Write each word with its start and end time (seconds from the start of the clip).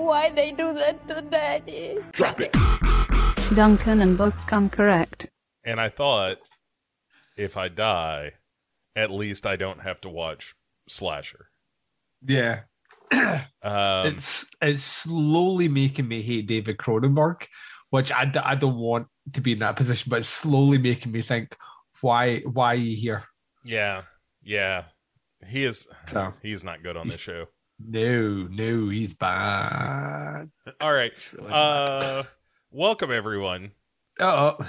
Why 0.00 0.30
they 0.30 0.50
do 0.52 0.72
that 0.74 1.06
to 1.08 1.20
Daddy? 1.22 1.98
Drop 2.12 2.40
it. 2.40 2.52
Duncan 3.54 4.00
and 4.00 4.16
both 4.16 4.34
come 4.46 4.70
correct. 4.70 5.28
And 5.64 5.78
I 5.78 5.90
thought, 5.90 6.38
if 7.36 7.56
I 7.58 7.68
die, 7.68 8.32
at 8.96 9.10
least 9.10 9.44
I 9.46 9.56
don't 9.56 9.80
have 9.82 10.00
to 10.00 10.08
watch 10.08 10.54
Slasher. 10.88 11.50
Yeah. 12.26 12.60
Um, 13.62 14.06
it's 14.06 14.46
it's 14.62 14.82
slowly 14.82 15.68
making 15.68 16.08
me 16.08 16.22
hate 16.22 16.46
David 16.46 16.78
Cronenberg, 16.78 17.46
which 17.90 18.10
I, 18.10 18.32
I 18.42 18.54
don't 18.54 18.78
want 18.78 19.06
to 19.34 19.42
be 19.42 19.52
in 19.52 19.58
that 19.58 19.76
position, 19.76 20.08
but 20.08 20.20
it's 20.20 20.28
slowly 20.28 20.78
making 20.78 21.12
me 21.12 21.20
think, 21.20 21.54
why 22.00 22.38
why 22.40 22.68
are 22.68 22.74
you 22.76 22.96
here? 22.96 23.24
yeah, 23.62 24.02
yeah. 24.42 24.84
He 25.46 25.64
is. 25.66 25.86
So- 26.06 26.32
He's 26.42 26.64
not 26.64 26.82
good 26.82 26.96
on 26.96 27.04
He's- 27.04 27.16
this 27.16 27.20
show. 27.22 27.44
No, 27.82 28.46
no, 28.50 28.88
he's 28.88 29.14
bad. 29.14 30.50
All 30.80 30.92
right. 30.92 31.12
Really 31.32 31.50
Uh, 31.52 32.22
welcome 32.70 33.10
everyone 33.10 33.72
Uh 34.20 34.54
oh. 34.60 34.66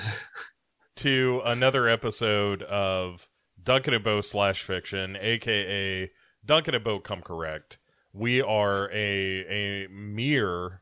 to 0.98 1.42
another 1.46 1.88
episode 1.90 2.64
of 2.64 3.28
Duncan 3.62 3.94
and 3.94 4.04
Bo 4.04 4.22
slash 4.22 4.64
fiction, 4.64 5.18
aka 5.20 6.10
Duncan 6.46 6.76
and 6.76 6.84
Bo 6.84 7.00
come 7.00 7.22
correct. 7.22 7.80
We 8.14 8.42
are 8.42 8.90
a 8.92 9.84
a 9.86 9.88
mere 9.90 10.82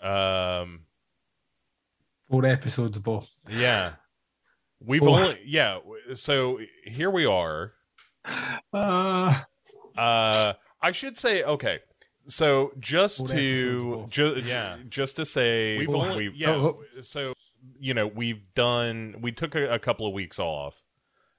um 0.00 0.80
Four 2.30 2.44
episodes 2.44 2.98
of 2.98 3.02
both. 3.04 3.30
yeah. 3.48 3.92
We've 4.80 5.00
Four. 5.00 5.18
only 5.18 5.40
yeah, 5.44 5.78
so 6.14 6.60
here 6.84 7.10
we 7.10 7.24
are. 7.26 7.72
Uh, 8.72 9.34
Uh 9.96 10.52
I 10.80 10.92
should 10.92 11.18
say 11.18 11.42
okay. 11.42 11.80
So 12.26 12.72
just 12.78 13.18
Four 13.18 13.28
to 13.28 13.78
episodes 14.04 14.12
ju- 14.14 14.42
yeah, 14.44 14.76
just 14.88 15.16
to 15.16 15.24
say 15.26 15.78
We've 15.78 15.88
we've 15.88 15.96
only- 15.96 16.08
only 16.10 16.30
yeah, 16.36 16.50
Oh, 16.50 16.82
so 17.00 17.32
you 17.80 17.94
know, 17.94 18.06
we've 18.06 18.42
done 18.54 19.16
we 19.20 19.32
took 19.32 19.54
a, 19.54 19.68
a 19.74 19.78
couple 19.78 20.06
of 20.06 20.12
weeks 20.12 20.38
off 20.38 20.74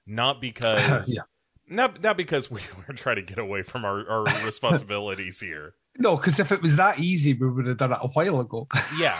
not 0.06 0.40
because 0.40 1.04
Yeah. 1.16 1.22
not 1.68 2.02
not 2.02 2.16
because 2.16 2.50
we 2.50 2.60
were 2.88 2.94
trying 2.94 3.16
to 3.16 3.22
get 3.22 3.38
away 3.38 3.62
from 3.62 3.84
our, 3.84 4.08
our 4.08 4.24
responsibilities 4.44 5.38
here. 5.40 5.74
no, 5.98 6.16
because 6.16 6.40
if 6.40 6.50
it 6.50 6.60
was 6.60 6.76
that 6.76 6.98
easy, 6.98 7.34
we 7.34 7.48
would 7.48 7.66
have 7.66 7.76
done 7.78 7.92
it 7.92 7.98
a 8.02 8.08
while 8.08 8.40
ago. 8.40 8.66
Yeah. 8.98 9.16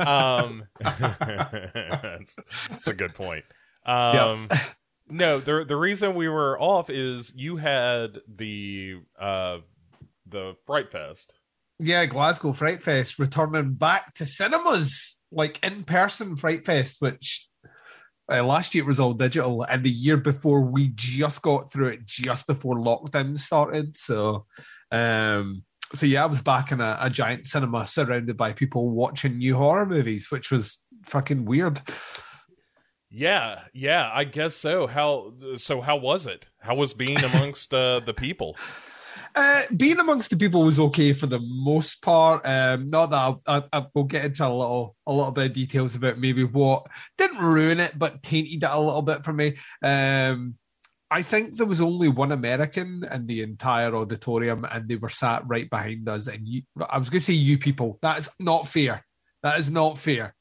Um 0.00 0.64
that's, 0.80 2.36
that's 2.70 2.86
a 2.88 2.94
good 2.94 3.14
point. 3.14 3.44
Um 3.84 4.48
no, 5.10 5.40
the 5.40 5.64
the 5.64 5.76
reason 5.76 6.14
we 6.14 6.28
were 6.28 6.60
off 6.60 6.90
is 6.90 7.32
you 7.34 7.56
had 7.56 8.18
the 8.28 8.96
uh 9.18 9.58
the 10.26 10.54
Fright 10.66 10.90
Fest. 10.92 11.34
yeah, 11.78 12.06
Glasgow 12.06 12.52
Fright 12.52 12.82
Fest 12.82 13.18
returning 13.18 13.74
back 13.74 14.14
to 14.14 14.24
cinemas, 14.24 15.18
like 15.32 15.58
in 15.64 15.82
person 15.84 16.36
Fright 16.36 16.64
Fest, 16.64 16.96
which 17.00 17.48
uh, 18.32 18.44
last 18.44 18.74
year 18.74 18.84
it 18.84 18.86
was 18.86 19.00
all 19.00 19.14
digital, 19.14 19.64
and 19.64 19.82
the 19.82 19.90
year 19.90 20.16
before 20.16 20.60
we 20.62 20.92
just 20.94 21.42
got 21.42 21.72
through 21.72 21.88
it 21.88 22.06
just 22.06 22.46
before 22.46 22.76
lockdown 22.76 23.38
started. 23.38 23.96
So, 23.96 24.46
um, 24.92 25.64
so 25.94 26.06
yeah, 26.06 26.22
I 26.22 26.26
was 26.26 26.40
back 26.40 26.70
in 26.70 26.80
a, 26.80 26.96
a 27.00 27.10
giant 27.10 27.48
cinema 27.48 27.86
surrounded 27.86 28.36
by 28.36 28.52
people 28.52 28.90
watching 28.90 29.38
new 29.38 29.56
horror 29.56 29.86
movies, 29.86 30.30
which 30.30 30.52
was 30.52 30.86
fucking 31.04 31.44
weird. 31.44 31.80
Yeah, 33.10 33.62
yeah, 33.72 34.10
I 34.12 34.24
guess 34.24 34.54
so. 34.54 34.86
How 34.86 35.32
so 35.56 35.80
how 35.80 35.96
was 35.96 36.26
it? 36.26 36.46
How 36.60 36.76
was 36.76 36.94
being 36.94 37.18
amongst 37.18 37.74
uh, 37.74 38.00
the 38.00 38.14
people? 38.14 38.56
Uh, 39.36 39.62
being 39.76 40.00
amongst 40.00 40.28
the 40.30 40.36
people 40.36 40.62
was 40.64 40.80
okay 40.80 41.12
for 41.12 41.26
the 41.26 41.38
most 41.38 42.02
part. 42.02 42.44
Um, 42.44 42.90
not 42.90 43.10
that 43.10 43.36
I, 43.46 43.58
I, 43.58 43.62
I 43.72 43.86
will 43.94 44.02
get 44.02 44.24
into 44.24 44.44
a 44.44 44.50
little 44.50 44.96
a 45.06 45.12
little 45.12 45.30
bit 45.30 45.46
of 45.46 45.52
details 45.52 45.94
about 45.94 46.18
maybe 46.18 46.42
what 46.42 46.88
didn't 47.16 47.38
ruin 47.38 47.78
it, 47.78 47.96
but 47.96 48.24
tainted 48.24 48.64
it 48.64 48.68
a 48.68 48.80
little 48.80 49.02
bit 49.02 49.24
for 49.24 49.32
me. 49.32 49.56
Um, 49.84 50.56
I 51.12 51.22
think 51.22 51.56
there 51.56 51.66
was 51.66 51.80
only 51.80 52.08
one 52.08 52.32
American 52.32 53.04
in 53.12 53.26
the 53.28 53.42
entire 53.42 53.94
auditorium, 53.94 54.66
and 54.68 54.88
they 54.88 54.96
were 54.96 55.08
sat 55.08 55.44
right 55.46 55.70
behind 55.70 56.08
us. 56.08 56.26
And 56.26 56.46
you, 56.46 56.62
I 56.88 56.98
was 56.98 57.08
going 57.08 57.20
to 57.20 57.24
say 57.24 57.34
you 57.34 57.56
people. 57.56 58.00
That 58.02 58.18
is 58.18 58.28
not 58.40 58.66
fair. 58.66 59.04
That 59.44 59.60
is 59.60 59.70
not 59.70 59.96
fair. 59.96 60.34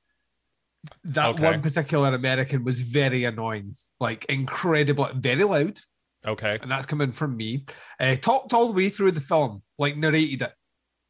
That 1.04 1.30
Okay. 1.30 1.44
one 1.44 1.62
particular 1.62 2.14
American 2.14 2.64
was 2.64 2.82
very 2.82 3.26
annoying, 3.26 3.76
like 4.00 4.26
incredible, 4.26 5.10
very 5.16 5.44
loud 5.44 5.80
Okay. 6.26 6.58
and 6.62 6.72
that's 6.72 6.86
coming 6.86 7.12
from 7.12 7.36
me. 7.36 7.66
Uh, 8.00 8.16
talked 8.16 8.54
all 8.54 8.68
the 8.68 8.74
way 8.74 8.90
through 8.90 9.12
the 9.12 9.22
film, 9.22 9.62
like 9.78 9.98
narrated 9.98 10.44
it. 10.44 10.54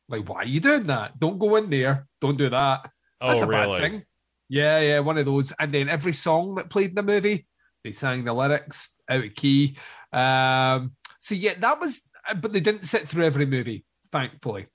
Like, 0.07 0.27
why 0.27 0.37
are 0.41 0.45
you 0.45 0.59
doing 0.59 0.87
that? 0.87 1.19
Don't 1.19 1.37
go 1.37 1.55
in 1.57 1.69
there. 1.69 2.07
Don't 2.19 2.37
do 2.37 2.49
that. 2.49 2.89
That's 3.21 3.41
Oh, 3.41 3.43
a 3.43 3.47
really? 3.47 3.79
bad 3.79 3.91
thing. 3.91 4.03
Yeah, 4.49 4.79
yeah, 4.79 4.99
one 4.99 5.19
of 5.19 5.25
those. 5.27 5.53
And 5.59 5.71
then 5.71 5.87
every 5.87 6.13
song 6.13 6.55
that 6.55 6.71
played 6.71 6.89
in 6.89 6.95
the 6.95 7.03
movie, 7.03 7.47
they 7.83 7.91
sang 7.91 8.23
the 8.23 8.33
lyrics 8.33 8.89
out 9.07 9.23
of 9.23 9.35
key. 9.35 9.77
Um, 10.11 10.95
so 11.19 11.35
yeah, 11.35 11.53
that 11.59 11.79
was, 11.79 12.01
but 12.41 12.51
they 12.53 12.59
didn't 12.59 12.85
sit 12.85 13.07
through 13.07 13.25
every 13.25 13.45
movie, 13.45 13.85
thankfully. 14.11 14.65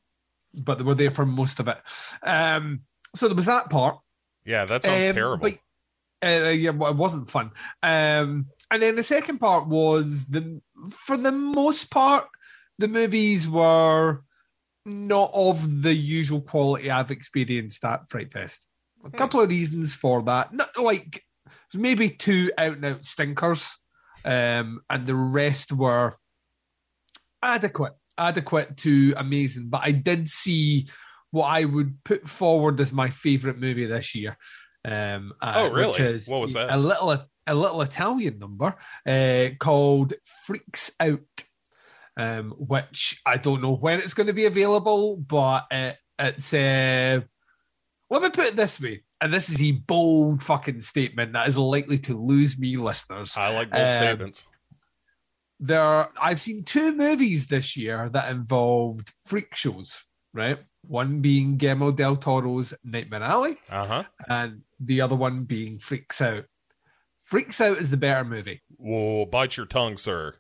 But 0.53 0.79
they 0.79 0.85
were 0.85 0.95
there 0.95 1.11
for 1.11 1.27
most 1.27 1.59
of 1.59 1.67
it. 1.67 1.79
Um, 2.23 2.83
so 3.17 3.27
there 3.27 3.35
was 3.35 3.47
that 3.47 3.71
part. 3.71 3.99
Yeah, 4.45 4.65
that 4.65 4.83
sounds 4.83 5.09
Um, 5.09 5.15
terrible. 5.15 5.51
But, 5.51 5.59
uh, 6.27 6.51
yeah, 6.51 6.71
well, 6.71 6.91
it 6.91 6.97
wasn't 6.97 7.31
fun. 7.31 7.51
Um, 7.83 8.47
and 8.71 8.83
then 8.83 8.97
the 8.97 9.03
second 9.03 9.39
part 9.39 9.69
was 9.69 10.27
the, 10.27 10.61
for 10.91 11.17
the 11.17 11.33
most 11.33 11.91
part, 11.91 12.27
the 12.79 12.89
movies 12.89 13.49
were 13.49 14.23
not 14.85 15.31
of 15.33 15.83
the 15.83 15.95
usual 15.95 16.41
quality 16.41 16.91
I've 16.91 17.11
experienced 17.11 17.85
at 17.85 18.11
Fright 18.11 18.33
Fest. 18.33 18.69
A 19.05 19.11
couple 19.11 19.41
of 19.41 19.51
reasons 19.51 19.95
for 19.95 20.23
that. 20.23 20.53
Not 20.53 20.77
like 20.79 21.23
maybe 21.75 22.09
two 22.09 22.51
out 22.57 22.73
and 22.75 22.85
out 22.85 23.05
stinkers, 23.05 23.79
um, 24.25 24.81
and 24.89 25.07
the 25.07 25.15
rest 25.15 25.73
were 25.73 26.15
adequate, 27.43 27.93
adequate 28.17 28.77
to 28.79 29.15
amazing. 29.17 29.69
But 29.69 29.83
I 29.85 29.93
did 29.93 30.29
see 30.29 30.89
what 31.35 31.47
I 31.47 31.65
would 31.65 32.05
put 32.05 32.29
forward 32.29 32.81
as 32.81 32.93
my 32.93 33.11
favorite 33.11 33.59
movie 33.59 33.87
this 33.87 34.15
year. 34.15 34.39
Um, 34.85 35.33
uh, 35.43 35.55
Oh, 35.57 35.71
really? 35.73 35.89
Which 35.89 36.01
is 36.01 36.29
What 36.29 36.43
was 36.43 36.53
that? 36.53 36.71
A 36.71 36.77
little, 36.77 37.11
a 37.49 37.55
little 37.55 37.83
Italian 37.83 38.39
number 38.39 38.77
uh, 39.05 39.49
called 39.59 40.15
"Freaks 40.47 40.93
Out," 41.01 41.19
um, 42.17 42.53
which 42.53 43.21
I 43.27 43.39
don't 43.39 43.63
know 43.63 43.75
when 43.75 43.99
it's 43.99 44.15
going 44.15 44.29
to 44.29 44.33
be 44.33 44.47
available, 44.47 45.17
but 45.17 45.67
it, 45.73 45.97
it's. 46.21 46.55
Uh, 46.55 47.23
let 48.11 48.23
me 48.23 48.31
put 48.31 48.47
it 48.47 48.55
this 48.55 48.81
way, 48.81 49.03
and 49.21 49.35
this 49.35 49.51
is 49.51 49.61
a 49.61 49.73
bold 49.73 50.41
fucking 50.41 50.79
statement 50.83 51.33
that 51.33 51.49
is 51.49 51.59
likely 51.59 51.99
to 51.99 52.17
lose 52.17 52.57
me 52.57 52.77
listeners 52.77 53.37
I 53.37 53.49
like 53.49 53.73
bold 53.73 53.83
um, 53.83 54.03
statements. 54.03 54.47
there 55.59 56.09
I've 56.23 56.41
seen 56.41 56.63
two 56.63 56.95
movies 56.95 57.49
this 57.49 57.77
year 57.77 58.09
that 58.11 58.31
involved 58.31 59.13
freak 59.27 59.57
shows, 59.57 60.05
right? 60.35 60.59
One 60.87 61.21
being 61.21 61.57
Guillermo 61.57 61.93
del 61.93 62.17
Toro's 62.17 62.75
Nightmare 62.85 63.23
Alley, 63.23 63.57
Uh 63.71 63.87
huh. 63.87 64.05
and 64.29 64.61
the 64.81 65.01
other 65.01 65.17
one 65.17 65.45
being 65.45 65.79
Freaks 65.79 66.21
Out. 66.21 66.45
Freaks 67.23 67.61
Out 67.63 67.79
is 67.79 67.91
the 67.91 67.97
better 67.97 68.25
movie. 68.25 68.61
Whoa, 68.77 69.25
bite 69.25 69.57
your 69.57 69.65
tongue, 69.67 69.97
sir. 69.97 70.35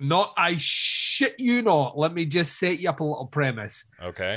Not, 0.00 0.34
I 0.36 0.56
shit 0.58 1.38
you 1.38 1.62
not. 1.62 1.96
Let 1.96 2.12
me 2.12 2.24
just 2.26 2.58
set 2.58 2.80
you 2.80 2.88
up 2.88 2.98
a 2.98 3.04
little 3.04 3.26
premise. 3.28 3.84
Okay. 4.02 4.36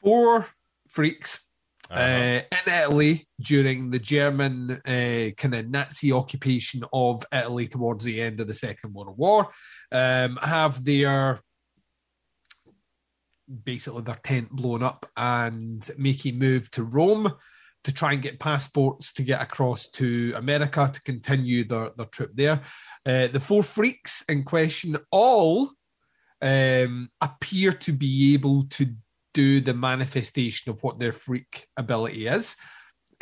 Four 0.00 0.46
freaks 0.88 1.40
Uh-huh. 1.90 2.00
uh, 2.00 2.40
in 2.52 2.72
Italy 2.72 3.26
during 3.40 3.90
the 3.90 3.98
German 3.98 4.80
uh, 4.86 5.30
kind 5.36 5.54
of 5.56 5.68
Nazi 5.68 6.12
occupation 6.12 6.84
of 6.92 7.24
Italy 7.32 7.66
towards 7.66 8.04
the 8.04 8.22
end 8.22 8.40
of 8.40 8.46
the 8.46 8.54
Second 8.54 8.94
World 8.94 9.18
War, 9.18 9.48
um, 9.90 10.36
have 10.36 10.84
their 10.84 11.40
basically 13.64 14.02
their 14.02 14.18
tent 14.22 14.50
blown 14.50 14.82
up 14.82 15.06
and 15.16 15.88
making 15.98 16.38
move 16.38 16.70
to 16.72 16.84
Rome 16.84 17.32
to 17.84 17.94
try 17.94 18.12
and 18.12 18.22
get 18.22 18.38
passports 18.38 19.12
to 19.14 19.22
get 19.22 19.40
across 19.40 19.88
to 19.88 20.34
America 20.36 20.90
to 20.92 21.00
continue 21.02 21.64
their, 21.64 21.90
their 21.96 22.06
trip 22.06 22.30
there. 22.34 22.62
Uh, 23.06 23.26
the 23.28 23.40
four 23.40 23.62
freaks 23.62 24.22
in 24.28 24.42
question 24.44 24.96
all 25.10 25.70
um, 26.42 27.08
appear 27.20 27.72
to 27.72 27.92
be 27.92 28.34
able 28.34 28.64
to 28.64 28.94
do 29.32 29.60
the 29.60 29.74
manifestation 29.74 30.70
of 30.70 30.82
what 30.82 30.98
their 30.98 31.12
freak 31.12 31.66
ability 31.76 32.26
is, 32.26 32.56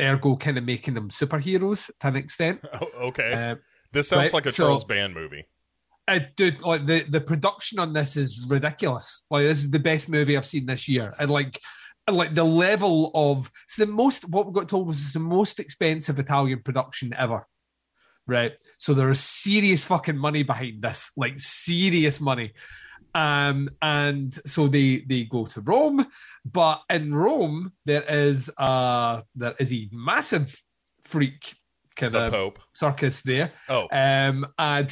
ergo, 0.00 0.36
kind 0.36 0.58
of 0.58 0.64
making 0.64 0.94
them 0.94 1.08
superheroes 1.08 1.90
to 2.00 2.08
an 2.08 2.16
extent. 2.16 2.60
Oh, 2.72 3.08
okay. 3.08 3.32
Uh, 3.32 3.56
this 3.92 4.08
sounds 4.08 4.24
right, 4.24 4.32
like 4.34 4.46
a 4.46 4.52
so- 4.52 4.64
Charles 4.64 4.84
Band 4.84 5.14
movie. 5.14 5.44
Uh, 6.08 6.20
dude, 6.36 6.62
like 6.62 6.84
the, 6.86 7.00
the 7.08 7.20
production 7.20 7.78
on 7.78 7.92
this 7.92 8.16
is 8.16 8.44
ridiculous. 8.48 9.24
Like 9.30 9.44
this 9.44 9.58
is 9.62 9.70
the 9.70 9.78
best 9.78 10.08
movie 10.08 10.36
I've 10.36 10.46
seen 10.46 10.66
this 10.66 10.88
year, 10.88 11.14
and 11.20 11.30
like, 11.30 11.60
and 12.06 12.16
like 12.16 12.34
the 12.34 12.44
level 12.44 13.10
of 13.14 13.50
it's 13.64 13.76
the 13.76 13.86
most. 13.86 14.28
What 14.28 14.46
we 14.46 14.52
got 14.52 14.68
told 14.68 14.86
was 14.88 14.98
it's 15.00 15.12
the 15.12 15.20
most 15.20 15.60
expensive 15.60 16.18
Italian 16.18 16.62
production 16.62 17.12
ever. 17.14 17.46
Right, 18.26 18.52
so 18.78 18.92
there 18.92 19.10
is 19.10 19.20
serious 19.20 19.84
fucking 19.86 20.18
money 20.18 20.42
behind 20.42 20.82
this, 20.82 21.12
like 21.16 21.38
serious 21.38 22.20
money, 22.20 22.52
Um, 23.14 23.68
and 23.80 24.34
so 24.46 24.68
they 24.68 24.98
they 25.08 25.24
go 25.24 25.46
to 25.46 25.60
Rome, 25.62 26.06
but 26.44 26.82
in 26.90 27.14
Rome 27.14 27.72
there 27.86 28.04
is 28.08 28.50
uh 28.58 29.22
there 29.34 29.54
is 29.58 29.72
a 29.72 29.88
massive 29.92 30.54
freak 31.04 31.54
kind 31.96 32.12
The 32.14 32.26
of 32.26 32.32
Pope. 32.32 32.58
circus 32.74 33.22
there. 33.22 33.52
Oh, 33.68 33.88
Um, 33.90 34.46
and 34.58 34.90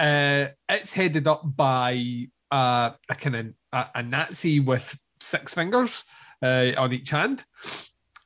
uh, 0.00 0.48
it's 0.68 0.92
headed 0.92 1.28
up 1.28 1.42
by 1.44 2.26
uh, 2.50 2.90
a 3.08 3.14
kind 3.14 3.36
of 3.36 3.46
a, 3.72 3.86
a 3.96 4.02
Nazi 4.02 4.58
with 4.58 4.98
six 5.20 5.54
fingers 5.54 6.04
uh, 6.42 6.72
on 6.78 6.92
each 6.92 7.10
hand, 7.10 7.44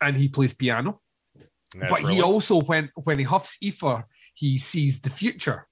and 0.01 0.17
he 0.17 0.29
plays 0.29 0.55
piano. 0.55 1.01
But 1.77 2.01
he 2.01 2.23
also, 2.23 2.61
when 2.61 2.91
when 3.03 3.19
he 3.19 3.25
huffs 3.25 3.59
ether, 3.61 4.07
he 4.35 4.59
sees 4.59 5.01
the 5.01 5.11
future. 5.11 5.67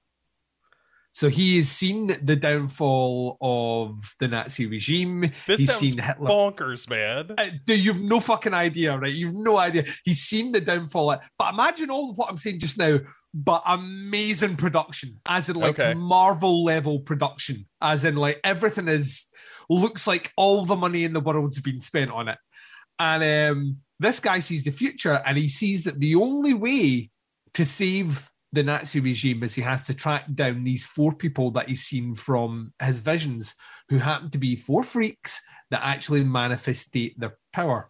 So 1.15 1.29
he 1.29 1.59
has 1.59 1.69
seen 1.69 2.07
the 2.23 2.37
downfall 2.37 3.37
of 3.43 4.15
the 4.19 4.29
Nazi 4.29 4.67
regime. 4.67 5.31
this 5.47 5.61
he's 5.61 5.75
seen 5.75 5.99
Hitler. 5.99 6.29
bonkers, 6.29 6.89
man. 6.89 7.35
Uh, 7.37 7.51
you've 7.67 8.03
no 8.03 8.19
fucking 8.19 8.55
idea, 8.55 8.97
right? 8.97 9.13
You've 9.13 9.35
no 9.35 9.59
idea. 9.59 9.85
He's 10.05 10.21
seen 10.21 10.53
the 10.53 10.61
downfall. 10.61 11.21
But 11.39 11.53
imagine 11.53 11.91
all 11.91 12.15
what 12.15 12.31
I'm 12.31 12.39
saying 12.39 12.61
just 12.61 12.79
now. 12.79 12.99
But 13.35 13.63
amazing 13.67 14.57
production, 14.57 15.19
as 15.27 15.49
in 15.49 15.57
like 15.57 15.79
Okay. 15.79 15.95
Marvel 15.95 16.65
level 16.65 17.01
production, 17.01 17.67
as 17.81 18.05
in 18.05 18.17
like 18.17 18.39
everything 18.45 18.89
is 18.89 19.27
looks 19.71 20.07
like 20.07 20.33
all 20.37 20.65
the 20.67 20.77
money 20.77 21.05
in 21.05 21.15
the 21.15 21.21
world's 21.21 21.61
been 21.61 21.81
spent 21.81 22.11
on 22.11 22.29
it. 22.29 22.39
And 22.99 23.51
um, 23.53 23.77
this 23.99 24.21
guy 24.21 24.41
sees 24.41 24.65
the 24.65 24.71
future, 24.71 25.23
and 25.25 25.39
he 25.39 25.49
sees 25.49 25.85
that 25.85 25.99
the 25.99 26.15
only 26.17 26.53
way 26.53 27.11
to 27.55 27.65
save 27.65 28.31
the 28.53 28.63
Nazi 28.63 29.01
regime 29.01 29.43
is 29.43 29.55
he 29.55 29.63
has 29.63 29.83
to 29.85 29.95
track 29.95 30.25
down 30.35 30.63
these 30.63 30.85
four 30.85 31.15
people 31.15 31.51
that 31.53 31.69
he's 31.69 31.85
seen 31.85 32.15
from 32.15 32.71
his 32.83 33.01
visions, 33.01 33.55
who 33.89 33.97
happen 33.97 34.31
to 34.31 34.39
be 34.39 34.57
four 34.57 34.83
freaks 34.83 35.41
that 35.71 35.81
actually 35.83 36.23
manifestate 36.23 37.17
their 37.17 37.39
power. 37.55 37.89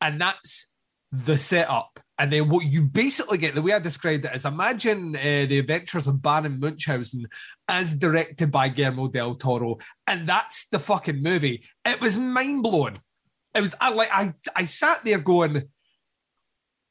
And 0.00 0.18
that's 0.18 0.72
the 1.12 1.38
setup. 1.38 2.00
And 2.18 2.32
then 2.32 2.48
what 2.48 2.64
you 2.64 2.82
basically 2.82 3.38
get, 3.38 3.54
the 3.54 3.62
way 3.62 3.72
I 3.72 3.78
described 3.78 4.24
it 4.24 4.34
is 4.34 4.46
imagine 4.46 5.14
uh, 5.16 5.46
the 5.46 5.58
adventures 5.58 6.06
of 6.06 6.22
Baron 6.22 6.58
Munchausen 6.58 7.26
as 7.68 7.94
directed 7.94 8.50
by 8.50 8.68
Guillermo 8.70 9.08
del 9.08 9.34
Toro. 9.34 9.78
And 10.06 10.26
that's 10.26 10.66
the 10.68 10.78
fucking 10.78 11.22
movie. 11.22 11.64
It 11.84 12.00
was 12.00 12.16
mind 12.16 12.62
blowing. 12.62 12.98
It 13.54 13.60
was 13.60 13.74
I 13.80 13.90
like 13.90 14.08
I 14.12 14.34
I 14.54 14.64
sat 14.64 15.04
there 15.04 15.18
going, 15.18 15.62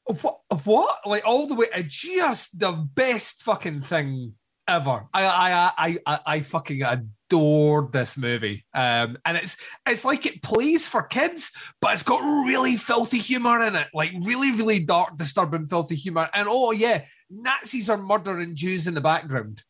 what 0.04 0.40
what? 0.64 0.98
Like 1.04 1.26
all 1.26 1.46
the 1.46 1.54
way 1.54 1.66
just 1.86 2.58
the 2.58 2.72
best 2.72 3.42
fucking 3.42 3.82
thing 3.82 4.34
ever. 4.68 5.06
I 5.12 5.24
I 5.26 5.72
I 5.76 5.98
I, 6.06 6.18
I 6.26 6.40
fucking 6.40 6.82
adored 6.82 7.92
this 7.92 8.16
movie. 8.16 8.64
Um 8.74 9.16
and 9.24 9.36
it's 9.36 9.56
it's 9.86 10.04
like 10.04 10.26
it 10.26 10.42
plays 10.42 10.88
for 10.88 11.02
kids, 11.02 11.52
but 11.80 11.92
it's 11.92 12.02
got 12.02 12.22
really 12.46 12.76
filthy 12.76 13.18
humor 13.18 13.60
in 13.62 13.76
it. 13.76 13.88
Like 13.94 14.12
really, 14.22 14.52
really 14.52 14.84
dark, 14.84 15.16
disturbing, 15.16 15.68
filthy 15.68 15.96
humor. 15.96 16.28
And 16.34 16.48
oh 16.50 16.72
yeah, 16.72 17.04
Nazis 17.30 17.90
are 17.90 17.96
murdering 17.96 18.54
Jews 18.54 18.86
in 18.86 18.94
the 18.94 19.00
background. 19.00 19.62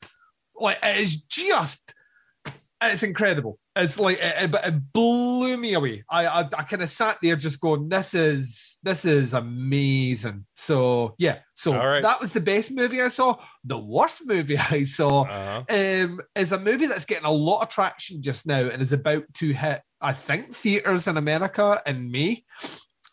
Like 0.58 0.78
it 0.82 0.98
is 0.98 1.16
just 1.16 1.94
it's 2.82 3.02
incredible. 3.02 3.58
It's 3.74 3.98
like 3.98 4.18
it, 4.18 4.54
it, 4.54 4.54
it 4.64 4.92
blew 4.92 5.56
me 5.56 5.74
away. 5.74 6.04
I 6.10 6.26
I, 6.26 6.40
I 6.40 6.62
kind 6.62 6.82
of 6.82 6.90
sat 6.90 7.18
there 7.22 7.36
just 7.36 7.60
going, 7.60 7.88
"This 7.88 8.14
is 8.14 8.78
this 8.82 9.04
is 9.04 9.34
amazing." 9.34 10.46
So 10.54 11.14
yeah, 11.18 11.38
so 11.54 11.74
right. 11.76 12.02
that 12.02 12.20
was 12.20 12.32
the 12.32 12.40
best 12.40 12.72
movie 12.72 13.00
I 13.02 13.08
saw. 13.08 13.36
The 13.64 13.78
worst 13.78 14.22
movie 14.26 14.58
I 14.70 14.84
saw 14.84 15.22
Uh-huh. 15.22 15.64
um, 15.68 16.20
is 16.34 16.52
a 16.52 16.58
movie 16.58 16.86
that's 16.86 17.04
getting 17.04 17.26
a 17.26 17.30
lot 17.30 17.62
of 17.62 17.68
traction 17.68 18.22
just 18.22 18.46
now 18.46 18.66
and 18.68 18.80
is 18.82 18.92
about 18.92 19.24
to 19.34 19.52
hit, 19.52 19.82
I 20.00 20.12
think, 20.12 20.54
theaters 20.54 21.06
in 21.08 21.16
America 21.16 21.80
in 21.86 22.10
May. 22.10 22.44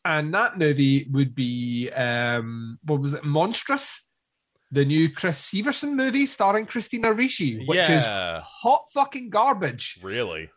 And 0.05 0.33
that 0.33 0.57
movie 0.57 1.07
would 1.11 1.33
be, 1.33 1.89
um, 1.91 2.77
what 2.83 2.99
was 2.99 3.13
it, 3.13 3.23
Monstrous? 3.23 4.01
The 4.73 4.85
new 4.85 5.09
Chris 5.09 5.39
Sivertson 5.51 5.93
movie 5.93 6.25
starring 6.25 6.65
Christina 6.65 7.13
Ricci, 7.13 7.63
which 7.67 7.89
is 7.89 8.03
hot 8.05 8.85
fucking 8.91 9.29
garbage. 9.29 9.99
really. 10.01 10.49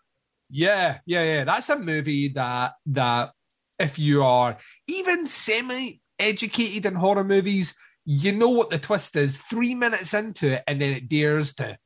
Yeah, 0.49 0.99
yeah, 1.07 1.23
yeah. 1.25 1.45
That's 1.45 1.69
a 1.69 1.79
movie 1.79 2.29
that 2.29 2.73
that 2.87 3.33
if 3.79 3.99
you 3.99 4.23
are 4.23 4.57
even 4.87 5.27
semi 5.27 6.01
educated 6.19 6.87
in 6.87 6.95
horror 6.95 7.25
movies, 7.25 7.75
you 8.07 8.33
know 8.33 8.49
what 8.49 8.71
the 8.71 8.79
twist 8.79 9.17
is 9.17 9.37
three 9.37 9.75
minutes 9.75 10.15
into 10.15 10.55
it, 10.55 10.63
and 10.67 10.81
then 10.81 10.93
it 10.93 11.09
dares 11.09 11.55
to 11.57 11.77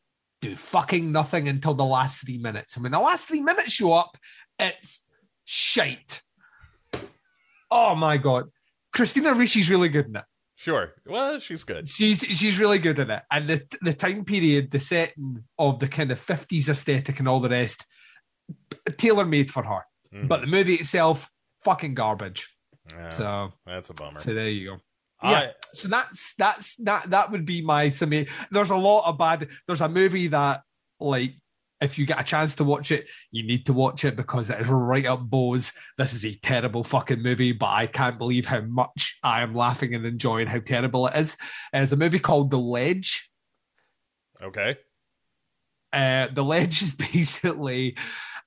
do 0.41 0.55
fucking 0.55 1.11
nothing 1.11 1.49
until 1.49 1.75
the 1.75 1.85
last 1.85 2.25
three 2.25 2.38
minutes. 2.38 2.77
And 2.77 2.82
when 2.85 2.93
the 2.93 3.00
last 3.00 3.27
three 3.27 3.41
minutes 3.41 3.73
show 3.73 3.93
up, 3.93 4.17
it's 4.59 5.09
shite. 5.44 6.23
Oh 7.71 7.94
my 7.94 8.19
god. 8.19 8.44
Christina 8.93 9.35
Ricci's 9.35 9.71
really 9.71 9.88
good 9.88 10.06
in 10.06 10.17
it. 10.17 10.25
Sure. 10.61 10.93
Well, 11.07 11.41
she's 11.41 11.65
good. 11.65 11.89
She's 11.89 12.21
she's 12.21 12.59
really 12.59 12.79
good 12.79 12.99
in 12.99 13.11
it, 13.11 13.23
and 13.31 13.49
the 13.49 13.62
the 13.81 13.95
time 13.95 14.27
period, 14.27 14.71
the 14.71 14.79
setting 14.79 15.43
of 15.59 15.79
the 15.79 15.89
kind 15.89 16.11
of 16.12 16.19
fifties 16.19 16.69
aesthetic 16.69 17.19
and 17.19 17.27
all 17.27 17.41
the 17.41 17.49
rest, 17.49 17.87
tailor 18.99 19.25
made 19.25 19.51
for 19.51 19.62
her. 19.65 19.81
Mhm. 20.15 20.29
But 20.29 20.43
the 20.43 20.47
movie 20.49 20.75
itself, 20.75 21.31
fucking 21.65 21.95
garbage. 21.95 22.55
Yeah, 22.93 23.09
So 23.09 23.53
that's 23.65 23.89
a 23.89 23.95
bummer. 23.95 24.21
so 24.21 24.35
there 24.35 24.51
you 24.51 24.71
go. 24.73 24.77
I, 25.23 25.31
yeah. 25.33 25.51
So 25.73 25.89
that's 25.89 26.35
that's 26.35 26.77
that 26.85 27.09
that 27.09 27.31
would 27.31 27.47
be 27.47 27.63
my 27.63 27.89
summation. 27.89 28.31
There's 28.51 28.71
a 28.71 28.77
lot 28.77 29.09
of 29.09 29.17
bad. 29.17 29.49
There's 29.67 29.81
a 29.81 29.89
movie 29.89 30.27
that 30.29 30.61
like. 30.99 31.35
If 31.81 31.99
you 31.99 32.06
get 32.06 32.21
a 32.21 32.25
chance 32.25 32.55
to 32.56 32.65
watch 32.65 32.91
it, 32.91 33.09
you 33.31 33.43
need 33.43 33.67
to 33.67 33.73
watch 33.73 34.05
it 34.05 34.17
because 34.17 34.50
it 34.50 34.61
is 34.61 34.69
right 34.69 35.06
up 35.06 35.21
Bo's. 35.21 35.73
This 35.97 36.12
is 36.12 36.25
a 36.25 36.35
terrible 36.41 36.85
fucking 36.85 37.23
movie, 37.23 37.53
but 37.53 37.71
I 37.71 37.87
can't 37.87 38.19
believe 38.19 38.44
how 38.47 38.61
much 38.61 39.19
I 39.23 39.43
am 39.43 39.55
laughing 39.55 39.94
and 39.94 40.05
enjoying 40.05 40.47
how 40.47 40.61
terrible 40.61 41.06
it 41.06 41.17
is. 41.17 41.37
It's 41.73 41.93
a 41.93 41.97
movie 41.97 42.19
called 42.19 42.50
The 42.50 42.59
Ledge. 42.59 43.31
okay. 44.43 44.77
Uh, 45.93 46.29
the 46.32 46.44
ledge 46.44 46.82
is 46.82 46.93
basically 47.12 47.97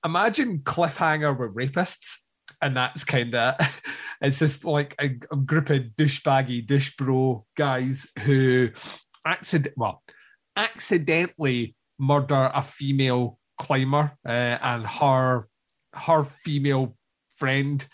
imagine 0.06 0.60
cliffhanger 0.60 1.38
with 1.38 1.56
rapists, 1.56 2.20
and 2.62 2.76
that's 2.76 3.04
kind 3.04 3.36
of 3.36 3.82
it's 4.22 4.40
just 4.40 4.66
like 4.66 4.96
a, 5.00 5.18
a 5.32 5.36
group 5.36 5.70
of 5.70 5.82
douchebaggy 5.98 6.66
douche 6.66 6.96
bro 6.96 7.46
guys 7.58 8.08
who 8.20 8.70
accident 9.26 9.74
well 9.78 10.04
accidentally 10.56 11.76
murder 12.00 12.52
a 12.54 12.62
female 12.62 13.40
climber, 13.58 14.12
uh, 14.26 14.58
and 14.62 14.86
her 14.86 15.48
her 15.94 16.24
female 16.24 16.96
friend. 17.36 17.86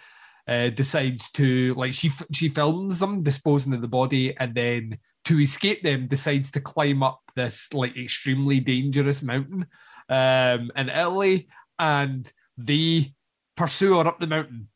Uh, 0.47 0.71
decides 0.71 1.29
to 1.29 1.75
like 1.75 1.93
she 1.93 2.11
she 2.33 2.49
films 2.49 2.97
them 2.97 3.21
disposing 3.21 3.71
of 3.71 3.81
the 3.81 3.87
body 3.87 4.35
and 4.37 4.55
then 4.55 4.97
to 5.23 5.39
escape 5.39 5.83
them 5.83 6.07
decides 6.07 6.49
to 6.49 6.59
climb 6.59 7.03
up 7.03 7.21
this 7.35 7.71
like 7.71 7.95
extremely 7.95 8.59
dangerous 8.59 9.21
mountain 9.21 9.63
um, 10.09 10.71
in 10.75 10.89
Italy, 10.89 11.47
and 11.77 12.31
they 12.57 13.13
pursue 13.55 13.97
her 13.97 14.07
up 14.07 14.19
the 14.19 14.27
mountain. 14.27 14.68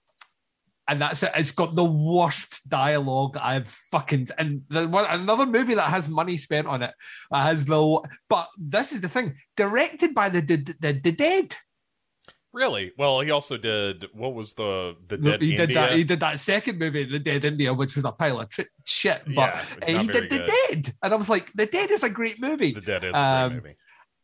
And 0.88 1.02
that's 1.02 1.24
it. 1.24 1.32
It's 1.36 1.52
got 1.52 1.76
the 1.76 1.86
worst 1.86 2.68
dialogue 2.68 3.38
I've 3.38 3.70
fucking 3.70 4.28
and 4.38 4.64
the 4.68 4.88
one 4.90 5.06
another 5.10 5.46
movie 5.46 5.76
that 5.76 5.90
has 5.90 6.10
money 6.10 6.36
spent 6.36 6.68
on 6.68 6.84
it 6.84 6.94
has 7.32 7.64
the 7.66 8.02
but 8.28 8.50
this 8.58 8.92
is 8.92 9.00
the 9.00 9.08
thing 9.08 9.36
directed 9.56 10.14
by 10.14 10.28
the 10.28 10.42
the, 10.42 10.58
the, 10.82 10.92
the 10.94 11.12
dead. 11.14 11.56
Really? 12.52 12.92
Well, 13.00 13.22
he 13.22 13.32
also 13.32 13.58
did. 13.58 14.06
What 14.14 14.36
was 14.36 14.54
the 14.54 14.96
the 15.08 15.18
dead 15.18 15.42
he 15.42 15.56
did 15.56 15.70
that. 15.74 15.94
He 15.94 16.04
did 16.04 16.20
that 16.20 16.40
second 16.40 16.78
movie, 16.78 17.04
The 17.04 17.18
Dead 17.18 17.46
India, 17.46 17.74
which 17.74 17.96
was 17.96 18.06
a 18.06 18.12
pile 18.12 18.40
of 18.42 18.50
tri- 18.50 18.68
shit. 18.86 19.24
But 19.26 19.56
yeah, 19.88 20.02
he 20.02 20.08
did 20.08 20.30
The. 20.30 20.46
Dead, 20.70 20.94
and 21.02 21.14
I 21.14 21.16
was 21.16 21.30
like, 21.30 21.52
The 21.54 21.66
Dead 21.66 21.90
is 21.90 22.04
a 22.04 22.10
great 22.10 22.40
movie. 22.40 22.74
The 22.74 22.82
dead 22.82 23.04
is 23.06 23.16
a 23.16 23.18
Um, 23.24 23.50
great 23.54 23.64
movie. 23.64 23.78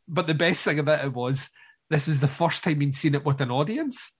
But 0.08 0.28
the 0.28 0.36
best 0.36 0.64
thing 0.64 0.78
about 0.78 1.04
it 1.06 1.12
was 1.14 1.50
this 1.90 2.08
was 2.08 2.20
the 2.20 2.28
first 2.28 2.64
time 2.64 2.80
he'd 2.82 2.96
seen 2.96 3.16
it 3.16 3.26
with 3.26 3.42
an 3.42 3.50
audience. 3.50 4.12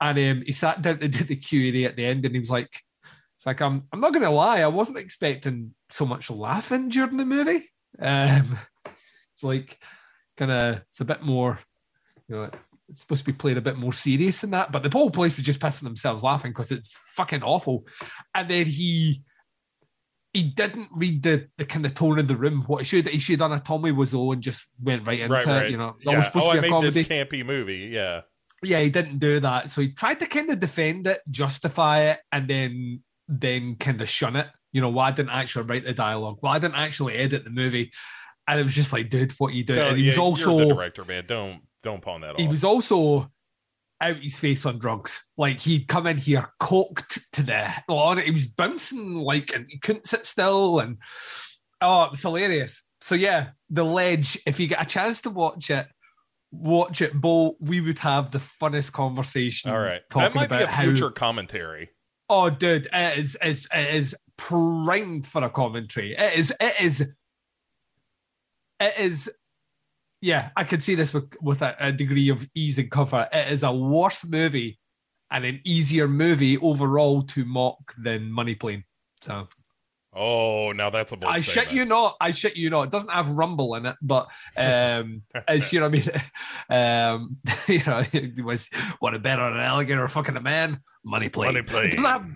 And 0.00 0.18
um, 0.18 0.42
he 0.44 0.52
sat 0.52 0.82
down 0.82 0.98
to 0.98 1.08
do 1.08 1.24
the 1.24 1.36
Q&A 1.36 1.84
at 1.84 1.96
the 1.96 2.04
end 2.04 2.24
and 2.24 2.34
he 2.34 2.40
was 2.40 2.50
like, 2.50 2.70
it's 3.36 3.46
like, 3.46 3.60
I'm, 3.60 3.84
I'm 3.92 4.00
not 4.00 4.12
going 4.12 4.24
to 4.24 4.30
lie, 4.30 4.60
I 4.60 4.66
wasn't 4.68 4.98
expecting 4.98 5.74
so 5.90 6.06
much 6.06 6.30
laughing 6.30 6.88
during 6.88 7.16
the 7.16 7.24
movie. 7.24 7.70
Um, 7.98 8.58
it's 9.34 9.42
like, 9.42 9.78
kind 10.36 10.50
of, 10.50 10.76
it's 10.88 11.00
a 11.00 11.04
bit 11.04 11.22
more, 11.22 11.58
you 12.28 12.36
know, 12.36 12.42
it's, 12.44 12.66
supposed 12.92 13.24
to 13.24 13.32
be 13.32 13.36
played 13.36 13.56
a 13.56 13.60
bit 13.60 13.76
more 13.76 13.92
serious 13.92 14.42
than 14.42 14.52
that. 14.52 14.70
But 14.70 14.84
the 14.84 14.90
whole 14.90 15.10
place 15.10 15.34
was 15.34 15.44
just 15.44 15.58
pissing 15.58 15.82
themselves 15.82 16.22
laughing 16.22 16.52
because 16.52 16.70
it's 16.70 16.92
fucking 17.14 17.42
awful. 17.42 17.84
And 18.34 18.48
then 18.48 18.66
he, 18.66 19.22
he 20.32 20.44
didn't 20.44 20.88
read 20.94 21.22
the, 21.22 21.48
the 21.56 21.64
kind 21.64 21.84
of 21.84 21.94
tone 21.94 22.18
of 22.20 22.28
the 22.28 22.36
room. 22.36 22.62
What 22.68 22.78
he 22.78 22.84
should 22.84 23.08
he 23.08 23.18
should 23.18 23.40
have 23.40 23.50
done 23.50 23.58
a 23.58 23.60
Tommy 23.60 23.90
Wiseau 23.90 24.32
and 24.34 24.40
just 24.42 24.68
went 24.80 25.04
right 25.08 25.18
into 25.18 25.34
Right, 25.34 25.66
it. 25.66 25.72
You 25.72 25.78
know, 25.78 25.94
it's 25.96 26.06
always 26.06 26.26
supposed 26.26 26.46
Oh, 26.46 26.52
to 26.52 26.52
be 26.52 26.58
a 26.58 26.62
made 26.62 26.70
comedy. 26.70 26.90
this 26.90 27.08
campy 27.08 27.44
movie. 27.44 27.88
Yeah. 27.90 28.20
Yeah, 28.62 28.80
he 28.80 28.90
didn't 28.90 29.18
do 29.18 29.40
that. 29.40 29.70
So 29.70 29.80
he 29.82 29.88
tried 29.92 30.20
to 30.20 30.26
kind 30.26 30.50
of 30.50 30.60
defend 30.60 31.06
it, 31.06 31.20
justify 31.30 32.00
it, 32.10 32.20
and 32.32 32.48
then 32.48 33.02
then 33.28 33.76
kind 33.76 34.00
of 34.00 34.08
shun 34.08 34.36
it. 34.36 34.46
You 34.72 34.80
know, 34.80 34.88
why 34.88 35.08
I 35.08 35.10
didn't 35.12 35.30
actually 35.30 35.66
write 35.66 35.84
the 35.84 35.92
dialogue? 35.92 36.38
Why 36.40 36.56
I 36.56 36.58
didn't 36.58 36.76
actually 36.76 37.14
edit 37.14 37.44
the 37.44 37.50
movie? 37.50 37.92
and 38.48 38.60
it 38.60 38.62
was 38.62 38.74
just 38.74 38.92
like, 38.92 39.08
dude, 39.08 39.32
what 39.38 39.52
are 39.52 39.56
you 39.56 39.64
doing? 39.64 39.80
Don't- 39.80 39.88
and 39.90 39.98
he 39.98 40.06
was 40.06 40.16
yeah, 40.16 40.22
you're 40.22 40.30
also 40.30 40.68
director, 40.74 41.04
man. 41.04 41.24
Don't 41.26 41.62
don't 41.82 42.02
pawn 42.02 42.20
that 42.22 42.30
off. 42.34 42.40
he 42.40 42.48
was 42.48 42.64
also 42.64 43.30
out 44.00 44.16
his 44.16 44.38
face 44.38 44.66
on 44.66 44.78
drugs. 44.78 45.22
Like 45.36 45.60
he'd 45.60 45.88
come 45.88 46.06
in 46.06 46.16
here 46.16 46.46
coked 46.60 47.20
to 47.32 47.42
the 47.42 47.72
on 47.88 48.18
it. 48.18 48.24
He 48.24 48.30
was 48.30 48.46
bouncing 48.46 49.14
like 49.16 49.54
and 49.54 49.66
he 49.68 49.78
couldn't 49.78 50.06
sit 50.06 50.24
still. 50.24 50.80
And 50.80 50.98
oh, 51.80 52.04
it 52.04 52.10
was 52.12 52.22
hilarious. 52.22 52.82
So 53.00 53.14
yeah, 53.14 53.48
the 53.70 53.84
ledge. 53.84 54.38
If 54.46 54.60
you 54.60 54.66
get 54.68 54.82
a 54.82 54.86
chance 54.86 55.20
to 55.22 55.30
watch 55.30 55.70
it, 55.70 55.86
watch 56.58 57.02
it. 57.02 57.14
Bo, 57.14 57.56
we 57.60 57.80
would 57.80 57.98
have 57.98 58.30
the 58.30 58.38
funnest 58.38 58.92
conversation. 58.92 59.70
All 59.70 59.80
right, 59.80 60.02
that 60.14 60.34
might 60.34 60.48
be 60.48 60.56
about 60.56 60.62
a 60.62 60.66
how. 60.66 60.84
future 60.84 61.10
commentary. 61.10 61.90
Oh, 62.28 62.50
dude, 62.50 62.88
it 62.92 63.18
is 63.18 63.36
is 63.42 63.68
it 63.72 63.94
is 63.94 64.16
primed 64.36 65.26
for 65.26 65.42
a 65.42 65.50
commentary. 65.50 66.14
It 66.16 66.38
is 66.38 66.52
it 66.60 66.80
is 66.80 67.00
it 68.80 68.98
is 68.98 69.30
yeah, 70.20 70.50
I 70.56 70.64
can 70.64 70.80
see 70.80 70.94
this 70.94 71.14
with 71.14 71.34
with 71.40 71.62
a, 71.62 71.76
a 71.78 71.92
degree 71.92 72.28
of 72.30 72.48
ease 72.54 72.78
and 72.78 72.90
comfort. 72.90 73.28
It 73.32 73.52
is 73.52 73.62
a 73.62 73.72
worse 73.72 74.24
movie 74.26 74.78
and 75.30 75.44
an 75.44 75.60
easier 75.64 76.08
movie 76.08 76.58
overall 76.58 77.22
to 77.22 77.44
mock 77.44 77.94
than 77.98 78.30
Money 78.30 78.54
Plane. 78.54 78.84
So 79.20 79.48
Oh, 80.18 80.72
now 80.72 80.88
that's 80.88 81.12
a 81.12 81.16
bold 81.16 81.30
I 81.30 81.40
shit 81.40 81.70
you 81.72 81.84
not. 81.84 82.16
I 82.22 82.30
shit 82.30 82.56
you 82.56 82.70
not. 82.70 82.84
It 82.84 82.90
doesn't 82.90 83.10
have 83.10 83.28
rumble 83.28 83.74
in 83.74 83.84
it, 83.84 83.96
but 84.00 84.28
um, 84.56 85.22
it's 85.48 85.70
you 85.74 85.80
know 85.80 85.90
what 85.90 85.98
I 86.70 87.10
mean. 87.10 87.20
Um, 87.20 87.36
you 87.68 87.84
know, 87.84 88.02
it 88.12 88.42
was 88.42 88.68
what 88.98 89.14
a 89.14 89.18
better 89.18 89.42
an 89.42 89.58
alligator 89.58 90.02
or 90.02 90.08
fucking 90.08 90.36
a 90.36 90.40
man. 90.40 90.80
Money 91.04 91.28
play. 91.28 91.48
Money 91.48 91.62
play. 91.62 91.90
Doesn't 91.90 92.06
have 92.06 92.26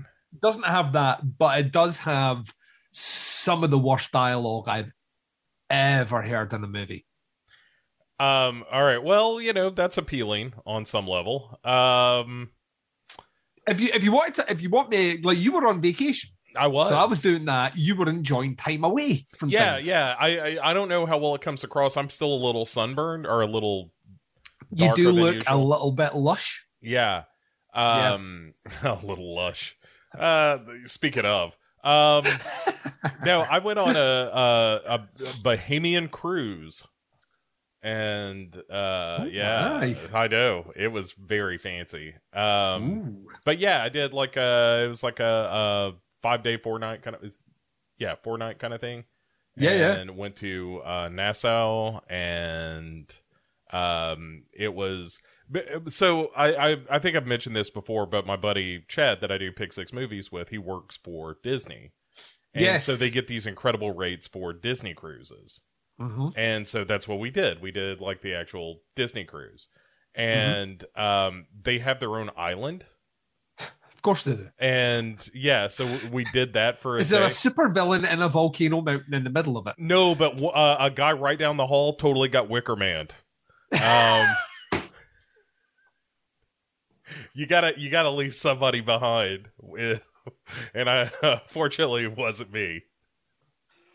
doesn't 0.43 0.67
have 0.67 0.93
that, 0.93 1.21
but 1.39 1.59
it 1.59 1.73
does 1.73 1.99
have 2.01 2.55
some 2.93 3.65
of 3.65 3.71
the 3.71 3.79
worst 3.79 4.13
dialogue 4.13 4.69
I've 4.69 4.93
ever 5.71 6.21
heard 6.21 6.53
in 6.53 6.63
a 6.63 6.69
movie. 6.69 7.07
Um. 8.19 8.65
All 8.71 8.85
right. 8.85 9.03
Well, 9.03 9.41
you 9.41 9.55
know 9.55 9.71
that's 9.71 9.97
appealing 9.97 10.53
on 10.67 10.85
some 10.85 11.07
level. 11.07 11.59
Um. 11.65 12.51
If 13.67 13.81
you 13.81 13.89
if 13.95 14.05
you 14.05 14.13
wanted 14.13 14.35
to, 14.35 14.53
if 14.53 14.61
you 14.61 14.69
want 14.69 14.91
me 14.91 15.19
like 15.23 15.39
you 15.39 15.53
were 15.53 15.67
on 15.67 15.81
vacation, 15.81 16.31
I 16.57 16.67
was. 16.67 16.89
so 16.89 16.97
I 16.97 17.05
was 17.05 17.23
doing 17.23 17.45
that. 17.47 17.77
You 17.77 17.95
were 17.97 18.09
enjoying 18.09 18.57
time 18.57 18.85
away 18.85 19.27
from 19.37 19.49
Yeah, 19.51 19.75
things. 19.77 19.87
yeah. 19.87 20.17
I, 20.19 20.39
I 20.39 20.71
I 20.71 20.75
don't 20.75 20.89
know 20.89 21.07
how 21.07 21.19
well 21.19 21.35
it 21.35 21.41
comes 21.41 21.65
across. 21.65 21.97
I'm 21.97 22.11
still 22.11 22.33
a 22.33 22.41
little 22.45 22.67
sunburned 22.67 23.27
or 23.27 23.41
a 23.43 23.47
little. 23.47 23.91
You 24.73 24.95
do 24.95 25.11
look 25.13 25.43
a 25.49 25.57
little 25.57 25.93
bit 25.93 26.15
lush. 26.15 26.65
Yeah. 26.81 27.25
Yeah. 27.75 28.13
Um. 28.15 28.55
A 28.83 28.99
little 29.03 29.35
lush. 29.35 29.77
Uh. 30.19 30.59
Speaking 30.87 31.25
of. 31.25 31.57
Um. 31.85 32.25
no, 33.25 33.41
I 33.41 33.59
went 33.61 33.79
on 33.79 33.97
a 33.97 33.99
a, 33.99 34.81
a 34.87 34.99
Bahamian 35.43 36.11
cruise, 36.11 36.85
and 37.83 38.57
uh, 38.71 39.19
Oh, 39.21 39.25
yeah, 39.25 39.95
my. 40.13 40.21
I 40.25 40.29
know 40.29 40.73
it 40.77 40.89
was 40.89 41.13
very 41.13 41.59
fancy. 41.59 42.15
Um. 42.33 42.91
Ooh. 42.91 43.29
but 43.45 43.59
yeah, 43.59 43.83
I 43.83 43.89
did 43.89 44.13
like 44.13 44.37
a 44.37 44.83
it 44.85 44.89
was 44.89 45.03
like 45.03 45.21
a, 45.21 45.25
a 45.25 45.95
five 46.23 46.43
day, 46.43 46.57
four 46.57 46.79
night 46.79 47.03
kind 47.03 47.17
of 47.17 47.25
is 47.25 47.39
yeah, 47.99 48.15
four 48.23 48.39
night 48.39 48.59
kind 48.59 48.73
of 48.75 48.81
thing. 48.81 49.05
Yeah, 49.57 49.73
yeah. 49.75 49.93
and 49.97 50.17
went 50.17 50.37
to 50.37 50.81
uh, 50.85 51.09
Nassau 51.13 52.01
and 52.09 53.13
um 53.73 54.45
it 54.53 54.75
was 54.75 55.21
so 55.89 56.31
I, 56.37 56.73
I 56.73 56.77
I 56.91 56.99
think 56.99 57.17
I've 57.17 57.27
mentioned 57.27 57.55
this 57.57 57.71
before, 57.71 58.07
but 58.07 58.27
my 58.27 58.37
buddy 58.37 58.85
Chad 58.89 59.21
that 59.21 59.31
I 59.33 59.39
do 59.39 59.53
Pick 59.53 59.73
Six 59.73 59.93
movies 59.93 60.33
with, 60.33 60.49
he 60.49 60.59
works 60.59 60.97
for 60.97 61.37
Disney. 61.43 61.93
And 62.55 62.65
Yes. 62.65 62.85
so 62.85 62.97
they 62.97 63.11
get 63.11 63.29
these 63.29 63.47
incredible 63.47 63.93
rates 63.93 64.27
for 64.27 64.53
Disney 64.53 64.93
cruises. 64.95 65.61
Mhm. 66.01 66.33
And 66.37 66.67
so 66.67 66.83
that's 66.83 67.07
what 67.07 67.21
we 67.21 67.31
did. 67.31 67.61
We 67.61 67.71
did 67.71 68.01
like 68.01 68.23
the 68.23 68.35
actual 68.35 68.81
Disney 68.97 69.25
cruise. 69.25 69.69
Mm-hmm. 70.19 70.21
And 70.21 70.85
um 70.97 71.47
they 71.63 71.79
have 71.79 72.01
their 72.01 72.17
own 72.17 72.31
island 72.37 72.85
Of 74.01 74.03
course 74.03 74.25
they 74.25 74.33
do. 74.35 74.49
and 74.59 75.31
yeah, 75.35 75.69
so 75.69 75.87
we 76.11 76.25
did 76.33 76.55
that 76.55 76.79
for 76.79 76.97
a 76.97 77.01
Is 77.03 77.11
there 77.11 77.23
a 77.23 77.29
super 77.29 77.69
villain 77.69 78.07
in 78.07 78.23
a 78.23 78.31
volcano 78.31 78.81
mountain 78.81 79.13
in 79.13 79.25
the 79.25 79.29
middle 79.31 79.59
of 79.59 79.67
it? 79.67 79.75
no, 79.77 80.15
but 80.15 80.43
uh, 80.43 80.79
a 80.81 80.91
guy 80.91 81.13
right 81.13 81.39
down 81.39 81.59
the 81.59 81.67
hall 81.67 81.93
totally 81.97 82.31
got 82.31 82.49
Wicker 82.49 82.77
Man. 82.77 83.09
Um, 83.75 84.27
you 87.35 87.47
gotta 87.47 87.75
you 87.79 87.91
gotta 87.91 88.11
leave 88.11 88.35
somebody 88.35 88.81
behind, 88.81 89.49
and 90.75 90.89
I 90.89 91.11
uh, 91.23 91.41
fortunately 91.49 92.05
it 92.05 92.17
wasn't 92.17 92.53
me. 92.53 92.83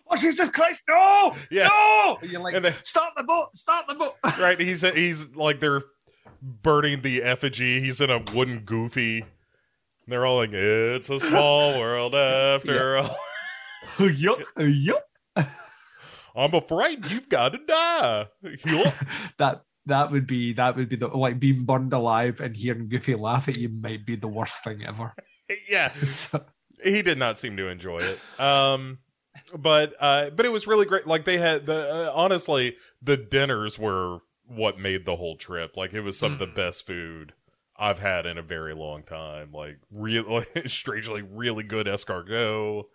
Oh 0.07 0.15
Jesus 0.17 0.49
Christ! 0.49 0.83
No! 0.87 1.35
Yeah. 1.49 1.67
No! 1.67 2.19
And 2.21 2.29
you're 2.29 2.41
like, 2.41 2.53
And 2.53 2.63
then- 2.63 2.75
stop 2.83 3.15
the 3.17 3.23
boat! 3.23 3.55
Stop 3.55 3.87
the 3.87 3.95
boat! 3.95 4.13
Right? 4.39 4.59
He's 4.59 4.81
he's 4.81 5.29
like 5.35 5.59
they're 5.59 5.81
burning 6.43 7.01
the 7.01 7.23
effigy. 7.23 7.81
He's 7.81 7.99
in 7.99 8.11
a 8.11 8.19
wooden 8.33 8.59
goofy. 8.59 9.25
They're 10.07 10.25
all 10.25 10.37
like, 10.37 10.53
"It's 10.53 11.09
a 11.09 11.19
small 11.19 11.79
world 11.79 12.15
after 12.15 12.97
all." 12.97 13.17
yup! 13.99 14.39
Yup! 14.57 15.07
I'm 16.35 16.53
afraid 16.53 17.09
you've 17.09 17.29
got 17.29 17.49
to 17.49 17.59
die. 17.65 18.27
Yup. 18.65 18.93
That 19.37 19.63
that 19.85 20.11
would 20.11 20.27
be 20.27 20.53
that 20.53 20.75
would 20.75 20.89
be 20.89 20.95
the 20.95 21.07
like 21.07 21.39
being 21.39 21.63
burned 21.63 21.93
alive 21.93 22.39
and 22.41 22.55
hearing 22.55 22.89
Goofy 22.89 23.15
laugh 23.15 23.47
at 23.47 23.57
you 23.57 23.69
might 23.69 24.05
be 24.05 24.15
the 24.15 24.27
worst 24.27 24.63
thing 24.63 24.83
ever. 24.85 25.13
yeah, 25.69 25.89
So, 26.05 26.43
he 26.83 27.01
did 27.01 27.17
not 27.17 27.39
seem 27.39 27.55
to 27.57 27.67
enjoy 27.67 27.99
it. 27.99 28.19
Um, 28.39 28.99
but 29.55 29.93
uh, 29.99 30.31
but 30.31 30.45
it 30.45 30.51
was 30.51 30.67
really 30.67 30.85
great. 30.85 31.07
Like 31.07 31.25
they 31.25 31.37
had 31.37 31.65
the 31.65 32.09
uh, 32.09 32.11
honestly, 32.13 32.75
the 33.01 33.17
dinners 33.17 33.77
were 33.79 34.19
what 34.47 34.79
made 34.79 35.05
the 35.05 35.15
whole 35.15 35.37
trip. 35.37 35.77
Like 35.77 35.93
it 35.93 36.01
was 36.01 36.17
some 36.17 36.33
of 36.33 36.39
the 36.39 36.47
best 36.47 36.85
food 36.85 37.33
I've 37.77 37.99
had 37.99 38.25
in 38.25 38.37
a 38.37 38.41
very 38.43 38.73
long 38.73 39.03
time. 39.03 39.51
Like 39.51 39.77
really, 39.91 40.45
strangely, 40.67 41.21
really 41.21 41.63
good 41.63 41.87
escargot. 41.87 42.85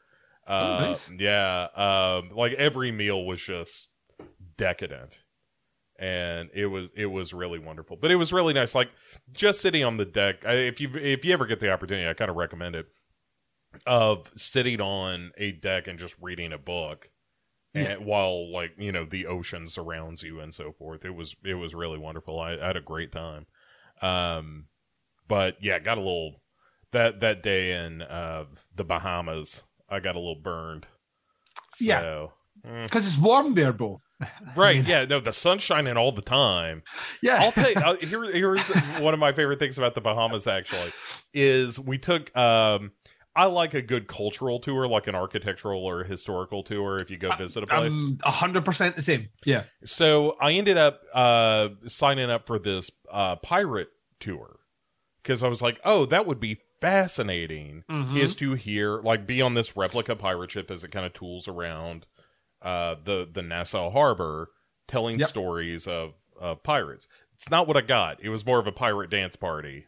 Uh, 0.46 0.48
Oh, 0.48 0.80
nice. 0.80 1.10
Yeah, 1.10 1.68
um, 1.74 2.30
like 2.34 2.52
every 2.54 2.90
meal 2.92 3.24
was 3.24 3.40
just 3.40 3.88
decadent. 4.56 5.24
And 5.98 6.48
it 6.54 6.66
was 6.66 6.90
it 6.96 7.06
was 7.06 7.34
really 7.34 7.58
wonderful, 7.58 7.96
but 7.96 8.10
it 8.10 8.16
was 8.16 8.32
really 8.32 8.54
nice. 8.54 8.74
Like 8.74 8.90
just 9.32 9.60
sitting 9.60 9.84
on 9.84 9.98
the 9.98 10.06
deck. 10.06 10.46
I, 10.46 10.54
if 10.54 10.80
you 10.80 10.90
if 10.94 11.24
you 11.26 11.32
ever 11.34 11.46
get 11.46 11.60
the 11.60 11.70
opportunity, 11.70 12.08
I 12.08 12.14
kind 12.14 12.30
of 12.30 12.36
recommend 12.36 12.74
it 12.74 12.86
of 13.86 14.30
sitting 14.36 14.80
on 14.80 15.32
a 15.38 15.52
deck 15.52 15.86
and 15.86 15.98
just 15.98 16.16
reading 16.20 16.52
a 16.52 16.58
book 16.58 17.08
and 17.74 18.04
while 18.04 18.52
like 18.52 18.72
you 18.78 18.92
know 18.92 19.04
the 19.04 19.26
ocean 19.26 19.66
surrounds 19.66 20.22
you 20.22 20.40
and 20.40 20.54
so 20.54 20.72
forth 20.72 21.04
it 21.04 21.14
was 21.14 21.36
it 21.44 21.54
was 21.54 21.74
really 21.74 21.98
wonderful 21.98 22.40
i, 22.40 22.54
I 22.54 22.68
had 22.68 22.76
a 22.76 22.80
great 22.82 23.12
time 23.12 23.46
um 24.02 24.66
but 25.28 25.56
yeah 25.60 25.78
got 25.78 25.98
a 25.98 26.00
little 26.00 26.34
that 26.92 27.20
that 27.20 27.42
day 27.42 27.84
in 27.84 28.02
uh 28.02 28.44
the 28.74 28.84
bahamas 28.84 29.62
i 29.88 30.00
got 30.00 30.16
a 30.16 30.18
little 30.18 30.34
burned 30.40 30.86
Yeah. 31.80 32.00
so, 32.00 32.32
mm. 32.66 32.84
because 32.84 33.06
it's 33.06 33.18
warm 33.18 33.54
there, 33.54 33.72
bro. 33.72 34.00
right 34.56 34.84
yeah 34.86 35.06
no 35.06 35.18
the 35.18 35.32
sun's 35.32 35.62
shining 35.62 35.96
all 35.96 36.12
the 36.12 36.20
time 36.20 36.82
Yeah. 37.22 37.38
I'll 37.42 37.52
tell 37.52 37.70
you. 37.70 37.76
I'll, 37.82 37.96
here, 38.10 38.24
here's 38.24 38.68
one 39.00 39.14
of 39.14 39.20
my 39.20 39.32
favorite 39.32 39.58
things 39.58 39.78
about 39.78 39.94
the 39.94 40.00
Bahamas. 40.02 40.46
Actually, 40.46 40.92
is 41.32 41.78
we 41.80 41.96
took. 41.96 42.34
Um, 42.36 42.92
I 43.36 43.44
like 43.44 43.74
a 43.74 43.82
good 43.82 44.08
cultural 44.08 44.58
tour, 44.58 44.88
like 44.88 45.06
an 45.06 45.14
architectural 45.14 45.84
or 45.84 46.02
historical 46.04 46.62
tour. 46.64 46.96
If 46.96 47.10
you 47.10 47.16
go 47.16 47.34
visit 47.36 47.62
a 47.62 47.66
place, 47.66 47.94
I'm 47.94 48.18
hundred 48.24 48.64
percent 48.64 48.96
the 48.96 49.02
same. 49.02 49.28
Yeah. 49.44 49.64
so 49.84 50.36
I 50.40 50.52
ended 50.52 50.76
up 50.76 51.02
uh, 51.14 51.68
signing 51.86 52.28
up 52.30 52.46
for 52.46 52.58
this 52.58 52.90
uh, 53.10 53.36
pirate 53.36 53.88
tour 54.18 54.58
because 55.22 55.42
I 55.44 55.48
was 55.48 55.62
like, 55.62 55.78
oh, 55.84 56.06
that 56.06 56.26
would 56.26 56.40
be 56.40 56.58
fascinating. 56.80 57.84
Mhm. 57.90 58.16
Is 58.18 58.34
to 58.36 58.54
hear 58.54 59.00
like 59.00 59.26
be 59.26 59.40
on 59.42 59.54
this 59.54 59.76
replica 59.76 60.16
pirate 60.16 60.50
ship 60.50 60.70
as 60.70 60.82
it 60.84 60.90
kind 60.90 61.06
of 61.06 61.12
tools 61.12 61.46
around 61.48 62.06
uh, 62.62 62.96
the 63.04 63.28
the 63.32 63.42
Nassau 63.42 63.90
harbor, 63.90 64.50
telling 64.88 65.18
Yep. 65.20 65.28
stories 65.28 65.86
of 65.86 66.14
of 66.38 66.62
pirates. 66.62 67.06
It's 67.34 67.48
not 67.50 67.66
what 67.66 67.76
I 67.76 67.80
got. 67.82 68.22
It 68.22 68.28
was 68.28 68.44
more 68.44 68.58
of 68.58 68.66
a 68.66 68.72
pirate 68.72 69.08
dance 69.10 69.36
party. 69.36 69.86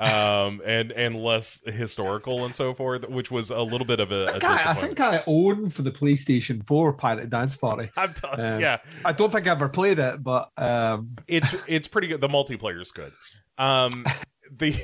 Um 0.00 0.62
and 0.64 0.92
and 0.92 1.16
less 1.16 1.60
historical 1.66 2.44
and 2.44 2.54
so 2.54 2.72
forth 2.72 3.08
which 3.08 3.32
was 3.32 3.50
a 3.50 3.60
little 3.62 3.86
bit 3.86 3.98
of 3.98 4.12
a, 4.12 4.26
a 4.26 4.28
I, 4.28 4.32
think 4.38 4.44
I- 4.44 4.70
I 4.70 4.74
think 4.74 5.00
I 5.00 5.22
own 5.26 5.70
for 5.70 5.82
the 5.82 5.90
PlayStation 5.90 6.64
4 6.66 6.92
Pirate 6.92 7.30
Dance 7.30 7.56
Party. 7.56 7.90
I'm 7.96 8.14
t- 8.14 8.26
Um, 8.28 8.60
yeah 8.60 8.78
I 9.04 9.12
don't 9.12 9.32
think 9.32 9.48
I 9.48 9.50
ever 9.50 9.68
played 9.68 9.98
it, 9.98 10.22
but 10.22 10.50
um, 10.56 11.16
it's 11.26 11.52
it's 11.66 11.88
pretty 11.88 12.06
good. 12.08 12.20
The 12.20 12.28
multiplayer 12.28 12.80
is 12.80 12.92
good. 12.92 13.12
Um, 13.58 14.04
the 14.56 14.76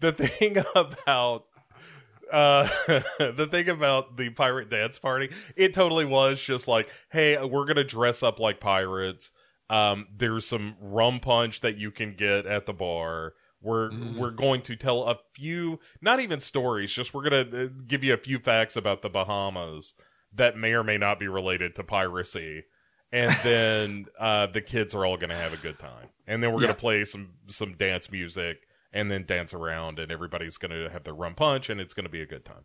the 0.00 0.12
thing 0.12 0.56
about 0.74 1.44
uh 2.32 2.66
the 3.18 3.46
thing 3.50 3.68
about 3.68 4.16
the 4.16 4.30
pirate 4.30 4.70
dance 4.70 4.98
party, 4.98 5.28
it 5.54 5.74
totally 5.74 6.06
was 6.06 6.40
just 6.40 6.66
like, 6.66 6.88
hey, 7.10 7.42
we're 7.44 7.66
gonna 7.66 7.84
dress 7.84 8.22
up 8.22 8.40
like 8.40 8.58
pirates. 8.58 9.32
Um, 9.68 10.06
there's 10.16 10.46
some 10.46 10.76
rum 10.80 11.20
punch 11.20 11.60
that 11.60 11.76
you 11.76 11.90
can 11.90 12.14
get 12.14 12.46
at 12.46 12.64
the 12.66 12.72
bar. 12.72 13.34
We're 13.62 13.92
Mm. 13.92 14.16
we're 14.16 14.30
going 14.30 14.62
to 14.62 14.76
tell 14.76 15.04
a 15.04 15.16
few, 15.34 15.80
not 16.00 16.20
even 16.20 16.40
stories, 16.40 16.92
just 16.92 17.14
we're 17.14 17.22
gonna 17.22 17.64
uh, 17.64 17.68
give 17.86 18.02
you 18.04 18.12
a 18.14 18.18
few 18.18 18.38
facts 18.38 18.76
about 18.76 19.02
the 19.02 19.08
Bahamas 19.10 19.94
that 20.34 20.56
may 20.56 20.72
or 20.72 20.82
may 20.84 20.98
not 20.98 21.18
be 21.20 21.28
related 21.28 21.74
to 21.76 21.84
piracy 21.84 22.64
and 23.12 23.30
then 23.44 24.06
uh, 24.18 24.46
the 24.46 24.62
kids 24.62 24.94
are 24.94 25.04
all 25.04 25.16
going 25.18 25.28
to 25.30 25.36
have 25.36 25.52
a 25.52 25.58
good 25.58 25.78
time, 25.78 26.08
and 26.26 26.42
then 26.42 26.50
we're 26.50 26.60
Yeah. 26.60 26.68
going 26.68 26.76
to 26.76 26.80
play 26.80 27.04
some 27.04 27.34
some 27.46 27.74
dance 27.74 28.10
music, 28.10 28.62
and 28.92 29.10
then 29.10 29.26
dance 29.26 29.52
around, 29.52 29.98
and 29.98 30.10
everybody's 30.10 30.56
going 30.56 30.70
to 30.70 30.88
have 30.90 31.04
their 31.04 31.14
rum 31.14 31.34
punch, 31.34 31.68
and 31.70 31.80
it's 31.80 31.92
going 31.94 32.06
to 32.06 32.10
be 32.10 32.22
a 32.22 32.26
good 32.26 32.44
time. 32.44 32.64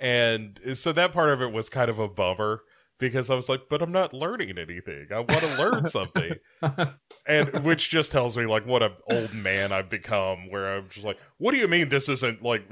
And 0.00 0.58
so 0.74 0.92
that 0.92 1.12
part 1.12 1.28
of 1.30 1.42
it 1.42 1.52
was 1.52 1.68
kind 1.68 1.90
of 1.90 1.98
a 1.98 2.08
bummer 2.08 2.62
because 3.02 3.30
I 3.30 3.34
was 3.34 3.48
like, 3.48 3.62
but 3.68 3.82
I'm 3.82 3.90
not 3.90 4.14
learning 4.14 4.56
anything. 4.56 5.08
I 5.10 5.18
want 5.18 5.40
to 5.40 5.58
learn 5.58 5.86
something. 5.86 6.34
and 7.26 7.64
which 7.64 7.90
just 7.90 8.12
tells 8.12 8.36
me 8.36 8.46
like 8.46 8.64
what 8.64 8.80
an 8.80 8.92
old 9.10 9.34
man 9.34 9.72
I've 9.72 9.90
become 9.90 10.48
where 10.48 10.76
I'm 10.76 10.88
just 10.88 11.04
like, 11.04 11.18
what 11.38 11.50
do 11.50 11.58
you 11.58 11.66
mean 11.66 11.88
this 11.88 12.08
isn't 12.08 12.44
like 12.44 12.62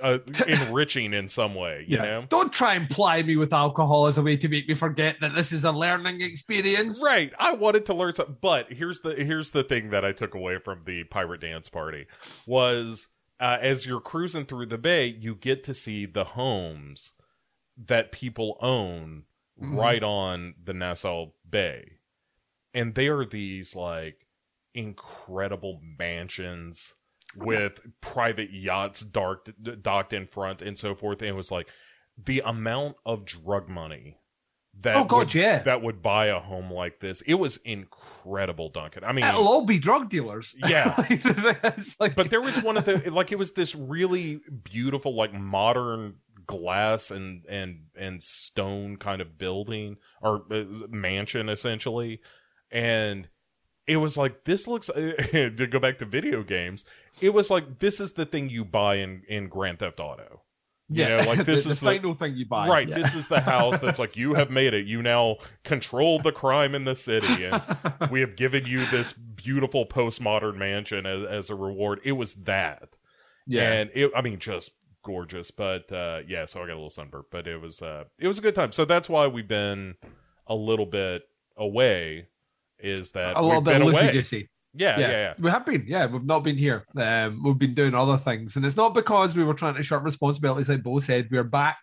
uh, 0.00 0.20
enriching 0.48 1.12
in 1.12 1.28
some 1.28 1.54
way, 1.54 1.84
you 1.86 1.98
yeah. 1.98 2.02
know? 2.02 2.26
Don't 2.30 2.50
try 2.50 2.76
and 2.76 2.88
ply 2.88 3.22
me 3.22 3.36
with 3.36 3.52
alcohol 3.52 4.06
as 4.06 4.16
a 4.16 4.22
way 4.22 4.38
to 4.38 4.48
make 4.48 4.66
me 4.66 4.74
forget 4.74 5.20
that 5.20 5.34
this 5.34 5.52
is 5.52 5.64
a 5.64 5.70
learning 5.70 6.22
experience. 6.22 7.02
Right. 7.04 7.30
I 7.38 7.52
wanted 7.52 7.84
to 7.86 7.94
learn 7.94 8.14
something, 8.14 8.38
but 8.40 8.72
here's 8.72 9.02
the 9.02 9.14
here's 9.14 9.50
the 9.50 9.62
thing 9.62 9.90
that 9.90 10.02
I 10.02 10.12
took 10.12 10.34
away 10.34 10.58
from 10.58 10.80
the 10.86 11.04
pirate 11.04 11.42
dance 11.42 11.68
party 11.68 12.06
was 12.46 13.08
uh, 13.38 13.58
as 13.60 13.84
you're 13.84 14.00
cruising 14.00 14.46
through 14.46 14.66
the 14.66 14.78
bay, 14.78 15.06
you 15.06 15.34
get 15.34 15.62
to 15.64 15.74
see 15.74 16.06
the 16.06 16.24
homes 16.24 17.10
that 17.76 18.12
people 18.12 18.56
own 18.62 19.24
Mhm. 19.62 19.76
right 19.78 20.02
on 20.02 20.54
the 20.62 20.74
Nassau 20.74 21.26
Bay, 21.48 21.98
and 22.72 22.94
they 22.94 23.08
are 23.08 23.24
these 23.24 23.74
like 23.76 24.26
incredible 24.74 25.80
mansions 25.98 26.94
with 27.36 27.80
private 28.00 28.50
yachts 28.52 29.00
docked 29.00 29.50
docked 29.82 30.12
in 30.12 30.26
front 30.26 30.62
and 30.62 30.78
so 30.78 30.94
forth. 30.94 31.20
And 31.20 31.28
it 31.30 31.34
was 31.34 31.50
like 31.50 31.68
the 32.22 32.42
amount 32.44 32.96
of 33.06 33.24
drug 33.24 33.68
money 33.68 34.18
that 34.80 34.96
Oh, 34.96 35.04
God, 35.04 35.16
would, 35.18 35.34
yeah. 35.34 35.62
that 35.62 35.82
would 35.82 36.02
buy 36.02 36.26
a 36.26 36.40
home 36.40 36.72
like 36.72 36.98
this. 36.98 37.20
It 37.22 37.34
was 37.34 37.58
incredible, 37.58 38.70
Duncan. 38.70 39.04
I 39.04 39.12
mean, 39.12 39.24
It'll 39.24 39.46
all 39.46 39.64
be 39.64 39.78
drug 39.78 40.08
dealers. 40.08 40.56
Yeah. 40.68 40.94
It's 41.08 41.98
like- 42.00 42.16
but 42.16 42.30
there 42.30 42.40
was 42.40 42.60
one 42.62 42.76
of 42.76 42.84
the 42.84 43.10
like 43.10 43.30
it 43.30 43.38
was 43.38 43.52
this 43.52 43.74
really 43.76 44.40
beautiful 44.64 45.14
like 45.14 45.32
modern 45.32 46.16
glass 46.46 47.10
and 47.10 47.44
and 47.46 47.84
and 47.96 48.22
stone 48.22 48.96
kind 48.96 49.20
of 49.20 49.38
building 49.38 49.96
or 50.22 50.44
uh, 50.50 50.64
mansion 50.88 51.48
essentially 51.48 52.20
and 52.70 53.28
it 53.86 53.96
was 53.96 54.16
like 54.16 54.44
this 54.44 54.66
looks 54.66 54.86
to 54.94 55.68
go 55.70 55.78
back 55.78 55.98
to 55.98 56.04
video 56.04 56.42
games 56.42 56.84
it 57.20 57.32
was 57.32 57.50
like 57.50 57.78
this 57.78 58.00
is 58.00 58.14
the 58.14 58.26
thing 58.26 58.48
you 58.48 58.64
buy 58.64 58.96
in 58.96 59.22
in 59.28 59.48
grand 59.48 59.78
theft 59.78 60.00
auto 60.00 60.40
you 60.90 61.02
yeah, 61.02 61.16
know, 61.16 61.24
like 61.24 61.38
this 61.46 61.64
the, 61.64 61.70
is 61.70 61.80
the 61.80 61.86
the- 61.86 61.92
final 61.94 62.14
thing 62.14 62.36
you 62.36 62.44
buy. 62.46 62.68
right 62.68 62.88
Yeah. 62.88 62.96
this 62.96 63.14
is 63.14 63.28
the 63.28 63.40
house 63.40 63.78
that's 63.78 63.98
like 63.98 64.16
you 64.16 64.34
have 64.34 64.50
made 64.50 64.74
it 64.74 64.86
you 64.86 65.00
now 65.02 65.36
control 65.62 66.18
the 66.18 66.32
crime 66.32 66.74
in 66.74 66.84
the 66.84 66.94
city 66.94 67.44
and 67.46 67.62
we 68.10 68.20
have 68.20 68.36
given 68.36 68.66
you 68.66 68.84
this 68.86 69.12
beautiful 69.12 69.86
postmodern 69.86 70.56
mansion 70.56 71.06
as, 71.06 71.24
as 71.24 71.50
a 71.50 71.54
reward 71.54 72.00
it 72.04 72.12
was 72.12 72.34
that 72.34 72.98
yeah. 73.46 73.72
and 73.72 73.90
it 73.94 74.10
i 74.14 74.20
mean 74.20 74.38
just 74.38 74.72
gorgeous 75.04 75.50
but 75.50 75.90
uh 75.92 76.20
yeah 76.26 76.46
so 76.46 76.60
i 76.62 76.66
got 76.66 76.72
a 76.72 76.74
little 76.74 76.90
sunburn 76.90 77.22
but 77.30 77.46
it 77.46 77.60
was 77.60 77.82
uh 77.82 78.04
it 78.18 78.26
was 78.26 78.38
a 78.38 78.42
good 78.42 78.54
time 78.54 78.72
so 78.72 78.84
that's 78.84 79.08
why 79.08 79.26
we've 79.26 79.48
been 79.48 79.94
a 80.46 80.54
little 80.54 80.86
bit 80.86 81.22
away 81.56 82.26
is 82.78 83.12
that 83.12 83.36
a 83.36 83.42
little 83.42 83.60
bit 83.60 83.80
away 83.80 84.12
goosey. 84.12 84.48
yeah, 84.74 84.98
yeah 84.98 85.08
yeah 85.10 85.34
We 85.38 85.50
have 85.50 85.64
been, 85.64 85.84
yeah. 85.86 86.06
We've 86.06 86.24
not 86.24 86.40
been 86.42 86.56
here. 86.58 86.84
Um, 86.96 87.42
we've 87.44 87.56
been 87.56 87.74
doing 87.74 87.94
other 87.94 88.16
things, 88.16 88.56
and 88.56 88.64
it's 88.66 88.76
not 88.76 88.92
because 88.92 89.36
we 89.36 89.44
were 89.44 89.54
trying 89.54 89.74
to 89.76 89.82
shirk 89.82 90.02
responsibilities. 90.04 90.68
Like 90.68 90.82
Bo 90.82 90.98
said, 90.98 91.28
we're 91.30 91.44
back 91.44 91.78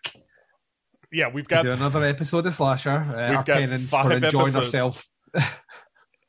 yeah 1.13 1.27
we've 1.29 1.47
to 1.47 1.55
got 1.55 1.63
do 1.63 1.71
another 1.71 2.03
episode 2.03 2.45
of 2.45 2.53
Slasher. 2.53 2.89
Uh, 2.89 3.29
We've 3.29 3.37
our 3.37 3.43
got 3.43 3.59
penance 3.59 3.89
for 3.89 4.11
enjoying 4.11 4.55
episodes. 4.55 4.55
ourselves. 4.55 5.11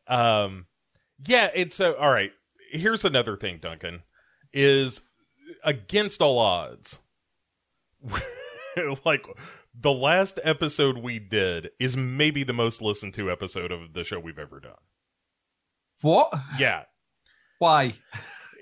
Um, 0.07 0.67
yeah, 1.27 1.51
it's 1.55 1.77
so 1.77 1.95
all 1.95 2.11
right. 2.11 2.33
Here's 2.71 3.05
another 3.05 3.37
thing, 3.37 3.59
Duncan, 3.61 4.03
is 4.53 5.01
against 5.65 6.21
all 6.23 6.39
odds. 6.39 6.99
like 9.05 9.25
the 9.79 9.93
last 9.93 10.41
episode 10.45 10.99
we 10.99 11.19
did 11.19 11.71
is 11.79 11.97
maybe 11.97 12.45
the 12.45 12.53
most 12.53 12.83
listened 12.83 13.15
to 13.15 13.31
episode 13.31 13.71
of 13.73 13.93
the 13.93 14.05
show 14.05 14.19
we've 14.19 14.39
ever 14.39 14.61
done. 14.61 14.73
What? 16.03 16.33
Yeah, 16.59 16.83
Why? 17.59 17.95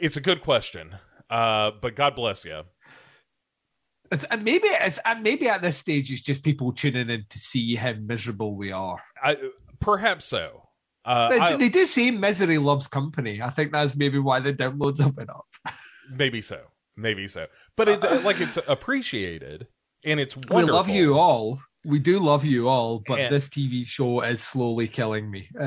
it's 0.01 0.17
a 0.17 0.21
good 0.21 0.43
question. 0.43 0.95
Uh, 1.31 1.71
but 1.81 1.95
God 1.97 2.15
bless 2.15 2.45
you. 2.45 2.63
And 4.31 4.43
maybe 4.43 4.67
it's 4.67 4.99
and 5.05 5.23
maybe 5.23 5.49
at 5.49 5.63
this 5.63 5.77
stage 5.79 6.11
it's 6.11 6.21
just 6.21 6.43
people 6.43 6.73
tuning 6.73 7.09
in 7.09 7.25
to 7.29 7.39
see 7.39 7.77
how 7.77 7.93
miserable 7.93 8.57
we 8.57 8.73
are. 8.73 9.01
I, 9.23 9.37
perhaps 9.79 10.27
so. 10.27 10.69
Uh, 11.05 11.29
They, 11.31 11.39
I- 11.39 11.57
they 11.57 11.69
do 11.69 11.87
say 11.87 12.11
misery 12.11 12.59
loves 12.59 12.89
company. 12.89 13.41
I 13.41 13.51
think 13.51 13.73
that's 13.73 13.95
maybe 13.97 14.19
why 14.19 14.41
the 14.41 14.53
downloads 14.53 15.01
have 15.01 15.15
been 15.15 15.31
up. 15.31 15.47
maybe 16.11 16.41
so. 16.41 16.61
Maybe 16.97 17.27
so. 17.27 17.47
But 17.77 17.89
it 17.89 18.03
like 18.25 18.41
it's 18.41 18.59
appreciated 18.69 19.67
and 20.05 20.21
it's 20.21 20.37
wonderful. 20.37 20.61
We 20.67 20.71
love 20.73 20.89
you 20.89 21.19
all. 21.19 21.61
We 21.85 21.99
do 21.99 22.19
love 22.19 22.45
you 22.45 22.69
all, 22.69 23.03
but 23.07 23.21
And- 23.21 23.35
this 23.35 23.49
TV 23.49 23.87
show 23.87 24.21
is 24.21 24.43
slowly 24.43 24.89
killing 24.89 25.31
me. 25.31 25.49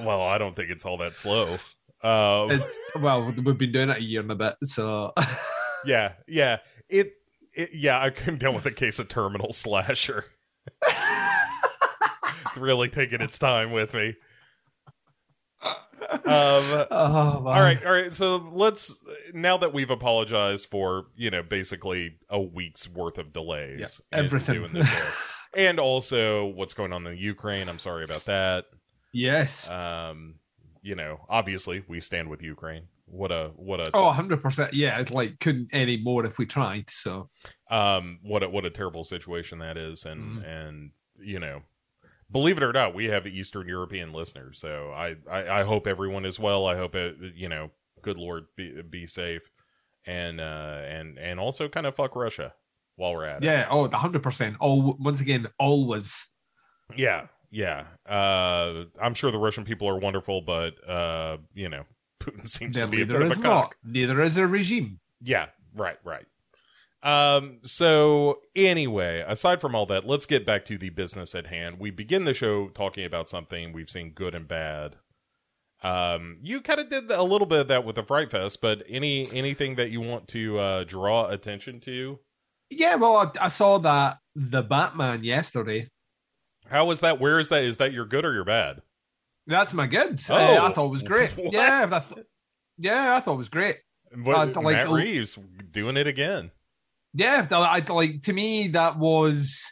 Well, 0.00 0.22
I 0.22 0.38
don't 0.38 0.54
think 0.54 0.70
it's 0.70 0.84
all 0.84 0.98
that 0.98 1.16
slow. 1.16 1.54
Um, 2.04 2.52
it's 2.52 2.78
well, 3.00 3.32
we've 3.36 3.58
been 3.58 3.72
doing 3.72 3.88
it 3.88 3.96
a 3.96 4.02
year 4.02 4.20
and 4.20 4.30
a 4.30 4.36
bit, 4.36 4.54
so 4.62 5.12
yeah, 5.84 6.12
yeah. 6.28 6.58
It, 6.88 7.14
it, 7.52 7.70
yeah. 7.74 8.00
I 8.00 8.10
came 8.10 8.36
down 8.36 8.54
with 8.54 8.66
a 8.66 8.70
case 8.70 9.00
of 9.00 9.08
terminal 9.08 9.52
slasher. 9.52 10.26
really 12.56 12.88
taking 12.88 13.20
its 13.20 13.38
time 13.38 13.72
with 13.72 13.94
me. 13.94 14.14
Um. 15.62 15.72
oh, 16.30 17.42
All 17.46 17.60
right, 17.60 17.84
all 17.84 17.92
right. 17.92 18.12
So 18.12 18.36
let's 18.52 18.94
now 19.34 19.56
that 19.58 19.72
we've 19.72 19.90
apologized 19.90 20.66
for 20.70 21.06
you 21.16 21.30
know 21.30 21.42
basically 21.42 22.16
a 22.28 22.40
week's 22.40 22.88
worth 22.88 23.18
of 23.18 23.32
delays, 23.32 24.00
in 24.12 24.18
everything. 24.20 24.54
doing 24.56 24.72
the 24.72 24.84
show, 24.84 25.08
and 25.56 25.78
also 25.80 26.46
what's 26.46 26.74
going 26.74 26.92
on 26.92 27.06
in 27.06 27.16
Ukraine. 27.16 27.68
I'm 27.68 27.78
sorry 27.78 28.04
about 28.04 28.24
that. 28.26 28.66
yes. 29.12 29.68
Um, 29.68 30.36
you 30.82 30.94
know, 30.94 31.20
obviously 31.28 31.82
we 31.88 32.00
stand 32.00 32.28
with 32.30 32.42
Ukraine. 32.42 32.84
What 33.06 33.32
a 33.32 33.50
what 33.56 33.80
a 33.80 33.90
Oh, 33.94 34.12
100%. 34.12 34.70
Yeah, 34.72 35.00
it 35.00 35.10
like 35.10 35.40
couldn't 35.40 35.70
any 35.72 35.96
more 35.96 36.24
if 36.24 36.38
we 36.38 36.46
tried. 36.46 36.88
So, 36.90 37.28
um 37.70 38.20
what 38.22 38.42
a 38.42 38.48
what 38.48 38.64
a 38.64 38.70
terrible 38.70 39.02
situation 39.04 39.58
that 39.58 39.76
is 39.76 40.04
and 40.04 40.38
Mhm. 40.42 40.46
and 40.46 40.90
you 41.18 41.40
know 41.40 41.62
believe 42.30 42.56
it 42.56 42.62
or 42.62 42.72
not 42.72 42.94
we 42.94 43.06
have 43.06 43.26
eastern 43.26 43.66
european 43.66 44.12
listeners 44.12 44.58
so 44.60 44.92
i 44.94 45.16
i, 45.30 45.60
I 45.60 45.62
hope 45.62 45.86
everyone 45.86 46.24
is 46.24 46.38
well 46.38 46.66
i 46.66 46.76
hope 46.76 46.94
it 46.94 47.16
you 47.34 47.48
know 47.48 47.70
good 48.02 48.18
lord 48.18 48.46
be 48.56 48.82
be 48.82 49.06
safe 49.06 49.50
and 50.06 50.40
uh 50.40 50.82
and 50.86 51.18
and 51.18 51.40
also 51.40 51.68
kind 51.68 51.86
of 51.86 51.94
fuck 51.94 52.14
russia 52.16 52.54
while 52.96 53.14
we're 53.14 53.24
at 53.24 53.44
it 53.44 53.46
yeah, 53.46 53.68
oh, 53.70 53.88
100%. 53.88 54.56
All 54.58 54.96
once 54.98 55.20
again, 55.20 55.46
always. 55.58 56.26
yeah 56.96 57.26
yeah 57.50 57.84
uh 58.06 58.84
i'm 59.00 59.14
sure 59.14 59.30
the 59.30 59.38
russian 59.38 59.64
people 59.64 59.88
are 59.88 59.98
wonderful 59.98 60.42
but 60.42 60.74
uh 60.86 61.38
you 61.54 61.68
know 61.68 61.84
putin 62.22 62.46
seems 62.46 62.74
Their 62.74 62.84
to 62.86 62.90
be 62.90 63.02
a 63.02 63.06
bit 63.06 63.22
of 63.22 63.30
is 63.30 63.38
a 63.38 63.42
not. 63.42 63.74
Neither 63.84 64.20
is 64.20 64.36
a 64.36 64.46
regime. 64.46 65.00
Yeah, 65.22 65.46
right, 65.74 65.96
right. 66.04 66.26
Um, 67.02 67.60
so 67.62 68.40
anyway, 68.56 69.24
aside 69.26 69.60
from 69.60 69.74
all 69.74 69.86
that, 69.86 70.06
let's 70.06 70.26
get 70.26 70.44
back 70.44 70.64
to 70.66 70.76
the 70.78 70.90
business 70.90 71.34
at 71.34 71.46
hand. 71.46 71.78
We 71.78 71.90
begin 71.90 72.24
the 72.24 72.34
show 72.34 72.68
talking 72.68 73.04
about 73.04 73.28
something 73.28 73.72
we've 73.72 73.90
seen 73.90 74.10
good 74.10 74.34
and 74.34 74.48
bad. 74.48 74.96
Um, 75.82 76.38
you 76.42 76.60
kind 76.60 76.80
of 76.80 76.90
did 76.90 77.10
a 77.12 77.22
little 77.22 77.46
bit 77.46 77.60
of 77.60 77.68
that 77.68 77.84
with 77.84 77.94
the 77.96 78.02
Fright 78.02 78.32
Fest, 78.32 78.60
but 78.60 78.82
any 78.88 79.30
anything 79.32 79.76
that 79.76 79.90
you 79.92 80.00
want 80.00 80.26
to 80.28 80.58
uh, 80.58 80.84
draw 80.84 81.28
attention 81.28 81.78
to? 81.80 82.18
Yeah, 82.68 82.96
well, 82.96 83.16
I, 83.16 83.44
I 83.44 83.48
saw 83.48 83.78
that 83.78 84.18
the 84.34 84.62
Batman 84.62 85.22
yesterday. 85.22 85.88
How 86.68 86.84
was 86.84 86.98
that? 87.00 87.20
Where 87.20 87.38
is 87.38 87.48
that? 87.50 87.62
Is 87.62 87.76
that 87.76 87.92
your 87.92 88.06
good 88.06 88.24
or 88.24 88.34
your 88.34 88.44
bad? 88.44 88.82
That's 89.46 89.72
my 89.72 89.86
good. 89.86 90.20
Oh, 90.28 90.34
Uh, 90.34 90.68
I 90.68 90.72
thought 90.72 90.86
it 90.86 90.90
was 90.90 91.04
great. 91.04 91.30
what? 91.36 91.52
Yeah, 91.52 91.88
I 91.92 91.98
th- 92.00 92.26
yeah, 92.76 93.14
I 93.14 93.20
thought 93.20 93.34
it 93.34 93.38
was 93.38 93.48
great. 93.48 93.76
What, 94.24 94.56
Uh, 94.56 94.60
like- 94.60 94.76
Matt 94.76 94.90
Reeves 94.90 95.38
doing 95.70 95.96
it 95.96 96.08
again. 96.08 96.50
Yeah, 97.18 97.44
I, 97.50 97.80
like 97.80 98.22
to 98.22 98.32
me 98.32 98.68
that 98.68 98.96
was. 98.96 99.64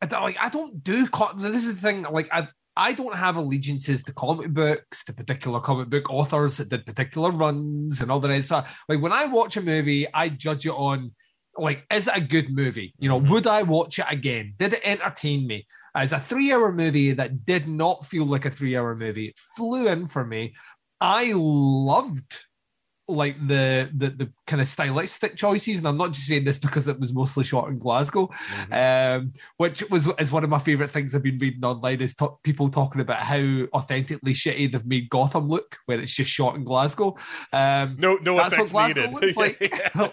I 0.00 0.06
don't, 0.06 0.22
like 0.22 0.38
I 0.40 0.48
don't 0.48 0.82
do. 0.82 1.06
This 1.36 1.66
is 1.66 1.74
the 1.74 1.80
thing. 1.80 2.02
Like 2.04 2.30
I, 2.32 2.48
I 2.74 2.94
don't 2.94 3.14
have 3.14 3.36
allegiances 3.36 4.02
to 4.04 4.14
comic 4.14 4.54
books, 4.54 5.04
to 5.04 5.12
particular 5.12 5.60
comic 5.60 5.90
book 5.90 6.08
authors 6.08 6.56
that 6.56 6.70
did 6.70 6.86
particular 6.86 7.30
runs 7.30 8.00
and 8.00 8.10
all 8.10 8.20
the 8.20 8.30
rest. 8.30 8.48
So, 8.48 8.62
like 8.88 9.02
when 9.02 9.12
I 9.12 9.26
watch 9.26 9.58
a 9.58 9.60
movie, 9.60 10.06
I 10.14 10.30
judge 10.30 10.64
it 10.64 10.70
on 10.70 11.12
like 11.58 11.84
is 11.92 12.08
it 12.08 12.16
a 12.16 12.22
good 12.22 12.48
movie? 12.48 12.94
You 12.98 13.10
know, 13.10 13.20
Mhm. 13.20 13.28
would 13.28 13.46
I 13.46 13.62
watch 13.62 13.98
it 13.98 14.06
again? 14.08 14.54
Did 14.56 14.72
it 14.72 14.80
entertain 14.82 15.46
me? 15.46 15.66
As 15.94 16.12
a 16.12 16.20
three-hour 16.20 16.72
movie 16.72 17.12
that 17.12 17.44
did 17.44 17.68
not 17.68 18.06
feel 18.06 18.24
like 18.24 18.46
a 18.46 18.50
three-hour 18.50 18.96
movie, 18.96 19.26
it 19.26 19.38
flew 19.56 19.88
in 19.88 20.06
for 20.06 20.24
me. 20.24 20.54
I 21.02 21.32
loved 21.34 22.46
like 23.10 23.36
the 23.46 23.90
the 23.94 24.10
the 24.10 24.32
kind 24.46 24.60
of 24.62 24.68
stylistic 24.68 25.36
choices, 25.36 25.78
and 25.78 25.88
I'm 25.88 25.96
not 25.96 26.12
just 26.12 26.26
saying 26.26 26.44
this 26.44 26.58
because 26.58 26.88
it 26.88 26.98
was 26.98 27.12
mostly 27.12 27.44
shot 27.44 27.68
in 27.68 27.78
Glasgow, 27.78 28.28
Mhm. 28.28 29.16
um, 29.18 29.32
which 29.56 29.88
was 29.90 30.08
is 30.18 30.32
one 30.32 30.44
of 30.44 30.50
my 30.50 30.58
favorite 30.58 30.90
things 30.90 31.14
I've 31.14 31.22
been 31.22 31.38
reading 31.38 31.64
online 31.64 32.00
is 32.00 32.14
to- 32.16 32.36
people 32.42 32.68
talking 32.70 33.00
about 33.00 33.18
how 33.22 33.38
authentically 33.74 34.32
shitty 34.34 34.72
they've 34.72 34.86
made 34.86 35.10
Gotham 35.10 35.48
look 35.48 35.76
when 35.86 36.00
it's 36.00 36.12
just 36.14 36.30
shot 36.30 36.56
in 36.56 36.64
Glasgow. 36.64 37.16
Um, 37.52 37.96
no, 37.98 38.16
no 38.16 38.36
that's 38.36 38.56
what 38.58 38.70
Glasgow 38.70 39.00
needed. 39.10 39.14
looks 39.14 39.36
like. 39.36 39.82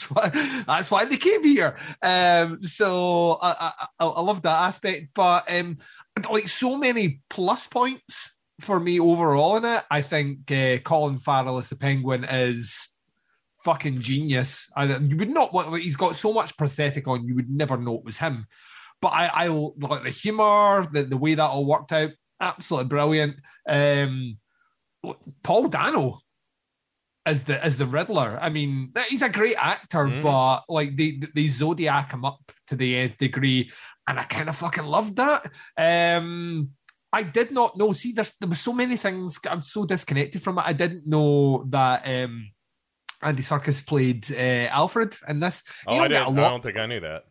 that's, 0.66 0.90
why, 0.90 1.04
they 1.04 1.18
came 1.18 1.44
here. 1.44 1.76
Um, 2.02 2.62
so 2.62 3.32
I, 3.42 3.50
I, 3.78 3.86
I 3.98 4.06
I 4.06 4.20
love 4.22 4.40
that 4.42 4.62
aspect, 4.62 5.08
but 5.14 5.50
um, 5.52 5.76
like 6.30 6.48
so 6.48 6.78
many 6.78 7.20
plus 7.28 7.66
points 7.66 8.34
for 8.60 8.80
me 8.80 9.00
overall 9.00 9.56
in 9.56 9.64
it. 9.64 9.82
I 9.90 10.02
think 10.02 10.50
uh, 10.52 10.78
Colin 10.78 11.18
Farrell 11.18 11.58
as 11.58 11.68
the 11.68 11.76
Penguin 11.76 12.24
is 12.24 12.88
fucking 13.64 14.00
genius. 14.00 14.68
I, 14.76 14.96
you 14.96 15.16
would 15.16 15.30
not 15.30 15.52
want. 15.52 15.82
He's 15.82 15.96
got 15.96 16.16
so 16.16 16.32
much 16.32 16.56
prosthetic 16.56 17.06
on, 17.08 17.26
you 17.26 17.34
would 17.34 17.50
never 17.50 17.76
know 17.76 17.96
it 17.96 18.04
was 18.04 18.18
him. 18.18 18.46
But 19.02 19.08
I, 19.08 19.26
I 19.26 19.46
like 19.48 20.04
the 20.04 20.10
humor, 20.10 20.86
the, 20.92 21.04
the 21.04 21.16
way 21.16 21.34
that 21.34 21.42
all 21.42 21.66
worked 21.66 21.92
out. 21.92 22.10
Absolutely 22.40 22.88
brilliant. 22.88 23.36
Um, 23.68 24.38
Paul 25.42 25.68
Dano 25.68 26.18
as 27.26 27.44
the 27.44 27.62
as 27.64 27.78
the 27.78 27.86
Riddler. 27.86 28.38
I 28.40 28.48
mean, 28.50 28.92
he's 29.08 29.22
a 29.22 29.28
great 29.28 29.56
actor, 29.56 30.06
Mhm. 30.06 30.22
but 30.22 30.64
like 30.68 30.96
they 30.96 31.20
they 31.34 31.48
zodiac 31.48 32.12
him 32.12 32.24
up 32.24 32.40
to 32.68 32.76
the 32.76 32.96
nth 32.96 33.18
degree, 33.18 33.70
and 34.06 34.18
I 34.18 34.24
kind 34.24 34.48
of 34.48 34.56
fucking 34.56 34.84
loved 34.84 35.16
that. 35.16 35.50
Um, 35.76 36.70
I 37.12 37.22
did 37.22 37.50
not 37.50 37.76
know. 37.76 37.92
See, 37.92 38.12
there's, 38.12 38.34
there 38.34 38.48
were 38.48 38.54
so 38.54 38.72
many 38.72 38.96
things. 38.96 39.38
I'm 39.48 39.60
so 39.60 39.84
disconnected 39.84 40.42
from 40.42 40.58
it. 40.58 40.64
I 40.66 40.72
didn't 40.72 41.06
know 41.06 41.64
that 41.70 42.06
um, 42.06 42.50
Andy 43.22 43.42
Serkis 43.42 43.84
played 43.84 44.30
uh, 44.30 44.68
Alfred 44.70 45.16
in 45.28 45.40
this. 45.40 45.62
Oh, 45.86 45.98
I 45.98 46.08
didn't. 46.08 46.38
I 46.38 46.48
don't 46.48 46.62
think 46.62 46.76
I 46.76 46.86
knew 46.86 47.00
that. 47.00 47.24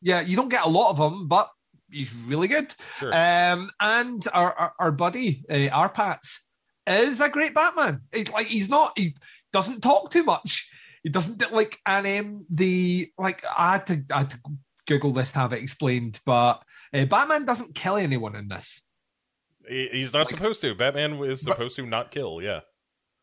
Yeah, 0.00 0.20
you 0.20 0.36
don't 0.36 0.48
get 0.48 0.66
a 0.66 0.68
lot 0.68 0.90
of 0.90 0.98
them, 0.98 1.28
but 1.28 1.50
he's 1.90 2.14
really 2.26 2.48
good. 2.48 2.74
Sure. 2.98 3.14
Um, 3.14 3.70
and 3.80 4.26
our 4.32 4.52
our, 4.54 4.72
our 4.78 4.92
buddy 4.92 5.44
uh, 5.48 5.68
R-Pattz 5.72 6.38
is 6.86 7.20
a 7.20 7.28
great 7.28 7.54
Batman. 7.54 8.02
He's 8.12 8.30
like 8.30 8.46
he's 8.46 8.68
not. 8.68 8.92
He 8.96 9.14
doesn't 9.52 9.82
talk 9.82 10.10
too 10.10 10.24
much. 10.24 10.70
He 11.02 11.10
doesn't 11.10 11.52
like 11.52 11.78
and 11.86 12.06
um, 12.06 12.46
the 12.50 13.10
like. 13.18 13.44
I 13.56 13.72
had 13.72 13.86
to 13.86 14.04
I 14.10 14.18
had 14.18 14.30
to 14.32 14.38
Google 14.86 15.12
this 15.12 15.32
to 15.32 15.38
have 15.38 15.52
it 15.52 15.62
explained, 15.62 16.20
but 16.24 16.62
uh, 16.92 17.04
Batman 17.06 17.44
doesn't 17.44 17.74
kill 17.74 17.96
anyone 17.96 18.36
in 18.36 18.48
this. 18.48 18.82
He- 19.68 19.88
He's 19.88 20.12
not 20.12 20.20
like- 20.20 20.30
supposed 20.30 20.60
to. 20.62 20.74
Batman 20.74 21.12
is 21.24 21.42
But- 21.42 21.54
supposed 21.54 21.76
to 21.76 21.86
not 21.86 22.10
kill. 22.10 22.40
Yeah. 22.42 22.60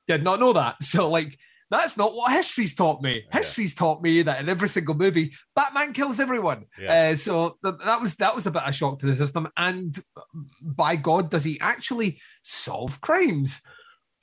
Did 0.08 0.24
not 0.24 0.40
know 0.40 0.54
that. 0.54 0.78
So 0.84 1.10
like. 1.10 1.38
That's 1.72 1.98
not 1.98 2.16
what 2.16 2.32
history's 2.32 2.74
taught 2.74 3.00
me. 3.04 3.22
Yeah. 3.32 3.38
History's 3.38 3.76
taught 3.76 4.02
me 4.02 4.24
that 4.24 4.42
in 4.42 4.50
every 4.50 4.68
single 4.68 4.96
movie, 4.96 5.34
Batman 5.56 5.94
kills 5.94 6.20
everyone. 6.20 6.66
Yeah. 6.82 7.12
Uh, 7.12 7.16
so 7.16 7.60
th- 7.64 7.76
that 7.86 8.02
was 8.02 8.16
that 8.16 8.34
was 8.34 8.48
a 8.48 8.52
bit 8.52 8.64
of 8.64 8.70
a 8.70 8.74
shock 8.74 8.98
to 9.02 9.06
the 9.06 9.16
system. 9.16 9.48
And 9.56 9.96
by 10.64 10.96
God, 10.96 11.30
does 11.30 11.44
he 11.44 11.60
actually 11.62 12.20
solve 12.42 13.00
crimes? 13.02 13.62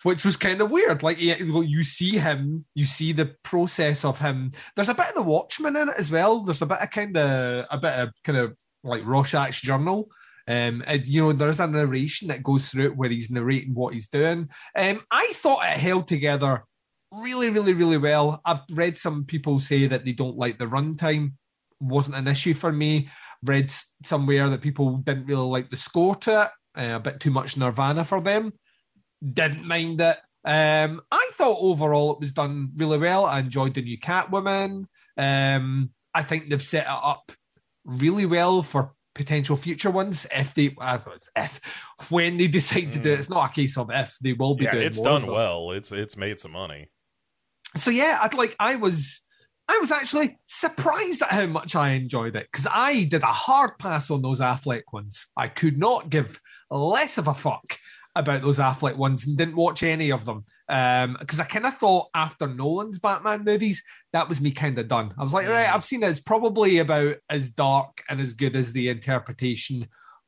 Which 0.03 0.25
was 0.25 0.37
kind 0.37 0.61
of 0.61 0.73
weird. 0.73 1.05
Like 1.05 1.21
you 1.21 1.85
see 1.85 2.19
him, 2.19 2.65
you 2.75 2.85
see 2.85 3.13
the 3.13 3.37
process 3.45 4.05
of 4.05 4.19
him. 4.19 4.51
There's 4.75 4.89
a 4.89 4.95
bit 4.95 5.11
of 5.11 5.15
the 5.15 5.23
Watchman 5.23 5.77
in 5.77 5.89
it 5.89 5.95
as 5.99 6.11
well. 6.11 6.41
There's 6.41 6.63
a 6.63 6.67
bit 6.67 6.83
of 6.83 6.91
kind 6.91 7.17
of 7.17 7.65
a 7.71 7.79
bit 7.79 7.93
of 7.95 8.09
kind 8.25 8.39
of 8.39 8.57
like 8.83 9.05
Rorschach's 9.07 9.61
journal. 9.61 10.09
Um, 10.49 10.85
and, 10.87 11.05
you 11.05 11.23
know, 11.23 11.33
there's 11.33 11.61
a 11.61 11.67
narration 11.67 12.29
that 12.29 12.43
goes 12.43 12.69
through 12.69 12.87
it 12.87 12.97
where 12.97 13.11
he's 13.11 13.31
narrating 13.31 13.75
what 13.75 13.95
he's 13.95 14.09
doing. 14.09 14.49
Um, 14.77 15.03
I 15.11 15.33
thought 15.35 15.65
it 15.65 15.79
held 15.79 16.07
together 16.07 16.65
really, 17.11 17.51
really, 17.51 17.73
really 17.73 17.99
well. 17.99 18.41
I've 18.45 18.61
read 18.71 18.97
some 18.97 19.25
people 19.25 19.59
say 19.59 19.87
that 19.87 20.05
they 20.05 20.13
don't 20.13 20.37
like 20.37 20.59
the 20.59 20.67
runtime. 20.67 21.33
Wasn't 21.81 22.17
an 22.17 22.29
issue 22.29 22.55
for 22.55 22.73
me. 22.73 23.09
Read 23.43 23.73
somewhere 24.03 24.49
that 24.49 24.63
people 24.63 24.99
didn't 24.99 25.27
really 25.27 25.47
like 25.47 25.69
the 25.69 25.77
score 25.77 26.15
to 26.17 26.43
it. 26.43 26.51
Uh, 26.81 26.97
a 26.97 27.01
bit 27.01 27.21
too 27.21 27.31
much 27.31 27.57
Nirvana 27.57 28.05
for 28.05 28.21
them. 28.21 28.53
Didn't 29.33 29.65
mind 29.65 30.01
it. 30.01 30.19
Um, 30.45 31.01
I 31.11 31.31
thought 31.35 31.59
overall 31.59 32.13
it 32.13 32.21
was 32.21 32.33
done 32.33 32.71
really 32.77 32.99
well. 32.99 33.25
I 33.25 33.41
enjoyed 33.41 33.75
the 33.75 33.83
new 33.83 33.99
Catwoman. 33.99 34.85
Um, 35.17 35.91
I 36.15 36.23
think 36.23 36.49
they've 36.49 36.63
set 36.63 36.85
it 36.85 36.91
up 36.91 37.33
really 37.85 38.27
well 38.27 38.63
for 38.63 38.93
potential 39.17 39.57
future 39.57 39.91
ones. 39.91 40.27
If 40.33 40.55
they, 40.55 40.77
I 40.81 40.97
thought 40.99 41.15
it's 41.15 41.31
if 41.37 41.61
when 42.11 42.37
they 42.37 42.47
decide 42.47 42.93
to 42.93 42.99
do 43.01 43.11
it, 43.13 43.17
Mm. 43.17 43.19
it's 43.19 43.31
not 43.31 43.51
a 43.51 43.55
case 43.55 43.77
of 43.77 43.91
if 43.91 44.17
they 44.21 44.35
will 44.35 44.55
be 44.55 44.65
Yeah, 44.65 44.73
doing. 44.73 44.87
it's 44.87 45.01
done 45.01 45.27
well. 45.27 45.73
It's 45.73 45.91
it's 45.91 46.17
made 46.17 46.39
some 46.39 46.53
money. 46.53 46.91
so 47.75 47.91
yeah, 47.91 48.19
I'd 48.23 48.35
like 48.35 48.55
I 48.61 48.77
was 48.77 49.23
I 49.69 49.79
was 49.81 49.91
actually 49.91 50.39
surprised 50.47 51.23
at 51.23 51.31
how 51.33 51.47
much 51.47 51.75
I 51.75 51.91
enjoyed 51.91 52.37
it 52.37 52.47
because 52.53 52.69
I 52.73 53.05
did 53.05 53.23
a 53.23 53.27
hard 53.27 53.79
pass 53.81 54.11
on 54.13 54.23
those 54.23 54.41
Affleck 54.41 54.83
ones. 54.93 55.27
I 55.37 55.49
could 55.49 55.77
not 55.77 56.09
give 56.09 56.41
less 56.71 57.19
of 57.19 57.27
a 57.27 57.35
fuck 57.35 57.77
about 58.15 58.43
those 58.43 58.59
Affleck 58.61 58.97
ones 58.97 59.27
and 59.27 59.37
didn't 59.37 59.57
watch 59.57 59.83
any 59.83 60.13
of 60.13 60.25
them 60.25 60.45
because 60.69 61.39
I 61.39 61.45
kind 61.45 61.67
of 61.67 61.77
thought 61.79 62.09
after 62.15 62.47
Nolan's 62.47 62.99
Batman 62.99 63.45
movies 63.45 63.83
that 64.13 64.29
was 64.29 64.41
me 64.41 64.51
kind 64.51 64.79
of 64.79 64.89
done. 64.89 65.13
I 65.19 65.23
was 65.23 65.35
like, 65.35 65.47
right. 65.47 65.73
I've 65.73 65.85
seen 65.85 66.03
it. 66.03 66.09
It's 66.09 66.21
probably 66.21 66.79
about 66.79 67.17
as 67.31 67.53
dark 67.53 68.03
and 68.09 68.21
as 68.21 68.33
good 68.33 68.57
as 68.57 68.73
the 68.73 68.89
interpretation 68.89 69.87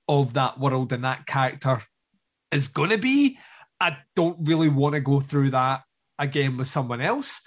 of 0.08 0.34
that 0.34 0.58
world 0.60 0.92
and 0.92 1.04
that 1.04 1.26
character 1.26 1.82
is 2.52 2.68
going 2.68 2.90
to 2.90 2.98
be. 2.98 3.38
I 3.80 3.96
don't 4.16 4.38
really 4.46 4.68
want 4.68 4.94
to 4.94 5.00
go 5.00 5.20
through 5.20 5.50
that 5.50 5.82
again 6.18 6.56
with 6.56 6.66
someone 6.68 7.00
else. 7.00 7.40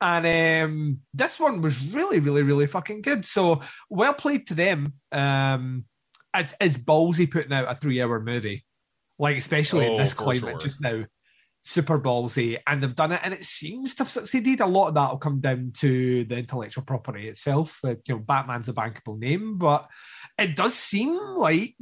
And 0.00 0.64
um, 0.64 0.98
this 1.12 1.40
one 1.40 1.60
was 1.60 1.84
really, 1.88 2.20
really, 2.20 2.42
really 2.42 2.66
fucking 2.66 3.02
good. 3.02 3.26
So 3.26 3.60
well 3.90 4.14
played 4.14 4.46
to 4.48 4.54
them. 4.54 4.92
Um, 5.10 5.84
it's, 6.36 6.54
it's 6.60 6.78
ballsy 6.78 7.28
putting 7.30 7.52
out 7.52 7.70
a 7.70 7.74
three 7.74 8.00
hour 8.00 8.20
movie, 8.20 8.64
like 9.18 9.36
especially 9.36 9.86
in 9.86 9.92
Oh, 9.92 9.98
this 9.98 10.14
climate 10.14 10.42
sure. 10.42 10.60
just 10.60 10.80
now. 10.80 11.04
Super 11.64 12.00
ballsy, 12.00 12.58
and 12.66 12.80
they've 12.80 12.96
done 12.96 13.12
it, 13.12 13.20
and 13.22 13.34
it 13.34 13.44
seems 13.44 13.94
to 13.94 14.02
have 14.02 14.08
succeeded. 14.08 14.60
A 14.60 14.66
lot 14.66 14.88
of 14.88 14.94
that 14.94 15.10
will 15.10 15.18
come 15.18 15.40
down 15.40 15.72
to 15.78 16.24
the 16.24 16.38
intellectual 16.38 16.84
property 16.84 17.28
itself. 17.28 17.80
Uh, 17.84 17.96
you 18.06 18.14
know, 18.14 18.18
Batman's 18.18 18.68
a 18.68 18.72
bankable 18.72 19.18
name, 19.18 19.58
but 19.58 19.86
it 20.38 20.56
does 20.56 20.74
seem 20.74 21.18
like 21.36 21.76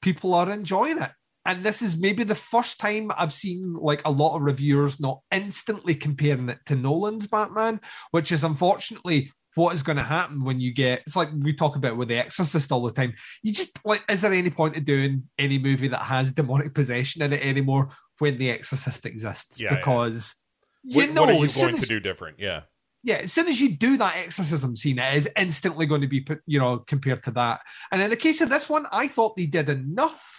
people 0.00 0.34
are 0.34 0.50
enjoying 0.50 1.00
it. 1.00 1.10
And 1.46 1.62
this 1.62 1.82
is 1.82 1.98
maybe 1.98 2.24
the 2.24 2.34
first 2.34 2.80
time 2.80 3.10
I've 3.16 3.32
seen 3.32 3.74
like 3.74 4.02
a 4.06 4.10
lot 4.10 4.36
of 4.36 4.42
reviewers 4.42 4.98
not 4.98 5.20
instantly 5.30 5.94
comparing 5.94 6.48
it 6.48 6.58
to 6.66 6.76
Nolan's 6.76 7.26
Batman, 7.26 7.80
which 8.12 8.32
is 8.32 8.44
unfortunately 8.44 9.30
what 9.54 9.74
is 9.74 9.82
going 9.82 9.96
to 9.96 10.02
happen 10.02 10.44
when 10.44 10.60
you 10.60 10.72
get 10.72 11.02
it's 11.06 11.16
like 11.16 11.28
we 11.38 11.54
talk 11.54 11.76
about 11.76 11.96
with 11.96 12.08
The 12.08 12.18
Exorcist 12.18 12.72
all 12.72 12.82
the 12.82 12.92
time. 12.92 13.14
You 13.42 13.52
just 13.52 13.78
like, 13.84 14.02
is 14.08 14.22
there 14.22 14.32
any 14.32 14.50
point 14.50 14.76
of 14.76 14.84
doing 14.84 15.24
any 15.38 15.58
movie 15.58 15.88
that 15.88 15.98
has 15.98 16.32
demonic 16.32 16.74
possession 16.74 17.22
in 17.22 17.32
it 17.32 17.44
anymore 17.44 17.88
when 18.18 18.38
The 18.38 18.50
Exorcist 18.50 19.06
exists? 19.06 19.60
Yeah, 19.60 19.70
yeah. 19.70 19.76
because 19.76 20.34
you 20.82 20.96
What, 20.96 21.10
know, 21.10 21.22
what 21.22 21.30
are 21.30 21.34
you 21.34 21.44
as 21.44 21.56
going 21.56 21.76
to 21.76 21.86
do 21.86 22.00
different? 22.00 22.38
Yeah. 22.38 22.62
yeah, 23.02 23.16
as 23.16 23.32
soon 23.32 23.48
as 23.48 23.60
you 23.60 23.76
do 23.76 23.96
that 23.98 24.16
exorcism 24.16 24.74
scene, 24.76 24.98
it 24.98 25.14
is 25.14 25.28
instantly 25.36 25.86
going 25.86 26.00
to 26.00 26.08
be, 26.08 26.20
put, 26.20 26.40
you 26.46 26.58
know, 26.58 26.78
compared 26.78 27.22
to 27.24 27.30
that. 27.32 27.60
And 27.92 28.02
in 28.02 28.10
the 28.10 28.16
case 28.16 28.40
of 28.40 28.50
this 28.50 28.68
one, 28.68 28.86
I 28.90 29.08
thought 29.08 29.36
they 29.36 29.46
did 29.46 29.68
enough 29.68 30.33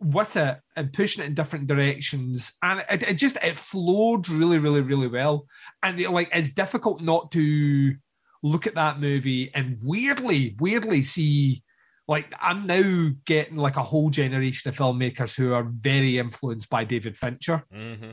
with 0.00 0.36
it 0.36 0.58
and 0.76 0.92
pushing 0.92 1.22
it 1.22 1.26
in 1.28 1.34
different 1.34 1.66
directions, 1.66 2.52
and 2.62 2.84
it, 2.90 3.08
it 3.08 3.14
just 3.14 3.36
it 3.44 3.56
flowed 3.56 4.28
really, 4.28 4.58
really, 4.58 4.80
really 4.80 5.08
well. 5.08 5.46
And 5.82 6.00
it, 6.00 6.10
like, 6.10 6.30
it's 6.32 6.50
difficult 6.52 7.00
not 7.00 7.30
to 7.32 7.94
look 8.42 8.66
at 8.66 8.74
that 8.74 9.00
movie 9.00 9.50
and 9.54 9.78
weirdly, 9.82 10.56
weirdly 10.58 11.02
see. 11.02 11.62
Like 12.08 12.34
I'm 12.40 12.66
now 12.66 13.10
getting 13.24 13.56
like 13.56 13.76
a 13.76 13.82
whole 13.84 14.10
generation 14.10 14.68
of 14.68 14.76
filmmakers 14.76 15.36
who 15.36 15.52
are 15.52 15.62
very 15.70 16.18
influenced 16.18 16.68
by 16.68 16.82
David 16.84 17.16
Fincher 17.16 17.64
hmm 17.70 18.10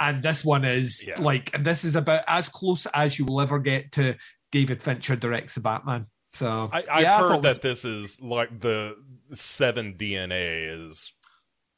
and 0.00 0.22
this 0.22 0.44
one 0.44 0.64
is 0.64 1.04
Yeah. 1.06 1.20
like 1.20 1.54
and 1.54 1.64
this 1.64 1.84
is 1.84 1.94
about 1.94 2.24
as 2.26 2.48
close 2.48 2.86
as 2.92 3.18
you 3.18 3.24
will 3.24 3.40
ever 3.40 3.58
get 3.58 3.92
to 3.92 4.16
David 4.52 4.82
Fincher 4.82 5.16
directs 5.16 5.54
the 5.54 5.60
Batman. 5.60 6.06
So 6.32 6.68
I, 6.72 6.84
I've 6.90 7.02
yeah, 7.02 7.20
heard 7.22 7.30
that 7.30 7.42
was 7.42 7.58
this 7.60 7.84
is 7.84 8.20
like 8.20 8.60
the 8.60 8.96
seven 9.36 9.94
DNA 9.94 10.88
is 10.90 11.12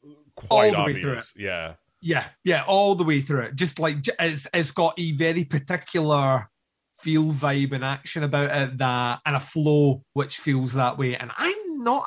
All 0.05 0.15
quite 0.35 0.75
the 0.75 0.83
way 0.83 1.01
through 1.01 1.11
obvious. 1.13 1.33
Yeah. 1.37 1.75
yeah, 2.01 2.29
yeah, 2.45 2.65
all 2.67 2.95
the 2.95 3.05
way 3.05 3.21
through 3.21 3.43
it. 3.43 3.55
Just 3.55 3.79
like 3.79 3.99
it's 4.21 4.47
it's 4.53 4.71
got 4.71 4.95
a 4.99 5.13
very 5.13 5.45
particular 5.45 6.49
feel, 7.01 7.33
vibe, 7.33 7.73
and 7.73 7.85
action 7.85 8.23
about 8.23 8.51
it 8.51 8.79
that 8.79 9.21
and 9.27 9.37
a 9.37 9.41
flow 9.41 10.03
which 10.15 10.39
feels 10.39 10.73
that 10.75 10.99
way. 10.99 11.17
And 11.17 11.31
I'm 11.37 11.83
not 11.83 12.05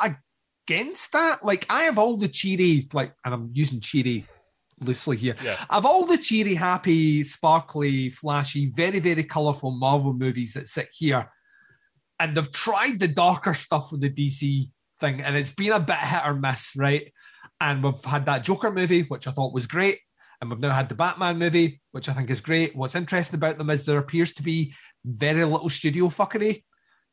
against 0.68 1.12
that. 1.14 1.44
Like 1.44 1.66
I 1.70 1.84
have 1.84 1.98
all 2.00 2.18
the 2.18 2.28
cheery, 2.28 2.88
like, 2.94 3.14
and 3.26 3.34
I'm 3.34 3.50
using 3.54 3.80
cheery 3.80 4.26
loosely 4.82 5.18
here. 5.18 5.36
Yeah. 5.44 5.58
Of 5.70 5.86
all 5.86 6.06
the 6.06 6.18
cheery, 6.18 6.56
happy, 6.56 7.24
sparkly, 7.24 8.10
flashy, 8.10 8.68
very, 8.68 9.00
very 9.00 9.24
colourful 9.24 9.72
Marvel 9.72 10.14
movies 10.14 10.54
that 10.54 10.68
sit 10.68 10.88
here, 10.94 11.30
and 12.20 12.36
they've 12.36 12.52
tried 12.52 13.00
the 13.00 13.08
darker 13.08 13.54
stuff 13.54 13.92
with 13.92 14.02
the 14.02 14.10
DC 14.10 14.70
thing, 15.00 15.22
and 15.22 15.36
it's 15.36 15.52
been 15.52 15.72
a 15.74 15.80
bit 15.80 15.98
hit 15.98 16.22
or 16.26 16.34
miss, 16.36 16.74
right? 16.76 17.12
And 17.62 17.84
we've 17.84 18.04
had 18.04 18.26
that 18.28 18.44
Joker 18.44 18.72
movie, 18.72 19.02
which 19.04 19.28
I 19.28 19.32
thought 19.32 19.54
was 19.54 19.68
great. 19.68 20.00
and 20.42 20.50
we've 20.50 20.60
now 20.62 20.72
had 20.72 20.88
the 20.88 20.96
Batman 20.96 21.38
movie, 21.38 21.82
which 21.92 22.08
I 22.08 22.14
think 22.14 22.30
is 22.30 22.40
great. 22.40 22.74
What's 22.74 22.96
interesting 22.96 23.36
about 23.36 23.58
them 23.58 23.70
is 23.70 23.84
there 23.86 23.98
appears 24.00 24.32
to 24.36 24.42
be 24.44 24.74
very 25.04 25.44
little 25.44 25.68
studio 25.68 26.06
fuckery 26.06 26.64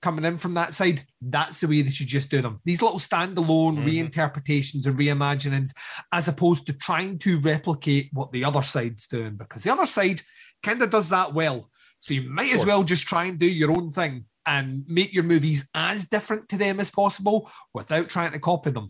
coming 0.01 0.25
in 0.25 0.37
from 0.37 0.55
that 0.55 0.75
side. 0.75 1.05
That's 1.21 1.59
the 1.61 1.67
way 1.67 1.83
they 1.83 1.91
should 1.91 2.07
just 2.07 2.31
do 2.31 2.41
them. 2.41 2.61
These 2.65 2.83
little 2.83 3.01
standalone 3.01 3.79
Mhm. 3.79 4.13
reinterpretations 4.13 4.87
and 4.87 4.97
reimaginings, 4.97 5.71
as 6.13 6.29
opposed 6.29 6.67
to 6.67 6.73
trying 6.75 7.19
to 7.21 7.41
replicate 7.41 8.11
what 8.13 8.31
the 8.31 8.45
other 8.45 8.63
side's 8.63 9.09
doing, 9.09 9.35
because 9.37 9.65
the 9.65 9.73
other 9.73 9.87
side 9.87 10.23
kind 10.63 10.81
of 10.83 10.91
does 10.91 11.09
that 11.09 11.35
well. 11.35 11.69
So 11.99 12.15
you 12.15 12.31
might 12.31 12.53
as 12.53 12.65
well 12.65 12.85
just 12.85 13.09
try 13.09 13.25
and 13.25 13.41
do 13.41 13.51
your 13.51 13.73
own 13.73 13.91
thing 13.91 14.27
and 14.47 14.85
make 14.87 15.13
your 15.13 15.25
movies 15.25 15.69
as 15.75 16.07
different 16.09 16.49
to 16.51 16.57
them 16.59 16.81
as 16.81 16.91
possible 16.91 17.51
without 17.75 18.09
trying 18.09 18.33
to 18.33 18.39
copy 18.39 18.71
them. 18.71 18.89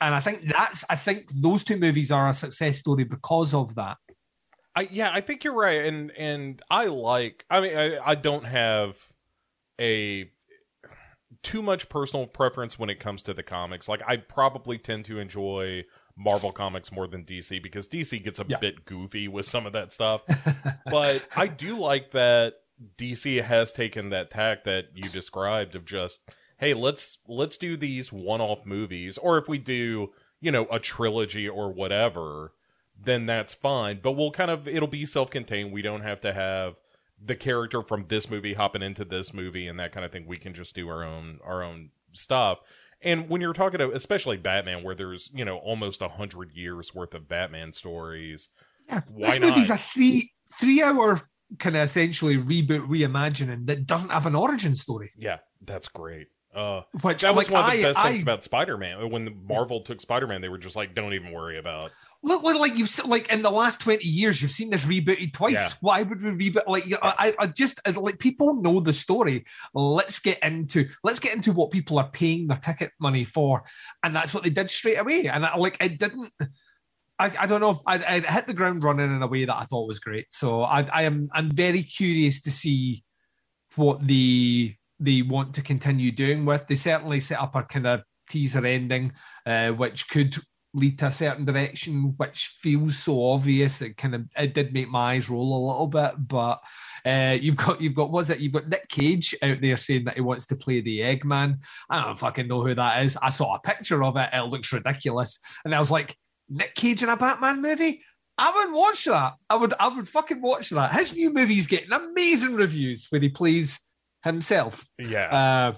And 0.00 0.14
I 0.14 0.20
think 0.20 0.42
that's 0.46 0.84
I 0.90 0.96
think 0.96 1.28
those 1.34 1.64
two 1.64 1.76
movies 1.76 2.10
are 2.10 2.28
a 2.28 2.34
success 2.34 2.78
story 2.78 3.04
because 3.04 3.54
of 3.54 3.74
that. 3.76 3.96
I 4.76 4.88
yeah, 4.90 5.10
I 5.12 5.20
think 5.20 5.42
you're 5.44 5.54
right, 5.54 5.84
and 5.84 6.10
and 6.12 6.62
I 6.70 6.84
like. 6.86 7.44
I 7.50 7.60
mean, 7.60 7.76
I, 7.76 7.98
I 8.04 8.14
don't 8.14 8.44
have 8.44 8.96
a 9.80 10.30
too 11.42 11.62
much 11.62 11.88
personal 11.88 12.26
preference 12.26 12.78
when 12.78 12.90
it 12.90 13.00
comes 13.00 13.22
to 13.24 13.34
the 13.34 13.42
comics. 13.42 13.88
Like, 13.88 14.02
I 14.06 14.16
probably 14.16 14.78
tend 14.78 15.04
to 15.06 15.18
enjoy 15.18 15.84
Marvel 16.16 16.52
comics 16.52 16.90
more 16.90 17.06
than 17.06 17.24
DC 17.24 17.62
because 17.62 17.88
DC 17.88 18.22
gets 18.22 18.38
a 18.38 18.44
Yeah. 18.48 18.58
bit 18.58 18.84
goofy 18.84 19.28
with 19.28 19.46
some 19.46 19.66
of 19.66 19.72
that 19.72 19.92
stuff. 19.92 20.22
but 20.90 21.26
I 21.36 21.46
do 21.46 21.78
like 21.78 22.10
that 22.12 22.54
DC 22.96 23.42
has 23.42 23.72
taken 23.72 24.10
that 24.10 24.30
tack 24.30 24.64
that 24.64 24.86
you 24.94 25.08
described 25.08 25.74
of 25.74 25.84
just 25.84 26.20
hey 26.58 26.74
let's 26.74 27.18
let's 27.26 27.56
do 27.56 27.76
these 27.76 28.12
one-off 28.12 28.64
movies 28.64 29.18
or 29.18 29.38
if 29.38 29.48
we 29.48 29.58
do 29.58 30.10
you 30.40 30.50
know 30.52 30.66
a 30.70 30.78
trilogy 30.78 31.48
or 31.48 31.72
whatever 31.72 32.52
then 33.00 33.26
that's 33.26 33.54
fine. 33.54 34.00
But 34.02 34.12
we'll 34.12 34.32
kind 34.32 34.50
of 34.50 34.66
it'll 34.66 34.88
be 34.88 35.06
self-contained. 35.06 35.72
We 35.72 35.82
don't 35.82 36.00
have 36.02 36.20
to 36.22 36.32
have 36.32 36.74
the 37.24 37.36
character 37.36 37.82
from 37.82 38.06
this 38.08 38.28
movie 38.28 38.54
hopping 38.54 38.82
into 38.82 39.04
this 39.04 39.32
movie 39.32 39.68
and 39.68 39.78
that 39.78 39.92
kind 39.92 40.04
of 40.04 40.10
thing. 40.12 40.26
We 40.26 40.36
can 40.36 40.52
just 40.52 40.74
do 40.74 40.88
our 40.88 41.04
own 41.04 41.38
our 41.44 41.62
own 41.62 41.90
stuff. 42.12 42.58
And 43.00 43.28
when 43.28 43.40
you're 43.40 43.52
talking 43.52 43.78
to 43.78 43.92
especially 43.92 44.36
batman 44.36 44.82
where 44.82 44.96
there's 44.96 45.30
you 45.32 45.44
know 45.44 45.58
almost 45.58 46.02
a 46.02 46.08
hundred 46.08 46.50
years 46.52 46.92
worth 46.94 47.14
of 47.14 47.28
batman 47.28 47.72
stories 47.72 48.48
Yeah, 48.88 49.02
Why 49.08 49.30
this 49.30 49.40
movie's 49.40 49.68
not? 49.68 49.78
a 49.78 49.82
three 49.82 50.32
three 50.58 50.82
hour 50.82 51.20
kind 51.58 51.76
of 51.76 51.82
essentially 51.82 52.36
reboot 52.36 52.86
reimagining 52.88 53.66
that 53.66 53.86
doesn't 53.86 54.10
have 54.10 54.26
an 54.26 54.34
origin 54.34 54.74
story. 54.74 55.10
yeah 55.16 55.38
that's 55.62 55.88
great 55.88 56.28
uh 56.54 56.82
Which 57.02 57.22
That 57.22 57.34
was 57.34 57.50
like, 57.50 57.52
one 57.52 57.64
of 57.64 57.78
the 57.78 57.86
I- 57.86 57.92
best 57.92 58.02
things 58.02 58.20
I- 58.20 58.22
about 58.22 58.42
Spider-Man. 58.44 59.10
When 59.10 59.36
Marvel 59.46 59.80
took 59.82 60.00
Spider-Man, 60.00 60.40
they 60.40 60.48
were 60.48 60.58
just 60.58 60.76
like, 60.76 60.94
"Don't 60.94 61.12
even 61.12 61.30
worry 61.30 61.58
about." 61.58 61.92
Look, 62.22 62.42
look, 62.42 62.58
like 62.58 62.74
you've 62.76 62.90
like 63.06 63.30
in 63.30 63.42
the 63.42 63.50
last 63.50 63.80
twenty 63.80 64.06
years, 64.08 64.40
you've 64.40 64.50
seen 64.50 64.70
this 64.70 64.86
rebooted 64.86 65.34
twice. 65.34 65.52
Yeah. 65.52 65.68
Why 65.82 66.02
would 66.02 66.20
we 66.22 66.50
reboot? 66.50 66.66
Like, 66.66 66.84
I, 67.02 67.34
I 67.38 67.46
just 67.48 67.80
like 67.96 68.18
people 68.18 68.54
know 68.62 68.80
the 68.80 68.94
story. 68.94 69.44
Let's 69.74 70.18
get 70.18 70.38
into 70.42 70.88
let's 71.04 71.20
get 71.20 71.34
into 71.36 71.52
what 71.52 71.70
people 71.70 71.98
are 71.98 72.10
paying 72.10 72.48
their 72.48 72.58
ticket 72.58 72.92
money 72.98 73.24
for, 73.24 73.62
and 74.02 74.16
that's 74.16 74.32
what 74.32 74.42
they 74.42 74.50
did 74.50 74.70
straight 74.70 74.96
away. 74.98 75.28
And 75.28 75.44
I, 75.44 75.54
like 75.56 75.76
it 75.84 75.98
didn't. 75.98 76.32
I, 77.18 77.32
I 77.40 77.46
don't 77.46 77.60
know. 77.60 77.78
I, 77.86 77.96
I 77.96 78.20
hit 78.20 78.46
the 78.46 78.54
ground 78.54 78.84
running 78.84 79.14
in 79.14 79.22
a 79.22 79.26
way 79.26 79.44
that 79.44 79.56
I 79.56 79.64
thought 79.64 79.88
was 79.88 79.98
great. 79.98 80.32
So 80.32 80.62
I, 80.62 80.86
I 80.92 81.02
am 81.02 81.28
I'm 81.32 81.50
very 81.50 81.82
curious 81.82 82.40
to 82.42 82.50
see 82.50 83.04
what 83.76 84.06
the 84.06 84.74
they 85.00 85.22
want 85.22 85.54
to 85.54 85.62
continue 85.62 86.12
doing 86.12 86.44
with. 86.44 86.66
They 86.66 86.76
certainly 86.76 87.20
set 87.20 87.40
up 87.40 87.54
a 87.54 87.62
kind 87.62 87.86
of 87.86 88.02
teaser 88.28 88.64
ending, 88.64 89.12
uh, 89.46 89.70
which 89.70 90.08
could 90.08 90.36
lead 90.74 90.98
to 90.98 91.06
a 91.06 91.10
certain 91.10 91.44
direction, 91.44 92.14
which 92.18 92.56
feels 92.60 92.98
so 92.98 93.30
obvious. 93.30 93.82
It 93.82 93.96
kind 93.96 94.14
of 94.14 94.24
it 94.36 94.54
did 94.54 94.72
make 94.72 94.88
my 94.88 95.14
eyes 95.14 95.28
roll 95.28 95.56
a 95.56 95.66
little 95.66 95.86
bit, 95.86 96.14
but 96.28 96.60
uh, 97.04 97.36
you've 97.40 97.56
got 97.56 97.80
you've 97.80 97.94
got 97.94 98.10
what's 98.10 98.30
it? 98.30 98.40
You've 98.40 98.52
got 98.52 98.68
Nick 98.68 98.88
Cage 98.88 99.34
out 99.42 99.60
there 99.60 99.76
saying 99.76 100.04
that 100.04 100.14
he 100.14 100.20
wants 100.20 100.46
to 100.46 100.56
play 100.56 100.80
the 100.80 101.00
Eggman. 101.00 101.58
I 101.90 102.04
don't 102.04 102.18
fucking 102.18 102.48
know 102.48 102.64
who 102.64 102.74
that 102.74 103.04
is. 103.04 103.16
I 103.16 103.30
saw 103.30 103.54
a 103.54 103.60
picture 103.60 104.02
of 104.04 104.16
it. 104.16 104.28
It 104.32 104.42
looks 104.42 104.72
ridiculous, 104.72 105.40
and 105.64 105.74
I 105.74 105.80
was 105.80 105.90
like, 105.90 106.16
Nick 106.48 106.74
Cage 106.74 107.02
in 107.02 107.08
a 107.08 107.16
Batman 107.16 107.60
movie. 107.62 108.02
I 108.36 108.52
wouldn't 108.54 108.76
watch 108.76 109.04
that. 109.06 109.34
I 109.50 109.56
would. 109.56 109.74
I 109.80 109.88
would 109.88 110.08
fucking 110.08 110.40
watch 110.40 110.70
that. 110.70 110.92
His 110.92 111.14
new 111.14 111.32
movie's 111.32 111.66
getting 111.66 111.92
amazing 111.92 112.54
reviews 112.54 113.06
where 113.10 113.20
he 113.20 113.28
plays 113.28 113.80
himself. 114.22 114.86
Yeah, 114.98 115.28
Uh, 115.28 115.72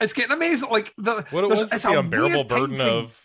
it's 0.00 0.12
getting 0.12 0.32
amazing. 0.32 0.68
Like 0.68 0.92
the, 0.98 1.24
what 1.30 1.48
was 1.48 1.72
it's 1.72 1.84
the 1.84 1.92
a 1.92 1.98
unbearable 2.00 2.44
burden 2.44 2.80
of 2.80 3.16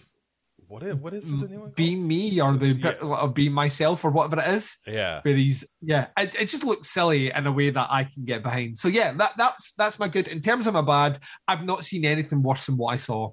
what 0.68 0.84
is 0.84 0.94
what 0.96 1.14
is 1.14 1.26
the 1.28 1.48
new 1.48 1.60
one? 1.62 1.72
called? 1.72 1.78
me 1.80 2.40
or 2.42 2.56
the 2.56 2.74
Yeah. 2.74 2.92
or 3.02 3.30
being 3.30 3.54
myself 3.54 4.04
or 4.06 4.12
whatever 4.12 4.42
it 4.42 4.54
is. 4.54 4.78
Yeah, 4.86 5.22
Where 5.24 5.34
he's 5.34 5.66
yeah, 5.82 6.08
it, 6.18 6.36
it 6.40 6.46
just 6.50 6.64
looks 6.66 6.90
silly 6.90 7.32
in 7.32 7.48
a 7.48 7.52
way 7.52 7.70
that 7.72 7.88
I 7.90 8.04
can 8.04 8.26
get 8.26 8.44
behind. 8.44 8.78
So 8.78 8.90
yeah, 8.90 9.14
that 9.14 9.32
that's 9.38 9.72
that's 9.74 9.98
my 9.98 10.08
good. 10.08 10.28
In 10.28 10.42
terms 10.42 10.68
of 10.68 10.74
my 10.76 10.82
bad, 10.82 11.18
I've 11.48 11.66
not 11.66 11.84
seen 11.84 12.06
anything 12.06 12.44
worse 12.44 12.68
than 12.68 12.78
what 12.78 12.94
I 12.94 12.98
saw 12.98 13.32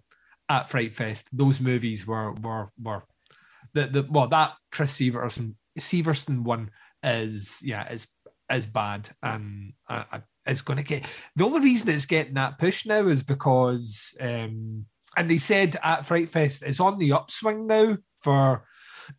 at 0.48 0.70
Fright 0.70 0.94
Fest. 0.94 1.28
Those 1.32 1.60
movies 1.60 2.06
were 2.06 2.32
were 2.34 2.70
were 2.80 3.02
the 3.74 3.86
the 3.86 4.06
well 4.10 4.28
that 4.28 4.52
Chris 4.72 4.98
Sivertson 4.98 5.54
Sivertson 5.78 6.42
one 6.42 6.70
is 7.02 7.60
yeah 7.62 7.90
is 7.92 8.08
is 8.52 8.66
bad 8.66 9.08
and 9.22 9.72
uh, 9.88 10.04
uh, 10.12 10.20
it's 10.46 10.60
going 10.62 10.76
to 10.76 10.82
get 10.82 11.06
the 11.36 11.44
only 11.44 11.60
reason 11.60 11.88
it's 11.88 12.06
getting 12.06 12.34
that 12.34 12.58
push 12.58 12.86
now 12.86 13.06
is 13.06 13.22
because 13.22 14.14
um 14.20 14.84
and 15.16 15.30
they 15.30 15.38
said 15.38 15.76
at 15.82 16.06
Fright 16.06 16.30
Fest 16.30 16.62
it's 16.62 16.80
on 16.80 16.98
the 16.98 17.12
upswing 17.12 17.66
now 17.66 17.96
for 18.20 18.64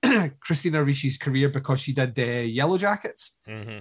Christina 0.40 0.84
Ricci's 0.84 1.18
career 1.18 1.50
because 1.50 1.80
she 1.80 1.94
did 1.94 2.16
the 2.16 2.46
Yellow 2.46 2.78
Jackets. 2.78 3.38
hmm 3.46 3.80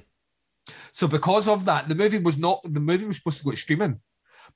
So 0.92 1.08
because 1.08 1.48
of 1.48 1.64
that, 1.64 1.88
the 1.88 1.94
movie 1.94 2.18
was 2.18 2.38
not 2.38 2.60
the 2.62 2.80
movie 2.80 3.04
was 3.04 3.16
supposed 3.16 3.38
to 3.38 3.44
go 3.44 3.54
streaming, 3.54 4.00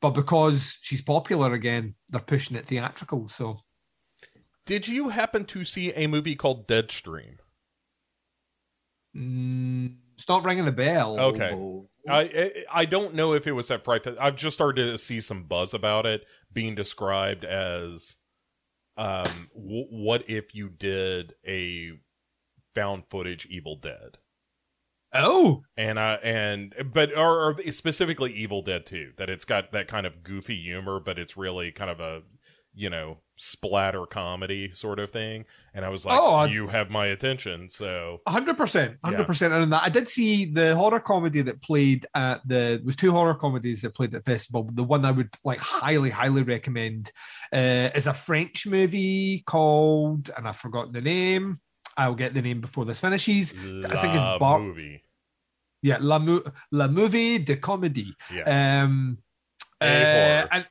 but 0.00 0.11
because 0.11 0.78
she's 0.83 1.02
popular 1.02 1.52
again, 1.54 1.94
they're 2.09 2.20
pushing 2.20 2.57
it 2.57 2.66
theatrical. 2.66 3.28
So 3.28 3.61
Did 4.68 4.87
you 4.87 5.09
happen 5.09 5.46
to 5.46 5.64
see 5.64 5.92
a 5.94 6.07
movie 6.07 6.37
called 6.37 6.68
Deadstream? 6.68 7.38
mm, 9.16 9.96
it's 10.14 10.28
not 10.28 10.44
ringing 10.44 10.66
the 10.66 10.72
bell. 10.72 11.18
Okay. 11.18 11.87
I 12.09 12.20
I- 12.20 12.64
I 12.81 12.85
don't 12.85 13.14
know 13.14 13.33
if 13.33 13.46
it 13.46 13.52
was 13.52 13.70
at 13.70 13.83
Fright 13.83 14.04
Fest. 14.04 14.18
I've 14.20 14.37
just 14.37 14.54
started 14.54 14.87
to 14.90 14.98
see 14.98 15.20
some 15.22 15.44
buzz 15.44 15.72
about 15.72 16.04
it 16.07 16.26
being 16.52 16.74
described 16.74 17.44
as, 17.44 18.16
um, 18.98 19.48
w- 19.54 19.87
what 19.90 20.28
if 20.28 20.54
you 20.54 20.68
did 20.68 21.35
a 21.46 21.92
found 22.74 23.04
footage 23.09 23.46
Evil 23.46 23.76
Dead? 23.76 24.18
Oh, 25.14 25.62
and 25.78 25.98
uh 25.98 26.18
and 26.22 26.74
but 26.92 27.16
or, 27.16 27.52
or 27.59 27.72
specifically 27.72 28.31
evil 28.35 28.61
dead 28.61 28.85
too. 28.85 29.14
that 29.16 29.31
it's 29.31 29.46
got 29.46 29.72
that 29.72 29.88
kind 29.88 30.07
of 30.07 30.22
goofy 30.22 30.61
humor 30.61 31.00
but 31.00 31.18
it's 31.18 31.35
really 31.35 31.72
kind 31.72 31.90
of 31.90 31.98
a 31.98 32.22
you 32.74 32.90
know 32.90 33.16
splatter 33.38 34.05
comedy 34.07 34.70
sort 34.72 34.98
of 34.98 35.11
thing 35.11 35.44
and 35.74 35.85
i 35.85 35.88
was 35.88 36.05
like 36.05 36.18
Oh, 36.20 36.44
you 36.44 36.66
have 36.66 36.90
my 36.90 37.07
attention 37.07 37.68
so 37.68 38.20
hundred 38.27 38.57
percent, 38.59 38.98
hundred 39.05 39.27
percent. 39.27 39.55
And 39.55 39.72
that 39.72 39.83
I 39.85 39.88
did 39.88 40.09
see 40.09 40.44
the 40.44 40.74
horror 40.74 41.01
comedy 41.01 41.40
that 41.42 41.62
played 41.62 42.07
at 42.14 42.46
the 42.46 42.83
was 42.85 42.96
two 42.96 43.12
horror 43.12 43.35
comedies 43.35 43.83
that 43.83 43.94
played 43.94 44.14
at 44.14 44.24
the 44.24 44.31
festival. 44.31 44.68
The 44.72 44.83
one 44.85 45.05
I 45.05 45.11
would 45.12 45.33
like 45.44 45.61
highly, 45.61 46.11
highly 46.11 46.42
recommend 46.42 47.12
uh, 47.53 47.90
is 47.94 48.07
a 48.09 48.12
French 48.14 48.66
movie 48.66 49.42
called, 49.46 50.31
and 50.37 50.48
I've 50.48 50.57
forgotten 50.57 50.92
the 50.92 51.01
name. 51.03 51.59
I'll 51.96 52.14
get 52.14 52.35
the 52.35 52.42
name 52.42 52.61
before 52.61 52.85
this 52.85 53.01
finishes. 53.01 53.53
I 53.53 54.01
think 54.01 54.14
it's 54.14 54.24
La 54.24 54.38
Bar- 54.38 54.61
movie 54.61 55.03
Yeah, 55.83 55.98
La, 56.01 56.18
Mo- 56.18 56.44
La 56.72 56.88
Movie 56.88 57.38
de 57.38 57.57
comedy 57.57 58.14
yeah 58.35 58.83
Um, 58.83 59.18
uh, 59.81 59.85
and 60.51 60.66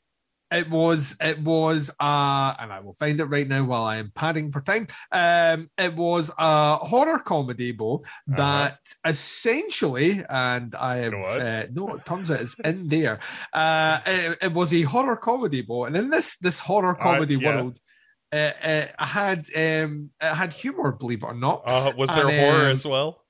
it 0.51 0.69
was 0.69 1.15
it 1.21 1.39
was 1.39 1.89
uh 1.99 2.53
and 2.59 2.71
I 2.71 2.79
will 2.79 2.93
find 2.93 3.19
it 3.19 3.25
right 3.25 3.47
now 3.47 3.63
while 3.63 3.83
I 3.83 3.97
am 3.97 4.11
padding 4.15 4.51
for 4.51 4.61
time. 4.61 4.87
Um, 5.11 5.69
it 5.77 5.95
was 5.95 6.31
a 6.37 6.77
horror 6.77 7.19
comedy, 7.19 7.71
Bo, 7.71 8.03
that 8.27 8.79
essentially, 9.05 10.23
and 10.29 10.75
I 10.75 10.97
have 10.97 11.13
uh, 11.13 11.67
no, 11.73 11.89
it 11.95 12.05
turns 12.05 12.31
out 12.31 12.41
it's 12.41 12.55
in 12.63 12.87
there. 12.87 13.19
Uh, 13.53 13.99
it, 14.05 14.37
it 14.41 14.53
was 14.53 14.73
a 14.73 14.83
horror 14.83 15.17
comedy, 15.17 15.61
Bo, 15.61 15.85
and 15.85 15.97
in 15.97 16.09
this 16.09 16.37
this 16.37 16.59
horror 16.59 16.95
comedy 16.95 17.35
yeah. 17.35 17.55
world. 17.55 17.79
Uh, 18.29 18.51
uh, 18.61 18.85
I 18.99 19.05
had 19.05 19.39
um, 19.55 20.09
it 20.21 20.35
had 20.35 20.51
humor, 20.51 20.91
believe 20.91 21.23
it 21.23 21.27
or 21.27 21.33
not. 21.33 21.63
uh, 21.65 21.93
was 21.97 22.09
there 22.09 22.27
And, 22.27 22.39
horror 22.39 22.65
um, 22.65 22.71
as 22.73 22.85
well 22.85 23.23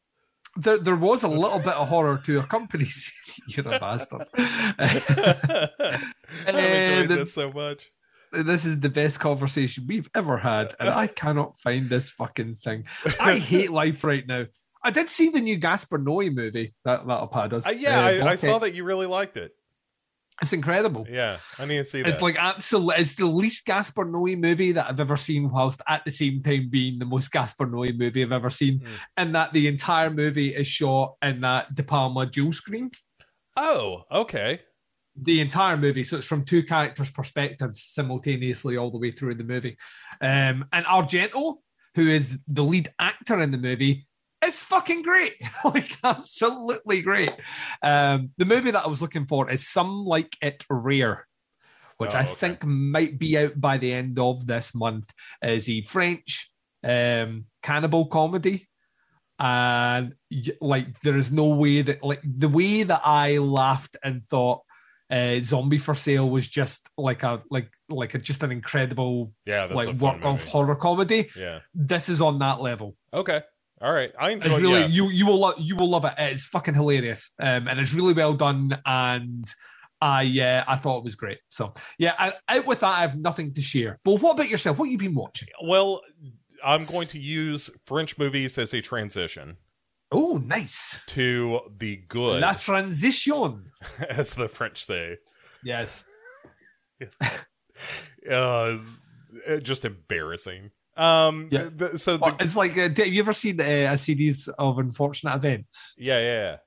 there, 0.58 0.77
there 0.77 0.95
was 0.95 1.23
a 1.23 1.27
little 1.43 1.60
bit 1.60 1.73
of 1.73 1.88
horror 1.88 2.19
to 2.25 2.39
accompany. 2.39 2.88
You're 3.47 3.67
a 3.67 3.80
bastard. 3.80 4.27
enjoying 6.47 7.07
the- 7.07 7.15
this 7.15 7.33
so 7.33 7.51
much 7.51 7.89
this 8.33 8.65
is 8.65 8.79
the 8.79 8.89
best 8.89 9.19
conversation 9.19 9.85
we've 9.87 10.09
ever 10.13 10.37
had, 10.37 10.75
and 10.79 10.89
I 10.89 11.07
cannot 11.07 11.57
find 11.59 11.89
this 11.89 12.09
fucking 12.09 12.55
thing. 12.57 12.83
I 13.21 13.37
hate 13.37 13.71
life 13.71 14.03
right 14.03 14.27
now. 14.27 14.45
I 14.83 14.91
did 14.91 15.09
see 15.09 15.29
the 15.29 15.41
new 15.41 15.57
Gaspar 15.57 15.97
Noé 15.97 16.33
movie 16.33 16.75
that 16.85 17.07
that 17.07 17.13
up 17.13 17.33
had 17.33 17.53
us. 17.53 17.65
Uh, 17.65 17.71
yeah 17.71 18.05
I, 18.05 18.31
I 18.31 18.35
saw 18.35 18.59
that 18.59 18.73
you 18.73 18.83
really 18.83 19.05
liked 19.05 19.37
it 19.37 19.51
It's 20.41 20.53
incredible. 20.53 21.07
Yeah, 21.09 21.37
I 21.57 21.65
need 21.65 21.77
to 21.77 21.85
see 21.85 22.01
that. 22.01 22.09
It's 22.09 22.21
like 22.21 22.35
absolute. 22.37 22.99
It's 22.99 23.15
the 23.15 23.25
least 23.25 23.65
Gaspar 23.65 24.05
Noé 24.05 24.39
movie 24.39 24.73
that 24.73 24.87
I've 24.89 24.99
ever 24.99 25.17
seen, 25.17 25.49
whilst 25.49 25.81
at 25.87 26.05
the 26.05 26.11
same 26.11 26.43
time 26.43 26.69
being 26.69 26.99
the 26.99 27.05
most 27.05 27.31
Gaspar 27.31 27.65
Noé 27.65 27.97
movie 27.97 28.23
I've 28.23 28.31
ever 28.31 28.49
seen. 28.49 28.79
Mm. 28.79 28.87
And 29.17 29.35
that 29.35 29.51
the 29.53 29.67
entire 29.67 30.09
movie 30.09 30.49
is 30.49 30.67
shot 30.67 31.15
in 31.23 31.41
that 31.41 31.73
De 31.73 31.83
Palma 31.83 32.25
dual 32.25 32.51
screen. 32.53 32.91
oh, 33.55 34.03
okay. 34.11 34.61
The 35.19 35.41
entire 35.41 35.77
movie, 35.77 36.03
so 36.03 36.17
it's 36.17 36.27
from 36.27 36.45
two 36.45 36.63
characters' 36.63 37.12
perspectives 37.12 37.84
simultaneously 37.84 38.77
all 38.77 38.91
the 38.91 38.99
way 38.99 39.12
through 39.12 39.36
the 39.36 39.43
movie. 39.43 39.77
Um, 40.21 40.65
and 40.71 40.86
Argento, 40.86 41.56
who 41.95 42.08
is 42.08 42.39
the 42.47 42.63
lead 42.63 42.89
actor 42.99 43.39
in 43.39 43.51
the 43.51 43.58
movie, 43.58 44.08
is 44.45 44.62
fucking 44.62 45.01
great. 45.01 45.34
like 45.65 45.91
absolutely 46.03 47.01
great. 47.01 47.34
Um, 47.82 48.32
the 48.38 48.45
movie 48.45 48.71
that 48.71 48.86
I 48.86 48.88
was 48.88 49.01
looking 49.01 49.25
for 49.25 49.49
is 49.49 49.67
Some 49.67 50.06
Like 50.06 50.36
It 50.41 50.63
Rare, 50.69 51.27
which 51.97 52.13
Oh, 52.13 52.19
I 52.19 52.23
think 52.25 52.63
might 52.63 53.17
be 53.17 53.38
out 53.38 53.60
by 53.60 53.77
the 53.77 53.93
end 53.93 54.19
of 54.19 54.45
this 54.45 54.75
month. 54.75 55.12
Is 55.41 55.67
a 55.69 55.82
French 55.84 56.51
um, 56.84 57.45
cannibal 57.62 58.08
comedy. 58.08 58.67
And 59.39 60.15
like 60.62 60.99
there 61.01 61.15
is 61.15 61.32
no 61.32 61.49
way 61.49 61.84
that 61.84 62.03
like 62.03 62.21
the 62.23 62.49
way 62.49 62.82
that 62.84 63.01
I 63.06 63.38
laughed 63.38 63.95
and 64.03 64.25
thought 64.27 64.62
uh, 65.09 65.37
Zombie 65.41 65.77
for 65.77 65.95
Sale 65.95 66.29
was 66.29 66.47
just 66.47 66.89
like 66.97 67.23
a 67.23 67.41
like 67.49 67.69
like 67.89 68.13
a, 68.13 68.17
just 68.17 68.43
an 68.43 68.51
incredible 68.51 69.31
Yeah, 69.45 69.65
like 69.65 69.95
work 69.95 70.23
of 70.23 70.43
horror 70.43 70.75
comedy. 70.75 71.29
Yeah. 71.35 71.59
This 71.73 72.09
is 72.09 72.21
on 72.21 72.39
that 72.39 72.61
level. 72.61 72.95
Okay. 73.13 73.41
All 73.81 73.93
right. 73.93 74.11
I 74.19 74.31
enjoy. 74.31 74.47
It's 74.47 74.59
really 74.59 74.79
yeah. 74.81 74.87
you 74.87 75.09
you 75.09 75.25
will 75.25 75.37
love 75.37 75.55
you 75.59 75.75
will 75.75 75.89
love 75.89 76.05
it. 76.05 76.13
It's 76.17 76.45
fucking 76.47 76.73
hilarious, 76.73 77.31
um, 77.39 77.67
and 77.67 77.79
it's 77.79 77.93
really 77.93 78.13
well 78.13 78.33
done. 78.33 78.77
And 78.85 79.45
I 80.01 80.23
yeah, 80.23 80.63
I 80.67 80.75
thought 80.75 80.97
it 80.97 81.03
was 81.03 81.15
great. 81.15 81.39
So 81.49 81.73
yeah, 81.97 82.13
I, 82.17 82.33
out 82.49 82.65
with 82.65 82.81
that, 82.81 82.97
I 82.97 83.01
have 83.01 83.17
nothing 83.17 83.53
to 83.53 83.61
share. 83.61 83.99
But 84.03 84.21
what 84.21 84.31
about 84.31 84.49
yourself? 84.49 84.77
What 84.77 84.85
have 84.85 84.91
you 84.91 84.97
been 84.97 85.15
watching? 85.15 85.47
Well, 85.63 86.01
I'm 86.63 86.85
going 86.85 87.07
to 87.09 87.19
use 87.19 87.69
French 87.85 88.17
movies 88.17 88.57
as 88.57 88.73
a 88.73 88.81
transition 88.81 89.57
Oh, 90.11 90.37
nice. 90.37 90.99
to 91.07 91.59
the 91.77 91.97
good, 92.07 92.41
La 92.41 92.53
transition. 92.53 93.71
as 94.09 94.33
the 94.35 94.47
French 94.47 94.85
say. 94.85 95.17
Yes. 95.63 96.03
Uh, 98.29 98.73
it's, 98.77 99.01
uh, 99.47 99.57
just 99.57 99.85
embarrassing. 99.85 100.71
Um. 100.97 101.47
Yeah. 101.51 101.69
the- 101.73 101.97
so 101.99 102.17
the, 102.17 102.35
it's 102.39 102.57
like, 102.57 102.71
uh, 102.77 102.89
have 102.89 103.07
you 103.07 103.21
ever 103.21 103.31
seen 103.33 103.61
uh, 103.61 103.91
a 103.93 103.97
series 103.97 104.47
of 104.47 104.79
unfortunate 104.79 105.35
events? 105.35 105.93
yeah, 105.97 106.19
yeah, 106.19 106.57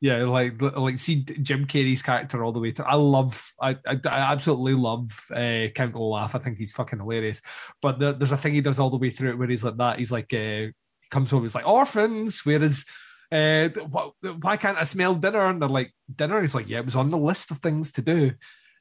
Yeah, 0.00 0.22
like 0.24 0.62
like 0.62 0.98
see 1.00 1.24
Jim 1.24 1.66
Carrey's 1.66 2.02
character 2.02 2.44
all 2.44 2.52
the 2.52 2.60
way 2.60 2.70
through. 2.70 2.84
I 2.86 2.94
love, 2.94 3.52
I 3.60 3.70
I, 3.84 3.98
I 4.04 4.32
absolutely 4.32 4.74
love 4.74 5.10
uh, 5.34 5.66
Count 5.74 5.96
Olaf. 5.96 6.36
I 6.36 6.38
think 6.38 6.56
he's 6.56 6.72
fucking 6.72 7.00
hilarious. 7.00 7.42
But 7.82 7.98
there, 7.98 8.12
there's 8.12 8.32
a 8.32 8.36
thing 8.36 8.54
he 8.54 8.60
does 8.60 8.78
all 8.78 8.90
the 8.90 8.96
way 8.98 9.10
through 9.10 9.30
it 9.30 9.38
where 9.38 9.48
he's 9.48 9.64
like 9.64 9.76
that. 9.78 9.98
He's 9.98 10.12
like, 10.12 10.32
uh, 10.32 10.68
comes 11.10 11.30
home, 11.30 11.42
he's 11.42 11.54
like 11.54 11.68
orphans. 11.68 12.44
Whereas, 12.44 12.84
uh, 13.32 13.68
why 14.40 14.56
can't 14.56 14.78
I 14.78 14.84
smell 14.84 15.14
dinner? 15.14 15.46
And 15.46 15.60
they're 15.60 15.68
like, 15.68 15.92
dinner. 16.14 16.40
He's 16.40 16.54
like, 16.54 16.68
yeah, 16.68 16.78
it 16.78 16.84
was 16.84 16.96
on 16.96 17.10
the 17.10 17.18
list 17.18 17.50
of 17.50 17.58
things 17.58 17.92
to 17.92 18.02
do. 18.02 18.32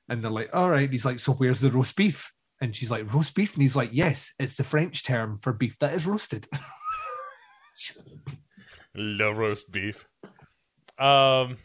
And 0.07 0.23
they're 0.23 0.31
like, 0.31 0.49
all 0.53 0.69
right. 0.69 0.89
He's 0.89 1.05
like, 1.05 1.19
so 1.19 1.33
where's 1.33 1.61
the 1.61 1.69
roast 1.71 1.95
beef? 1.95 2.31
And 2.61 2.75
she's 2.75 2.91
like, 2.91 3.13
roast 3.13 3.35
beef. 3.35 3.53
And 3.53 3.61
he's 3.61 3.75
like, 3.75 3.89
yes, 3.93 4.33
it's 4.39 4.57
the 4.57 4.63
French 4.63 5.03
term 5.05 5.39
for 5.41 5.53
beef 5.53 5.77
that 5.79 5.93
is 5.93 6.05
roasted. 6.05 6.47
Le 8.95 9.33
roast 9.33 9.71
beef. 9.71 10.05
Um. 10.97 11.57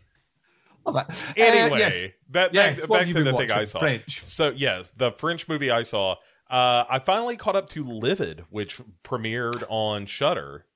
Love 0.86 0.94
that. 0.94 1.10
Uh, 1.10 1.32
Anyway, 1.36 1.78
yes, 1.78 2.12
back, 2.28 2.50
yes. 2.52 2.80
back, 2.80 2.88
back 2.90 3.06
to 3.06 3.14
the 3.14 3.24
thing 3.24 3.34
watching? 3.34 3.50
I 3.50 3.64
saw. 3.64 3.78
French. 3.78 4.26
So 4.26 4.52
yes, 4.54 4.90
the 4.90 5.12
French 5.12 5.48
movie 5.48 5.70
I 5.70 5.82
saw. 5.82 6.16
Uh, 6.54 6.84
I 6.88 7.00
finally 7.00 7.36
caught 7.36 7.56
up 7.56 7.68
to 7.70 7.84
Livid, 7.84 8.44
which 8.50 8.80
premiered 9.02 9.64
on 9.68 10.06
Shudder. 10.06 10.66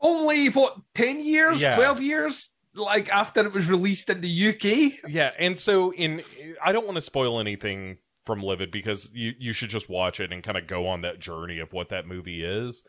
only 0.00 0.48
what 0.48 0.76
10 0.94 1.20
years 1.20 1.62
Yeah. 1.62 1.76
12 1.76 2.02
years 2.02 2.50
like 2.74 3.08
after 3.14 3.46
it 3.46 3.52
was 3.52 3.70
released 3.70 4.10
in 4.10 4.20
the 4.20 4.48
uk 4.48 5.10
Yeah, 5.10 5.30
and 5.38 5.58
so 5.58 5.92
in 5.94 6.22
I 6.62 6.72
don't 6.72 6.84
want 6.84 6.96
to 6.96 7.02
spoil 7.02 7.40
anything 7.40 7.98
from 8.26 8.42
Livid 8.42 8.70
because 8.70 9.10
you 9.14 9.32
you 9.38 9.52
should 9.52 9.70
just 9.70 9.88
watch 9.88 10.20
it 10.20 10.32
and 10.32 10.42
kind 10.42 10.58
of 10.58 10.66
go 10.66 10.86
on 10.86 11.00
that 11.02 11.20
journey 11.20 11.58
of 11.60 11.72
what 11.72 11.88
that 11.90 12.06
movie 12.06 12.44
is. 12.44 12.82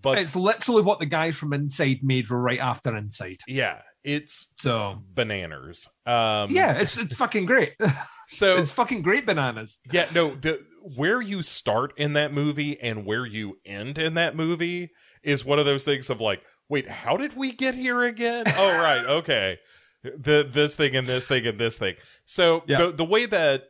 But 0.00 0.18
it's 0.18 0.36
literally 0.36 0.82
what 0.82 1.00
the 1.00 1.06
guys 1.06 1.36
from 1.36 1.52
inside 1.52 2.00
made 2.02 2.30
right 2.30 2.60
after 2.60 2.94
inside 2.96 3.38
yeah, 3.48 3.80
it's 4.04 4.46
so 4.60 5.02
bananas. 5.14 5.88
Um 6.06 6.50
yeah 6.50 6.78
it's, 6.80 6.96
it's 6.96 7.16
fucking 7.16 7.46
great 7.46 7.74
So 8.30 8.56
it's 8.58 8.72
fucking 8.72 9.02
great 9.02 9.24
bananas 9.26 9.78
yeah, 9.90 10.06
no, 10.14 10.34
the 10.34 10.64
where 10.96 11.20
you 11.20 11.42
start 11.42 11.92
in 11.96 12.12
that 12.14 12.32
movie 12.32 12.78
and 12.80 13.04
where 13.04 13.26
you 13.26 13.58
end 13.64 13.98
in 13.98 14.14
that 14.14 14.36
movie 14.36 14.90
is 15.22 15.44
one 15.44 15.58
of 15.58 15.64
those 15.66 15.84
things 15.84 16.08
of 16.08 16.20
like, 16.20 16.42
wait, 16.68 16.88
how 16.88 17.16
did 17.16 17.36
we 17.36 17.52
get 17.52 17.74
here 17.74 18.02
again? 18.04 18.44
oh, 18.56 18.80
right, 18.82 19.04
okay. 19.06 19.58
The 20.02 20.48
this 20.50 20.74
thing 20.74 20.94
and 20.94 21.06
this 21.06 21.26
thing 21.26 21.46
and 21.46 21.58
this 21.58 21.76
thing. 21.76 21.96
So 22.24 22.62
Yeah. 22.66 22.78
the 22.78 22.92
the 22.92 23.04
way 23.04 23.26
that 23.26 23.64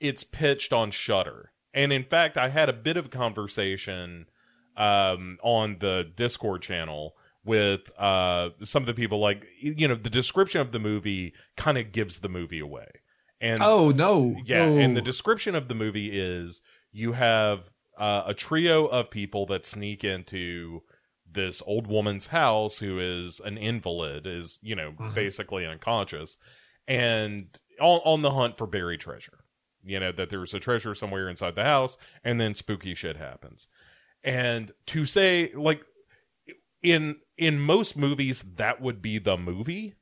it's 0.00 0.24
pitched 0.24 0.72
on 0.72 0.90
Shudder, 0.90 1.52
and 1.72 1.92
in 1.92 2.04
fact, 2.04 2.36
I 2.36 2.48
had 2.48 2.68
a 2.68 2.72
bit 2.74 2.96
of 2.96 3.06
a 3.06 3.08
conversation 3.08 4.26
um, 4.76 5.38
on 5.42 5.78
the 5.80 6.10
Discord 6.14 6.62
channel 6.62 7.14
with 7.44 7.90
uh, 7.98 8.50
some 8.62 8.82
of 8.82 8.86
the 8.86 8.94
people. 8.94 9.18
Like, 9.20 9.44
you 9.60 9.86
know, 9.88 9.94
the 9.94 10.10
description 10.10 10.60
of 10.60 10.72
the 10.72 10.78
movie 10.78 11.34
kind 11.56 11.78
of 11.78 11.92
gives 11.92 12.18
the 12.20 12.28
movie 12.28 12.60
away, 12.60 12.88
and 13.40 13.60
oh 13.62 13.90
no 13.90 14.36
yeah, 14.44 14.68
no. 14.68 14.78
and 14.78 14.96
the 14.96 15.02
description 15.02 15.54
of 15.54 15.68
the 15.68 15.74
movie 15.74 16.10
is 16.18 16.62
you 16.92 17.12
have 17.12 17.70
uh, 17.98 18.22
a 18.26 18.34
trio 18.34 18.86
of 18.86 19.10
people 19.10 19.46
that 19.46 19.66
sneak 19.66 20.04
into 20.04 20.82
this 21.30 21.60
old 21.66 21.86
woman's 21.88 22.28
house 22.28 22.78
who 22.78 22.98
is 23.00 23.40
an 23.44 23.58
invalid, 23.58 24.26
is 24.26 24.58
you 24.62 24.74
know 24.76 24.92
Mhm. 24.98 25.14
basically 25.14 25.66
unconscious, 25.66 26.38
and 26.88 27.58
on, 27.80 28.00
on 28.04 28.22
the 28.22 28.30
hunt 28.32 28.56
for 28.56 28.66
buried 28.66 29.00
treasure. 29.00 29.38
You 29.84 30.00
know 30.00 30.12
that 30.12 30.30
there's 30.30 30.54
a 30.54 30.60
treasure 30.60 30.94
somewhere 30.94 31.28
inside 31.28 31.56
the 31.56 31.64
house, 31.64 31.98
and 32.22 32.40
then 32.40 32.54
spooky 32.54 32.94
shit 32.94 33.16
happens. 33.16 33.68
And 34.22 34.72
to 34.86 35.04
say 35.04 35.50
like 35.54 35.84
in 36.84 37.16
in 37.36 37.58
most 37.58 37.96
movies 37.96 38.42
that 38.56 38.80
would 38.80 39.02
be 39.02 39.18
the 39.18 39.36
movie 39.36 39.94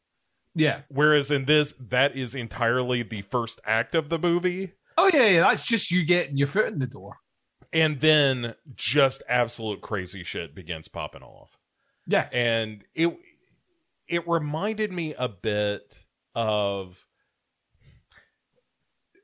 yeah 0.54 0.80
Whereas 0.90 1.30
in 1.30 1.46
this, 1.46 1.72
that 1.80 2.14
is 2.14 2.34
entirely 2.34 3.02
the 3.02 3.22
first 3.22 3.58
act 3.64 3.94
of 3.94 4.10
the 4.10 4.18
movie. 4.18 4.72
oh 4.98 5.10
yeah, 5.14 5.26
yeah 5.28 5.40
that's 5.48 5.64
just 5.64 5.90
you 5.90 6.04
getting 6.04 6.36
your 6.36 6.48
foot 6.48 6.66
in 6.66 6.78
the 6.78 6.86
door 6.86 7.16
And 7.72 8.00
then 8.00 8.54
just 8.74 9.22
absolute 9.28 9.80
crazy 9.80 10.22
shit 10.24 10.54
begins 10.54 10.88
popping 10.88 11.22
off. 11.22 11.58
yeah 12.06 12.28
And 12.32 12.84
it 12.94 13.16
it 14.08 14.28
reminded 14.28 14.92
me 14.92 15.14
a 15.16 15.28
bit 15.28 16.04
of 16.34 17.06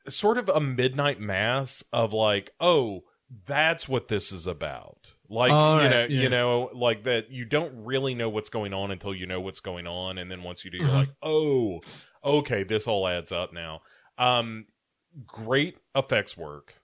sort 0.08 0.38
of 0.38 0.48
a 0.48 0.60
midnight 0.60 1.20
mass 1.20 1.84
of 1.92 2.14
like, 2.14 2.52
oh, 2.60 3.02
that's 3.46 3.86
what 3.88 4.08
this 4.08 4.32
is 4.32 4.46
about. 4.46 5.14
Like 5.30 5.52
All 5.52 5.76
you 5.76 5.82
right, 5.82 5.90
know, 5.90 6.00
yeah. 6.08 6.22
you 6.22 6.28
know, 6.30 6.70
like 6.74 7.02
that 7.04 7.30
you 7.30 7.44
don't 7.44 7.84
really 7.84 8.14
know 8.14 8.30
what's 8.30 8.48
going 8.48 8.72
on 8.72 8.90
until 8.90 9.14
you 9.14 9.26
know 9.26 9.40
what's 9.40 9.60
going 9.60 9.86
on, 9.86 10.16
and 10.18 10.30
then 10.30 10.42
once 10.42 10.64
you 10.64 10.70
do, 10.70 10.78
you're 10.78 10.88
Mhm. 10.88 10.92
like, 10.94 11.10
oh, 11.22 11.80
okay, 12.24 12.62
this 12.64 12.86
all 12.86 13.06
adds 13.06 13.30
up 13.30 13.52
now. 13.52 13.82
Um, 14.16 14.66
great 15.26 15.76
effects 15.94 16.36
work. 16.36 16.74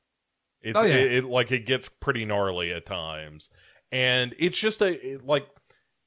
It's 0.61 0.79
Oh, 0.79 0.85
yeah. 0.85 0.95
it, 0.97 1.13
it 1.13 1.25
like 1.25 1.53
it 1.53 1.67
gets 1.67 1.89
pretty 1.89 2.25
gnarly 2.27 2.71
at 2.73 2.85
times, 2.87 3.49
and 3.91 4.35
it's 4.39 4.59
just 4.59 4.83
a 4.83 4.93
it, 5.15 5.25
like 5.25 5.47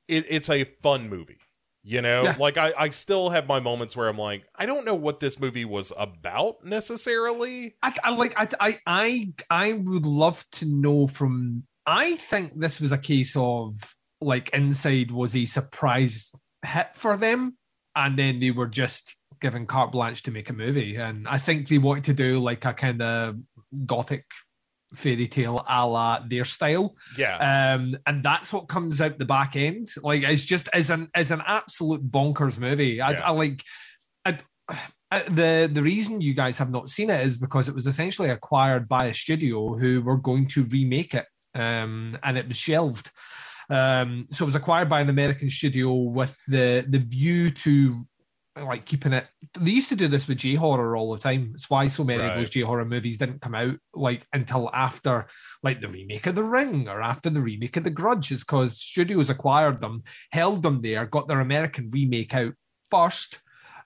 it, 0.08 0.26
it's 0.30 0.50
a 0.50 0.64
fun 0.84 1.10
movie. 1.10 1.40
You 1.84 2.02
know, 2.02 2.24
Yeah. 2.24 2.36
like 2.38 2.58
I, 2.58 2.74
I 2.78 2.90
still 2.90 3.30
have 3.30 3.48
my 3.48 3.60
moments 3.62 3.96
where 3.96 4.10
I'm 4.10 4.18
like, 4.18 4.44
I 4.56 4.66
don't 4.66 4.84
know 4.86 4.94
what 4.96 5.22
this 5.22 5.40
movie 5.40 5.64
was 5.66 5.94
about 5.98 6.64
necessarily. 6.66 7.76
I, 7.82 7.96
I 8.04 8.10
like 8.16 8.34
I, 8.38 8.48
I 8.60 8.80
I 8.86 9.34
I 9.50 9.74
would 9.74 10.06
love 10.06 10.46
to 10.54 10.66
know 10.66 11.08
from 11.08 11.64
I 11.88 12.18
think 12.18 12.60
this 12.60 12.80
was 12.82 12.92
a 12.92 12.98
case 12.98 13.36
of 13.38 13.74
like 14.22 14.50
Inside 14.54 15.10
was 15.10 15.36
a 15.36 15.46
surprise 15.46 16.32
hit 16.66 16.88
for 16.96 17.16
them 17.18 17.56
and 17.96 18.18
then 18.18 18.40
they 18.40 18.52
were 18.52 18.68
just 18.68 19.16
given 19.40 19.66
carte 19.66 19.92
blanche 19.92 20.24
to 20.24 20.32
make 20.32 20.50
a 20.50 20.54
movie 20.54 20.96
and 20.98 21.28
I 21.28 21.38
think 21.38 21.68
they 21.70 21.78
wanted 21.78 22.04
to 22.06 22.14
do 22.14 22.40
like 22.40 22.66
a 22.66 22.74
kind 22.74 23.02
of 23.02 23.38
gothic 23.86 24.26
fairy 24.94 25.28
tale 25.28 25.64
a 25.70 25.86
la 25.88 26.20
their 26.28 26.46
style 26.46 26.96
Yeah, 27.18 27.74
um, 27.76 27.96
and 28.06 28.24
that's 28.24 28.52
what 28.54 28.68
comes 28.70 29.00
out 29.02 29.18
the 29.20 29.26
back 29.26 29.56
end. 29.56 29.90
Like 30.02 30.24
it's 30.24 30.46
just 30.46 30.70
as 30.74 30.90
an 30.90 31.10
as 31.14 31.32
an 31.32 31.42
absolute 31.46 32.10
bonkers 32.10 32.58
movie. 32.60 33.02
I, 33.02 33.12
Yeah. 33.12 33.22
I 33.28 33.32
like 33.32 33.64
I, 34.26 34.40
I- 35.12 35.24
the 35.30 35.70
the 35.72 35.84
reason 35.84 36.20
you 36.22 36.34
guys 36.34 36.58
have 36.58 36.72
not 36.72 36.90
seen 36.90 37.10
it 37.10 37.26
is 37.26 37.38
because 37.38 37.70
it 37.70 37.76
was 37.76 37.88
essentially 37.88 38.30
acquired 38.30 38.88
by 38.90 39.06
a 39.06 39.14
studio 39.14 39.76
who 39.78 40.02
were 40.02 40.18
going 40.18 40.48
to 40.50 40.64
remake 40.66 41.14
it, 41.14 41.26
um, 41.58 42.18
and 42.24 42.38
it 42.38 42.48
was 42.48 42.58
shelved. 42.58 43.12
Um, 43.70 44.28
so 44.32 44.46
it 44.46 44.48
was 44.48 44.56
acquired 44.56 44.90
by 44.90 45.02
an 45.02 45.10
American 45.10 45.50
studio 45.50 45.94
with 45.94 46.38
the 46.48 46.86
the 46.88 47.00
view 47.00 47.50
to 47.52 47.96
like 48.66 48.86
keeping 48.86 49.14
it. 49.14 49.28
They 49.60 49.72
used 49.72 49.90
to 49.90 49.96
do 49.96 50.08
this 50.08 50.28
with 50.28 50.40
J 50.40 50.56
horror 50.56 50.96
all 50.96 51.14
the 51.14 51.20
time. 51.20 51.52
It's 51.54 51.70
why 51.70 51.88
so 51.88 52.04
many 52.04 52.24
of 52.24 52.36
those 52.36 52.50
J 52.50 52.62
horror 52.62 52.86
movies 52.86 53.18
didn't 53.18 53.42
come 53.42 53.56
out 53.56 53.76
like 53.94 54.26
until 54.34 54.70
after 54.74 55.28
like 55.64 55.82
the 55.82 55.90
remake 55.90 56.28
of 56.28 56.36
The 56.36 56.44
Ring 56.44 56.88
or 56.88 57.02
after 57.02 57.30
the 57.30 57.42
remake 57.42 57.78
of 57.78 57.84
The 57.84 57.90
Grudge, 57.90 58.32
is 58.32 58.44
because 58.44 58.78
studios 58.78 59.30
acquired 59.30 59.82
them, 59.82 60.04
held 60.32 60.64
them 60.64 60.82
there, 60.82 61.06
got 61.06 61.28
their 61.28 61.42
American 61.42 61.90
remake 61.92 62.34
out 62.34 62.54
first. 62.90 63.40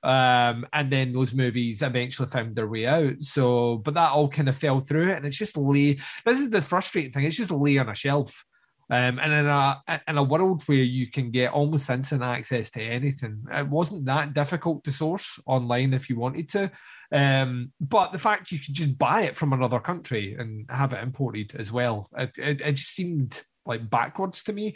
Um, 0.04 0.66
and 0.74 0.90
then 0.90 1.12
those 1.12 1.34
movies 1.34 1.82
eventually 1.82 2.28
found 2.28 2.56
their 2.56 2.68
way 2.68 2.88
out. 2.88 3.22
So, 3.22 3.78
but 3.78 3.94
that 3.94 4.12
all 4.12 4.30
kind 4.30 4.50
of 4.50 4.58
fell 4.58 4.80
through, 4.80 5.12
and 5.12 5.26
it's 5.26 5.38
just 5.38 5.58
lay. 5.58 6.00
This 6.26 6.40
is 6.40 6.50
the 6.50 6.62
frustrating 6.62 7.12
thing. 7.12 7.26
It's 7.26 7.38
just 7.38 7.52
lay 7.52 7.78
on 7.78 7.90
a 7.90 7.96
shelf. 7.96 8.46
Um, 8.90 9.20
and 9.20 9.32
in 9.32 9.48
a 9.48 9.82
in 10.06 10.18
a 10.18 10.24
world 10.24 10.64
where 10.64 10.78
you 10.78 11.08
can 11.08 11.32
get 11.32 11.54
almost 11.54 11.90
instant 11.90 12.24
access 12.24 12.70
to 12.72 12.82
anything, 12.82 13.46
it 13.50 13.68
wasn't 13.68 14.06
that 14.06 14.34
difficult 14.34 14.84
to 14.84 14.92
source 14.92 15.40
online 15.46 15.94
if 15.94 16.10
you 16.10 16.20
wanted 16.20 16.50
to. 16.50 16.72
Um, 17.14 17.72
but 17.80 18.12
the 18.12 18.20
fact 18.20 18.52
you 18.52 18.60
could 18.60 18.74
just 18.74 18.98
buy 18.98 19.22
it 19.22 19.38
from 19.38 19.54
another 19.54 19.80
country 19.80 20.36
and 20.38 20.70
have 20.70 20.92
it 20.92 21.02
imported 21.02 21.56
as 21.56 21.72
well, 21.72 22.10
it, 22.18 22.38
it, 22.38 22.62
it 22.62 22.74
just 22.74 22.94
seemed 22.94 23.42
like 23.66 23.90
backwards 23.90 24.44
to 24.44 24.54
me. 24.54 24.76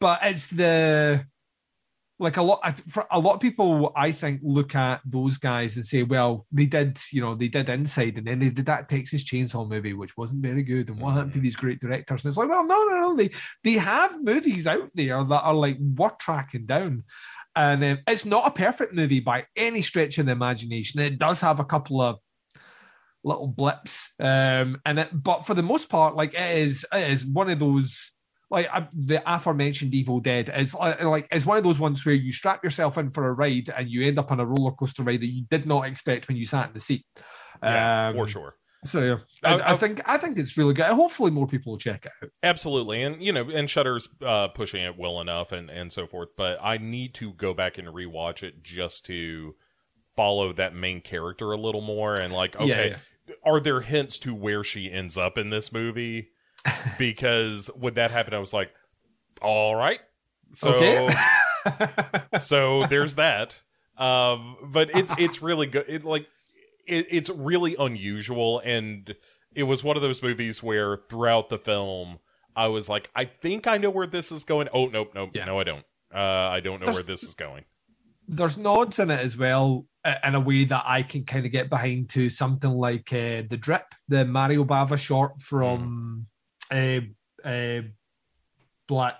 But 0.00 0.20
it's 0.22 0.46
the 0.46 1.26
like 2.18 2.38
a 2.38 2.42
lot 2.42 2.80
for 2.88 3.06
a 3.10 3.18
lot 3.18 3.34
of 3.34 3.40
people 3.40 3.92
i 3.94 4.10
think 4.10 4.40
look 4.42 4.74
at 4.74 5.00
those 5.04 5.36
guys 5.36 5.76
and 5.76 5.84
say 5.84 6.02
well 6.02 6.46
they 6.50 6.64
did 6.64 6.98
you 7.12 7.20
know 7.20 7.34
they 7.34 7.48
did 7.48 7.68
inside 7.68 8.16
and 8.16 8.26
then 8.26 8.38
they 8.38 8.48
did 8.48 8.64
that 8.64 8.88
texas 8.88 9.22
chainsaw 9.22 9.68
movie 9.68 9.92
which 9.92 10.16
wasn't 10.16 10.42
very 10.42 10.62
good 10.62 10.88
and 10.88 10.98
what 10.98 11.12
happened 11.12 11.32
to 11.32 11.40
these 11.40 11.56
great 11.56 11.80
directors. 11.80 12.24
And 12.24 12.30
it's 12.30 12.38
like 12.38 12.48
well 12.48 12.66
no 12.66 12.84
no 12.84 13.00
no 13.00 13.16
they 13.16 13.30
they 13.62 13.72
have 13.72 14.22
movies 14.22 14.66
out 14.66 14.90
there 14.94 15.22
that 15.22 15.42
are 15.42 15.54
like 15.54 15.78
worth 15.78 16.18
tracking 16.18 16.66
down. 16.66 17.04
And 17.54 17.82
um, 17.82 17.98
it's 18.06 18.26
not 18.26 18.46
a 18.46 18.50
perfect 18.50 18.92
movie 18.92 19.20
by 19.20 19.46
any 19.56 19.80
stretch 19.80 20.18
of 20.18 20.26
the 20.26 20.32
imagination. 20.32 21.00
It 21.00 21.18
does 21.18 21.40
have 21.40 21.58
a 21.58 21.64
couple 21.64 22.02
of 22.02 22.18
little 23.24 23.48
blips 23.48 24.14
um 24.20 24.80
and 24.86 25.00
it 25.00 25.08
but 25.12 25.44
for 25.44 25.54
the 25.54 25.62
most 25.62 25.88
part 25.88 26.14
like 26.14 26.32
it 26.32 26.58
is 26.58 26.86
it 26.92 27.10
is 27.10 27.26
one 27.26 27.50
of 27.50 27.58
those 27.58 28.12
like 28.50 28.68
uh, 28.72 28.86
the 28.92 29.22
aforementioned 29.26 29.94
Evil 29.94 30.20
Dead 30.20 30.50
is 30.56 30.74
like, 30.74 31.02
like 31.02 31.28
it's 31.32 31.46
one 31.46 31.58
of 31.58 31.64
those 31.64 31.80
ones 31.80 32.04
where 32.06 32.14
you 32.14 32.32
strap 32.32 32.62
yourself 32.62 32.96
in 32.98 33.10
for 33.10 33.26
a 33.26 33.32
ride 33.32 33.72
and 33.76 33.88
you 33.88 34.04
end 34.04 34.18
up 34.18 34.30
on 34.30 34.38
a 34.40 34.46
roller 34.46 34.72
coaster 34.72 35.02
ride 35.02 35.20
that 35.20 35.26
you 35.26 35.44
did 35.50 35.66
not 35.66 35.86
expect 35.86 36.28
when 36.28 36.36
you 36.36 36.44
sat 36.46 36.68
in 36.68 36.74
the 36.74 36.80
seat. 36.80 37.04
Yeah, 37.62 38.08
Um, 38.08 38.14
for 38.14 38.26
sure. 38.28 38.54
So 38.84 39.02
yeah, 39.02 39.16
I, 39.42 39.54
I- 39.56 39.72
I 39.72 39.76
think 39.76 40.00
I 40.08 40.16
think 40.16 40.38
it's 40.38 40.56
really 40.56 40.74
good. 40.74 40.84
Hopefully, 40.86 41.30
more 41.32 41.46
people 41.48 41.72
will 41.72 41.78
check 41.78 42.06
it 42.06 42.12
out. 42.22 42.30
Absolutely, 42.42 43.02
and 43.02 43.20
you 43.20 43.32
know, 43.32 43.50
and 43.50 43.68
Shudder's 43.68 44.08
uh, 44.22 44.48
pushing 44.48 44.82
it 44.84 44.96
well 44.96 45.20
enough, 45.20 45.50
and 45.50 45.68
and 45.70 45.90
so 45.92 46.06
forth. 46.06 46.28
But 46.36 46.58
I 46.62 46.78
need 46.78 47.14
to 47.14 47.32
go 47.32 47.52
back 47.52 47.78
and 47.78 47.88
rewatch 47.88 48.44
it 48.44 48.62
just 48.62 49.04
to 49.06 49.56
follow 50.14 50.52
that 50.52 50.74
main 50.74 51.00
character 51.00 51.50
a 51.50 51.56
little 51.56 51.80
more, 51.80 52.14
and 52.14 52.32
like, 52.32 52.54
okay, 52.56 52.96
Yeah, 53.28 53.34
are 53.44 53.58
there 53.58 53.80
hints 53.80 54.18
to 54.20 54.34
where 54.34 54.62
she 54.62 54.90
ends 54.92 55.18
up 55.18 55.36
in 55.36 55.50
this 55.50 55.72
movie? 55.72 56.28
Because 56.98 57.68
when 57.74 57.94
that 57.94 58.10
happened, 58.10 58.34
I 58.34 58.38
was 58.38 58.52
like, 58.54 58.70
all 59.42 59.74
right, 59.76 60.00
so 60.54 60.74
Okay. 60.74 61.08
so 62.40 62.86
there's 62.86 63.16
that. 63.16 63.60
Um, 63.98 64.56
but 64.72 64.90
it's 64.94 65.12
it's 65.18 65.42
really 65.42 65.66
good. 65.66 65.84
It 65.88 66.04
like 66.04 66.26
it, 66.86 67.06
it's 67.10 67.30
really 67.30 67.76
unusual, 67.78 68.60
and 68.64 69.14
it 69.54 69.64
was 69.64 69.82
one 69.82 69.96
of 69.96 70.02
those 70.02 70.22
movies 70.22 70.62
where 70.62 70.96
throughout 71.08 71.48
the 71.48 71.58
film, 71.58 72.18
I 72.54 72.68
was 72.68 72.88
like, 72.88 73.10
I 73.14 73.24
think 73.24 73.66
I 73.66 73.78
know 73.78 73.90
where 73.90 74.06
this 74.06 74.30
is 74.32 74.44
going. 74.44 74.68
Oh 74.72 74.86
nope, 74.86 75.12
nope, 75.14 75.30
Yeah. 75.34 75.44
no, 75.46 75.58
I 75.60 75.64
don't. 75.64 75.84
Uh, 76.14 76.18
I 76.18 76.60
don't 76.60 76.80
know 76.80 76.86
There's- 76.86 76.96
where 76.96 77.02
this 77.04 77.22
is 77.22 77.34
going. 77.34 77.64
There's 78.28 78.58
nods 78.58 78.98
in 78.98 79.10
it 79.12 79.20
as 79.20 79.36
well 79.36 79.86
in 80.24 80.34
a 80.34 80.40
way 80.40 80.64
that 80.64 80.82
I 80.84 81.02
can 81.04 81.24
kind 81.24 81.46
of 81.46 81.52
get 81.52 81.70
behind 81.70 82.08
to 82.10 82.28
something 82.28 82.70
like 82.70 83.12
uh, 83.12 83.42
the 83.48 83.56
Drip, 83.60 83.84
the 84.08 84.24
Mario 84.24 84.64
Bava 84.64 84.98
short 84.98 85.40
from 85.40 86.26
uh, 86.70 87.00
uh, 87.48 87.82
Black 88.88 89.14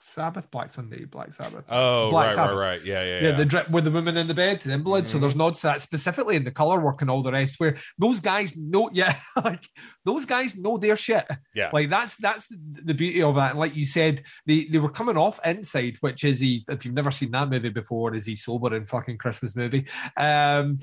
Sabbath, 0.00 0.48
Black 0.52 0.70
Sunday, 0.70 1.04
Black 1.06 1.32
Sabbath. 1.32 1.64
Oh 1.68 2.10
Black 2.10 2.26
right, 2.26 2.34
Sabbath. 2.34 2.56
right, 2.56 2.66
right. 2.66 2.84
Yeah, 2.84 3.02
yeah, 3.02 3.20
yeah, 3.20 3.28
yeah. 3.30 3.36
the 3.36 3.44
drip 3.44 3.68
with 3.70 3.82
the 3.82 3.90
women 3.90 4.16
in 4.16 4.28
the 4.28 4.34
bed, 4.34 4.60
the 4.60 4.78
blood. 4.78 5.08
So 5.08 5.18
Mhm. 5.18 5.22
there's 5.22 5.34
nods 5.34 5.60
to 5.62 5.66
that 5.66 5.80
specifically 5.80 6.36
in 6.36 6.44
the 6.44 6.52
color 6.52 6.78
work 6.78 7.00
and 7.02 7.10
all 7.10 7.20
the 7.20 7.32
rest, 7.32 7.56
where 7.58 7.76
those 7.98 8.20
guys 8.20 8.56
know, 8.56 8.90
yeah, 8.92 9.14
like 9.44 9.64
those 10.04 10.24
guys 10.24 10.56
know 10.56 10.76
their 10.78 10.94
shit. 10.96 11.26
Yeah. 11.52 11.70
like 11.72 11.90
that's 11.90 12.14
that's 12.16 12.46
the, 12.46 12.58
the 12.84 12.94
beauty 12.94 13.22
of 13.22 13.34
that. 13.34 13.50
And 13.52 13.58
like 13.58 13.74
you 13.74 13.84
said, 13.84 14.22
they 14.46 14.66
they 14.66 14.78
were 14.78 14.88
coming 14.90 15.16
off 15.16 15.40
Inside, 15.44 15.96
which 16.00 16.22
is 16.22 16.38
he. 16.38 16.64
If 16.68 16.84
you've 16.84 16.94
never 16.94 17.10
seen 17.10 17.32
that 17.32 17.48
movie 17.50 17.70
before, 17.70 18.14
is 18.14 18.24
he 18.26 18.36
sober 18.36 18.76
in 18.76 18.86
fucking 18.86 19.18
Christmas 19.18 19.56
movie? 19.56 19.86
Um, 20.16 20.78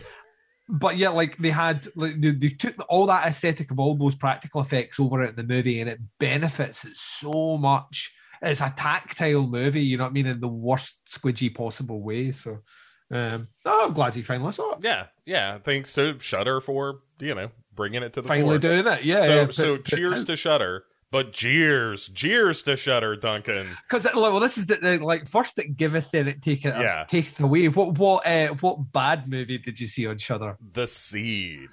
but 0.68 0.98
yeah, 0.98 1.10
like 1.10 1.38
they 1.38 1.52
had, 1.52 1.88
like, 1.96 2.20
they, 2.20 2.32
they 2.32 2.50
took 2.50 2.76
all 2.90 3.06
that 3.08 3.28
aesthetic 3.28 3.72
of 3.72 3.80
all 3.80 3.96
those 3.96 4.16
practical 4.16 4.62
effects 4.62 5.00
over 5.00 5.22
it 5.22 5.30
in 5.32 5.36
the 5.36 5.44
movie, 5.44 5.80
and 5.80 5.90
it 5.90 6.00
benefits 6.20 6.86
it 6.86 6.96
so 6.96 7.58
much. 7.58 8.12
It's 8.42 8.62
a 8.62 8.74
tactile 8.76 9.48
movie, 9.48 9.82
you 9.82 9.98
know 9.98 10.06
what 10.06 10.10
I 10.10 10.14
mean, 10.14 10.28
in 10.28 10.40
the 10.40 10.48
worst 10.48 11.06
squidgy 11.08 11.54
possible 11.54 12.02
way. 12.02 12.32
So, 12.32 12.60
um, 13.12 13.48
oh, 13.66 13.86
I'm 13.88 13.94
glad 13.94 14.16
you 14.16 14.24
finally 14.24 14.52
saw 14.52 14.74
it. 14.74 14.80
yeah, 14.82 15.06
yeah. 15.26 15.60
Thanks 15.60 15.94
to 15.94 16.20
Shudder 16.20 16.62
for 16.62 17.02
you 17.20 17.36
know 17.36 17.50
bringing 17.74 18.04
it 18.04 18.14
to 18.14 18.22
the 18.22 18.28
Finally 18.28 18.60
doing 18.60 18.88
it, 18.88 19.04
yeah. 19.04 19.22
so 19.22 19.36
yeah, 19.36 19.48
so 19.52 19.78
cheers 19.78 20.26
to 20.26 20.36
Shudder, 20.36 20.86
but 21.12 21.32
jeers, 21.32 22.10
jeers 22.10 22.64
to 22.64 22.76
Shudder, 22.76 23.16
Duncan. 23.16 23.68
because 23.90 24.08
well, 24.14 24.40
this 24.40 24.58
is 24.58 24.68
the, 24.68 24.76
the 24.78 24.98
like 25.04 25.28
first 25.28 25.58
it 25.60 25.78
giveth, 25.78 26.12
then 26.12 26.28
it 26.28 26.42
taketh, 26.42 26.76
Yeah. 26.76 27.06
taketh 27.08 27.40
away. 27.40 27.70
What 27.70 27.98
what 27.98 28.26
uh, 28.28 28.48
what 28.56 28.92
bad 28.92 29.30
movie 29.30 29.58
did 29.58 29.80
you 29.80 29.88
see 29.88 30.08
on 30.08 30.18
Shudder? 30.18 30.58
The 30.74 30.88
Seed. 30.88 31.70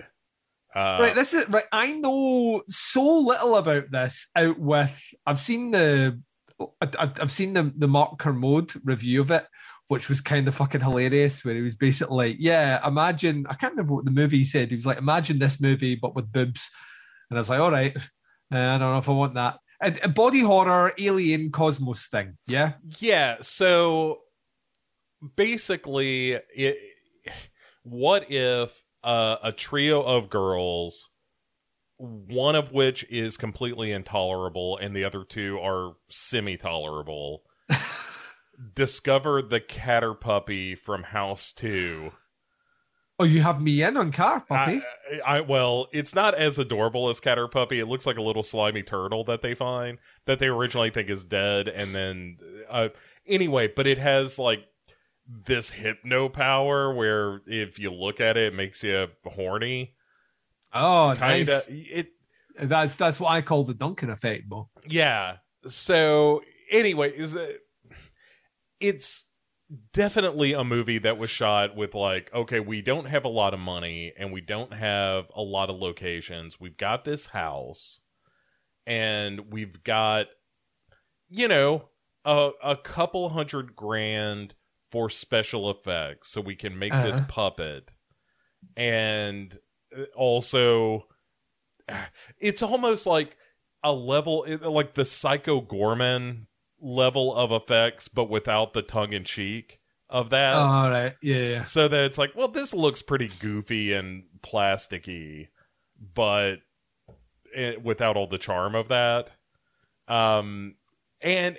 Uh, 0.75 0.99
right, 1.03 1.15
this 1.15 1.35
is 1.35 1.47
right. 1.51 1.67
I 1.71 1.93
know 1.93 2.63
so 2.69 3.19
little 3.19 3.57
about 3.57 3.91
this. 3.91 4.29
Out 4.37 4.59
with, 4.59 5.03
I've 5.27 5.39
seen 5.41 5.71
the, 5.71 6.19
I, 6.81 6.89
I've 6.99 7.31
seen 7.33 7.53
the 7.53 7.71
the 7.77 7.89
Mark 7.89 8.19
Kermode 8.19 8.73
review 8.85 9.21
of 9.21 9.31
it, 9.33 9.47
which 9.89 10.09
was 10.09 10.23
kind 10.23 10.49
of 10.49 10.55
fucking 10.55 10.81
hilarious. 10.81 11.45
Where 11.45 11.55
he 11.55 11.61
was 11.61 11.77
basically 11.77 12.17
like, 12.17 12.37
"Yeah, 12.39 12.87
imagine." 12.87 13.45
I 13.51 13.55
can't 13.55 13.73
remember 13.75 13.95
what 13.95 14.07
the 14.07 14.11
movie 14.13 14.39
he 14.39 14.45
said. 14.47 14.71
He 14.71 14.77
was 14.77 14.87
like, 14.87 14.97
"Imagine 14.97 15.39
this 15.39 15.61
movie, 15.61 15.95
but 15.95 16.15
with 16.15 16.33
boobs," 16.33 16.71
and 17.29 17.39
I 17.39 17.41
was 17.41 17.51
like, 17.51 17.61
"All 17.61 17.71
right, 17.71 17.95
uh, 18.53 18.75
I 18.75 18.79
don't 18.79 18.93
know 18.93 18.99
if 18.99 19.09
I 19.09 19.13
want 19.13 19.35
that." 19.35 19.59
A, 19.81 19.95
a 20.05 20.09
body 20.09 20.41
horror, 20.41 20.93
alien, 20.99 21.51
cosmos 21.51 22.07
thing. 22.07 22.39
Yeah, 22.47 22.75
Yeah, 23.01 23.39
so 23.41 24.21
basically 25.37 26.39
it 26.55 26.77
what 27.83 28.31
if 28.31 28.83
uh, 29.05 29.37
a 29.43 29.53
trio 29.53 30.03
of 30.03 30.31
girls 30.31 31.09
one 31.99 32.57
of 32.57 32.73
which 32.73 33.05
is 33.11 33.37
completely 33.37 33.93
intolerable 33.93 34.77
and 34.79 34.95
the 34.95 35.05
other 35.05 35.25
two 35.25 35.59
are 35.61 35.93
semi-tolerable 36.09 37.43
discover 38.75 39.41
the 39.41 39.61
caterpuppy 39.61 40.77
from 40.77 41.05
house 41.05 41.53
2 41.53 42.13
Oh, 43.23 43.25
you 43.25 43.41
have 43.41 43.63
me 43.63 43.85
in 43.85 43.97
on 43.97 44.11
car 44.11 44.41
puppy. 44.41 44.83
I, 45.25 45.37
I 45.37 45.41
well, 45.43 45.87
it's 45.93 46.13
not 46.13 46.35
as 46.35 46.59
adorable 46.59 47.09
as 47.09 47.21
Caterpuppy. 47.21 47.79
It 47.79 47.87
looks 47.87 48.05
like 48.05 48.17
a 48.17 48.23
little 48.23 48.43
slimy 48.43 48.83
turtle 48.83 49.23
that 49.25 49.43
they 49.43 49.55
find 49.55 49.99
that 50.27 50.41
they 50.41 50.49
originally 50.49 50.91
think 50.91 51.09
is 51.09 51.25
dead, 51.25 51.69
and 51.69 51.95
then 51.95 52.39
uh, 52.69 52.89
anyway, 53.25 53.69
but 53.69 53.87
it 53.87 53.99
has 53.99 54.41
like 54.41 54.65
this 55.47 55.71
hypno 55.71 56.29
power 56.29 56.93
where 56.93 57.43
if 57.47 57.79
you 57.79 57.93
look 57.93 58.21
at 58.21 58.37
it, 58.37 58.53
it 58.53 58.57
makes 58.57 58.83
you 58.83 59.07
horny. 59.25 59.95
oh, 60.75 61.15
Kind 61.17 61.47
nice. 61.47 61.69
it. 61.69 62.09
That's 62.59 62.97
that's 62.97 63.21
what 63.21 63.29
I 63.31 63.41
call 63.41 63.63
the 63.63 63.75
Duncan 63.75 64.11
effect, 64.11 64.49
Bo. 64.49 64.69
Yeah. 64.89 65.37
So 65.69 66.43
anyway, 66.73 67.13
is 67.13 67.37
it? 67.37 67.61
It's 68.81 69.27
definitely 69.93 70.53
a 70.53 70.65
movie 70.65 70.99
that 70.99 71.19
was 71.19 71.31
shot 71.31 71.77
with 71.77 71.95
like, 71.95 72.33
okay, 72.35 72.61
we 72.61 72.83
don't 72.83 73.07
have 73.07 73.25
a 73.25 73.29
lot 73.29 73.55
of 73.55 73.61
money 73.61 74.13
and 74.17 74.33
we 74.33 74.41
don't 74.41 74.73
have 74.73 75.27
a 75.35 75.43
lot 75.43 75.71
of 75.71 75.77
locations. 75.77 76.61
We've 76.61 76.77
got 76.77 77.05
this 77.05 77.27
house, 77.29 78.01
and 78.87 79.53
we've 79.53 79.83
got, 79.85 80.27
you 81.29 81.49
know, 81.49 81.89
a 82.25 82.51
a 82.63 82.77
couple 82.77 83.31
hundred 83.31 83.75
grand 83.77 84.55
for 84.91 85.09
special 85.09 85.71
effects, 85.71 86.29
so 86.29 86.41
we 86.41 86.55
can 86.55 86.79
make 86.79 86.93
this 86.93 87.17
Uh-huh. 87.17 87.27
puppet, 87.29 87.93
and 88.77 89.59
uh, 89.97 90.05
also, 90.15 91.07
it's 92.39 92.63
almost 92.63 93.07
like 93.07 93.37
a 93.83 93.93
level 93.93 94.47
like 94.63 94.95
the 94.95 95.05
Psycho 95.05 95.61
Goreman 95.61 96.47
level 96.83 97.35
of 97.35 97.53
effects, 97.53 98.09
but 98.09 98.29
without 98.29 98.75
the 98.75 98.83
tongue 98.83 99.13
in 99.13 99.25
cheek 99.25 99.79
of 100.11 100.31
that. 100.31 100.55
All 100.55 100.91
right, 100.91 101.15
yeah, 101.23 101.37
yeah. 101.37 101.63
So 101.63 101.89
that 101.89 102.05
it's 102.05 102.19
like, 102.19 102.35
well, 102.37 102.49
this 102.49 102.75
looks 102.75 103.01
pretty 103.01 103.31
goofy 103.41 103.95
and 103.95 104.25
plasticky, 104.43 105.49
but 106.15 106.57
it, 107.55 107.83
without 107.83 108.17
all 108.17 108.27
the 108.27 108.39
charm 108.39 108.75
of 108.75 108.89
that. 108.89 109.31
Um, 110.09 110.75
and 111.21 111.57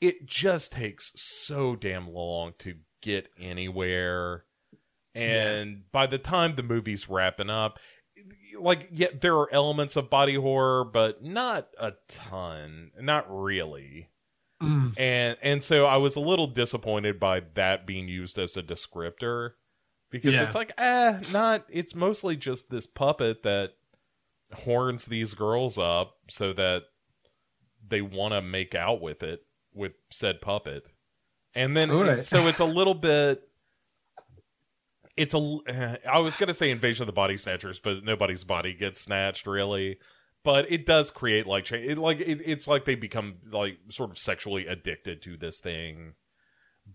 it 0.00 0.26
just 0.26 0.72
takes 0.72 1.12
so 1.16 1.76
damn 1.76 2.08
long 2.08 2.54
to 2.58 2.76
get 3.02 3.28
anywhere. 3.38 4.44
And 5.14 5.90
by 5.92 6.06
the 6.06 6.18
time 6.18 6.56
the 6.56 6.62
movie's 6.62 7.08
wrapping 7.08 7.50
up, 7.50 7.78
like 8.58 8.88
yeah, 8.92 9.08
there 9.20 9.36
are 9.36 9.52
elements 9.52 9.96
of 9.96 10.10
body 10.10 10.34
horror, 10.34 10.84
but 10.84 11.22
not 11.22 11.68
a 11.78 11.94
ton, 12.08 12.90
not 13.00 13.26
really. 13.28 14.08
Mm. 14.62 14.98
And 14.98 15.36
and 15.42 15.62
so 15.62 15.86
I 15.86 15.98
was 15.98 16.16
a 16.16 16.20
little 16.20 16.46
disappointed 16.46 17.20
by 17.20 17.42
that 17.54 17.86
being 17.86 18.08
used 18.08 18.38
as 18.38 18.56
a 18.56 18.62
descriptor 18.62 19.50
because 20.10 20.34
Yeah. 20.34 20.44
it's 20.44 20.54
like 20.54 20.72
eh, 20.78 21.20
not. 21.32 21.64
It's 21.68 21.94
mostly 21.94 22.36
just 22.36 22.70
this 22.70 22.86
puppet 22.86 23.42
that 23.42 23.72
horns 24.52 25.06
these 25.06 25.34
girls 25.34 25.76
up 25.76 26.14
so 26.30 26.52
that 26.54 26.84
they 27.86 28.00
want 28.00 28.32
to 28.32 28.40
make 28.40 28.74
out 28.74 29.00
with 29.00 29.22
it 29.22 29.40
with 29.74 29.92
said 30.10 30.40
puppet, 30.40 30.90
and 31.54 31.76
then 31.76 31.90
right. 31.90 32.22
so 32.22 32.46
it's 32.46 32.60
a 32.60 32.64
little 32.64 32.94
bit. 32.94 33.45
It's 35.16 35.34
a. 35.34 35.58
eh, 35.66 36.18
was 36.18 36.36
gonna 36.36 36.54
say 36.54 36.70
invasion 36.70 37.02
of 37.02 37.06
the 37.06 37.12
body 37.12 37.36
snatchers, 37.36 37.78
but 37.80 38.04
nobody's 38.04 38.44
body 38.44 38.74
gets 38.74 39.00
snatched 39.00 39.46
really. 39.46 39.98
But 40.44 40.70
it 40.70 40.86
does 40.86 41.10
create 41.10 41.46
like 41.46 41.70
it, 41.72 41.98
like 41.98 42.20
it, 42.20 42.40
it's 42.44 42.68
like 42.68 42.84
they 42.84 42.94
become 42.94 43.36
like 43.50 43.78
sort 43.88 44.10
of 44.10 44.18
sexually 44.18 44.66
addicted 44.66 45.22
to 45.22 45.36
this 45.36 45.58
thing. 45.58 46.14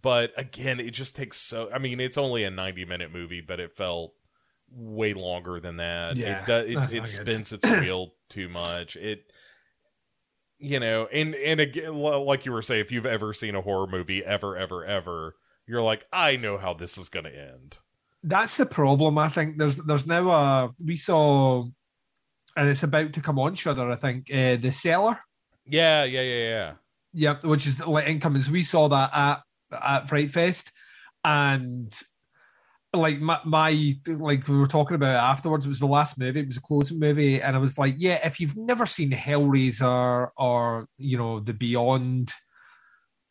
But 0.01 0.31
again, 0.37 0.79
it 0.79 0.91
just 0.91 1.15
takes 1.15 1.37
so. 1.37 1.69
I 1.73 1.79
mean, 1.79 1.99
it's 1.99 2.17
only 2.17 2.43
a 2.43 2.51
ninety-minute 2.51 3.11
movie, 3.11 3.41
but 3.41 3.59
it 3.59 3.75
felt 3.75 4.13
way 4.71 5.13
longer 5.13 5.59
than 5.59 5.77
that. 5.77 6.15
Yeah, 6.15 6.43
it 6.43 6.47
does. 6.47 6.93
It, 6.93 6.97
it 6.97 7.07
spins 7.07 7.51
its 7.51 7.69
wheel 7.69 8.13
too 8.29 8.47
much. 8.47 8.95
It, 8.95 9.25
you 10.57 10.79
know, 10.79 11.07
and 11.11 11.35
and 11.35 11.59
again, 11.59 11.95
like 11.95 12.45
you 12.45 12.51
were 12.51 12.61
saying, 12.61 12.81
if 12.81 12.91
you've 12.91 13.05
ever 13.05 13.33
seen 13.33 13.55
a 13.55 13.61
horror 13.61 13.87
movie 13.87 14.23
ever, 14.23 14.55
ever, 14.55 14.85
ever, 14.85 15.35
you're 15.67 15.81
like, 15.81 16.05
I 16.13 16.37
know 16.37 16.57
how 16.57 16.73
this 16.73 16.97
is 16.97 17.09
going 17.09 17.25
to 17.25 17.35
end. 17.35 17.79
That's 18.23 18.57
the 18.57 18.65
problem. 18.65 19.17
I 19.17 19.29
think 19.29 19.57
there's 19.57 19.77
there's 19.77 20.05
now 20.05 20.29
a 20.29 20.71
we 20.83 20.95
saw, 20.95 21.65
and 22.55 22.69
it's 22.69 22.83
about 22.83 23.13
to 23.13 23.21
come 23.21 23.39
on 23.39 23.55
Shudder. 23.55 23.89
I 23.89 23.95
think 23.95 24.31
uh, 24.31 24.57
the 24.57 24.71
Cellar. 24.71 25.19
Yeah, 25.65 26.03
yeah, 26.03 26.21
yeah, 26.21 26.43
yeah. 26.43 26.73
Yeah, 27.13 27.35
which 27.43 27.67
is 27.67 27.85
like 27.85 28.07
incomings. 28.07 28.51
We 28.51 28.63
saw 28.63 28.87
that 28.89 29.09
at 29.13 29.41
at 29.71 30.07
Fright 30.07 30.31
Fest, 30.31 30.71
and 31.23 31.91
like 32.93 33.19
my, 33.19 33.39
my 33.45 33.93
like 34.07 34.47
we 34.47 34.57
were 34.57 34.67
talking 34.67 34.95
about 34.95 35.15
afterwards. 35.15 35.65
It 35.65 35.69
was 35.69 35.79
the 35.79 35.87
last 35.87 36.19
movie. 36.19 36.41
It 36.41 36.47
was 36.47 36.57
a 36.57 36.61
closing 36.61 36.99
movie, 36.99 37.41
and 37.41 37.55
I 37.55 37.59
was 37.59 37.77
like, 37.77 37.95
yeah, 37.97 38.19
if 38.25 38.39
you've 38.39 38.57
never 38.57 38.85
seen 38.85 39.11
Hellraiser 39.11 40.29
or 40.37 40.87
you 40.97 41.17
know 41.17 41.39
the 41.39 41.53
Beyond 41.53 42.33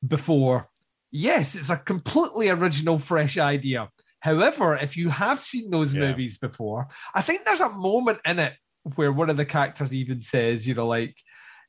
before, 0.07 0.69
yes, 1.11 1.55
it's 1.55 1.71
a 1.71 1.77
completely 1.77 2.49
original, 2.49 2.99
fresh 2.99 3.37
idea. 3.39 3.91
However, 4.21 4.77
if 4.77 4.97
you 4.97 5.09
have 5.09 5.41
seen 5.41 5.71
those 5.71 5.95
Yeah. 5.95 6.01
movies 6.09 6.39
before, 6.39 6.89
I 7.15 7.23
think 7.23 7.45
there's 7.45 7.61
a 7.61 7.71
moment 7.71 8.21
in 8.25 8.39
it 8.39 8.57
where 8.95 9.13
one 9.13 9.31
of 9.31 9.37
the 9.37 9.45
characters 9.45 9.93
even 9.93 10.21
says, 10.21 10.67
you 10.67 10.75
know, 10.75 10.87
like, 10.87 11.17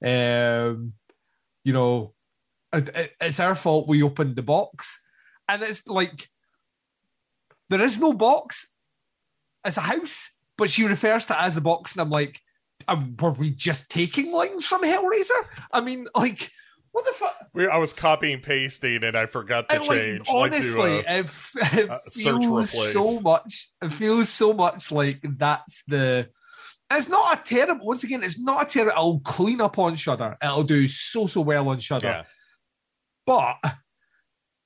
um, 0.04 0.94
you 1.64 1.74
know, 1.74 2.14
it- 2.74 2.90
it- 2.96 3.16
it's 3.20 3.40
our 3.40 3.56
fault 3.56 3.88
we 3.88 4.04
opened 4.04 4.36
the 4.36 4.44
box. 4.44 5.02
And 5.48 5.62
it's 5.64 5.88
like, 5.88 6.30
there 7.70 7.82
is 7.82 7.98
no 7.98 8.14
box. 8.14 8.74
It's 9.66 9.78
a 9.78 9.82
house, 9.82 10.32
but 10.58 10.70
she 10.70 10.86
refers 10.86 11.26
to 11.28 11.34
it 11.34 11.42
as 11.42 11.56
the 11.56 11.62
box. 11.62 11.94
And 11.94 12.02
I'm 12.02 12.10
like, 12.10 12.40
um, 12.88 13.16
were 13.20 13.32
we 13.32 13.52
just 13.52 13.90
taking 13.90 14.32
lines 14.32 14.66
from 14.66 14.82
Hellraiser? 14.84 15.46
I 15.72 15.82
mean, 15.82 16.08
like, 16.16 16.52
what 16.92 17.06
the 17.06 17.14
fuck? 17.14 17.36
We, 17.54 17.68
I 17.68 17.78
was 17.78 17.94
copying 17.94 18.40
pasting 18.42 19.04
and 19.04 19.18
I 19.18 19.26
forgot 19.26 19.70
to 19.70 19.76
And, 19.76 19.88
like, 19.88 19.98
change. 19.98 20.22
honestly, 20.28 20.98
like, 20.98 21.06
to, 21.06 21.12
uh, 21.14 21.18
it, 21.18 21.26
f- 21.26 21.56
it 21.80 21.90
uh, 21.90 21.98
feels 22.12 22.92
so 22.94 23.20
much. 23.22 23.70
It 23.82 23.94
feels 23.94 24.30
so 24.30 24.54
much 24.54 24.92
like 24.92 25.20
that's 25.24 25.84
the. 25.88 26.30
It's 26.94 27.08
not 27.08 27.40
a 27.40 27.44
terrible. 27.44 27.86
Once 27.86 28.04
again, 28.04 28.24
it's 28.24 28.40
not 28.40 28.64
a 28.64 28.66
terrible. 28.70 28.92
It'll 28.92 29.20
clean 29.22 29.62
up 29.62 29.80
on 29.80 29.96
Shudder. 29.96 30.36
It'll 30.44 30.64
do 30.64 30.88
so 30.88 31.28
so 31.28 31.42
well 31.42 31.70
on 31.70 31.80
Shudder. 31.80 32.08
yeah, 32.08 32.24
But 33.26 33.58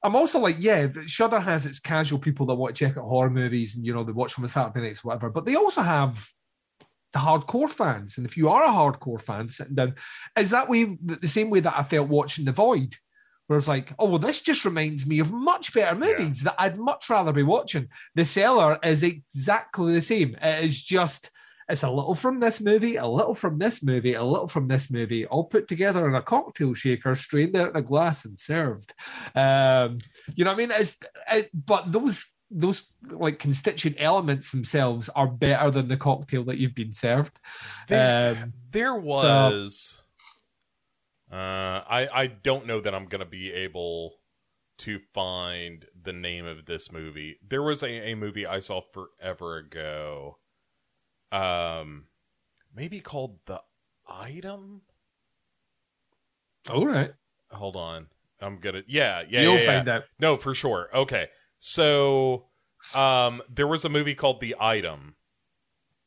I'm 0.04 0.16
also 0.16 0.40
like, 0.40 0.56
yeah, 0.60 0.88
Shudder 1.06 1.40
has 1.40 1.66
its 1.68 1.80
casual 1.80 2.20
people 2.20 2.46
that 2.48 2.56
want 2.56 2.76
to 2.76 2.86
check 2.86 2.98
out 2.98 3.04
horror 3.04 3.30
movies 3.30 3.76
and 3.76 3.86
you 3.86 3.94
know 3.94 4.04
they 4.04 4.12
watch 4.12 4.36
them 4.36 4.44
on 4.46 4.50
Saturday 4.50 4.88
nights, 4.88 5.04
whatever. 5.04 5.30
But 5.30 5.46
they 5.46 5.56
also 5.56 5.82
have 5.82 6.28
the 7.16 7.22
hardcore 7.22 7.70
fans. 7.70 8.18
And 8.18 8.28
if 8.28 8.36
you 8.36 8.50
are 8.50 8.64
a 8.64 8.68
hardcore 8.68 9.22
fan 9.22 9.48
sitting 9.48 9.74
down, 9.74 9.96
is 10.38 10.50
that 10.50 10.68
way 10.68 10.98
the 11.02 11.28
same 11.30 11.50
way 11.50 11.62
that 11.62 11.78
I 11.78 11.84
felt 11.84 12.10
watching 12.10 12.44
The 12.44 12.52
Void? 12.52 12.94
Where 13.48 13.58
it's 13.58 13.70
like, 13.70 13.94
oh 13.98 14.10
well, 14.10 14.20
this 14.20 14.42
just 14.42 14.66
reminds 14.66 15.06
me 15.06 15.20
of 15.20 15.32
much 15.32 15.74
better 15.74 15.96
movies 15.96 16.42
that 16.44 16.56
I'd 16.60 16.78
much 16.78 17.10
rather 17.10 17.32
be 17.32 17.44
watching. 17.44 17.88
The 18.16 18.26
Cellar 18.26 18.80
is 18.84 19.02
exactly 19.02 19.94
the 19.94 20.02
same. 20.02 20.36
It 20.42 20.66
is 20.66 20.84
just 20.84 21.30
it's 21.70 21.84
a 21.84 21.90
little 21.90 22.16
from 22.16 22.40
this 22.40 22.60
movie, 22.60 22.98
a 22.98 23.08
little 23.08 23.34
from 23.34 23.58
this 23.58 23.82
movie, 23.82 24.14
a 24.14 24.24
little 24.24 24.48
from 24.48 24.68
this 24.68 24.92
movie, 24.92 25.26
all 25.26 25.46
put 25.46 25.68
together 25.68 26.08
in 26.08 26.16
a 26.16 26.22
cocktail 26.22 26.74
shaker, 26.74 27.16
strained 27.16 27.56
out 27.56 27.70
in 27.70 27.76
a 27.76 27.82
glass 27.82 28.26
and 28.26 28.38
served. 28.38 28.94
Um, 29.36 30.00
you 30.36 30.44
know 30.44 30.52
what 30.52 30.56
I 30.56 30.68
mean? 30.68 30.72
It's 30.72 30.98
it, 31.32 31.50
but 31.54 31.92
those 31.92 32.35
those 32.58 32.92
like 33.10 33.38
constituent 33.40 33.98
elements 34.00 34.52
themselves 34.52 35.10
are 35.10 35.28
better 35.28 35.70
than 35.70 35.88
the 35.90 35.98
cocktail 35.98 36.44
that 36.46 36.58
you've 36.58 36.74
been 36.74 36.92
served. 36.94 37.38
there, 37.90 38.32
Um, 38.44 38.54
there 38.72 38.96
was. 38.96 40.04
uh, 41.32 41.36
I 41.36 42.08
I 42.14 42.28
don't 42.28 42.66
know 42.66 42.80
that 42.82 42.96
I'm 42.96 43.08
gonna 43.08 43.26
be 43.26 43.52
able 43.52 44.16
to 44.78 45.00
find 45.14 45.86
the 46.02 46.14
name 46.14 46.46
of 46.46 46.66
this 46.66 46.92
movie. 46.92 47.38
There 47.46 47.62
was 47.62 47.84
a, 47.84 48.12
a 48.12 48.16
movie 48.16 48.46
I 48.46 48.60
saw 48.60 48.82
forever 48.94 49.58
ago, 49.58 50.38
um, 51.32 52.06
maybe 52.74 53.00
called 53.02 53.40
The 53.46 53.62
Item. 54.08 54.82
All 56.70 56.86
right, 56.86 57.12
Hold 57.52 57.76
on, 57.76 58.08
I'm 58.42 58.60
gonna. 58.60 58.84
Yeah, 58.88 59.24
yeah, 59.30 59.42
you'll 59.42 59.54
yeah, 59.56 59.60
yeah. 59.62 59.66
find 59.66 59.88
out. 59.88 60.04
No, 60.20 60.36
for 60.38 60.54
sure. 60.54 60.90
Okay. 60.94 61.28
So 61.60 62.48
um 62.94 63.42
there 63.50 63.68
was 63.68 63.84
a 63.86 63.90
movie 63.90 64.16
called 64.16 64.42
The 64.42 64.56
Item 64.60 65.16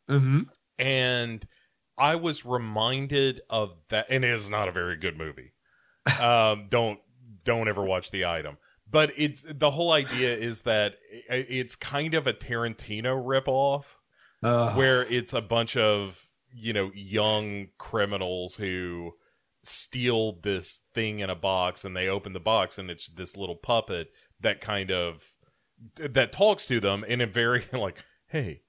hmm 0.08 0.42
and 0.78 1.46
I 1.96 2.14
was 2.14 2.44
reminded 2.46 3.40
of 3.50 3.74
that 3.88 4.06
and 4.10 4.24
it 4.24 4.30
is 4.30 4.48
not 4.48 4.68
a 4.68 4.72
very 4.72 4.96
good 4.96 5.16
movie. 5.18 5.52
um 6.20 6.66
don't 6.70 7.00
don't 7.44 7.68
ever 7.68 7.82
watch 7.84 8.10
The 8.10 8.24
Item. 8.26 8.58
But 8.90 9.12
it's 9.18 9.42
the 9.46 9.70
whole 9.70 9.92
idea 9.92 10.34
is 10.34 10.62
that 10.62 10.94
it's 11.28 11.76
kind 11.76 12.14
of 12.14 12.26
a 12.26 12.32
Tarantino 12.32 13.22
ripoff 13.22 13.96
Uh, 14.42 14.74
where 14.74 15.04
it's 15.04 15.32
a 15.34 15.42
bunch 15.42 15.76
of 15.76 16.18
you 16.54 16.72
know 16.72 16.90
young 16.94 17.68
criminals 17.76 18.54
who 18.56 19.12
steal 19.64 20.40
this 20.40 20.80
thing 20.94 21.18
in 21.18 21.28
a 21.28 21.34
box 21.34 21.84
and 21.84 21.94
they 21.94 22.08
open 22.08 22.32
the 22.32 22.40
box 22.40 22.78
and 22.78 22.88
it's 22.90 23.10
this 23.10 23.36
little 23.36 23.56
puppet 23.56 24.08
that 24.40 24.60
kind 24.62 24.90
of 24.90 25.22
that 25.96 26.32
talks 26.32 26.66
to 26.66 26.80
them 26.80 27.04
in 27.04 27.20
a 27.20 27.26
very 27.26 27.64
like 27.72 28.02
hey 28.28 28.62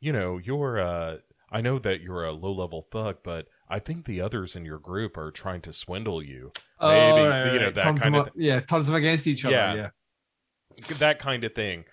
you 0.00 0.12
know 0.12 0.38
you're 0.38 0.78
uh 0.78 1.16
i 1.50 1.60
know 1.60 1.78
that 1.78 2.00
you're 2.00 2.24
a 2.24 2.32
low 2.32 2.52
level 2.52 2.86
thug 2.90 3.16
but 3.22 3.46
i 3.68 3.78
think 3.78 4.04
the 4.04 4.20
others 4.20 4.56
in 4.56 4.64
your 4.64 4.78
group 4.78 5.16
are 5.16 5.30
trying 5.30 5.60
to 5.60 5.72
swindle 5.72 6.22
you 6.22 6.50
oh, 6.80 6.88
maybe, 6.88 7.28
right, 7.28 7.52
you 7.52 7.58
know, 7.58 7.64
right. 7.66 7.74
that 7.74 7.84
turns 7.84 8.02
kind 8.02 8.14
them 8.14 8.20
of 8.20 8.26
up- 8.28 8.32
yeah, 8.36 8.60
turns 8.60 8.86
them 8.86 8.94
against 8.96 9.26
each 9.26 9.44
other. 9.44 9.54
Yeah. 9.54 9.74
Yeah, 9.74 10.96
that 10.98 11.18
kind 11.18 11.44
of 11.44 11.54
thing 11.54 11.84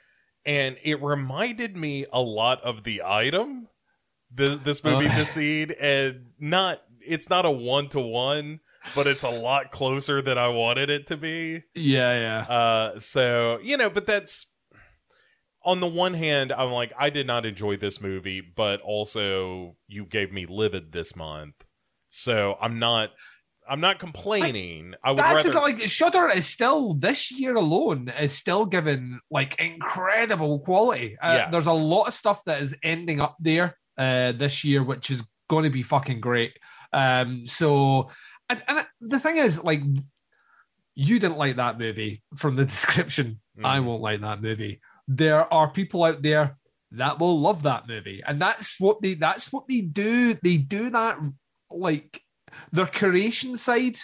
and 0.46 0.76
it 0.84 1.02
reminded 1.02 1.78
me 1.78 2.06
a 2.12 2.22
lot 2.22 2.62
of 2.64 2.84
the 2.84 3.02
item 3.06 3.68
the, 4.36 4.60
this 4.62 4.84
movie 4.84 5.08
Oh. 5.10 5.16
the 5.20 5.26
seed 5.26 5.72
and 5.72 6.32
not 6.40 6.82
it's 7.06 7.30
not 7.30 7.46
a 7.46 7.52
one-to-one 7.52 8.60
but 8.96 9.08
it's 9.08 9.24
a 9.24 9.30
lot 9.30 9.72
closer 9.72 10.22
than 10.22 10.38
i 10.38 10.50
wanted 10.50 10.90
it 10.90 11.08
to 11.08 11.16
be 11.18 11.64
yeah, 11.76 12.20
yeah. 12.48 12.54
uh 12.54 13.00
so 13.00 13.60
you 13.64 13.78
know 13.78 13.90
but 13.90 14.06
that's 14.06 14.48
on 15.66 15.80
the 15.80 15.88
one 15.88 16.14
hand 16.14 16.52
i'm 16.52 16.72
like 16.72 16.92
i 16.98 17.10
did 17.10 17.26
not 17.28 17.46
enjoy 17.46 17.76
this 17.78 18.02
movie 18.02 18.42
but 18.42 18.82
also 18.82 19.76
you 19.88 20.06
gave 20.06 20.32
me 20.32 20.46
livid 20.46 20.92
this 20.92 21.16
month 21.16 21.56
so 22.10 22.58
i'm 22.62 22.80
not 22.80 23.12
i'm 23.70 23.80
not 23.80 23.98
complaining 24.00 24.94
i 25.04 25.10
would 25.12 25.18
That's 25.20 25.46
rather 25.46 25.52
the, 25.52 25.60
like 25.60 25.80
Shudder 25.80 26.28
is 26.30 26.46
still 26.48 26.94
this 26.94 27.32
year 27.32 27.56
alone 27.56 28.10
is 28.20 28.34
still 28.34 28.66
giving 28.66 29.20
like 29.32 29.60
incredible 29.60 30.60
quality. 30.60 31.18
Uh, 31.22 31.34
Yeah. 31.38 31.50
There's 31.50 31.68
a 31.68 31.72
lot 31.74 32.08
of 32.08 32.14
stuff 32.14 32.44
that 32.46 32.62
is 32.62 32.76
ending 32.84 33.22
up 33.22 33.38
there 33.40 33.78
uh, 33.98 34.34
this 34.34 34.64
year, 34.66 34.84
which 34.84 35.10
is 35.10 35.24
going 35.50 35.64
to 35.64 35.70
be 35.70 35.82
fucking 35.84 36.20
great. 36.20 36.52
Um, 36.92 37.46
so, 37.46 38.10
and, 38.50 38.62
and 38.68 38.86
the 39.00 39.20
thing 39.20 39.38
is, 39.38 39.64
like, 39.64 39.82
you 40.96 41.20
didn't 41.20 41.38
like 41.38 41.56
that 41.56 41.80
movie 41.80 42.22
from 42.36 42.56
the 42.56 42.66
description. 42.74 43.40
I 43.64 43.80
Mhm. 43.80 43.86
won't 43.86 44.02
like 44.02 44.22
that 44.22 44.42
movie. 44.42 44.82
There 45.08 45.52
are 45.54 45.70
people 45.70 46.04
out 46.04 46.22
there 46.22 46.58
that 46.92 47.20
will 47.20 47.40
love 47.40 47.64
that 47.64 47.88
movie, 47.88 48.22
and 48.26 48.40
that's 48.42 48.80
what 48.80 49.02
they 49.02 49.16
that's 49.16 49.52
what 49.52 49.68
they 49.68 49.82
do. 49.82 50.36
They 50.42 50.58
do 50.58 50.90
that 50.92 51.18
like 51.70 52.22
their 52.72 52.86
creation 52.86 53.58
side 53.58 53.98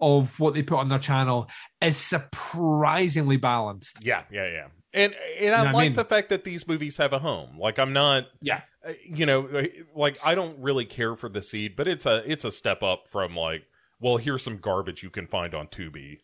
of 0.00 0.38
what 0.38 0.54
they 0.54 0.62
put 0.62 0.78
on 0.78 0.88
their 0.88 0.98
channel 0.98 1.48
is 1.80 1.96
surprisingly 1.96 3.36
balanced. 3.36 3.98
Yeah, 4.04 4.22
yeah, 4.30 4.48
yeah. 4.48 4.66
And 4.94 5.14
and 5.40 5.54
I 5.54 5.58
know 5.58 5.64
what 5.64 5.68
I 5.68 5.72
like 5.72 5.84
mean? 5.88 5.92
the 5.94 6.04
fact 6.04 6.28
that 6.30 6.44
these 6.44 6.66
movies 6.66 6.96
have 6.96 7.12
a 7.12 7.18
home. 7.18 7.58
Like 7.58 7.78
I'm 7.78 7.92
not 7.92 8.26
Yeah. 8.40 8.62
uh, 8.86 8.92
you 9.04 9.26
know, 9.26 9.46
uh, 9.46 9.64
like 9.94 10.18
I 10.24 10.34
don't 10.34 10.58
really 10.58 10.84
care 10.84 11.16
for 11.16 11.28
the 11.28 11.42
seed, 11.42 11.76
but 11.76 11.86
it's 11.88 12.06
a 12.06 12.22
it's 12.30 12.44
a 12.44 12.52
step 12.52 12.82
up 12.82 13.08
from 13.08 13.34
like, 13.36 13.64
well, 14.00 14.16
here's 14.16 14.42
some 14.42 14.58
garbage 14.58 15.02
you 15.02 15.10
can 15.10 15.26
find 15.26 15.54
on 15.54 15.66
Tubi. 15.68 16.18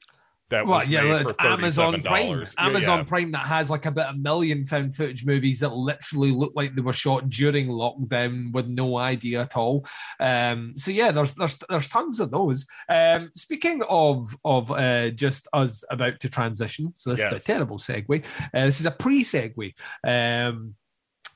That 0.51 0.67
Well, 0.67 0.79
was 0.81 0.89
yeah, 0.89 1.03
made 1.03 1.25
look, 1.25 1.41
for 1.41 1.47
Amazon 1.47 2.03
Prime. 2.03 2.45
Amazon 2.59 2.99
yeah. 2.99 3.05
Prime 3.05 3.31
that 3.31 3.47
has 3.47 3.71
like 3.71 3.87
about 3.87 4.15
a 4.15 4.19
million 4.19 4.67
found 4.67 4.95
footage 4.95 5.25
movies 5.25 5.61
that 5.61 5.73
literally 5.73 6.33
look 6.33 6.53
like 6.55 6.75
they 6.75 6.83
were 6.83 6.93
shot 6.93 7.29
during 7.31 7.69
lockdown 7.69 8.53
with 8.53 8.67
no 8.67 8.99
idea 8.99 9.41
at 9.41 9.57
all. 9.57 9.87
Um, 10.21 10.75
so 10.77 10.91
yeah, 10.91 11.13
there's 11.13 11.35
there's 11.35 11.57
there's 11.71 11.89
tons 11.89 12.21
of 12.21 12.31
those. 12.31 12.67
Um, 12.91 13.31
speaking 13.35 13.83
of 13.89 14.37
of 14.45 14.71
uh, 14.71 15.11
just 15.11 15.49
us 15.55 15.83
about 15.91 16.21
to 16.21 16.29
transition, 16.29 16.93
so 16.95 17.11
this 17.15 17.21
is 17.25 17.33
a 17.33 17.41
terrible 17.41 17.79
segue. 17.79 18.25
Uh, 18.53 18.65
this 18.67 18.81
is 18.81 18.87
a 18.87 18.91
pre-segue. 18.91 19.73
Um, 20.07 20.75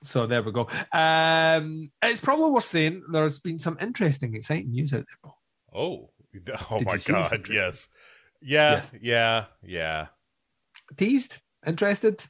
so 0.03 0.27
there 0.27 0.43
we 0.43 0.53
go. 0.53 0.69
Um, 0.93 1.91
it's 2.03 2.21
probably 2.21 2.51
worth 2.51 2.65
saying 2.65 3.03
there's 3.11 3.39
been 3.39 3.59
some 3.59 3.79
interesting, 3.81 4.35
exciting 4.35 4.71
news 4.71 4.93
out 4.93 4.99
there. 4.99 5.19
Paul. 5.23 5.39
Oh, 5.75 6.11
oh 6.71 6.79
Did 6.79 6.87
my 6.87 6.95
you 6.95 6.99
see 7.01 7.13
this 7.13 7.31
god, 7.31 7.49
yes. 7.51 7.89
Yeah, 8.41 8.72
Yes. 8.72 8.93
yeah, 9.01 9.45
yeah. 9.62 10.07
Teased, 10.97 11.39
interested, 11.66 12.24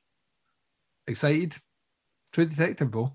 excited. 1.07 1.55
True 2.33 2.45
Detective, 2.47 2.91
Bo. 2.91 3.13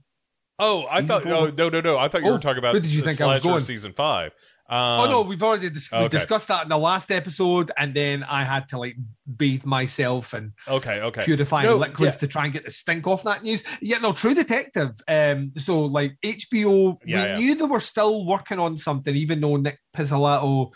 Oh, 0.59 0.85
I 0.89 1.01
thought. 1.03 1.23
four. 1.23 1.33
Oh, 1.33 1.47
no, 1.57 1.69
no, 1.69 1.81
no. 1.81 1.97
I 1.97 2.07
thought 2.07 2.21
you 2.21 2.29
Oh, 2.29 2.33
were 2.33 2.39
talking 2.39 2.59
about. 2.59 2.73
where 2.73 2.81
did 2.81 2.91
you 2.91 3.01
the 3.01 3.07
think 3.09 3.21
I 3.21 3.25
was 3.35 3.43
going? 3.43 3.61
Season 3.61 3.93
five. 3.93 4.31
Um, 4.69 5.01
oh 5.01 5.05
no, 5.09 5.21
we've 5.23 5.43
already 5.43 5.69
dis- 5.69 5.91
we 5.91 6.07
discussed 6.07 6.47
that 6.47 6.63
in 6.63 6.69
the 6.69 6.77
last 6.77 7.11
episode, 7.11 7.69
and 7.77 7.93
then 7.93 8.23
I 8.23 8.43
had 8.45 8.69
to 8.69 8.77
like 8.79 8.95
bathe 9.37 9.65
myself 9.65 10.33
and 10.33 10.53
Okay, 10.67 11.01
okay. 11.01 11.25
purifying 11.25 11.67
No, 11.67 11.75
liquids 11.75 12.15
yeah. 12.15 12.19
to 12.19 12.27
try 12.27 12.45
and 12.45 12.53
get 12.53 12.63
the 12.63 12.71
stink 12.71 13.05
off 13.05 13.23
that 13.23 13.43
news. 13.43 13.63
Yeah, 13.81 13.97
no, 13.97 14.13
True 14.13 14.33
Detective. 14.33 14.91
Um, 15.07 15.51
so 15.57 15.81
like 15.85 16.15
HBO, 16.23 16.97
Yeah, 17.05 17.23
we 17.23 17.29
yeah. 17.29 17.37
knew 17.37 17.55
they 17.55 17.65
were 17.65 17.81
still 17.81 18.25
working 18.25 18.57
on 18.57 18.77
something, 18.77 19.13
even 19.15 19.41
though 19.41 19.57
Nick 19.57 19.79
Pizzolatto 19.95 20.71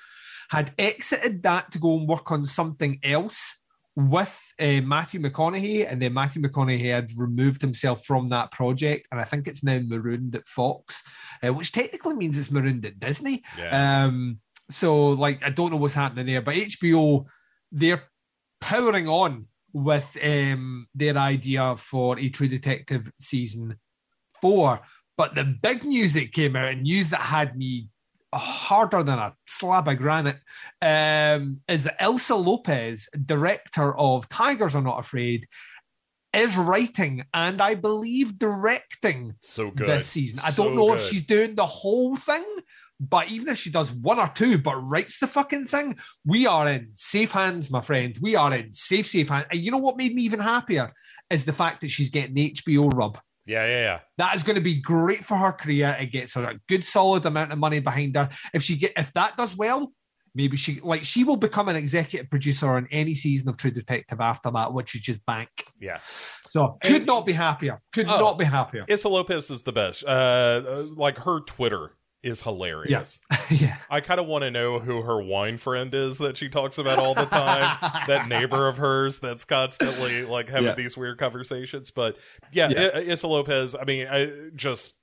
had 0.50 0.74
exited 0.78 1.44
that 1.44 1.72
to 1.72 1.80
go 1.80 1.98
and 1.98 2.08
work 2.08 2.32
on 2.32 2.46
something 2.46 3.00
else 3.04 3.54
with 3.96 4.40
uh, 4.60 4.82
Matthew 4.82 5.20
McConaughey, 5.20 5.92
and 5.92 6.00
then 6.00 6.14
Matthew 6.14 6.42
McConaughey 6.42 6.92
had 6.92 7.10
removed 7.18 7.62
himself 7.62 8.06
from 8.06 8.28
that 8.28 8.52
project, 8.52 9.08
and 9.12 9.20
I 9.20 9.24
think 9.24 9.48
it's 9.48 9.64
now 9.64 9.80
marooned 9.84 10.36
at 10.36 10.48
Fox, 10.48 11.02
uh, 11.44 11.52
which 11.52 11.72
technically 11.72 12.14
means 12.14 12.38
it's 12.38 12.52
marooned 12.52 12.86
at 12.86 13.00
Disney. 13.00 13.44
Yeah. 13.58 14.04
Um, 14.06 14.40
so 14.70 15.10
like 15.10 15.44
I 15.44 15.50
don't 15.50 15.72
know 15.72 15.78
what's 15.78 15.94
happening 15.94 16.28
there, 16.28 16.42
but 16.42 16.56
HBO 16.56 17.26
they're 17.72 18.04
powering 18.62 19.08
on 19.08 19.48
with 19.74 20.06
um 20.24 20.88
their 20.96 21.18
idea 21.18 21.76
for 21.78 22.20
a 22.20 22.30
True 22.30 22.48
Detective 22.48 23.12
season 23.20 23.78
four. 24.42 24.80
But 25.18 25.34
the 25.34 25.44
big 25.44 25.84
news 25.84 26.14
that 26.14 26.32
came 26.32 26.56
out 26.56 26.70
and 26.70 26.84
news 26.84 27.10
that 27.10 27.22
had 27.22 27.58
me 27.58 27.90
harder 28.34 29.04
than 29.04 29.20
a 29.20 29.34
slab 29.48 29.88
of 29.88 29.98
granite 29.98 30.38
um, 30.82 31.62
is 31.68 31.86
that 31.86 32.02
Issa 32.02 32.36
Lopez, 32.36 33.10
director 33.26 33.98
of 33.98 34.28
Tigers 34.30 34.76
Are 34.76 34.82
Not 34.82 35.00
Afraid, 35.00 35.48
is 36.34 36.56
writing 36.58 37.24
and 37.34 37.62
I 37.62 37.76
believe 37.76 38.38
directing 38.38 39.34
so 39.42 39.72
good. 39.72 39.88
this 39.88 40.08
season. 40.08 40.40
I 40.44 40.52
So 40.52 40.66
don't 40.66 40.76
know 40.76 40.94
if 40.94 41.02
she's 41.02 41.26
doing 41.26 41.56
the 41.56 41.66
whole 41.66 42.16
thing, 42.16 42.44
but 43.00 43.30
even 43.30 43.50
if 43.50 43.58
she 43.58 43.70
does 43.70 43.92
one 43.92 44.20
or 44.20 44.28
two, 44.28 44.58
but 44.58 44.76
writes 44.76 45.20
the 45.20 45.28
fucking 45.28 45.68
thing, 45.68 45.98
we 46.26 46.46
are 46.46 46.68
in 46.68 46.90
safe 46.94 47.32
hands, 47.32 47.72
my 47.72 47.82
friend. 47.82 48.18
We 48.22 48.36
are 48.36 48.54
in 48.54 48.74
safe, 48.74 49.08
safe 49.08 49.30
hands. 49.30 49.48
And 49.52 49.62
you 49.62 49.72
know 49.72 49.78
what 49.78 49.98
made 49.98 50.14
me 50.14 50.24
even 50.24 50.40
happier 50.40 50.94
is 51.30 51.46
the 51.46 51.54
fact 51.54 51.82
that 51.82 51.92
she's 51.92 52.10
getting 52.10 52.36
the 52.36 52.52
HBO 52.52 52.92
rub. 52.94 53.20
Yeah, 53.48 53.66
yeah, 53.66 53.80
yeah. 53.80 54.00
That 54.18 54.36
is 54.36 54.44
going 54.44 54.58
to 54.58 54.62
be 54.62 54.76
great 54.76 55.24
for 55.24 55.36
her 55.38 55.52
career. 55.54 55.96
It 56.00 56.12
gets 56.12 56.34
her 56.36 56.44
a 56.52 56.60
good, 56.68 56.84
solid 56.84 57.26
amount 57.26 57.54
of 57.54 57.58
money 57.60 57.80
behind 57.80 58.16
her. 58.18 58.30
If 58.54 58.62
she 58.62 58.76
get, 58.78 58.92
if 58.98 59.14
that 59.14 59.38
does 59.38 59.56
well, 59.56 59.92
maybe 60.36 60.58
she 60.58 60.80
like 60.82 61.04
she 61.04 61.24
will 61.24 61.38
become 61.38 61.68
an 61.70 61.76
executive 61.76 62.30
producer 62.30 62.68
on 62.68 62.88
any 62.92 63.16
season 63.16 63.50
of 63.50 63.58
True 63.58 63.72
Detective 63.72 64.20
after 64.22 64.52
that, 64.52 64.74
which 64.74 64.94
is 64.96 65.02
just 65.02 65.26
bank. 65.26 65.50
Yeah. 65.80 66.00
So 66.50 66.78
could 66.84 66.96
And- 66.98 67.06
not 67.06 67.26
be 67.26 67.34
happier. 67.34 67.82
Could 67.94 68.08
Oh. 68.08 68.20
not 68.20 68.38
be 68.38 68.46
happier. 68.46 68.86
Issa 68.88 69.10
Lopez 69.10 69.50
is 69.50 69.64
the 69.64 69.72
best. 69.74 70.04
Uh, 70.04 70.08
uh, 70.08 70.84
like 70.96 71.18
her 71.20 71.40
Twitter 71.40 71.92
is 72.28 72.42
hilarious. 72.42 73.20
yeah. 73.50 73.78
I 73.90 74.02
kind 74.02 74.20
of 74.20 74.28
want 74.28 74.44
to 74.44 74.52
know 74.52 74.80
who 74.80 75.02
her 75.02 75.22
wine 75.22 75.58
friend 75.58 75.94
is 75.94 76.18
that 76.18 76.38
she 76.38 76.50
talks 76.50 76.78
about 76.78 77.00
all 77.00 77.14
the 77.14 77.26
time. 77.26 77.78
that 78.08 78.28
neighbor 78.28 78.68
of 78.68 78.78
hers 78.78 79.20
that's 79.20 79.46
constantly 79.46 80.24
like 80.24 80.50
having 80.50 80.66
Yeah. 80.68 80.76
these 80.76 80.98
weird 80.98 81.18
conversations. 81.18 81.90
But 81.92 82.18
yeah, 82.52 82.70
Yeah. 82.70 82.90
I- 82.94 83.00
Issa 83.02 83.28
Lopez. 83.28 83.76
I 83.76 83.84
mean, 83.86 84.08
I 84.08 84.32
just 84.56 84.96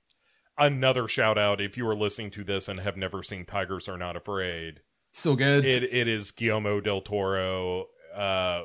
another 0.57 1.07
shout 1.07 1.37
out 1.37 1.59
if 1.59 1.75
you 1.77 1.87
are 1.87 1.95
listening 1.95 2.31
to 2.31 2.43
this 2.43 2.67
and 2.67 2.79
have 2.79 2.95
never 2.95 3.23
seen 3.23 3.45
Tigers 3.45 3.89
Are 3.89 3.97
Not 3.97 4.15
Afraid. 4.15 4.81
So 5.11 5.35
good. 5.35 5.65
It 5.65 5.83
it 5.83 6.07
is 6.07 6.31
Guillermo 6.31 6.79
del 6.81 7.01
Toro 7.01 7.87
uh, 8.15 8.63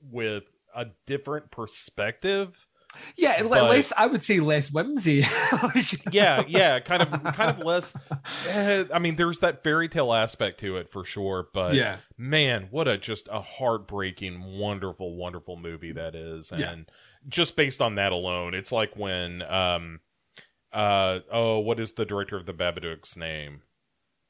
with 0.00 0.44
a 0.74 0.86
different 1.06 1.50
perspective. 1.50 2.65
Yeah, 3.16 3.36
and 3.38 3.48
but- 3.48 3.70
less 3.70 3.92
I 3.96 4.06
would 4.06 4.22
say 4.22 4.40
less 4.40 4.70
whimsy. 4.70 5.24
Like- 5.62 6.12
yeah 6.14 6.42
yeah 6.48 6.80
kind 6.80 7.02
of 7.02 7.10
kind 7.34 7.50
of 7.50 7.58
less 7.64 7.94
eh, 8.48 8.84
i 8.92 8.98
mean 8.98 9.16
there's 9.16 9.40
that 9.40 9.62
fairy 9.62 9.88
tale 9.88 10.12
aspect 10.12 10.60
to 10.60 10.76
it 10.76 10.90
for 10.90 11.04
sure 11.04 11.48
but 11.52 11.74
yeah. 11.74 11.96
man 12.18 12.68
what 12.70 12.86
a 12.88 12.96
just 12.98 13.28
a 13.30 13.40
heartbreaking 13.40 14.58
wonderful 14.58 15.16
wonderful 15.16 15.56
movie 15.56 15.92
that 15.92 16.14
is 16.14 16.50
and 16.50 16.60
Yeah. 16.60 16.74
just 17.28 17.56
based 17.56 17.80
on 17.80 17.94
that 17.96 18.12
alone 18.12 18.54
it's 18.54 18.70
like 18.72 18.96
when 18.96 19.42
um 19.42 20.00
uh 20.72 21.20
oh 21.30 21.58
what 21.60 21.80
is 21.80 21.92
the 21.92 22.04
director 22.04 22.36
of 22.36 22.46
the 22.46 22.54
babadook's 22.54 23.16
name 23.16 23.62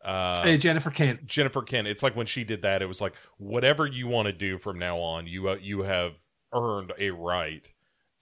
uh 0.04 0.40
Uh, 0.44 0.56
Jennifer 0.56 0.90
Kent. 0.90 1.26
jennifer 1.26 1.62
kent 1.62 1.86
it's 1.88 2.02
like 2.02 2.14
when 2.16 2.26
she 2.26 2.44
did 2.44 2.62
that 2.62 2.82
it 2.82 2.86
was 2.86 3.00
like 3.00 3.14
whatever 3.38 3.86
you 3.86 4.06
want 4.08 4.26
to 4.26 4.32
do 4.32 4.58
from 4.58 4.78
now 4.78 4.98
on 4.98 5.26
you 5.26 5.48
uh, 5.48 5.56
you 5.60 5.82
have 5.82 6.12
earned 6.52 6.92
a 6.98 7.10
right 7.10 7.72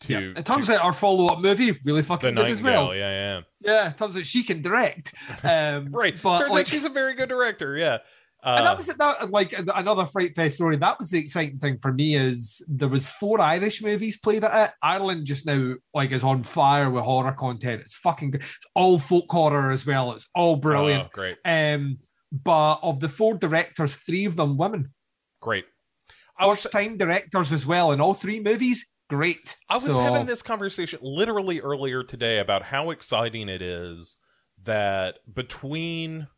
to 0.06 0.12
Yeah. 0.12 0.32
It 0.36 0.46
turns 0.46 0.66
to 0.66 0.74
out 0.74 0.84
our 0.84 0.92
follow 0.92 1.26
up 1.26 1.40
movie 1.40 1.78
really 1.84 2.02
fucking 2.02 2.34
good 2.34 2.46
as 2.46 2.62
well. 2.62 2.94
yeah 2.94 3.10
yeah 3.10 3.40
Yeah, 3.60 3.90
it 3.90 3.98
turns 3.98 4.16
out 4.16 4.26
she 4.26 4.42
can 4.42 4.62
direct. 4.62 5.12
Um, 5.44 5.90
right 5.90 6.14
but 6.22 6.38
turns 6.38 6.50
like, 6.52 6.60
out 6.66 6.68
she's 6.68 6.84
a 6.84 6.88
very 6.88 7.14
good 7.14 7.28
director 7.28 7.76
yeah 7.76 7.98
uh, 8.44 8.56
and 8.58 8.66
that 8.66 8.76
was. 8.76 8.86
That 8.86 9.30
like 9.30 9.54
another 9.56 10.04
Fright 10.04 10.36
Fest 10.36 10.56
story. 10.56 10.76
That 10.76 10.98
was 10.98 11.08
the 11.08 11.18
exciting 11.18 11.58
thing 11.58 11.78
for 11.78 11.94
me 11.94 12.14
is 12.14 12.62
there 12.68 12.90
was 12.90 13.06
four 13.06 13.40
Irish 13.40 13.82
movies 13.82 14.18
played 14.18 14.44
at 14.44 14.68
it. 14.68 14.74
Ireland 14.82 15.24
just 15.24 15.46
now 15.46 15.74
like 15.94 16.12
is 16.12 16.24
on 16.24 16.42
fire 16.42 16.90
with 16.90 17.04
horror 17.04 17.32
content. 17.32 17.80
It's 17.80 17.94
fucking 17.94 18.32
good. 18.32 18.42
It's 18.42 18.66
all 18.74 18.98
folk 18.98 19.30
horror 19.30 19.70
as 19.70 19.86
well. 19.86 20.12
It's 20.12 20.28
all 20.34 20.56
brilliant. 20.56 21.04
oh, 21.06 21.10
great 21.10 21.38
Um, 21.46 21.98
but 22.30 22.80
of 22.82 23.00
the 23.00 23.08
four 23.08 23.32
directors, 23.34 23.96
three 23.96 24.26
of 24.26 24.36
them 24.36 24.58
women. 24.58 24.92
great 25.40 25.64
First 26.38 26.70
time 26.70 26.98
directors 26.98 27.50
as 27.50 27.66
well 27.66 27.92
in 27.92 28.00
all 28.00 28.12
three 28.12 28.40
movies. 28.40 28.84
Great. 29.16 29.56
I 29.68 29.74
was 29.74 29.84
So- 29.94 30.00
having 30.00 30.26
this 30.26 30.42
conversation 30.42 30.98
literally 31.02 31.60
earlier 31.60 32.02
today 32.02 32.38
about 32.38 32.62
how 32.64 32.90
exciting 32.90 33.48
it 33.48 33.62
is 33.62 34.16
that 34.62 35.18
between 35.32 36.28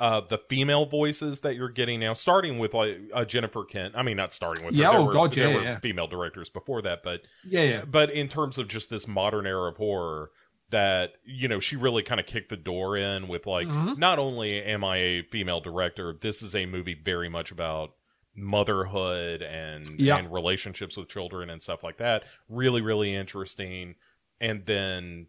uh, 0.00 0.20
the 0.20 0.38
female 0.48 0.86
voices 0.86 1.40
that 1.40 1.56
you're 1.56 1.68
getting 1.68 1.98
now, 1.98 2.14
starting 2.14 2.58
with 2.60 2.72
like 2.72 2.98
uh, 3.12 3.24
Jennifer 3.24 3.64
Kent. 3.64 3.94
I 3.96 4.04
mean, 4.04 4.16
not 4.16 4.32
starting 4.32 4.64
with 4.64 4.74
her. 4.76 4.80
Yeah, 4.80 4.90
there 4.92 5.00
oh 5.00 5.04
were, 5.06 5.12
God, 5.12 5.36
yeah, 5.36 5.48
yeah. 5.60 5.78
female 5.80 6.06
directors 6.06 6.48
before 6.48 6.80
that, 6.82 7.02
but 7.02 7.22
Yeah, 7.44 7.62
yeah. 7.62 7.84
but 7.84 8.10
in 8.12 8.28
terms 8.28 8.58
of 8.58 8.68
just 8.68 8.90
this 8.90 9.08
modern 9.08 9.44
era 9.44 9.68
of 9.70 9.76
horror, 9.76 10.30
that 10.70 11.14
you 11.24 11.48
know 11.48 11.58
she 11.58 11.74
really 11.74 12.04
kind 12.04 12.20
of 12.20 12.26
kicked 12.26 12.48
the 12.50 12.56
door 12.56 12.96
in 12.96 13.26
with 13.26 13.44
like 13.46 13.66
Mhm. 13.66 13.98
not 13.98 14.20
only 14.20 14.62
am 14.62 14.84
I 14.84 14.98
a 14.98 15.22
female 15.22 15.60
director, 15.60 16.12
this 16.20 16.42
is 16.42 16.54
a 16.54 16.66
movie 16.66 16.94
very 16.94 17.28
much 17.28 17.50
about 17.50 17.94
motherhood 18.38 19.42
and 19.42 19.88
Yeah. 19.98 20.16
and 20.18 20.32
relationships 20.32 20.96
with 20.96 21.08
children 21.08 21.50
and 21.50 21.62
stuff 21.62 21.82
like 21.82 21.98
that. 21.98 22.24
Really, 22.48 22.80
really 22.80 23.14
interesting. 23.14 23.96
And 24.40 24.64
then 24.66 25.26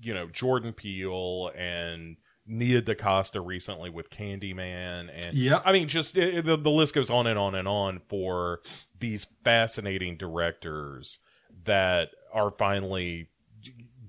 you 0.00 0.14
know 0.14 0.28
Jordan 0.28 0.72
Peele 0.72 1.50
and 1.56 2.16
Nia 2.46 2.80
DaCosta 2.80 3.40
recently 3.40 3.90
with 3.90 4.10
Candyman 4.10 5.08
and 5.14 5.36
yeah, 5.36 5.60
I 5.64 5.72
mean, 5.72 5.88
just 5.88 6.16
it, 6.16 6.44
the, 6.44 6.56
the 6.56 6.70
list 6.70 6.94
goes 6.94 7.10
on 7.10 7.26
and 7.26 7.38
on 7.38 7.54
and 7.54 7.68
on 7.68 8.00
for 8.08 8.60
these 8.98 9.26
fascinating 9.44 10.16
directors 10.16 11.18
that 11.64 12.10
are 12.32 12.50
finally 12.50 13.28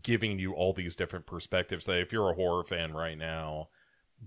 giving 0.04 0.40
you 0.40 0.54
all 0.54 0.74
these 0.74 0.96
different 0.96 1.26
perspectives. 1.28 1.86
That 1.86 2.00
if 2.00 2.12
you're 2.12 2.32
a 2.32 2.36
horror 2.36 2.64
fan 2.64 2.94
right 2.94 3.18
now, 3.18 3.70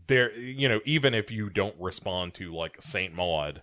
there, 0.06 0.32
you 0.38 0.68
know, 0.68 0.80
even 0.84 1.14
if 1.14 1.30
you 1.30 1.50
don't 1.50 1.74
respond 1.80 2.34
to 2.34 2.54
like 2.54 2.80
Saint 2.80 3.14
Maud, 3.14 3.62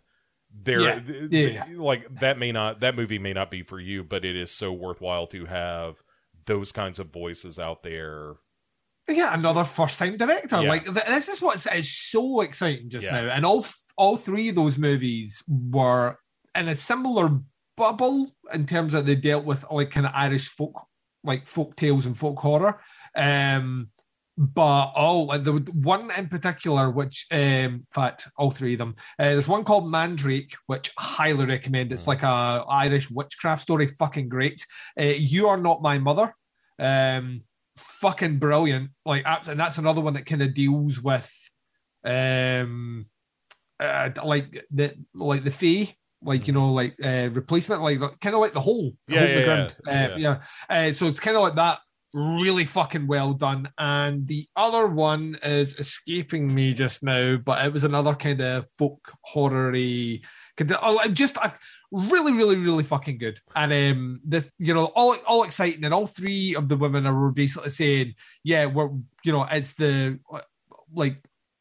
there, 0.54 0.82
Yeah. 0.82 1.00
th- 1.00 1.32
Yeah. 1.32 1.64
th- 1.66 1.78
like 1.78 2.20
that 2.20 2.38
may 2.38 2.52
not 2.52 2.80
that 2.82 2.96
movie 2.96 3.20
may 3.20 3.34
not 3.34 3.50
be 3.52 3.64
for 3.64 3.80
you, 3.80 4.04
but 4.04 4.26
it 4.26 4.36
is 4.36 4.52
so 4.52 4.72
worthwhile 4.74 5.28
to 5.28 5.46
have 5.46 5.98
those 6.46 6.72
kinds 6.72 7.00
of 7.00 7.12
voices 7.12 7.60
out 7.60 7.84
there 7.84 8.36
yeah, 9.10 9.34
another 9.34 9.64
first 9.64 10.00
time 10.00 10.16
director. 10.16 10.62
Yeah. 10.62 10.70
Like 10.70 10.86
th- 10.86 11.06
this 11.08 11.28
is 11.28 11.42
what's 11.42 11.66
is 11.68 11.92
so 11.96 12.42
exciting 12.42 12.90
just 12.90 13.10
now, 13.10 13.30
and 13.30 13.46
all 13.46 13.60
f- 13.62 13.76
all 13.98 14.16
three 14.16 14.50
of 14.50 14.56
those 14.56 14.78
movies 14.78 15.44
were 15.48 16.18
in 16.56 16.70
a 16.70 16.76
similar 16.76 17.40
bubble 17.76 18.32
in 18.54 18.66
terms 18.66 18.94
of 18.94 19.06
they 19.06 19.16
dealt 19.16 19.44
with 19.44 19.66
like 19.72 19.92
kind 19.92 20.06
of 20.06 20.12
Irish 20.16 20.48
folk, 20.50 20.86
like 21.24 21.48
folk 21.48 21.76
tales 21.76 22.06
and 22.06 22.18
folk 22.18 22.40
horror. 22.40 22.80
Um, 23.16 23.90
but 24.38 24.92
like 25.26 25.44
the 25.44 25.54
one 25.74 26.10
in 26.18 26.28
particular, 26.28 26.90
which 26.90 27.28
um, 27.32 27.40
in 27.40 27.86
fact 27.92 28.28
all 28.38 28.52
three 28.52 28.74
of 28.74 28.80
them. 28.80 28.96
Uh, 29.20 29.30
there's 29.30 29.48
one 29.48 29.64
called 29.64 29.90
Mandrake, 29.90 30.56
which 30.68 30.92
I 30.98 31.04
highly 31.04 31.46
recommend. 31.46 31.92
It's 31.92 32.08
like 32.08 32.24
a 32.24 32.66
Irish 32.70 33.10
witchcraft 33.12 33.62
story, 33.62 33.88
fucking 33.88 34.30
great. 34.30 34.66
Uh, 35.00 35.04
you 35.06 35.48
are 35.48 35.58
not 35.58 35.82
my 35.82 35.98
mother. 36.00 36.34
Um, 36.80 37.42
fucking 37.78 38.40
brilliant. 38.40 38.92
Like, 39.06 39.24
and 39.48 39.60
that's 39.60 39.78
another 39.78 40.02
one 40.02 40.14
that 40.14 40.26
kind 40.26 40.42
of 40.42 40.54
deals 40.54 41.02
with, 41.02 41.32
um, 42.04 43.06
uh, 43.80 44.10
like 44.24 44.66
the 44.72 44.96
like 45.14 45.44
the 45.44 45.52
fee, 45.52 45.96
like 46.24 46.48
you 46.48 46.54
know, 46.54 46.72
like 46.72 46.96
uh, 47.04 47.30
replacement, 47.32 47.82
like 47.82 48.00
kind 48.20 48.36
of 48.36 48.42
like 48.42 48.54
the 48.54 48.62
hole, 48.62 48.94
Yeah, 49.08 49.26
yeah, 49.26 49.70
yeah, 49.86 50.08
Uh, 50.14 50.18
yeah. 50.18 50.42
Uh, 50.70 50.94
so 50.94 51.08
it's 51.08 51.20
kind 51.20 51.36
of 51.36 51.44
like 51.44 51.56
that. 51.56 51.80
Really 52.14 52.66
fucking 52.66 53.08
well 53.08 53.34
done. 53.34 53.70
And 53.78 54.28
the 54.28 54.46
other 54.58 54.88
one 54.88 55.38
is 55.44 55.80
escaping 55.80 56.54
me 56.54 56.74
just 56.74 57.04
now, 57.04 57.38
but 57.38 57.66
it 57.66 57.72
was 57.72 57.86
another 57.86 58.16
kind 58.16 58.42
of 58.42 58.66
folk 58.78 59.14
horror-y, 59.24 60.20
oh, 60.82 61.08
just 61.08 61.38
a, 61.38 61.54
really, 61.92 62.34
really, 62.34 62.58
really 62.58 62.84
fucking 62.84 63.18
good. 63.18 63.40
And 63.56 63.72
um, 63.72 64.20
this, 64.26 64.50
you 64.58 64.74
know, 64.74 64.86
all 64.96 65.16
all 65.26 65.44
exciting, 65.44 65.86
and 65.86 65.94
all 65.94 66.08
three 66.08 66.54
of 66.56 66.68
the 66.68 66.76
women 66.78 67.06
are 67.06 67.32
basically 67.32 67.70
saying, 67.70 68.16
"Yeah, 68.44 68.66
we're, 68.66 68.90
you 69.24 69.32
know, 69.32 69.46
it's 69.50 69.74
the 69.76 70.20
like 70.94 71.18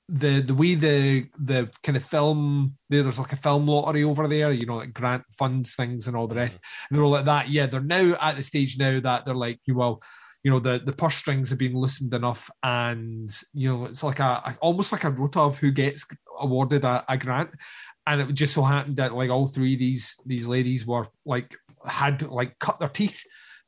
the 0.09 0.41
the 0.41 0.55
way 0.55 0.75
the 0.75 1.29
the 1.39 1.71
kind 1.85 1.97
of 1.97 2.05
film 2.05 2.75
there's 2.89 3.21
like 3.21 3.33
a 3.33 3.37
film 3.37 3.67
lottery 3.69 4.03
over 4.03 4.27
there, 4.27 4.51
you 4.51 4.67
know, 4.67 4.79
like 4.79 4.93
grant 4.93 5.23
funds 5.31 5.75
things 5.75 6.09
and 6.09 6.17
all 6.17 6.27
the 6.27 6.35
rest, 6.35 6.59
and 6.91 6.99
they're 6.99 7.05
all 7.05 7.13
like 7.13 7.25
that. 7.27 7.49
Yeah, 7.51 7.67
they're 7.67 7.81
now 7.81 8.17
at 8.21 8.37
the 8.37 8.43
stage 8.43 8.79
now 8.79 8.99
that 9.01 9.25
they're 9.25 9.35
like, 9.35 9.61
you 9.65 9.77
well." 9.77 10.03
You 10.43 10.51
know 10.51 10.59
the 10.59 10.80
the 10.84 10.93
purse 10.93 11.16
strings 11.16 11.51
have 11.51 11.59
been 11.59 11.74
loosened 11.74 12.14
enough, 12.14 12.51
and 12.62 13.30
you 13.53 13.68
know 13.68 13.84
it's 13.84 14.03
like 14.03 14.20
a, 14.20 14.57
almost 14.61 14.93
like 14.93 15.05
a 15.05 15.11
rota 15.11 15.41
of 15.41 15.59
who 15.59 15.70
gets 15.70 16.07
awarded 16.38 16.84
a, 16.84 17.05
a 17.09 17.18
grant, 17.18 17.51
and 18.07 18.22
it 18.22 18.32
just 18.32 18.55
so 18.55 18.62
happened 18.62 18.97
that 18.97 19.14
like 19.14 19.30
all 19.30 19.47
three 19.47 19.74
of 19.74 19.78
these 19.78 20.18
these 20.24 20.47
ladies 20.47 20.86
were 20.86 21.07
like 21.26 21.55
had 21.86 22.22
like 22.22 22.59
cut 22.59 22.78
their 22.78 22.88
teeth 22.88 23.22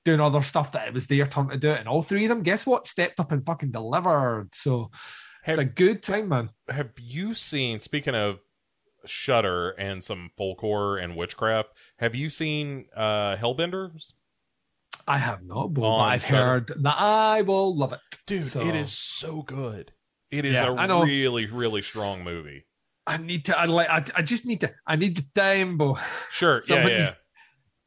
doing 0.05 0.21
other 0.21 0.43
stuff 0.43 0.73
that 0.73 0.89
it 0.89 0.95
was 0.95 1.07
their 1.07 1.27
turn 1.27 1.49
to 1.49 1.57
do 1.57 1.71
it, 1.71 1.79
and 1.79 1.89
all 1.89 2.03
three 2.03 2.25
of 2.25 2.29
them, 2.29 2.43
guess 2.43 2.67
what, 2.67 2.87
stepped 2.87 3.21
up 3.21 3.33
and 3.33 3.45
fucking 3.47 3.71
delivered. 3.71 4.49
So 4.53 4.91
Have, 5.45 5.59
it's 5.59 5.63
a 5.63 5.65
good 5.65 6.03
time, 6.03 6.29
man. 6.29 6.51
have 6.69 6.91
you 7.01 7.35
seen? 7.35 7.81
Speaking 7.81 8.15
of 8.15 8.41
Shudder 9.05 9.71
and 9.71 10.03
some 10.03 10.31
folk 10.37 10.61
horror 10.61 10.99
and 10.99 11.17
witchcraft, 11.17 11.75
have 11.99 12.15
you 12.15 12.31
seen 12.31 12.87
uh 12.97 13.37
Hellbenders? 13.37 14.13
I 15.07 15.19
have 15.19 15.43
not, 15.45 15.75
but 15.75 15.97
I've 15.97 16.23
Shudder. 16.23 16.37
heard 16.37 16.67
that 16.83 16.97
I 16.99 17.43
will 17.43 17.75
love 17.77 17.93
it. 17.93 18.01
Dude, 18.27 18.47
So- 18.47 18.61
it 18.67 18.75
is 18.75 18.93
so 18.93 19.43
good. 19.43 19.93
It 20.31 20.45
is 20.47 20.55
Yeah, 20.55 20.73
I 20.73 20.85
a 20.85 20.89
know. 20.89 21.03
really, 21.05 21.47
really 21.47 21.83
strong 21.83 22.25
movie. 22.25 22.65
I 23.07 23.17
need 23.19 23.45
to. 23.47 23.59
I 23.59 23.65
like. 23.67 23.89
I, 23.91 24.05
I 24.17 24.23
just 24.23 24.47
need 24.47 24.61
to. 24.61 24.73
I 24.87 24.97
need 24.97 25.17
the 25.17 25.25
time, 25.35 25.77
but 25.77 25.97
Sure, 26.31 26.55
yeah, 26.55 26.61
someone 26.61 26.91
yeah, 26.93 26.99
needs. 26.99 27.17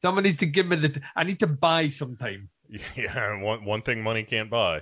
Someone 0.01 0.23
needs 0.23 0.37
to 0.37 0.45
give 0.45 0.67
me 0.67 0.75
the. 0.75 1.01
I 1.15 1.23
need 1.23 1.39
to 1.39 1.47
buy 1.47 1.87
some 1.87 2.17
time. 2.17 2.49
yeah. 2.95 3.41
One 3.41 3.63
one 3.65 3.81
thing 3.81 4.03
money 4.03 4.23
can't 4.23 4.49
buy. 4.49 4.81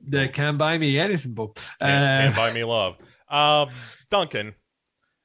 They 0.00 0.28
can't 0.28 0.56
buy 0.56 0.78
me 0.78 0.98
anything, 0.98 1.34
but 1.34 1.54
Can't, 1.80 1.80
can't 1.80 2.34
uh, 2.34 2.36
buy 2.36 2.52
me 2.52 2.64
love. 2.64 2.96
Um, 3.28 3.70
Duncan, 4.10 4.54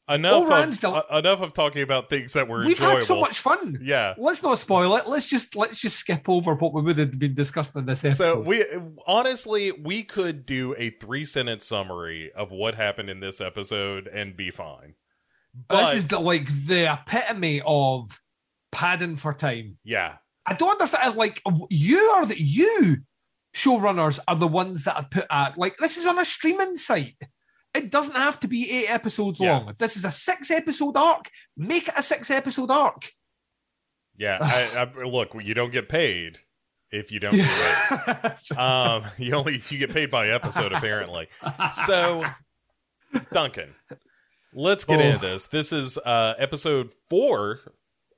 enough 0.09 0.49
of, 0.49 0.83
uh, 0.85 1.03
enough 1.11 1.41
of 1.41 1.53
talking 1.53 1.81
about 1.81 2.09
things 2.09 2.33
that 2.33 2.47
were 2.47 2.59
we've 2.59 2.71
enjoyable. 2.71 2.95
had 2.95 3.03
so 3.03 3.19
much 3.19 3.39
fun. 3.39 3.79
Yeah. 3.81 4.13
Let's 4.17 4.41
not 4.43 4.57
spoil 4.57 4.95
it. 4.95 5.07
Let's 5.07 5.29
just 5.29 5.55
let's 5.55 5.79
just 5.79 5.97
skip 5.97 6.29
over 6.29 6.55
what 6.55 6.73
we 6.73 6.81
would 6.81 6.97
have 6.97 7.17
been 7.19 7.35
discussing 7.35 7.79
in 7.81 7.85
this 7.85 8.03
episode 8.05 8.23
So 8.23 8.39
we 8.39 8.63
honestly 9.05 9.71
we 9.71 10.03
could 10.03 10.45
do 10.45 10.75
a 10.77 10.91
three 10.91 11.25
sentence 11.25 11.65
summary 11.65 12.31
of 12.33 12.51
what 12.51 12.75
happened 12.75 13.09
in 13.09 13.19
this 13.19 13.41
episode 13.41 14.07
and 14.07 14.35
be 14.37 14.51
fine. 14.51 14.95
But 15.67 15.87
this 15.87 15.95
is 15.95 16.07
the 16.07 16.19
like 16.19 16.47
the 16.67 16.93
epitome 16.93 17.61
of 17.65 18.21
padding 18.71 19.15
for 19.15 19.33
time. 19.33 19.77
yeah, 19.83 20.15
I 20.45 20.53
don't 20.53 20.71
understand. 20.71 21.15
Like 21.15 21.41
you 21.69 21.97
are 21.97 22.25
the 22.25 22.39
you 22.41 22.97
showrunners 23.55 24.19
are 24.27 24.35
the 24.35 24.47
ones 24.47 24.83
that 24.83 24.95
are 24.95 25.07
put 25.09 25.25
at 25.31 25.57
like 25.57 25.77
this 25.77 25.97
is 25.97 26.05
on 26.05 26.19
a 26.19 26.25
streaming 26.25 26.77
site. 26.77 27.17
It 27.77 27.91
doesn't 27.91 28.15
have 28.15 28.39
to 28.41 28.47
be 28.47 28.69
eight 28.71 28.87
episodes 28.89 29.39
Yeah. 29.39 29.57
long. 29.59 29.69
If 29.69 29.77
this 29.77 29.95
is 29.97 30.05
a 30.05 30.11
six 30.11 30.51
episode 30.51 30.97
arc, 30.97 31.29
make 31.55 31.87
it 31.87 31.93
a 31.97 32.03
six 32.03 32.29
episode 32.31 32.71
arc. 32.71 33.11
yeah. 34.17 34.37
I, 34.41 34.81
I, 35.01 35.03
look, 35.05 35.33
you 35.41 35.53
don't 35.53 35.71
get 35.71 35.89
paid 35.89 36.39
if 36.91 37.11
you 37.11 37.19
don't 37.19 37.33
do 37.33 37.43
it. 37.45 38.41
Um, 38.57 39.03
you 39.17 39.33
only 39.33 39.61
you 39.69 39.77
get 39.77 39.91
paid 39.93 40.09
by 40.09 40.29
episode 40.29 40.71
apparently. 40.73 41.27
So, 41.85 42.25
Duncan, 43.31 43.73
let's 44.53 44.85
get 44.85 44.99
Oh. 44.99 45.03
into 45.03 45.19
this. 45.19 45.47
This 45.47 45.71
is 45.71 45.97
uh 45.97 46.33
episode 46.37 46.91
four 47.09 47.59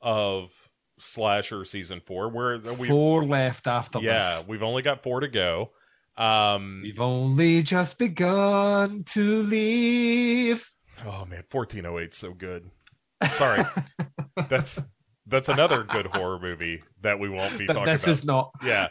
of 0.01 0.51
Slasher 0.99 1.65
season 1.65 2.01
four. 2.05 2.29
Where 2.29 2.57
we 2.77 2.87
Four 2.87 3.23
left 3.25 3.67
after 3.67 3.99
yeah, 4.01 4.37
this. 4.39 4.47
we've 4.47 4.63
only 4.63 4.81
got 4.81 5.03
four 5.03 5.19
to 5.21 5.27
go. 5.27 5.71
Um, 6.17 6.81
We've 6.83 6.99
only 6.99 7.63
just 7.63 7.97
begun 7.97 9.03
to 9.05 9.43
leave. 9.43 10.69
oh 11.05 11.25
man, 11.25 11.43
fourteen 11.49 11.85
oh 11.85 11.99
eight, 11.99 12.13
so 12.13 12.33
good. 12.33 12.69
Sorry, 13.31 13.63
that's 14.49 14.79
that's 15.27 15.49
another 15.49 15.83
good 15.83 16.07
horror 16.07 16.39
movie 16.39 16.81
that 17.01 17.19
we 17.19 17.29
won't 17.29 17.57
be 17.57 17.67
talking 17.67 17.85
this 17.85 18.03
about. 18.03 18.11
is 18.11 18.25
not. 18.25 18.51
yeah. 18.63 18.87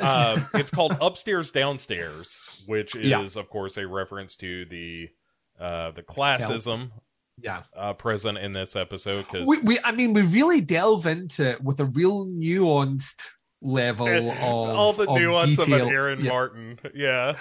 Uh, 0.00 0.36
um, 0.38 0.48
it's 0.60 0.70
called 0.70 0.96
Upstairs 1.00 1.50
Downstairs, 1.50 2.62
which 2.66 2.94
is, 2.94 3.06
Yeah. 3.06 3.22
of 3.40 3.48
course, 3.48 3.76
a 3.78 3.86
reference 3.86 4.36
to 4.36 4.66
the 4.66 5.08
uh, 5.58 5.90
the 5.92 6.02
classism 6.02 6.90
yeah. 7.42 7.62
uh, 7.76 7.94
present 7.94 8.38
in 8.38 8.52
this 8.52 8.76
episode. 8.76 9.24
Because 9.26 9.48
We, 9.48 9.58
we, 9.60 9.78
I 9.82 9.92
mean, 9.92 10.12
we 10.12 10.22
really 10.22 10.60
delve 10.60 11.06
into 11.06 11.48
it 11.50 11.62
with 11.62 11.80
a 11.80 11.86
real 11.86 12.26
nuanced 12.26 13.22
level 13.60 14.30
of 14.30 14.38
all 14.40 14.92
the 14.92 15.08
of 15.08 15.18
nuance 15.18 15.56
detail. 15.56 15.82
of 15.82 15.88
an 15.88 15.94
Aaron 15.94 16.24
yeah, 16.24 16.30
Martin, 16.30 16.78
yeah, 16.94 17.36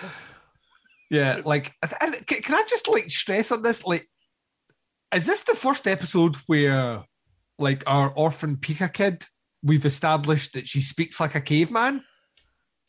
Yeah, 1.09 1.41
like, 1.45 1.74
and 2.01 2.26
can 2.28 2.41
can 2.41 2.55
I 2.55 2.63
just 2.68 2.88
like 2.88 3.09
stress 3.09 3.51
on 3.51 3.61
this? 3.61 3.86
Like, 3.86 4.07
is 5.13 5.26
this 5.26 5.41
the 5.41 5.55
first 5.55 5.88
episode 5.88 6.36
where, 6.47 7.03
like, 7.57 7.84
our 7.88 8.09
orphan 8.11 8.57
Pica 8.57 8.89
kid, 8.89 9.26
we've 9.63 9.86
established 9.86 10.53
that 10.53 10.68
she 10.68 10.82
speaks 10.82 11.20
like 11.20 11.36
a 11.36 11.41
caveman? 11.41 12.03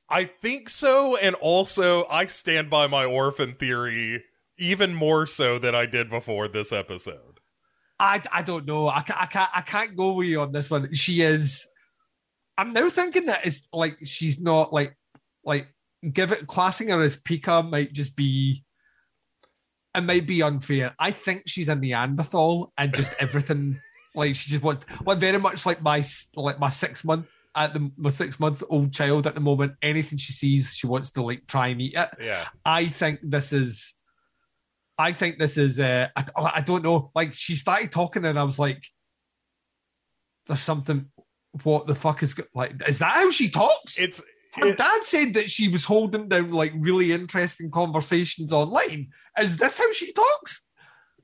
I 0.09 0.25
think 0.25 0.69
so. 0.69 1.17
And 1.17 1.37
also, 1.37 2.07
I 2.09 2.27
stand 2.27 2.71
by 2.71 2.87
my 2.87 3.05
orphan 3.05 3.55
theory 3.55 4.25
even 4.59 4.95
more 4.95 5.27
so 5.27 5.59
than 5.59 5.75
I 5.75 5.87
did 5.87 6.11
before 6.11 6.49
this 6.49 6.73
episode. 6.73 7.39
I, 8.01 8.23
I 8.33 8.43
don't 8.43 8.65
know. 8.65 8.89
I 8.89 9.03
can't, 9.03 9.23
I 9.23 9.27
can't 9.27 9.51
I 9.55 9.61
can't 9.61 9.97
go 9.97 10.15
with 10.15 10.29
you 10.29 10.41
on 10.41 10.53
this 10.53 10.71
one. 10.71 10.93
She 10.93 11.23
is. 11.23 11.69
I'm 12.59 12.73
now 12.73 12.91
thinking 12.91 13.27
that 13.27 13.47
it's 13.47 13.69
like 13.73 13.97
she's 14.05 14.41
not 14.41 14.73
like 14.73 14.97
like 15.45 15.73
give 16.13 16.33
it 16.33 16.49
classing 16.49 16.89
her 16.89 17.01
as 17.01 17.17
Pica 17.17 17.63
might 17.63 17.93
just 17.93 18.17
be. 18.17 18.65
It 19.95 20.03
might 20.03 20.27
be 20.27 20.43
unfair. 20.43 20.95
I 20.99 21.13
think 21.13 21.45
she's 21.47 21.69
a 21.69 21.75
Neanderthal 21.75 22.73
and 22.77 22.93
just 22.93 23.15
everything 23.21 23.81
like 24.15 24.35
she 24.35 24.51
just 24.51 24.63
wants 24.63 24.85
like 25.07 25.19
very 25.19 25.39
much 25.39 25.65
like 25.65 25.81
my 25.81 26.05
like 26.35 26.59
my 26.59 26.69
six 26.69 27.05
month 27.05 27.35
at 27.55 27.75
the 27.75 27.91
my 27.97 28.11
six 28.11 28.39
month 28.41 28.63
old 28.69 28.93
child 28.93 29.27
at 29.27 29.35
the 29.35 29.41
moment. 29.41 29.75
Anything 29.81 30.19
she 30.19 30.33
sees, 30.33 30.75
she 30.75 30.87
wants 30.87 31.11
to 31.11 31.23
like 31.23 31.47
try 31.47 31.69
and 31.69 31.81
eat 31.81 31.95
it. 31.95 32.09
Yeah. 32.21 32.47
I 32.65 32.87
think 32.87 33.21
this 33.23 33.53
is. 33.53 33.95
I 34.99 35.13
think 35.13 35.39
this 35.39 35.57
is. 35.57 35.79
Uh, 35.79 36.09
I, 36.17 36.25
I 36.37 36.61
don't 36.61 36.83
know. 36.83 37.13
Like 37.15 37.35
she 37.35 37.55
started 37.55 37.93
talking, 37.93 38.25
and 38.25 38.39
I 38.39 38.43
was 38.43 38.59
like, 38.59 38.85
"There's 40.47 40.61
something. 40.61 41.07
What 41.63 41.87
the 41.87 41.95
fuck 41.95 42.23
is 42.23 42.41
like? 42.55 42.75
Is 42.87 42.99
that 43.01 43.13
how 43.13 43.31
she 43.31 43.49
talks?" 43.51 43.99
It's. 43.99 44.21
Her 44.55 44.69
it- 44.69 44.79
dad 44.79 45.03
said 45.03 45.35
that 45.35 45.51
she 45.51 45.69
was 45.69 45.85
holding 45.85 46.29
down 46.29 46.51
like 46.53 46.73
really 46.77 47.13
interesting 47.13 47.71
conversations 47.71 48.53
online. 48.53 49.09
Is 49.41 49.57
this 49.59 49.79
how 49.79 49.93
she 49.93 50.13
talks? 50.13 50.67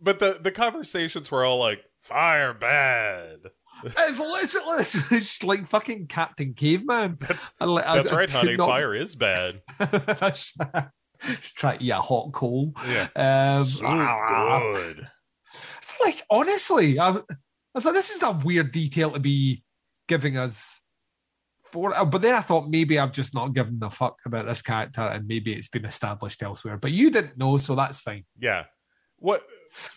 but 0.00 0.18
the, 0.18 0.38
the 0.42 0.52
conversations 0.52 1.30
were 1.30 1.44
all 1.46 1.58
like, 1.58 1.80
fire 2.02 2.52
bad. 2.52 3.38
It's 3.82 4.18
literally 4.18 4.80
it's 4.80 5.08
just 5.08 5.42
like 5.44 5.66
fucking 5.66 6.06
Captain 6.08 6.52
Caveman. 6.52 7.16
That's 7.20 7.50
I, 7.58 7.64
I- 7.64 7.96
that's 7.96 8.12
I 8.12 8.16
right, 8.16 8.30
honey. 8.30 8.56
not- 8.58 8.68
Fire 8.68 8.94
is 8.94 9.14
bad. 9.16 9.62
Try 11.56 11.76
to 11.76 11.82
eat 11.84 11.90
a 11.90 12.00
hot 12.02 12.32
coal. 12.32 12.74
Yeah. 12.86 13.08
Um, 13.16 13.64
So 13.64 13.86
ah. 13.86 14.60
good. 14.72 15.08
It's 15.78 15.98
like 16.04 16.22
honestly, 16.30 16.98
I, 16.98 17.10
I 17.10 17.22
was 17.74 17.84
like, 17.86 17.94
this 17.94 18.10
is 18.10 18.22
a 18.22 18.32
weird 18.32 18.72
detail 18.72 19.10
to 19.12 19.20
be 19.20 19.63
giving 20.08 20.36
us 20.36 20.80
but, 21.72 22.04
but 22.10 22.22
then 22.22 22.34
I 22.34 22.40
thought 22.40 22.68
maybe 22.68 23.00
I've 23.00 23.10
just 23.10 23.34
not 23.34 23.52
given 23.52 23.80
a 23.82 23.90
fuck 23.90 24.20
about 24.26 24.46
this 24.46 24.62
character, 24.62 25.00
and 25.00 25.26
maybe 25.26 25.52
it's 25.52 25.66
been 25.66 25.84
established 25.84 26.40
elsewhere. 26.40 26.76
But 26.76 26.92
you 26.92 27.10
didn't 27.10 27.36
know, 27.36 27.56
so 27.56 27.74
that's 27.74 28.00
fine. 28.00 28.24
Yeah. 28.38 28.66
What 29.16 29.44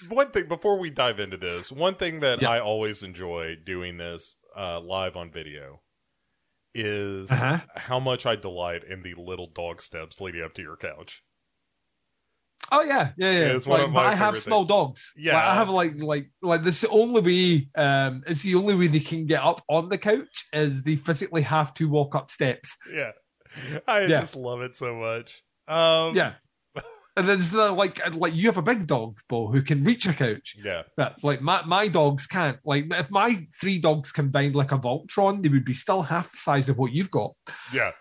one 0.09 0.31
thing 0.31 0.47
before 0.47 0.79
we 0.79 0.89
dive 0.89 1.19
into 1.19 1.37
this, 1.37 1.71
one 1.71 1.93
thing 1.93 2.19
that 2.21 2.41
Yeah. 2.41 2.49
I 2.49 2.61
always 2.61 3.03
enjoy 3.03 3.57
doing 3.63 3.97
this 3.97 4.37
uh, 4.57 4.79
live 4.79 5.15
on 5.15 5.29
video 5.31 5.81
is 6.73 7.29
Uh-huh. 7.31 7.59
how 7.75 7.99
much 7.99 8.25
I 8.25 8.35
delight 8.35 8.83
in 8.83 9.03
the 9.03 9.13
little 9.15 9.51
dog 9.53 9.83
steps 9.83 10.19
leading 10.19 10.43
up 10.43 10.55
to 10.55 10.63
your 10.63 10.77
couch. 10.77 11.21
Oh 12.71 12.81
yeah, 12.81 13.11
yeah, 13.17 13.31
yeah. 13.31 13.55
it's 13.55 13.65
one 13.65 13.81
Like, 13.81 13.93
but 13.93 14.05
I 14.05 14.15
have 14.15 14.33
favorite 14.33 14.41
small 14.43 14.65
dogs. 14.65 15.13
Yeah. 15.17 15.33
Like, 15.35 15.43
I 15.43 15.55
have 15.55 15.69
like 15.69 15.93
like 15.99 16.31
like 16.41 16.63
this. 16.63 16.81
The 16.81 16.89
only 16.89 17.21
way, 17.21 17.69
um, 17.75 18.23
it's 18.27 18.43
the 18.43 18.55
only 18.55 18.75
way 18.75 18.87
they 18.87 18.99
can 18.99 19.25
get 19.25 19.41
up 19.43 19.63
on 19.69 19.89
the 19.89 19.97
couch 19.97 20.45
is 20.53 20.83
they 20.83 20.95
physically 20.95 21.43
have 21.43 21.73
to 21.75 21.87
walk 21.89 22.15
up 22.15 22.29
steps. 22.31 22.75
Yeah. 22.93 23.11
I 23.87 24.01
Yeah. 24.01 24.21
just 24.21 24.35
love 24.35 24.61
it 24.61 24.75
so 24.75 24.93
much. 24.95 25.41
Um 25.67 26.15
Yeah. 26.15 26.33
And 27.15 27.27
there's 27.27 27.49
the 27.49 27.71
like 27.71 28.15
like 28.15 28.35
you 28.35 28.45
have 28.45 28.59
a 28.59 28.61
big 28.61 28.85
dog, 28.85 29.17
Bo, 29.27 29.47
who 29.47 29.63
can 29.63 29.83
reach 29.83 30.05
a 30.05 30.13
couch. 30.13 30.53
Yeah. 30.63 30.83
But 30.95 31.15
like 31.23 31.41
my, 31.41 31.63
my 31.65 31.87
dogs 31.87 32.27
can't. 32.27 32.59
Like 32.63 32.93
if 32.93 33.09
my 33.09 33.47
three 33.59 33.79
dogs 33.79 34.11
combined 34.11 34.55
like 34.55 34.71
a 34.71 34.77
Voltron, 34.77 35.41
they 35.41 35.49
would 35.49 35.65
be 35.65 35.73
still 35.73 36.03
half 36.03 36.29
the 36.31 36.37
size 36.37 36.69
of 36.69 36.77
what 36.77 36.91
you've 36.91 37.09
got. 37.09 37.31
Yeah. 37.73 37.93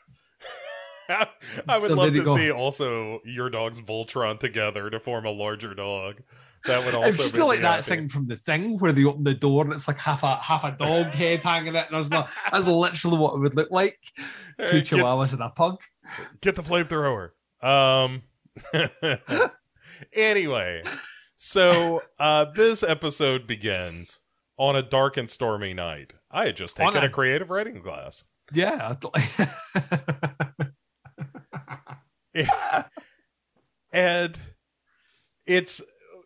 I 1.68 1.78
would 1.78 1.88
So 1.88 1.94
love 1.94 2.12
to 2.12 2.22
go. 2.22 2.36
see 2.36 2.50
also 2.50 3.20
your 3.24 3.50
dogs 3.50 3.80
Voltron 3.80 4.38
together 4.40 4.90
to 4.90 4.98
form 5.00 5.24
a 5.26 5.30
larger 5.30 5.74
dog. 5.74 6.16
That 6.64 6.84
would 6.84 6.94
also 6.96 7.10
would 7.10 7.16
just 7.20 7.32
be 7.32 7.38
make 7.38 7.48
like 7.48 7.60
that 7.62 7.84
happy. 7.84 7.90
thing 7.90 8.08
from 8.08 8.26
the 8.26 8.36
thing 8.36 8.76
where 8.78 8.90
they 8.92 9.04
open 9.04 9.22
the 9.22 9.34
door 9.34 9.62
and 9.64 9.72
it's 9.72 9.86
like 9.86 9.98
half 9.98 10.22
a 10.24 10.34
half 10.36 10.64
a 10.64 10.72
dog 10.72 11.06
head 11.06 11.40
hanging 11.40 11.76
it. 11.76 11.86
And 11.88 11.94
there's 11.94 12.10
no, 12.10 12.24
that's 12.50 12.66
literally 12.66 13.18
what 13.18 13.34
it 13.34 13.40
would 13.40 13.54
look 13.54 13.70
like. 13.70 13.98
Hey, 14.58 14.66
Two 14.68 14.96
chihuahuas 14.96 15.34
and 15.34 15.42
a 15.42 15.50
pug. 15.50 15.82
get 16.40 16.54
the 16.54 16.62
flamethrower. 16.62 17.32
Um. 17.62 18.22
anyway, 20.14 20.82
so 21.36 22.02
uh, 22.18 22.46
this 22.54 22.82
episode 22.82 23.46
begins 23.46 24.20
on 24.56 24.74
a 24.76 24.82
dark 24.82 25.18
and 25.18 25.28
stormy 25.28 25.74
night. 25.74 26.14
I 26.30 26.46
had 26.46 26.56
just 26.56 26.74
taken 26.76 27.02
a- 27.02 27.06
a 27.06 27.10
creative 27.10 27.50
writing 27.50 27.82
class, 27.82 28.24
Yeah. 28.52 28.94
and 33.92 34.38
it's 35.46 35.80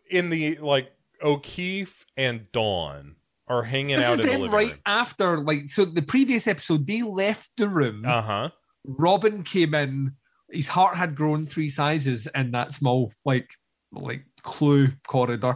in 0.09 0.29
the 0.29 0.57
like 0.57 0.91
O'Keefe 1.23 2.05
and 2.17 2.51
Dawn 2.51 3.15
are 3.47 3.63
hanging 3.63 3.97
this 3.97 4.05
out 4.05 4.19
is 4.19 4.25
in 4.25 4.41
the 4.41 4.49
right 4.49 4.71
room. 4.71 4.79
after 4.85 5.39
like 5.39 5.69
so 5.69 5.85
the 5.85 6.01
previous 6.01 6.47
episode 6.47 6.87
they 6.87 7.01
left 7.01 7.51
the 7.57 7.67
room. 7.67 8.03
Uh 8.05 8.21
huh. 8.21 8.49
Robin 8.85 9.43
came 9.43 9.73
in. 9.73 10.13
His 10.49 10.67
heart 10.67 10.95
had 10.95 11.15
grown 11.15 11.45
three 11.45 11.69
sizes 11.69 12.27
in 12.35 12.51
that 12.51 12.73
small, 12.73 13.13
like, 13.23 13.49
like 13.93 14.25
clue 14.41 14.89
corridor, 15.07 15.55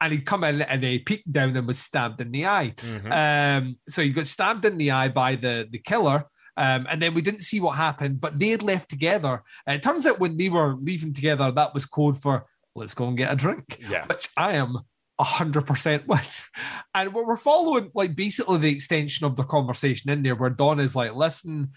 and 0.00 0.12
he'd 0.12 0.26
come 0.26 0.44
in 0.44 0.62
and 0.62 0.82
he 0.82 1.00
peeked 1.00 1.32
down 1.32 1.56
and 1.56 1.66
was 1.66 1.78
stabbed 1.78 2.20
in 2.20 2.30
the 2.30 2.46
eye. 2.46 2.72
Mm-hmm. 2.76 3.12
Um, 3.12 3.76
so 3.88 4.02
he 4.02 4.10
got 4.10 4.26
stabbed 4.26 4.64
in 4.64 4.78
the 4.78 4.92
eye 4.92 5.08
by 5.08 5.34
the 5.36 5.66
the 5.70 5.78
killer. 5.78 6.26
Um, 6.56 6.86
and 6.88 7.00
then 7.02 7.14
we 7.14 7.22
didn't 7.22 7.42
see 7.42 7.60
what 7.60 7.76
happened, 7.76 8.20
but 8.20 8.38
they 8.38 8.48
had 8.48 8.62
left 8.62 8.88
together. 8.88 9.42
And 9.66 9.76
it 9.76 9.82
turns 9.82 10.06
out 10.06 10.20
when 10.20 10.36
they 10.36 10.48
were 10.48 10.76
leaving 10.80 11.12
together, 11.12 11.50
that 11.52 11.74
was 11.74 11.86
code 11.86 12.20
for 12.20 12.46
let's 12.74 12.94
go 12.94 13.08
and 13.08 13.16
get 13.16 13.32
a 13.32 13.36
drink 13.36 13.78
Yeah. 13.88 14.06
which 14.06 14.28
I 14.36 14.54
am 14.54 14.78
hundred 15.18 15.66
percent 15.66 16.06
with. 16.08 16.50
And 16.94 17.12
what 17.14 17.26
we're 17.26 17.36
following, 17.36 17.90
like 17.94 18.14
basically 18.14 18.58
the 18.58 18.70
extension 18.70 19.26
of 19.26 19.36
the 19.36 19.44
conversation 19.44 20.10
in 20.10 20.22
there, 20.22 20.34
where 20.34 20.50
Don 20.50 20.78
is 20.80 20.94
like, 20.94 21.14
listen, 21.14 21.70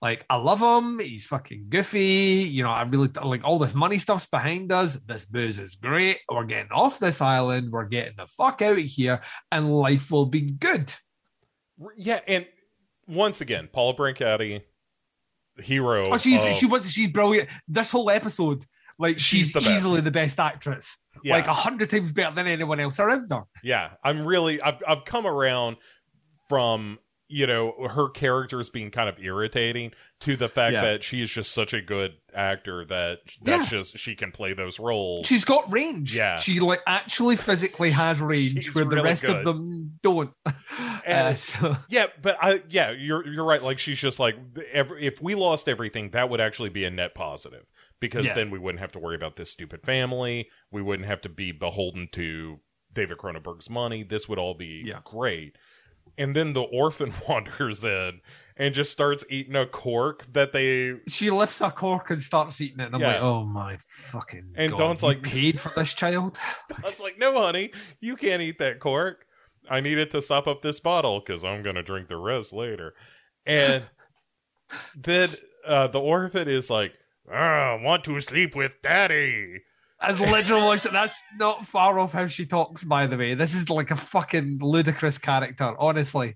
like 0.00 0.24
I 0.28 0.36
love 0.36 0.60
him, 0.60 0.98
he's 0.98 1.26
fucking 1.26 1.66
goofy, 1.70 2.46
you 2.48 2.62
know, 2.62 2.70
I 2.70 2.82
really 2.82 3.08
like 3.22 3.42
all 3.42 3.58
this 3.58 3.74
money 3.74 3.98
stuff's 3.98 4.26
behind 4.26 4.70
us. 4.70 4.94
This 5.06 5.24
booze 5.24 5.58
is 5.58 5.76
great. 5.76 6.18
We're 6.30 6.44
getting 6.44 6.72
off 6.72 6.98
this 6.98 7.20
island, 7.20 7.72
we're 7.72 7.86
getting 7.86 8.14
the 8.16 8.26
fuck 8.26 8.62
out 8.62 8.72
of 8.78 8.84
here, 8.84 9.20
and 9.50 9.74
life 9.74 10.10
will 10.10 10.26
be 10.26 10.42
good. 10.42 10.92
Yeah, 11.96 12.20
and 12.28 12.46
once 13.06 13.40
again, 13.40 13.68
Paula 13.72 13.94
Brancati, 13.94 14.62
hero. 15.58 16.10
Oh, 16.12 16.16
she's 16.18 16.44
of- 16.44 16.54
she 16.54 16.66
was 16.66 16.90
she's 16.90 17.10
brilliant. 17.10 17.48
This 17.68 17.90
whole 17.90 18.10
episode, 18.10 18.64
like 18.98 19.18
She's 19.18 19.46
she's, 19.48 19.52
the 19.52 19.60
easily 19.60 20.00
the 20.00 20.10
best 20.10 20.38
actress. 20.40 20.96
yeah, 21.22 21.34
Like 21.34 21.46
a 21.46 21.52
hundred 21.54 21.90
times 21.90 22.12
better 22.12 22.34
than 22.34 22.46
anyone 22.46 22.80
else 22.80 22.98
around 23.00 23.30
her. 23.30 23.42
yeah. 23.62 23.90
I'm 24.04 24.24
really, 24.26 24.60
I've, 24.60 24.82
I've 24.86 25.04
come 25.04 25.26
around 25.26 25.76
from 26.48 26.98
you 27.34 27.46
know 27.46 27.88
her 27.90 28.08
character 28.08 28.60
is 28.60 28.70
being 28.70 28.90
kind 28.90 29.08
of 29.08 29.18
irritating 29.18 29.90
to 30.20 30.36
the 30.36 30.48
fact 30.48 30.74
Yeah. 30.74 30.82
that 30.82 31.02
she 31.02 31.20
is 31.20 31.30
just 31.30 31.52
such 31.52 31.74
a 31.74 31.80
good 31.82 32.12
actor 32.32 32.84
that 32.84 33.18
that's 33.42 33.72
Yeah. 33.72 33.78
just 33.78 33.98
she 33.98 34.14
can 34.14 34.30
play 34.30 34.52
those 34.54 34.78
roles. 34.78 35.26
She's 35.26 35.44
got 35.44 35.72
range. 35.72 36.16
Yeah. 36.16 36.36
She 36.36 36.60
like 36.60 36.80
actually 36.86 37.36
physically 37.36 37.90
has 37.90 38.20
range 38.20 38.64
She's 38.64 38.74
where 38.74 38.84
the 38.84 38.90
really 38.96 39.08
rest 39.08 39.24
good. 39.24 39.36
of 39.38 39.44
them 39.44 39.98
don't. 40.02 40.32
And- 41.06 41.28
Uh, 41.28 41.34
so 41.34 41.76
Yeah, 41.88 42.06
but 42.22 42.38
I 42.40 42.62
yeah, 42.68 42.90
you're 42.92 43.26
you're 43.26 43.44
right. 43.44 43.62
Like 43.62 43.78
she's 43.78 43.98
just 43.98 44.18
like 44.18 44.36
every, 44.72 45.04
if 45.04 45.20
we 45.20 45.34
lost 45.34 45.68
everything, 45.68 46.10
that 46.10 46.30
would 46.30 46.40
actually 46.40 46.70
be 46.70 46.84
a 46.84 46.90
net 46.90 47.14
positive 47.14 47.64
because 48.00 48.26
Yeah. 48.26 48.34
then 48.34 48.50
we 48.50 48.58
wouldn't 48.58 48.80
have 48.80 48.92
to 48.92 48.98
worry 48.98 49.16
about 49.16 49.36
this 49.36 49.50
stupid 49.50 49.82
family. 49.82 50.48
We 50.70 50.82
wouldn't 50.82 51.08
have 51.08 51.20
to 51.22 51.28
be 51.28 51.52
beholden 51.52 52.08
to 52.12 52.60
David 52.92 53.18
Cronenberg's 53.18 53.68
money. 53.68 54.02
This 54.04 54.28
would 54.28 54.38
all 54.38 54.54
be 54.54 54.84
Yeah. 54.86 55.00
great. 55.04 55.56
And 56.16 56.34
then 56.36 56.52
the 56.52 56.62
orphan 56.62 57.12
wanders 57.28 57.82
in 57.84 58.20
and 58.56 58.72
just 58.72 58.92
starts 58.92 59.24
eating 59.28 59.56
a 59.56 59.66
cork 59.66 60.32
that 60.32 60.52
they 60.52 60.94
she 61.08 61.30
lifts 61.30 61.60
a 61.60 61.70
cork 61.72 62.10
and 62.10 62.22
starts 62.22 62.60
eating 62.60 62.78
it, 62.80 62.86
and 62.86 62.94
I'm 62.94 63.00
Yeah. 63.00 63.08
like, 63.14 63.20
oh 63.22 63.44
my 63.44 63.76
fucking. 63.80 64.52
And 64.56 64.72
God, 64.76 65.02
you 65.02 65.08
like- 65.08 65.22
paid 65.22 65.60
for 65.60 65.72
this 65.74 65.92
child. 65.94 66.38
Was 66.84 67.00
like, 67.00 67.18
no, 67.18 67.32
honey, 67.34 67.72
you 68.00 68.14
can't 68.16 68.42
eat 68.42 68.58
that 68.60 68.78
cork. 68.80 69.26
I 69.68 69.80
need 69.80 69.98
it 69.98 70.10
to 70.12 70.22
stop 70.22 70.46
up 70.46 70.62
this 70.62 70.78
bottle 70.78 71.20
because 71.20 71.42
I'm 71.42 71.62
going 71.62 71.76
to 71.76 71.82
drink 71.82 72.08
the 72.08 72.16
rest 72.18 72.52
later. 72.52 72.94
And 73.46 73.82
then 74.96 75.30
uh, 75.66 75.88
the 75.88 76.00
orphan 76.00 76.48
is 76.48 76.70
like, 76.70 76.92
I 77.32 77.80
want 77.82 78.04
to 78.04 78.20
sleep 78.20 78.54
with 78.54 78.72
daddy. 78.82 79.62
As 80.08 80.20
literal 80.20 80.72
as 80.72 80.84
that's 80.84 81.22
not 81.38 81.66
far 81.66 81.98
off 81.98 82.12
how 82.12 82.26
she 82.26 82.46
talks. 82.46 82.84
By 82.84 83.06
the 83.06 83.16
way, 83.16 83.34
this 83.34 83.54
is 83.54 83.68
like 83.70 83.90
a 83.90 83.96
fucking 83.96 84.58
ludicrous 84.60 85.18
character. 85.18 85.74
Honestly, 85.78 86.34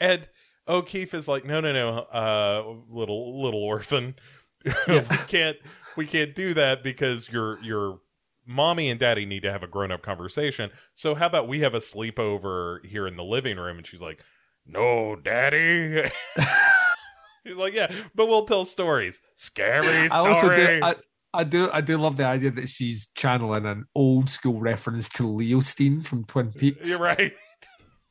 And 0.00 0.26
O'Keefe 0.68 1.14
is 1.14 1.28
like, 1.28 1.44
no, 1.44 1.60
no, 1.60 1.72
no, 1.72 1.98
uh, 1.98 2.74
little 2.88 3.42
little 3.42 3.62
orphan, 3.62 4.14
Yeah. 4.88 5.04
we 5.10 5.16
can't 5.28 5.56
we 5.96 6.06
can't 6.06 6.34
do 6.34 6.54
that 6.54 6.82
because 6.82 7.28
your 7.30 7.60
your 7.62 8.00
mommy 8.46 8.90
and 8.90 9.00
daddy 9.00 9.24
need 9.24 9.42
to 9.42 9.52
have 9.52 9.62
a 9.62 9.66
grown 9.66 9.90
up 9.92 10.02
conversation. 10.02 10.70
So 10.94 11.14
how 11.14 11.26
about 11.26 11.48
we 11.48 11.60
have 11.60 11.74
a 11.74 11.80
sleepover 11.80 12.84
here 12.84 13.06
in 13.06 13.16
the 13.16 13.24
living 13.24 13.56
room? 13.56 13.78
And 13.78 13.86
she's 13.86 14.02
like, 14.02 14.20
no, 14.66 15.16
daddy. 15.16 16.10
He's 17.44 17.56
like, 17.56 17.74
yeah, 17.74 17.92
but 18.14 18.26
we'll 18.26 18.46
tell 18.46 18.64
stories. 18.64 19.20
Scary 19.34 19.82
story. 19.82 20.10
I 20.10 20.18
also 20.28 20.54
do. 20.54 20.80
I, 20.82 20.94
I 21.34 21.44
do. 21.44 21.68
I 21.72 21.80
do 21.80 21.98
love 21.98 22.16
the 22.16 22.24
idea 22.24 22.50
that 22.52 22.68
she's 22.68 23.08
channeling 23.14 23.66
an 23.66 23.84
old 23.94 24.30
school 24.30 24.60
reference 24.60 25.08
to 25.10 25.26
Leo 25.26 25.60
Steen 25.60 26.00
from 26.00 26.24
Twin 26.24 26.52
Peaks. 26.52 26.88
You're 26.88 26.98
right. 27.00 27.32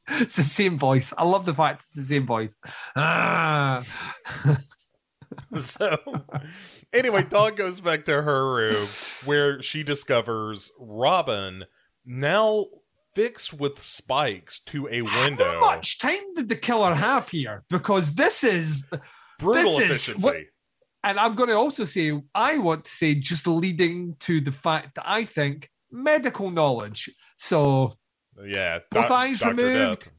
It's 0.09 0.35
the 0.35 0.43
same 0.43 0.77
voice. 0.77 1.13
I 1.17 1.23
love 1.23 1.45
the 1.45 1.53
fact 1.53 1.79
it's 1.83 1.93
the 1.93 2.03
same 2.03 2.25
voice. 2.25 2.57
Ah. 2.93 3.81
So, 5.57 5.97
anyway, 6.91 7.23
Dawn 7.23 7.55
goes 7.55 7.79
back 7.79 8.05
to 8.05 8.21
her 8.21 8.53
room 8.53 8.87
where 9.25 9.61
she 9.63 9.81
discovers 9.81 10.69
Robin 10.79 11.63
now 12.05 12.65
fixed 13.15 13.53
with 13.53 13.79
spikes 13.79 14.59
to 14.67 14.87
a 14.89 15.01
window. 15.01 15.43
How 15.53 15.59
much 15.59 15.99
time 15.99 16.33
did 16.35 16.49
the 16.49 16.55
killer 16.55 16.93
have 16.93 17.29
here? 17.29 17.63
Because 17.69 18.15
this 18.15 18.43
is, 18.43 18.85
Brutal 19.39 19.63
this 19.79 19.81
is 19.81 20.09
efficiency. 20.09 20.23
what- 20.23 20.35
and 21.03 21.19
I'm 21.19 21.35
going 21.35 21.49
to 21.49 21.55
also 21.55 21.83
say, 21.85 22.19
I 22.33 22.57
want 22.57 22.85
to 22.85 22.91
say, 22.91 23.15
just 23.15 23.47
leading 23.47 24.15
to 24.21 24.39
the 24.41 24.51
fact 24.51 24.95
that 24.95 25.03
I 25.07 25.25
think 25.25 25.69
medical 25.91 26.49
knowledge. 26.51 27.09
So 27.37 27.93
Yeah. 28.45 28.79
Both 28.91 29.11
eyes 29.11 29.39
Dr. 29.39 29.49
removed. 29.55 30.01
Death. 30.05 30.11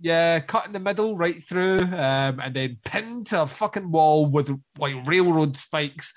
yeah, 0.00 0.40
cut 0.40 0.66
in 0.66 0.72
the 0.72 0.80
middle, 0.80 1.16
right 1.16 1.42
through, 1.42 1.80
um, 1.80 2.40
and 2.40 2.54
then 2.54 2.78
pinned 2.84 3.26
to 3.28 3.42
a 3.42 3.46
fucking 3.46 3.90
wall 3.90 4.26
with 4.26 4.50
like 4.78 4.94
railroad 5.06 5.56
spikes. 5.56 6.12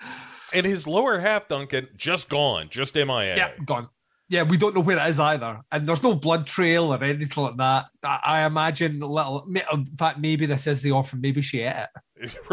And 0.53 0.65
his 0.65 0.85
lower 0.87 1.19
half, 1.19 1.47
Duncan, 1.47 1.87
just 1.95 2.27
gone, 2.29 2.67
just 2.69 2.95
MIA. 2.95 3.37
Yeah, 3.37 3.51
gone. 3.65 3.87
Yeah, 4.29 4.43
we 4.43 4.57
don't 4.57 4.75
know 4.75 4.81
where 4.81 4.97
it 4.97 5.09
is 5.09 5.19
either, 5.19 5.61
and 5.71 5.87
there's 5.87 6.03
no 6.03 6.13
blood 6.13 6.45
trail 6.45 6.93
or 6.93 7.03
anything 7.03 7.43
like 7.43 7.57
that. 7.57 7.85
I, 8.03 8.19
I 8.23 8.45
imagine 8.45 9.01
a 9.01 9.07
little. 9.07 9.47
In 9.71 9.85
fact, 9.97 10.19
maybe 10.19 10.45
this 10.45 10.67
is 10.67 10.83
the 10.83 10.91
orphan. 10.91 11.21
Maybe 11.21 11.41
she 11.41 11.61
ate 11.61 11.75
it. 11.83 11.89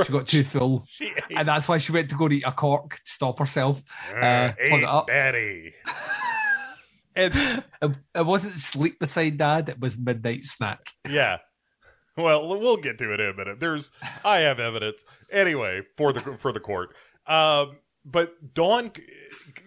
She 0.04 0.12
got 0.12 0.26
too 0.28 0.44
full, 0.44 0.84
She 0.90 1.12
and 1.30 1.48
that's 1.48 1.68
why 1.68 1.78
she 1.78 1.92
went 1.92 2.10
to 2.10 2.16
go 2.16 2.28
eat 2.30 2.44
a 2.46 2.52
cork 2.52 2.96
to 2.96 3.00
stop 3.10 3.38
herself. 3.38 3.82
uh, 4.14 4.52
plug 4.68 4.80
it 4.82 4.84
up. 4.84 5.10
and 5.10 5.36
It, 7.82 7.92
it 8.14 8.26
wasn't 8.26 8.58
sleep 8.58 8.98
beside 9.00 9.38
dad; 9.38 9.68
it 9.70 9.80
was 9.80 9.96
midnight 9.98 10.42
snack. 10.42 10.80
yeah. 11.08 11.38
well, 12.16 12.46
we'll 12.46 12.76
get 12.76 12.98
to 12.98 13.12
it 13.12 13.20
in 13.20 13.30
a 13.30 13.34
minute. 13.34 13.58
There's, 13.60 13.90
I 14.24 14.38
have 14.40 14.60
evidence 14.60 15.04
anyway 15.30 15.80
for 15.96 16.12
the 16.12 16.20
for 16.38 16.52
the 16.52 16.60
court. 16.60 16.94
Um, 17.26 17.78
but 18.04 18.54
Dawn, 18.54 18.92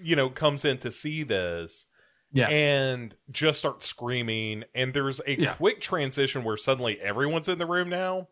you 0.01 0.15
know, 0.15 0.29
comes 0.29 0.63
in 0.63 0.77
to 0.79 0.91
see 0.91 1.23
this, 1.23 1.87
Yeah. 2.31 2.47
and 2.49 3.15
just 3.31 3.59
starts 3.59 3.85
screaming. 3.87 4.63
And 4.75 4.93
there's 4.93 5.19
a 5.25 5.39
Yeah. 5.39 5.53
quick 5.55 5.81
transition 5.81 6.43
where 6.43 6.55
suddenly 6.57 6.99
everyone's 7.01 7.49
in 7.49 7.57
the 7.57 7.65
room 7.65 7.89
now. 7.89 8.27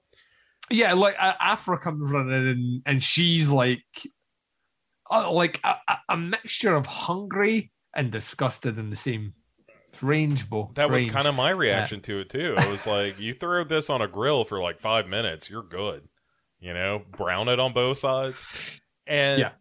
Yeah, 0.69 0.93
like 0.93 1.15
Afra 1.19 1.79
comes 1.79 2.11
running 2.11 2.47
in, 2.47 2.81
and 2.85 3.01
she's 3.01 3.49
like, 3.49 3.83
uh, 5.09 5.31
like 5.31 5.61
a, 5.63 5.75
a- 6.09 6.17
mixture 6.17 6.73
of 6.73 6.85
hungry 6.85 7.71
and 7.95 8.11
disgusted 8.11 8.77
in 8.77 8.89
the 8.89 8.95
same 8.95 9.33
range, 10.01 10.49
Bo. 10.49 10.71
That 10.75 10.91
was 10.91 11.05
kind 11.05 11.25
of 11.27 11.35
my 11.35 11.51
reaction 11.51 12.01
to 12.01 12.19
it 12.19 12.29
too. 12.29 12.53
I 12.57 12.69
was 12.69 12.85
like, 12.85 13.19
you 13.19 13.33
throw 13.33 13.63
this 13.63 13.89
on 13.89 14.01
a 14.01 14.07
grill 14.07 14.43
for 14.45 14.61
like 14.61 14.79
five 14.81 15.07
minutes, 15.07 15.49
you're 15.49 15.63
good. 15.63 16.07
You 16.59 16.73
know, 16.73 17.03
brown 17.11 17.47
it 17.49 17.59
on 17.59 17.71
both 17.73 17.99
sides. 17.99 18.81
And 19.05 19.39
Yeah. 19.39 19.51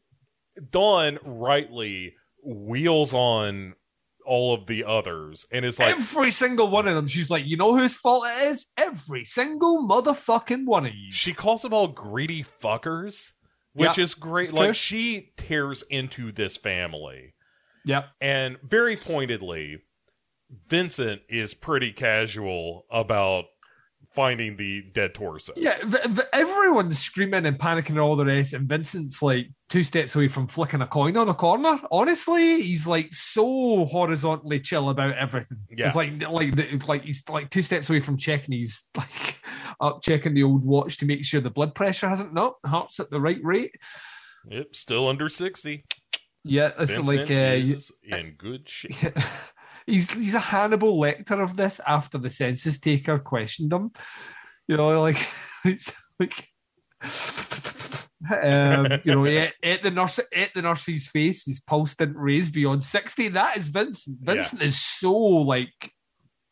Dawn 0.70 1.18
rightly 1.22 2.14
wheels 2.42 3.12
on 3.12 3.74
all 4.26 4.52
of 4.52 4.66
the 4.66 4.84
others 4.84 5.46
and 5.50 5.64
is 5.64 5.78
like, 5.78 5.94
every 5.96 6.30
single 6.30 6.68
one 6.68 6.86
of 6.88 6.94
them. 6.94 7.06
She's 7.06 7.30
like, 7.30 7.46
you 7.46 7.56
know 7.56 7.74
whose 7.76 7.96
fault 7.96 8.26
it 8.26 8.48
is? 8.48 8.66
Every 8.76 9.24
single 9.24 9.86
motherfucking 9.88 10.64
one 10.66 10.84
of 10.86 10.94
you. 10.94 11.10
she 11.12 11.32
calls 11.32 11.62
them 11.62 11.72
all 11.72 11.88
greedy 11.88 12.44
fuckers, 12.62 13.32
which 13.72 13.96
Yeah, 13.98 14.04
is 14.04 14.14
great. 14.14 14.48
it's 14.48 14.52
Like 14.52 14.66
true. 14.68 14.74
she 14.74 15.32
tears 15.36 15.82
into 15.88 16.32
this 16.32 16.56
family. 16.56 17.34
Yep. 17.84 18.06
And 18.20 18.56
very 18.62 18.96
pointedly, 18.96 19.78
Vincent 20.68 21.22
is 21.28 21.54
pretty 21.54 21.92
casual 21.92 22.84
about 22.90 23.44
finding 24.16 24.56
the 24.56 24.82
dead 24.92 25.14
torso. 25.14 25.52
Yeah, 25.54 25.76
v- 25.84 25.98
v- 26.08 26.22
everyone's 26.32 26.98
screaming 26.98 27.46
and 27.46 27.58
panicking 27.58 27.90
and 27.90 28.00
all 28.00 28.16
the 28.16 28.24
rest, 28.26 28.54
and 28.54 28.68
Vincent's 28.68 29.22
like 29.22 29.46
two 29.68 29.84
steps 29.84 30.16
away 30.16 30.26
from 30.26 30.48
flicking 30.48 30.80
a 30.80 30.86
coin 30.86 31.16
on 31.16 31.28
a 31.28 31.34
corner. 31.34 31.78
Honestly, 31.92 32.62
he's 32.62 32.86
like 32.86 33.12
so 33.12 33.84
horizontally 33.84 34.58
chill 34.58 34.90
about 34.90 35.14
everything. 35.16 35.58
Yeah. 35.70 35.86
It's 35.86 35.94
like 35.96 36.28
like 36.28 36.56
the- 36.56 36.82
like 36.88 37.02
he's 37.04 37.22
like 37.28 37.50
two 37.50 37.62
steps 37.62 37.88
away 37.90 38.00
from 38.00 38.16
checking. 38.16 38.52
He's 38.54 38.88
like 38.96 39.36
up 39.80 40.02
checking 40.02 40.34
the 40.34 40.42
old 40.42 40.64
watch 40.64 40.96
to 40.98 41.06
make 41.06 41.24
sure 41.24 41.40
the 41.40 41.50
blood 41.50 41.74
pressure 41.74 42.08
hasn't 42.08 42.32
not 42.34 42.54
heart's 42.64 42.98
at 42.98 43.10
the 43.10 43.20
right 43.20 43.38
rate. 43.44 43.76
Yep, 44.48 44.74
still 44.74 45.08
under 45.08 45.28
60. 45.28 45.84
Yeah, 46.44 46.68
it's 46.78 46.94
Vincent 46.94 47.06
like 47.06 47.30
uh, 47.30 47.58
is 47.74 47.90
in 48.04 48.34
good 48.38 48.68
shape. 48.68 48.92
he's 49.86 50.10
he's 50.10 50.34
a 50.34 50.40
Hannibal 50.40 50.98
Lecter 50.98 51.42
of 51.42 51.56
this 51.56 51.80
after 51.86 52.18
the 52.18 52.30
census 52.30 52.78
taker 52.78 53.18
questioned 53.18 53.72
him. 53.72 53.92
You 54.68 54.76
know, 54.76 55.00
like 55.00 55.18
it's 55.64 55.92
like 56.18 56.48
um, 58.42 58.88
you 59.04 59.14
know, 59.14 59.26
at, 59.26 59.54
at 59.62 59.82
the 59.82 59.90
nurse 59.90 60.18
at 60.18 60.52
the 60.54 60.62
nurse's 60.62 61.08
face, 61.08 61.44
his 61.44 61.60
pulse 61.60 61.94
didn't 61.94 62.16
raise 62.16 62.50
beyond 62.50 62.82
60. 62.82 63.28
That 63.28 63.56
is 63.56 63.68
Vincent. 63.68 64.18
Yeah. 64.22 64.34
Vincent 64.34 64.62
is 64.62 64.78
so 64.80 65.12
like 65.12 65.92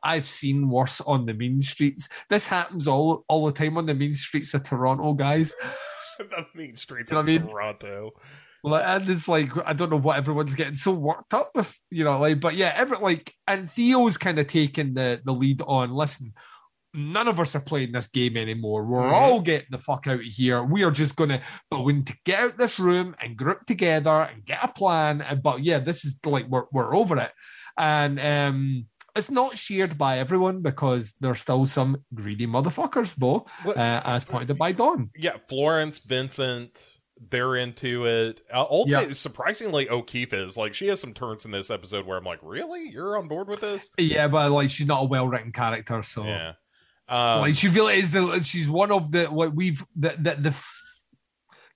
I've 0.03 0.28
seen 0.28 0.68
worse 0.68 1.01
on 1.01 1.26
the 1.26 1.35
mean 1.35 1.61
streets. 1.61 2.09
This 2.28 2.47
happens 2.47 2.87
all 2.87 3.24
all 3.28 3.47
the 3.47 3.53
time 3.53 3.78
on 3.78 3.87
the 3.87 3.95
mean 3.95 4.14
streets 4.14 4.55
of 4.55 4.62
Toronto, 4.62 5.14
guys. 5.14 5.55
the 6.18 6.47
mean 6.55 6.76
streets 6.76 7.11
You 7.11 7.16
know 7.16 7.20
of 7.20 7.28
I 7.28 7.32
mean? 7.32 7.49
Toronto. 7.49 8.11
Like, 8.64 8.84
and 8.86 9.08
it's 9.08 9.28
like 9.28 9.50
I 9.66 9.72
don't 9.74 9.90
know 9.90 9.98
what 9.98 10.16
everyone's 10.16 10.54
getting 10.54 10.74
so 10.74 10.92
worked 10.92 11.34
up 11.34 11.50
with, 11.54 11.78
you 11.90 12.02
know, 12.04 12.18
like, 12.18 12.40
but 12.40 12.54
yeah, 12.54 12.72
every 12.76 12.96
like, 12.98 13.32
and 13.46 13.70
Theo's 13.70 14.16
kind 14.16 14.38
of 14.38 14.46
taking 14.46 14.94
the 14.94 15.20
the 15.24 15.32
lead 15.32 15.60
on. 15.66 15.92
Listen, 15.92 16.32
none 16.94 17.28
of 17.28 17.38
us 17.40 17.54
are 17.54 17.60
playing 17.60 17.92
this 17.92 18.06
game 18.08 18.36
anymore. 18.36 18.84
We're 18.84 19.02
Mhm. 19.02 19.12
all 19.12 19.40
getting 19.40 19.66
the 19.70 19.78
fuck 19.78 20.06
out 20.06 20.20
of 20.20 20.22
here. 20.22 20.62
We 20.64 20.82
are 20.82 20.90
just 20.90 21.14
gonna, 21.16 21.42
but 21.70 21.84
we 21.84 21.92
need 21.92 22.06
to 22.06 22.16
get 22.24 22.40
out 22.40 22.56
this 22.56 22.78
room 22.78 23.14
and 23.20 23.36
group 23.36 23.66
together 23.66 24.22
and 24.22 24.44
get 24.44 24.60
a 24.64 24.68
plan. 24.68 25.20
And 25.20 25.42
but 25.42 25.62
yeah, 25.62 25.78
this 25.78 26.04
is 26.04 26.18
like 26.24 26.46
we're 26.48 26.64
we're 26.72 26.94
over 26.96 27.18
it, 27.18 27.32
and 27.78 28.18
um. 28.20 28.86
It's 29.16 29.30
not 29.30 29.56
shared 29.56 29.96
by 29.96 30.18
everyone 30.18 30.60
because 30.60 31.14
there's 31.20 31.40
still 31.40 31.66
some 31.66 31.98
greedy 32.12 32.48
motherfuckers, 32.48 33.16
Bo, 33.16 33.46
uh, 33.64 33.72
as 34.04 34.24
pointed 34.24 34.50
out 34.50 34.58
by 34.58 34.72
Dawn. 34.72 35.08
Yeah, 35.14 35.36
Florence, 35.48 36.00
Vincent, 36.00 36.84
they're 37.30 37.56
into 37.56 38.06
it. 38.06 38.42
Uh, 38.52 38.64
ultimately, 38.68 39.14
surprisingly, 39.14 39.88
O'Keefe 39.88 40.32
is 40.32 40.56
like 40.56 40.74
she 40.74 40.88
has 40.88 41.00
some 41.00 41.14
turns 41.14 41.44
in 41.44 41.50
this 41.50 41.70
episode 41.70 42.06
where 42.06 42.18
I'm 42.18 42.24
like, 42.24 42.40
really, 42.42 42.88
you're 42.88 43.16
on 43.16 43.28
board 43.28 43.48
with 43.48 43.60
this? 43.60 43.90
Yeah, 43.98 44.28
but 44.28 44.50
like 44.50 44.70
she's 44.70 44.86
not 44.86 45.04
a 45.04 45.06
well 45.06 45.28
written 45.28 45.52
character, 45.52 46.02
so 46.02 46.24
Yeah. 46.24 46.52
Um, 47.06 47.40
like 47.40 47.54
she 47.54 47.68
really 47.68 47.98
is 47.98 48.10
the 48.10 48.40
she's 48.40 48.68
one 48.68 48.90
of 48.90 49.10
the 49.10 49.26
what 49.26 49.54
we've 49.54 49.84
the 49.94 50.16
the 50.18 50.36
the, 50.36 50.64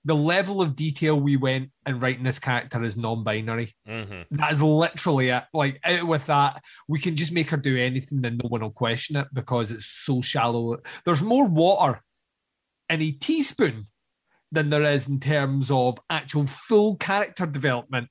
the 0.05 0.15
level 0.15 0.61
of 0.61 0.75
detail 0.75 1.19
we 1.19 1.37
went 1.37 1.69
in 1.85 1.99
writing 1.99 2.23
this 2.23 2.39
character 2.39 2.81
is 2.81 2.97
non-binary. 2.97 3.75
mhm. 3.87 4.25
That 4.31 4.51
is 4.51 4.61
literally 4.61 5.29
it. 5.29 5.43
Like 5.53 5.79
out 5.83 6.07
with 6.07 6.25
that, 6.25 6.63
we 6.87 6.99
can 6.99 7.15
just 7.15 7.31
make 7.31 7.51
her 7.51 7.57
do 7.57 7.77
anything 7.77 8.25
and 8.25 8.41
no 8.41 8.49
one 8.49 8.61
will 8.61 8.71
question 8.71 9.17
it 9.17 9.27
because 9.31 9.69
it's 9.71 9.85
so 9.85 10.21
shallow. 10.21 10.77
There's 11.05 11.21
more 11.21 11.45
water 11.47 12.01
in 12.89 13.01
a 13.01 13.11
teaspoon 13.11 13.85
than 14.51 14.69
there 14.69 14.83
is 14.83 15.07
in 15.07 15.19
terms 15.19 15.69
of 15.71 15.97
actual 16.09 16.45
full 16.45 16.95
character 16.97 17.45
development 17.45 18.07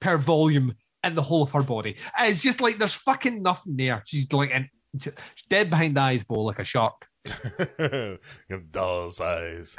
per 0.00 0.16
volume 0.16 0.74
in 1.04 1.14
the 1.14 1.22
whole 1.22 1.42
of 1.42 1.50
her 1.52 1.62
body. 1.62 1.96
It's 2.20 2.40
just 2.40 2.60
like 2.60 2.78
there's 2.78 2.94
fucking 2.94 3.42
nothing 3.42 3.76
there. 3.76 4.02
She's 4.06 4.32
like 4.32 4.52
she's 5.00 5.12
dead 5.48 5.70
behind 5.70 5.96
the 5.96 6.00
eyes 6.00 6.24
bowl 6.24 6.44
like 6.46 6.58
a 6.58 6.64
shark. 6.64 7.06
Doll's 8.70 9.20
eyes. 9.20 9.76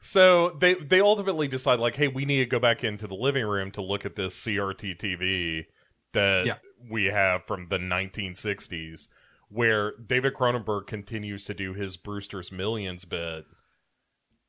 So 0.00 0.50
they 0.60 0.74
they 0.74 1.00
ultimately 1.00 1.46
decide 1.46 1.78
like, 1.78 1.94
hey, 1.96 2.08
we 2.08 2.24
need 2.24 2.38
to 2.38 2.46
go 2.46 2.58
back 2.58 2.84
into 2.84 3.06
the 3.06 3.14
living 3.14 3.46
room 3.46 3.70
to 3.72 3.82
look 3.82 4.06
at 4.06 4.16
this 4.16 4.34
CRT 4.44 4.96
TV 4.96 5.66
that 6.12 6.46
Yeah. 6.46 6.56
we 6.90 7.04
have 7.06 7.44
from 7.46 7.68
the 7.68 7.78
1960s, 7.78 9.08
where 9.48 9.92
David 10.06 10.34
Cronenberg 10.34 10.86
continues 10.86 11.44
to 11.44 11.54
do 11.54 11.74
his 11.74 11.96
Brewster's 11.96 12.50
Millions 12.50 13.04
bit. 13.04 13.44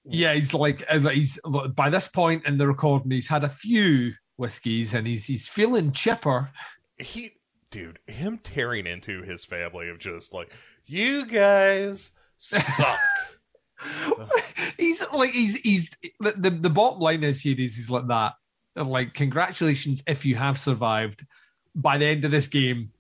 Yeah, 0.06 0.34
he's 0.34 0.54
like 0.54 0.88
he's 0.90 1.40
by 1.76 1.90
this 1.90 2.08
point 2.08 2.46
in 2.48 2.58
the 2.58 2.68
recording, 2.68 3.12
he's 3.12 3.28
had 3.28 3.44
a 3.44 3.50
few 3.50 4.14
whiskeys 4.38 4.94
and 4.94 5.06
he's 5.06 5.26
he's 5.26 5.48
feeling 5.48 5.92
chipper. 5.92 6.50
He, 6.98 7.32
dude, 7.70 8.00
him 8.08 8.40
tearing 8.44 8.88
into 8.88 9.22
his 9.22 9.46
family 9.46 9.90
of 9.90 10.00
just 10.00 10.34
like, 10.34 10.52
you 10.86 11.26
guys 11.26 12.12
suck. 12.38 12.98
he's 14.78 15.04
like 15.12 15.32
he's 15.32 15.60
he's 15.62 15.92
the, 16.20 16.34
the 16.38 16.50
the 16.50 16.70
bottom 16.70 17.00
line 17.00 17.24
is 17.24 17.42
here 17.42 17.56
is 17.58 17.76
he's 17.76 17.90
like 17.90 18.08
that. 18.08 18.34
Like, 18.76 19.14
congratulations 19.14 20.02
if 20.08 20.26
you 20.26 20.36
have 20.36 20.58
survived. 20.58 21.26
By 21.74 21.98
the 21.98 22.06
end 22.06 22.26
of 22.26 22.32
this 22.32 22.48
game, 22.48 22.92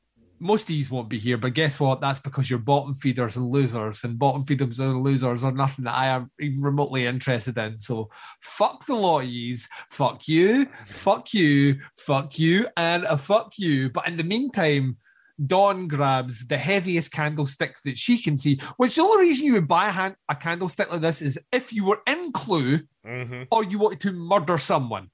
most 0.42 0.64
of 0.64 0.68
these 0.70 0.90
won't 0.90 1.08
be 1.08 1.20
here, 1.20 1.38
but 1.38 1.54
guess 1.54 1.80
what? 1.80 2.02
That's 2.02 2.20
because 2.20 2.50
you're 2.50 2.60
bottom 2.60 2.96
feeders 2.96 3.38
and 3.38 3.48
losers, 3.48 4.04
and 4.04 4.18
bottom 4.18 4.44
feeders 4.44 4.80
and 4.80 5.04
losers 5.04 5.44
are 5.44 5.52
nothing 5.52 5.86
that 5.86 5.94
I 5.94 6.08
am 6.08 6.32
even 6.40 6.62
remotely 6.62 7.06
interested 7.06 7.58
in. 7.58 7.78
So 7.78 8.10
fuck 8.42 8.86
the 8.86 8.96
lot 8.96 9.22
of 9.22 9.30
yous, 9.30 9.70
fuck 9.92 10.28
you, 10.28 10.66
fuck 10.88 11.34
you, 11.34 11.80
fuck 11.96 12.40
you, 12.40 12.68
and 12.76 13.04
a 13.04 13.18
fuck 13.18 13.60
you. 13.60 13.92
But 13.92 14.08
in 14.08 14.18
the 14.18 14.24
meantime, 14.24 14.98
Dawn 15.46 15.88
grabs 15.88 16.48
the 16.48 16.58
heaviest 16.58 17.12
candlestick 17.12 17.78
that 17.86 17.98
she 17.98 18.18
can 18.18 18.38
see, 18.38 18.60
which 18.78 18.96
the 18.96 19.04
only 19.04 19.28
reason 19.28 19.46
you 19.46 19.54
would 19.54 19.68
buy 19.68 19.88
a, 19.88 19.92
hand, 19.92 20.16
a 20.28 20.36
candlestick 20.36 20.92
like 20.92 21.02
this 21.02 21.22
is 21.22 21.40
if 21.52 21.72
you 21.72 21.86
were 21.86 22.02
in 22.08 22.32
Clue 22.32 22.80
hmm 23.06 23.44
or 23.50 23.64
you 23.64 23.80
wanted 23.80 24.00
to 24.00 24.12
murder 24.12 24.58
someone 24.58 25.10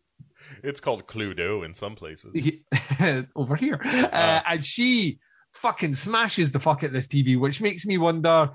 It's 0.63 0.79
called 0.79 1.07
Cluedo 1.07 1.65
in 1.65 1.73
some 1.73 1.95
places. 1.95 2.33
over 3.35 3.55
here. 3.55 3.79
Uh, 3.83 4.41
and 4.47 4.63
she 4.63 5.19
fucking 5.53 5.93
smashes 5.93 6.51
the 6.51 6.59
fuck 6.59 6.83
at 6.83 6.93
this 6.93 7.07
TV, 7.07 7.39
which 7.39 7.61
makes 7.61 7.85
me 7.85 7.97
wonder 7.97 8.51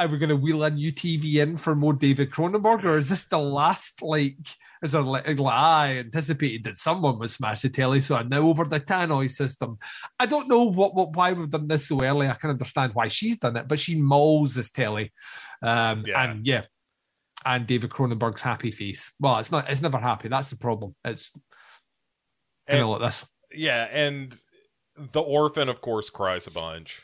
are 0.00 0.08
we 0.08 0.16
going 0.16 0.30
to 0.30 0.36
wheel 0.36 0.64
a 0.64 0.70
new 0.70 0.90
TV 0.90 1.42
in 1.42 1.56
for 1.58 1.74
more 1.74 1.92
David 1.92 2.30
Cronenberg, 2.30 2.84
or 2.84 2.96
is 2.96 3.10
this 3.10 3.26
the 3.26 3.38
last, 3.38 4.00
like, 4.00 4.38
is 4.82 4.92
there 4.92 5.02
like, 5.02 5.38
like 5.38 5.54
I 5.54 5.98
anticipated 5.98 6.64
that 6.64 6.78
someone 6.78 7.18
would 7.18 7.30
smash 7.30 7.60
the 7.60 7.68
telly, 7.68 8.00
so 8.00 8.16
I'm 8.16 8.30
now 8.30 8.40
over 8.40 8.64
the 8.64 8.80
tannoy 8.80 9.28
system. 9.28 9.76
I 10.18 10.24
don't 10.24 10.48
know 10.48 10.64
what, 10.64 10.94
what 10.94 11.14
why 11.14 11.34
we've 11.34 11.50
done 11.50 11.68
this 11.68 11.88
so 11.88 12.02
early. 12.02 12.28
I 12.28 12.34
can 12.34 12.48
understand 12.48 12.94
why 12.94 13.08
she's 13.08 13.36
done 13.36 13.58
it, 13.58 13.68
but 13.68 13.78
she 13.78 14.00
mauls 14.00 14.54
this 14.54 14.70
telly. 14.70 15.12
Um, 15.60 16.04
Yeah. 16.06 16.22
And 16.22 16.46
yeah, 16.46 16.62
and 17.44 17.66
David 17.66 17.90
Cronenberg's 17.90 18.40
happy 18.40 18.70
face. 18.70 19.12
Well, 19.20 19.38
it's 19.38 19.50
not, 19.52 19.68
it's 19.70 19.82
never 19.82 19.98
happy. 19.98 20.28
That's 20.28 20.50
the 20.50 20.56
problem. 20.56 20.94
It's 21.04 21.32
kind 22.68 22.82
of 22.82 22.88
like 22.90 23.00
this. 23.00 23.24
Yeah, 23.52 23.88
and 23.90 24.34
the 25.12 25.20
orphan, 25.20 25.68
of 25.68 25.80
course, 25.80 26.10
cries 26.10 26.46
a 26.46 26.50
bunch, 26.50 27.02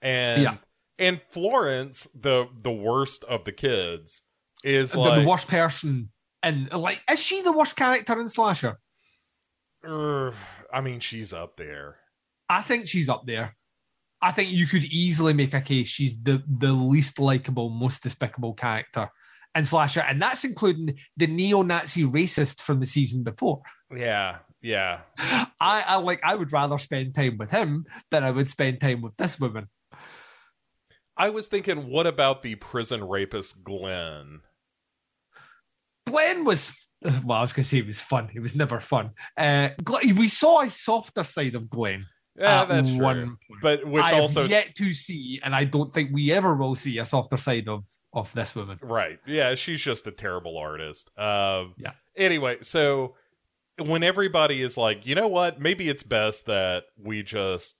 and 0.00 0.42
Yeah. 0.42 0.56
and 0.98 1.20
Florence, 1.30 2.06
the 2.14 2.46
the 2.62 2.70
worst 2.72 3.24
of 3.24 3.44
the 3.44 3.52
kids, 3.52 4.22
is 4.62 4.92
the, 4.92 5.00
like, 5.00 5.20
the 5.20 5.26
worst 5.28 5.48
person 5.48 6.10
and 6.42 6.72
like 6.72 7.00
is 7.10 7.22
she 7.22 7.40
the 7.42 7.52
worst 7.52 7.76
character 7.76 8.20
in 8.20 8.28
slasher 8.28 8.78
"Ugh," 9.86 10.34
I 10.72 10.80
mean, 10.80 11.00
she's 11.00 11.32
up 11.32 11.56
there. 11.56 11.98
i 12.48 12.62
think 12.62 12.86
she's 12.88 13.08
up 13.08 13.26
there 13.26 13.56
I 14.20 14.30
think 14.30 14.52
you 14.52 14.66
could 14.66 14.84
easily 14.84 15.32
make 15.32 15.52
a 15.54 15.60
case 15.60 15.88
she's 15.88 16.22
the 16.22 16.42
the 16.46 16.72
least 16.72 17.18
likable, 17.18 17.70
most 17.70 18.02
despicable 18.04 18.54
character 18.54 19.08
in 19.54 19.64
Slasher, 19.64 20.00
and 20.00 20.20
that's 20.20 20.44
including 20.44 20.98
the 21.16 21.26
neo-Nazi 21.26 22.04
racist 22.04 22.62
from 22.62 22.80
the 22.80 22.86
season 22.86 23.22
before. 23.22 23.62
Yeah, 23.94 24.38
yeah. 24.60 25.00
I, 25.18 25.84
I 25.86 25.96
like 25.96 26.20
I 26.24 26.34
would 26.34 26.52
rather 26.52 26.78
spend 26.78 27.14
time 27.14 27.38
with 27.38 27.50
him 27.50 27.84
than 28.10 28.24
I 28.24 28.30
would 28.30 28.48
spend 28.48 28.80
time 28.80 29.02
with 29.02 29.16
this 29.16 29.38
woman. 29.38 29.68
I 31.16 31.28
was 31.28 31.46
thinking, 31.46 31.88
what 31.88 32.06
about 32.06 32.42
the 32.42 32.54
prison 32.54 33.04
rapist 33.04 33.62
Glenn? 33.62 34.40
Glenn 36.06 36.44
was 36.44 36.74
well, 37.02 37.38
I 37.38 37.42
was 37.42 37.52
going 37.52 37.64
to 37.64 37.68
say 37.68 37.78
it 37.78 37.86
was 37.86 38.00
fun. 38.00 38.30
It 38.34 38.40
was 38.40 38.54
never 38.54 38.80
fun. 38.80 39.10
Uh, 39.36 39.70
we 40.04 40.28
saw 40.28 40.62
a 40.62 40.70
softer 40.70 41.24
side 41.24 41.54
of 41.54 41.68
Glenn. 41.68 42.06
Yeah, 42.36 42.62
at 42.62 42.68
that's 42.68 42.88
true. 42.88 43.02
one 43.02 43.26
point. 43.26 43.60
But 43.60 43.86
which 43.86 44.02
I 44.02 44.18
also 44.18 44.42
have 44.42 44.50
yet 44.50 44.74
to 44.76 44.92
see, 44.92 45.40
and 45.44 45.54
I 45.54 45.64
don't 45.64 45.92
think 45.92 46.10
we 46.12 46.32
ever 46.32 46.54
will 46.54 46.74
see 46.74 46.98
a 46.98 47.04
softer 47.04 47.36
side 47.36 47.68
of 47.68 47.84
of 48.12 48.32
this 48.32 48.54
woman. 48.54 48.78
Right. 48.82 49.18
Yeah, 49.26 49.54
she's 49.54 49.80
just 49.80 50.06
a 50.06 50.12
terrible 50.12 50.56
artist. 50.56 51.10
Uh, 51.16 51.66
Yeah. 51.76 51.92
Anyway, 52.16 52.58
so 52.62 53.14
when 53.78 54.02
everybody 54.02 54.62
is 54.62 54.76
like, 54.76 55.06
you 55.06 55.14
know 55.14 55.28
what, 55.28 55.60
maybe 55.60 55.88
it's 55.88 56.02
best 56.02 56.46
that 56.46 56.84
we 56.98 57.22
just 57.22 57.76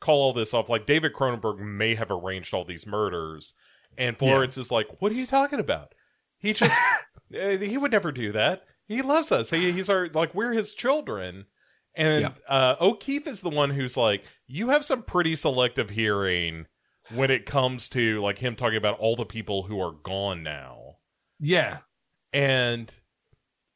call 0.00 0.22
all 0.22 0.32
this 0.32 0.54
off. 0.54 0.68
Like 0.68 0.86
David 0.86 1.12
Cronenberg 1.14 1.58
may 1.58 1.94
have 1.94 2.10
arranged 2.10 2.54
all 2.54 2.64
these 2.64 2.86
murders, 2.86 3.54
and 3.96 4.16
Florence 4.16 4.56
is 4.56 4.70
like, 4.70 4.88
"What 5.00 5.12
are 5.12 5.16
you 5.16 5.26
talking 5.26 5.60
about? 5.60 5.94
He 6.38 6.52
just 6.52 6.78
eh, 7.34 7.56
he 7.56 7.78
would 7.78 7.92
never 7.92 8.12
do 8.12 8.32
that. 8.32 8.62
He 8.86 9.02
loves 9.02 9.30
us. 9.30 9.50
He, 9.50 9.72
he's 9.72 9.88
our 9.88 10.08
like 10.12 10.34
we're 10.34 10.52
his 10.52 10.74
children." 10.74 11.46
And 11.94 12.22
Yeah. 12.22 12.32
uh, 12.48 12.76
O'Keefe 12.80 13.26
is 13.26 13.40
the 13.40 13.50
one 13.50 13.70
who's 13.70 13.96
like, 13.96 14.24
"You 14.46 14.68
have 14.68 14.84
some 14.84 15.02
pretty 15.02 15.36
selective 15.36 15.90
hearing." 15.90 16.66
When 17.14 17.30
it 17.30 17.44
comes 17.46 17.88
to 17.90 18.20
like 18.20 18.38
him 18.38 18.54
talking 18.54 18.76
about 18.76 18.98
all 19.00 19.16
the 19.16 19.24
people 19.24 19.64
who 19.64 19.80
are 19.80 19.90
gone 20.04 20.44
now, 20.44 20.98
Yeah, 21.40 21.78
and 22.32 22.94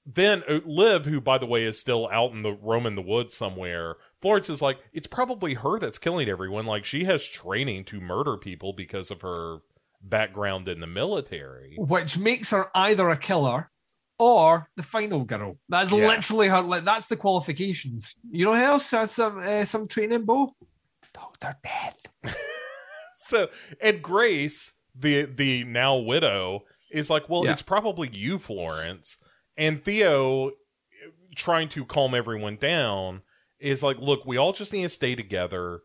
then 0.06 0.44
uh, 0.48 0.60
Liv, 0.64 1.06
who 1.06 1.20
by 1.20 1.38
the 1.38 1.46
way 1.46 1.64
is 1.64 1.80
still 1.80 2.08
out 2.12 2.30
in 2.32 2.42
the 2.42 2.52
roaming 2.52 2.94
the 2.94 3.02
woods 3.02 3.34
somewhere, 3.34 3.96
Florence 4.20 4.48
is 4.50 4.62
like, 4.62 4.78
it's 4.92 5.06
probably 5.08 5.54
her 5.54 5.78
that's 5.80 5.98
killing 5.98 6.28
everyone. 6.28 6.66
Like 6.66 6.84
she 6.84 7.04
has 7.04 7.24
training 7.24 7.84
to 7.86 8.00
murder 8.00 8.36
people 8.36 8.72
because 8.72 9.10
of 9.10 9.22
her 9.22 9.58
background 10.00 10.68
in 10.68 10.78
the 10.80 10.86
military. 10.86 11.74
which 11.78 12.16
makes 12.18 12.50
her 12.50 12.70
either 12.74 13.08
a 13.10 13.16
killer 13.16 13.70
or 14.18 14.68
the 14.76 14.82
final 14.82 15.24
girl. 15.24 15.58
That's 15.68 15.90
Yeah. 15.90 16.06
literally 16.08 16.48
her. 16.48 16.62
Like 16.62 16.84
that's 16.84 17.08
the 17.08 17.16
qualifications. 17.16 18.14
You 18.30 18.46
know 18.46 18.54
who 18.54 18.62
else 18.62 18.90
has 18.92 19.10
some 19.12 19.38
uh, 19.38 19.64
some 19.64 19.88
training, 19.88 20.24
Bo? 20.24 20.54
Doctor 21.12 21.54
Death. 21.62 21.98
So 23.16 23.48
and 23.80 24.02
Grace, 24.02 24.72
the 24.94 25.22
the 25.24 25.64
now 25.64 25.96
widow, 25.96 26.64
is 26.90 27.08
like, 27.08 27.28
well, 27.28 27.44
Yeah. 27.44 27.52
it's 27.52 27.62
probably 27.62 28.10
you, 28.12 28.38
Florence. 28.38 29.16
And 29.56 29.82
Theo, 29.82 30.50
trying 31.36 31.68
to 31.70 31.84
calm 31.86 32.14
everyone 32.14 32.56
down, 32.56 33.22
is 33.60 33.82
like, 33.82 33.98
look, 33.98 34.26
we 34.26 34.36
all 34.36 34.52
just 34.52 34.72
need 34.72 34.82
to 34.82 34.88
stay 34.88 35.14
together 35.14 35.80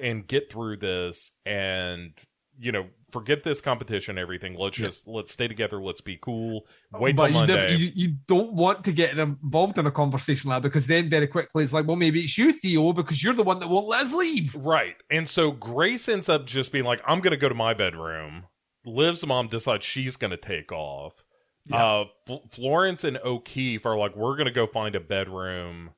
and 0.00 0.26
get 0.26 0.50
through 0.50 0.78
this, 0.78 1.32
and 1.44 2.12
you 2.58 2.72
know, 2.72 2.86
forget 3.10 3.42
this 3.42 3.60
competition, 3.60 4.18
everything. 4.18 4.54
Let's 4.54 4.78
Yeah. 4.78 4.86
just 4.86 5.06
let's 5.08 5.30
stay 5.30 5.48
together. 5.48 5.80
Let's 5.82 6.00
be 6.00 6.18
cool. 6.20 6.66
Wait 6.92 7.16
but 7.16 7.28
till 7.28 7.32
you, 7.32 7.46
Monday. 7.46 7.76
you, 7.76 7.92
you 7.94 8.16
don't 8.26 8.52
want 8.52 8.84
to 8.84 8.92
get 8.92 9.18
involved 9.18 9.78
in 9.78 9.86
a 9.86 9.90
conversation 9.90 10.50
like 10.50 10.62
because 10.62 10.86
then 10.86 11.08
very 11.08 11.26
quickly 11.26 11.64
it's 11.64 11.72
like, 11.72 11.86
well, 11.86 11.96
maybe 11.96 12.20
it's 12.20 12.36
you, 12.36 12.52
Theo, 12.52 12.92
because 12.92 13.22
you're 13.22 13.34
the 13.34 13.42
one 13.42 13.60
that 13.60 13.68
won't 13.68 13.86
let 13.86 14.02
us 14.02 14.14
leave. 14.14 14.54
Right. 14.54 14.96
And 15.10 15.28
so 15.28 15.50
Grace 15.52 16.08
ends 16.08 16.28
up 16.28 16.46
just 16.46 16.72
being 16.72 16.84
like, 16.84 17.00
I'm 17.06 17.20
going 17.20 17.30
to 17.32 17.36
go 17.38 17.48
to 17.48 17.54
my 17.54 17.74
bedroom. 17.74 18.44
Liv's 18.84 19.26
mom 19.26 19.48
decides 19.48 19.84
she's 19.84 20.16
going 20.16 20.30
to 20.30 20.36
take 20.36 20.72
off. 20.72 21.24
Yeah. 21.66 21.84
Uh, 21.84 22.04
F- 22.28 22.40
Florence 22.50 23.04
and 23.04 23.18
O'Keefe 23.24 23.84
are 23.84 23.96
like, 23.98 24.16
we're 24.16 24.36
going 24.36 24.46
to 24.46 24.52
go 24.52 24.66
find 24.66 24.94
a 24.94 25.00
bedroom 25.00 25.90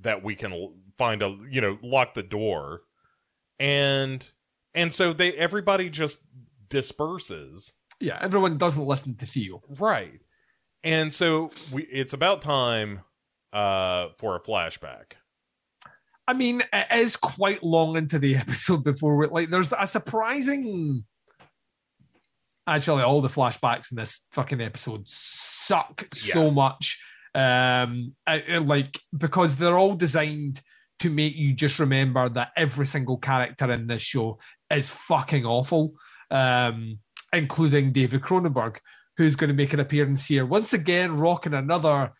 that 0.00 0.22
we 0.22 0.36
can 0.36 0.74
find 0.96 1.22
a, 1.22 1.36
you 1.50 1.60
know, 1.60 1.78
lock 1.82 2.14
the 2.14 2.22
door. 2.22 2.82
And, 3.58 4.28
and 4.74 4.92
so 4.92 5.12
they, 5.12 5.32
everybody 5.32 5.90
just 5.90 6.20
disperses. 6.68 7.72
Yeah, 8.00 8.18
everyone 8.20 8.58
doesn't 8.58 8.84
listen 8.84 9.16
to 9.16 9.26
Theo. 9.26 9.62
Right. 9.78 10.20
And 10.84 11.12
so 11.12 11.50
we, 11.72 11.82
it's 11.84 12.12
about 12.12 12.42
time, 12.42 13.00
uh, 13.52 14.08
for 14.18 14.36
a 14.36 14.40
flashback. 14.40 15.12
I 16.26 16.34
mean, 16.34 16.62
it 16.72 16.86
is 16.92 17.16
quite 17.16 17.62
long 17.64 17.96
into 17.96 18.18
the 18.18 18.36
episode 18.44 18.84
before 18.84 19.16
we 19.16 19.26
like. 19.26 19.50
There's 19.50 19.72
a 19.76 19.86
surprising. 19.86 21.04
Actually, 22.66 23.02
all 23.02 23.22
the 23.22 23.28
flashbacks 23.28 23.90
in 23.90 23.96
this 23.96 24.26
fucking 24.32 24.60
episode 24.60 25.08
suck 25.08 26.06
so 26.12 26.50
much. 26.50 27.00
Um, 27.34 28.14
I- 28.26 28.44
I 28.48 28.58
like 28.58 29.00
because 29.16 29.56
they're 29.56 29.78
all 29.78 29.94
designed 29.94 30.60
to 30.98 31.08
make 31.08 31.34
you 31.34 31.54
just 31.54 31.78
remember 31.78 32.28
that 32.28 32.50
every 32.56 32.84
single 32.84 33.16
character 33.16 33.70
in 33.70 33.86
this 33.86 34.02
show 34.02 34.38
is 34.70 34.90
fucking 34.90 35.46
awful, 35.46 35.94
um, 36.30 36.98
including 37.32 37.92
David 37.92 38.22
Cronenberg, 38.22 38.76
who's 39.16 39.36
going 39.36 39.48
to 39.48 39.54
make 39.56 39.72
an 39.72 39.80
appearance 39.80 40.26
here 40.26 40.46
once 40.46 40.72
again, 40.72 41.16
rocking 41.16 41.54
another 41.54 42.12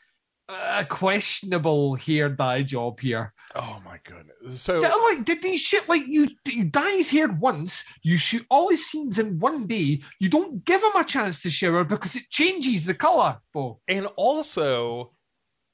uh, 0.50 0.84
questionable 0.88 1.94
hair 1.96 2.28
dye 2.30 2.62
job 2.62 2.98
here. 3.00 3.32
Oh 3.54 3.80
my 3.84 3.98
goodness. 4.04 4.60
So, 4.62 4.80
Did- 4.80 4.90
like, 5.16 5.24
did 5.24 5.42
these 5.42 5.60
shit 5.60 5.88
like 5.88 6.06
you? 6.06 6.28
You 6.46 6.64
dye 6.64 6.92
his 6.96 7.10
hair 7.10 7.28
once. 7.28 7.84
You 8.02 8.16
shoot 8.16 8.46
all 8.50 8.70
his 8.70 8.88
scenes 8.90 9.18
in 9.18 9.38
one 9.38 9.66
day. 9.66 10.00
You 10.20 10.28
don't 10.30 10.64
give 10.64 10.82
him 10.82 10.92
a 10.96 11.04
chance 11.04 11.42
to 11.42 11.50
shower 11.50 11.84
because 11.84 12.16
it 12.16 12.30
changes 12.30 12.86
the 12.86 12.94
color. 12.94 13.38
Bo. 13.52 13.80
And 13.88 14.06
also, 14.16 15.12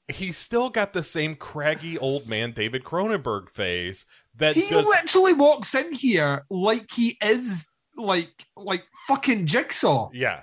he's 0.09 0.37
still 0.37 0.69
got 0.69 0.91
the 0.93 1.03
same 1.03 1.35
craggy 1.35 1.97
old 1.97 2.27
man 2.27 2.51
David 2.51 2.83
Cronenberg 2.83 3.49
face 3.49 4.05
that 4.35 4.55
He 4.57 4.69
does. 4.69 4.85
literally 4.85 5.33
walks 5.33 5.73
in 5.73 5.93
here 5.93 6.43
like 6.49 6.91
he 6.93 7.17
is 7.23 7.67
like 7.97 8.45
like 8.55 8.83
fucking 9.07 9.45
jigsaw. 9.45 10.09
yeah, 10.13 10.41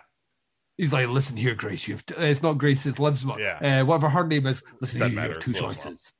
He's 0.79 0.93
like, 0.93 1.09
listen 1.09 1.37
here, 1.37 1.55
Grace. 1.55 1.87
You 1.87 1.95
have 1.95 2.07
to, 2.07 2.27
it's 2.27 2.43
not 2.43 2.59
Grace's 2.59 2.99
Liv's 2.99 3.25
mom. 3.25 3.39
Yeah. 3.39 3.81
Uh, 3.83 3.85
whatever 3.85 4.09
her 4.09 4.27
name 4.27 4.47
is. 4.47 4.63
Listen 4.81 5.01
here, 5.03 5.11
you 5.11 5.29
have 5.29 5.39
two 5.39 5.53
choices. 5.53 6.13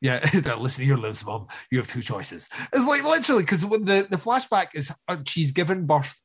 Yeah, 0.00 0.20
listen 0.58 0.84
here, 0.84 0.96
Liv's 0.96 1.24
mom. 1.24 1.46
You 1.70 1.78
have 1.78 1.88
two 1.88 2.02
choices. 2.02 2.48
It's 2.72 2.86
like 2.86 3.02
literally 3.02 3.42
because 3.42 3.64
when 3.64 3.84
the 3.84 4.06
the 4.08 4.16
flashback 4.16 4.68
is 4.74 4.92
uh, 5.08 5.16
she's 5.26 5.52
given 5.52 5.86
birth 5.86 6.20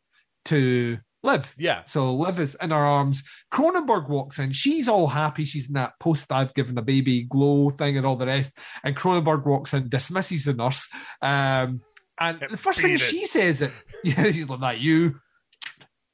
to 0.45 0.97
Liv. 1.21 1.53
yeah, 1.57 1.83
So 1.83 2.13
Liv 2.15 2.39
is 2.39 2.55
in 2.61 2.71
her 2.71 2.77
arms. 2.77 3.23
Cronenberg 3.51 4.07
walks 4.07 4.39
in. 4.39 4.53
She's 4.53 4.87
all 4.87 5.07
happy. 5.07 5.43
She's 5.43 5.67
in 5.67 5.73
that 5.73 5.93
post 5.99 6.31
I've 6.31 6.53
given 6.53 6.77
a 6.77 6.81
baby 6.81 7.23
glow 7.23 7.69
thing 7.69 7.97
and 7.97 8.05
all 8.05 8.15
the 8.15 8.25
rest. 8.25 8.57
And 8.83 8.95
Cronenberg 8.95 9.45
walks 9.45 9.73
in, 9.73 9.89
dismisses 9.89 10.45
the 10.45 10.53
nurse. 10.53 10.89
Um, 11.21 11.81
and 12.19 12.39
the 12.49 12.57
first 12.57 12.81
thing 12.81 12.93
it. 12.93 12.99
she 12.99 13.25
says 13.25 13.61
it, 13.61 13.71
yeah, 14.03 14.27
he's 14.27 14.49
like, 14.49 14.59
that 14.61 14.79
you 14.79 15.19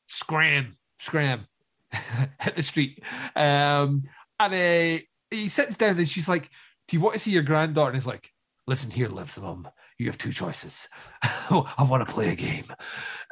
scram, 0.08 0.78
scram, 1.00 1.48
hit 2.40 2.56
the 2.56 2.64
street. 2.64 3.04
Um, 3.36 4.04
and 4.40 4.54
uh, 4.54 5.04
he 5.32 5.50
sits 5.50 5.78
down 5.78 5.98
and 5.98 6.10
she's 6.10 6.30
like, 6.30 6.50
Do 6.88 6.98
you 6.98 7.02
want 7.02 7.16
to 7.16 7.20
see 7.20 7.32
your 7.32 7.44
granddaughter? 7.44 7.90
And 7.90 7.98
he's 7.98 8.08
like, 8.08 8.30
Listen 8.68 8.90
here, 8.90 9.10
Liv's 9.10 9.40
mum. 9.40 9.68
You 9.98 10.08
have 10.08 10.18
two 10.18 10.32
choices. 10.34 10.90
I 11.24 11.88
want 11.90 12.06
to 12.06 12.14
play 12.14 12.30
a 12.30 12.36
game. 12.36 12.66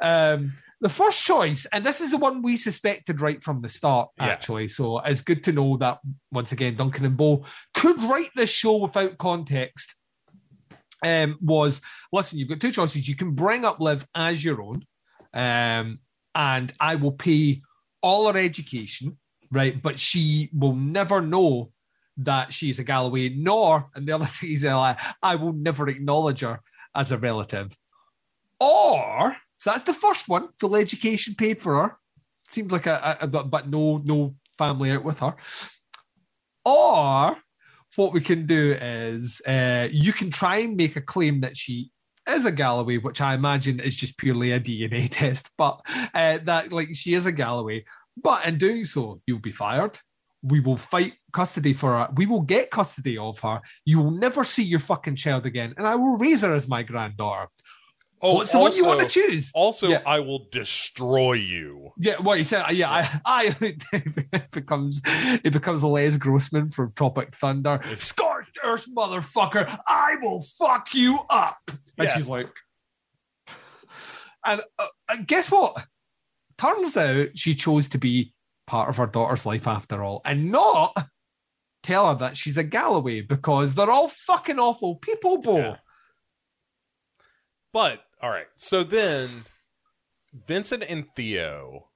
Um, 0.00 0.54
the 0.80 0.88
first 0.88 1.24
choice, 1.24 1.66
and 1.72 1.84
this 1.84 2.00
is 2.00 2.12
the 2.12 2.18
one 2.18 2.40
we 2.42 2.56
suspected 2.56 3.20
right 3.20 3.42
from 3.42 3.60
the 3.60 3.68
start, 3.68 4.10
Yeah. 4.16 4.26
actually. 4.26 4.68
So 4.68 5.00
it's 5.00 5.20
good 5.20 5.44
to 5.44 5.52
know 5.52 5.76
that 5.78 5.98
once 6.30 6.52
again, 6.52 6.76
Duncan 6.76 7.04
and 7.04 7.16
Bo 7.16 7.44
could 7.74 8.00
write 8.02 8.30
this 8.36 8.50
show 8.50 8.78
without 8.78 9.18
context. 9.18 9.94
Um, 11.04 11.36
was 11.40 11.82
listen, 12.12 12.38
you've 12.38 12.48
got 12.48 12.60
two 12.60 12.72
choices. 12.72 13.08
You 13.08 13.16
can 13.16 13.32
bring 13.32 13.64
up 13.64 13.78
Liv 13.78 14.06
as 14.14 14.44
your 14.44 14.62
own, 14.62 14.84
um, 15.34 15.98
and 16.34 16.72
I 16.80 16.96
will 16.96 17.12
pay 17.12 17.62
all 18.02 18.32
her 18.32 18.38
education, 18.38 19.18
right? 19.52 19.80
But 19.80 19.98
she 19.98 20.50
will 20.52 20.74
never 20.74 21.20
know 21.20 21.72
that 22.18 22.52
she's 22.52 22.78
a 22.78 22.84
Galloway, 22.84 23.28
nor, 23.30 23.90
and 23.94 24.06
the 24.06 24.12
other 24.12 24.24
thing 24.26 24.52
is, 24.52 24.64
uh, 24.64 24.94
I 25.22 25.34
will 25.36 25.52
never 25.52 25.88
acknowledge 25.88 26.40
her 26.40 26.60
as 26.94 27.12
a 27.12 27.18
relative. 27.18 27.76
Or, 28.60 29.36
so 29.56 29.70
that's 29.70 29.84
the 29.84 29.94
first 29.94 30.28
one, 30.28 30.48
full 30.58 30.76
education 30.76 31.34
paid 31.34 31.60
for 31.60 31.82
her. 31.82 31.96
Seems 32.48 32.72
like 32.72 32.86
a, 32.86 33.18
a, 33.20 33.24
a 33.24 33.26
but 33.26 33.50
but 33.50 33.68
no 33.68 33.98
no 34.04 34.34
family 34.58 34.90
out 34.90 35.02
with 35.02 35.18
her. 35.20 35.34
Or 36.64 37.36
what 37.96 38.12
we 38.12 38.20
can 38.20 38.46
do 38.46 38.76
is 38.80 39.40
uh, 39.46 39.88
you 39.90 40.12
can 40.12 40.30
try 40.30 40.58
and 40.58 40.76
make 40.76 40.96
a 40.96 41.00
claim 41.00 41.40
that 41.40 41.56
she 41.56 41.90
is 42.28 42.44
a 42.44 42.52
Galloway, 42.52 42.98
which 42.98 43.20
I 43.20 43.34
imagine 43.34 43.80
is 43.80 43.94
just 43.94 44.18
purely 44.18 44.52
a 44.52 44.60
DNA 44.60 45.08
test, 45.10 45.50
but 45.56 45.80
uh, 46.14 46.38
that 46.44 46.72
like 46.72 46.94
she 46.94 47.14
is 47.14 47.26
a 47.26 47.32
Galloway. 47.32 47.84
But 48.16 48.46
in 48.46 48.58
doing 48.58 48.84
so, 48.84 49.20
you'll 49.26 49.40
be 49.40 49.52
fired. 49.52 49.98
We 50.42 50.60
will 50.60 50.76
fight 50.76 51.14
custody 51.32 51.72
for 51.72 51.90
her. 51.90 52.08
We 52.16 52.26
will 52.26 52.42
get 52.42 52.70
custody 52.70 53.16
of 53.16 53.40
her. 53.40 53.60
You 53.84 53.98
will 53.98 54.10
never 54.10 54.44
see 54.44 54.62
your 54.62 54.80
fucking 54.80 55.16
child 55.16 55.46
again, 55.46 55.74
and 55.76 55.86
I 55.86 55.94
will 55.96 56.18
raise 56.18 56.42
her 56.42 56.52
as 56.52 56.68
my 56.68 56.82
granddaughter. 56.82 57.48
Oh, 58.26 58.36
What's 58.36 58.52
the 58.52 58.58
one 58.58 58.74
you 58.74 58.86
want 58.86 59.00
to 59.00 59.06
choose? 59.06 59.52
Also, 59.54 59.88
Yeah. 59.88 60.00
I 60.06 60.18
will 60.20 60.48
destroy 60.50 61.34
you. 61.34 61.90
Yeah, 61.98 62.16
what 62.20 62.38
you 62.38 62.44
said. 62.44 62.70
Yeah, 62.72 62.90
I, 62.90 63.20
I 63.26 63.56
it 63.60 64.50
becomes 64.52 65.02
it 65.04 65.52
becomes 65.52 65.84
Les 65.84 66.16
Grossman 66.16 66.70
from 66.70 66.92
Tropic 66.96 67.36
Thunder. 67.36 67.78
Scorched 67.98 68.58
earth, 68.64 68.86
motherfucker! 68.96 69.78
I 69.86 70.16
will 70.22 70.42
fuck 70.58 70.94
you 70.94 71.18
up. 71.28 71.58
And 71.68 72.08
Yeah. 72.08 72.14
she's 72.16 72.26
like, 72.26 72.48
and, 74.46 74.62
uh, 74.78 74.86
and 75.08 75.26
guess 75.26 75.50
what? 75.50 75.84
Turns 76.56 76.96
out 76.96 77.28
she 77.36 77.54
chose 77.54 77.90
to 77.90 77.98
be 77.98 78.32
part 78.66 78.88
of 78.88 78.96
her 78.96 79.06
daughter's 79.06 79.44
life 79.44 79.66
after 79.68 80.02
all, 80.02 80.22
and 80.24 80.50
not 80.50 80.96
tell 81.82 82.08
her 82.08 82.14
that 82.14 82.36
she's 82.38 82.56
a 82.56 82.64
Galloway 82.64 83.20
because 83.20 83.74
they're 83.74 83.90
all 83.90 84.08
fucking 84.08 84.58
awful 84.58 84.96
people, 84.96 85.42
Bo. 85.42 85.56
Yeah. 85.58 85.76
But 87.72 88.00
all 88.24 88.30
right, 88.30 88.46
so 88.56 88.82
then 88.82 89.44
Vincent 90.46 90.82
and 90.88 91.04
Theo 91.14 91.88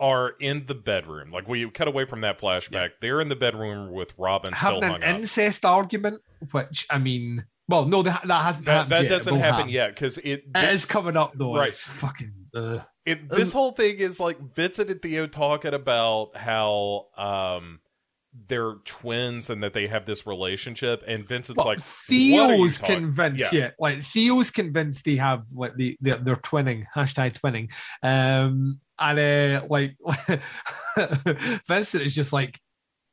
are 0.00 0.30
in 0.40 0.66
the 0.66 0.74
bedroom. 0.74 1.30
Like 1.30 1.46
we 1.46 1.70
cut 1.70 1.86
away 1.86 2.06
from 2.06 2.22
that 2.22 2.40
flashback. 2.40 2.90
They're 3.00 3.20
in 3.20 3.28
the 3.28 3.36
bedroom 3.36 3.92
with 3.92 4.12
Robin 4.18 4.52
still 4.52 4.80
Having 4.80 4.82
hung 4.82 4.96
an 4.96 5.02
up. 5.04 5.20
incest 5.20 5.64
argument, 5.64 6.22
which 6.50 6.88
I 6.90 6.98
mean, 6.98 7.44
well, 7.68 7.84
no, 7.86 8.02
that, 8.02 8.26
that 8.26 8.42
hasn't 8.42 8.66
That, 8.66 8.72
happened 8.72 8.90
that 8.92 9.02
yet. 9.04 9.08
Doesn't 9.10 9.36
happen 9.36 9.54
happen. 9.54 9.68
yet 9.70 9.94
because 9.94 10.18
it, 10.18 10.44
is 10.56 10.86
coming 10.86 11.16
up 11.16 11.34
though. 11.36 11.54
Right. 11.54 11.60
Right. 11.60 11.68
It's 11.68 11.86
fucking. 11.86 12.32
Uh, 12.52 12.80
it 13.06 13.28
this 13.28 13.52
whole 13.52 13.70
thing 13.70 13.98
is 13.98 14.18
like 14.18 14.56
Vincent 14.56 14.90
and 14.90 15.00
Theo 15.00 15.28
talking 15.28 15.72
about 15.72 16.36
how 16.36 17.06
um 17.16 17.78
they're 18.48 18.74
twins 18.84 19.48
and 19.50 19.62
that 19.62 19.72
they 19.72 19.86
have 19.86 20.06
this 20.06 20.26
relationship, 20.26 21.04
and 21.06 21.26
Vincent's 21.26 21.58
well, 21.58 21.68
like, 21.68 21.78
"What 21.78 21.86
Theo's 21.86 22.78
convinced, 22.78 23.52
Yeah. 23.52 23.58
yeah. 23.58 23.70
Like 23.78 24.04
Theo's 24.04 24.50
convinced 24.50 25.04
they 25.04 25.16
have 25.16 25.44
like 25.52 25.76
the 25.76 25.96
they're, 26.00 26.16
they're 26.16 26.36
twinning 26.36 26.84
hashtag 26.94 27.38
twinning, 27.40 27.70
um, 28.02 28.80
and 28.98 29.18
uh, 29.18 29.66
like 29.68 29.96
Vincent 31.68 32.02
is 32.02 32.14
just 32.14 32.32
like. 32.32 32.58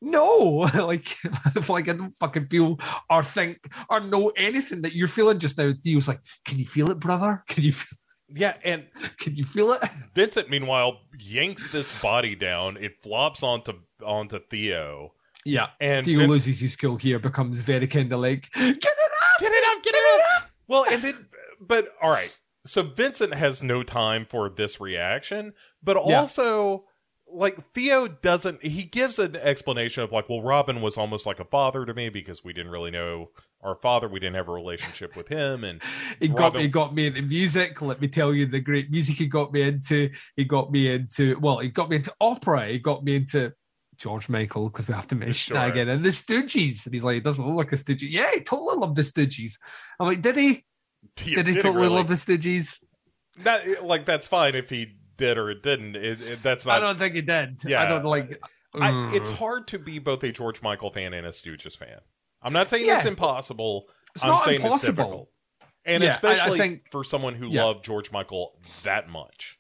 No, 0.04 0.68
like, 0.88 1.16
if 1.56 1.70
like 1.70 1.88
I 1.88 1.94
don't 1.94 2.16
fucking 2.16 2.48
feel 2.48 2.80
or 3.08 3.24
think 3.24 3.60
or 3.88 4.00
know 4.00 4.30
anything 4.36 4.82
that 4.82 4.96
you're 4.96 5.08
feeling 5.08 5.38
just 5.38 5.60
now. 5.60 5.72
Theo's 5.84 6.08
like, 6.08 6.22
can 6.44 6.58
you 6.58 6.66
feel 6.66 6.90
it, 6.90 7.00
brother? 7.00 7.44
Can 7.48 7.64
you 7.64 7.72
feel, 7.72 8.00
Yeah, 8.28 8.56
and 8.64 8.88
can 9.20 9.36
you 9.36 9.44
feel 9.44 9.74
it? 9.74 9.84
Vincent, 10.16 10.50
meanwhile, 10.50 11.02
yanks 11.20 11.72
this 11.72 12.02
body 12.02 12.34
down. 12.34 12.78
It 12.78 12.94
flops 13.04 13.44
onto 13.44 13.74
onto 14.04 14.40
Theo, 14.50 15.14
Yeah, 15.46 15.68
and 15.80 16.06
Theo 16.06 16.20
Vince- 16.20 16.30
loses 16.30 16.60
his 16.60 16.76
cool 16.76 16.98
here, 16.98 17.20
becomes 17.20 17.62
very 17.62 17.88
kind 17.88 18.12
of 18.12 18.20
like, 18.20 18.52
get 18.54 18.76
it 18.76 18.86
up, 18.86 19.40
Get 19.40 19.52
it 19.52 19.64
up, 19.78 19.84
get 19.84 19.94
it 19.96 20.22
up. 20.38 20.50
Well, 20.68 20.86
and 20.92 21.02
then, 21.02 21.28
but 21.60 21.90
all 22.02 22.12
right. 22.12 22.38
So 22.66 22.84
Vincent 22.84 23.34
has 23.34 23.64
no 23.64 23.82
time 23.82 24.26
for 24.26 24.50
this 24.50 24.80
reaction, 24.80 25.54
but 25.82 25.98
Yeah. 26.08 26.20
also, 26.20 26.86
like, 27.28 27.58
Theo 27.74 28.08
doesn't, 28.08 28.64
he 28.64 28.84
gives 28.84 29.18
an 29.18 29.36
explanation 29.36 30.04
of, 30.04 30.12
like, 30.12 30.30
well, 30.30 30.42
Robin 30.44 30.80
was 30.82 30.96
almost 30.98 31.26
like 31.26 31.40
a 31.40 31.46
father 31.46 31.86
to 31.86 31.94
me 31.94 32.10
because 32.10 32.44
we 32.44 32.54
didn't 32.54 32.72
really 32.72 32.92
know 32.92 33.32
our 33.64 33.76
father. 33.76 34.08
We 34.08 34.20
didn't 34.20 34.36
have 34.36 34.48
a 34.50 34.52
relationship 34.54 35.16
with 35.16 35.28
him. 35.28 35.64
And 35.64 35.82
He 36.20 36.28
got 36.28 36.54
me, 36.56 36.62
he 36.64 36.68
got 36.68 36.94
me 36.94 37.08
into 37.08 37.22
music. 37.24 37.82
Let 37.82 38.00
me 38.02 38.08
tell 38.08 38.34
you 38.34 38.46
the 38.46 38.60
great 38.60 38.92
music 38.92 39.16
he 39.16 39.28
got 39.28 39.52
me 39.54 39.62
into. 39.64 40.10
He 40.36 40.44
got 40.46 40.72
me 40.72 40.92
into 40.94 41.38
well, 41.40 41.60
he 41.60 41.70
got 41.70 41.90
me 41.90 41.96
into 41.98 42.14
opera. 42.20 42.68
He 42.68 42.80
got 42.80 43.04
me 43.04 43.16
into 43.16 43.54
George 44.02 44.28
Michael 44.30 44.70
because 44.70 44.88
we 44.88 44.94
have 44.96 45.08
to 45.10 45.16
mention 45.16 45.56
Sure. 45.56 45.64
again. 45.66 45.88
And 45.88 46.04
the 46.04 46.10
Stooges. 46.10 46.86
And 46.86 46.94
he's 46.96 47.04
like, 47.04 47.14
he 47.16 47.20
doesn't 47.22 47.46
look 47.46 47.56
like 47.56 47.72
a 47.72 47.78
Stooge. 47.78 48.02
Yeah, 48.04 48.30
he 48.34 48.42
totally 48.42 48.78
loved 48.78 48.96
the 48.96 49.04
Stooges. 49.04 49.54
I'm 50.00 50.08
like, 50.08 50.22
did 50.22 50.36
he? 50.38 50.66
Did 51.16 51.46
he 51.48 51.56
totally 51.56 51.84
really? 51.84 51.90
love 51.96 52.08
the 52.08 52.16
Stooges? 52.16 52.78
That, 53.40 53.84
like, 53.86 54.06
that's 54.06 54.28
fine 54.28 54.56
if 54.56 54.70
he 54.70 54.94
did 55.18 55.38
or 55.38 55.52
it 55.52 55.62
didn't. 55.62 55.96
It, 55.96 56.20
it- 56.22 56.44
that's 56.44 56.66
not. 56.66 56.78
I 56.78 56.80
don't 56.80 56.98
think 56.98 57.14
he 57.16 57.22
did. 57.22 57.62
Yeah. 57.64 57.82
I 57.84 57.86
don't 57.88 58.06
like. 58.06 58.42
I, 58.74 58.92
Mm. 58.92 59.14
it's 59.14 59.30
hard 59.30 59.68
to 59.70 59.80
be 59.80 60.00
both 60.00 60.24
a 60.24 60.32
George 60.32 60.62
Michael 60.62 60.92
fan 60.92 61.14
and 61.14 61.28
a 61.28 61.32
Stooges 61.32 61.76
fan. 61.78 62.00
I'm 62.42 62.54
not 62.54 62.70
saying 62.70 62.86
it's 62.88 63.06
impossible. 63.06 63.86
It's 64.16 64.24
I'm 64.24 64.30
not 64.32 64.44
saying 64.44 64.56
it's 64.58 64.64
impossible. 64.66 64.96
difficult. 64.96 65.30
And 65.86 66.02
Yeah, 66.04 66.10
I- 66.10 66.12
I 66.12 66.16
especially 66.16 66.58
think- 66.60 66.82
for 66.92 67.04
someone 67.04 67.36
who 67.36 67.50
Yeah. 67.50 67.66
loved 67.66 67.84
George 67.86 68.12
Michael 68.12 68.58
that 68.84 69.10
much. 69.10 69.58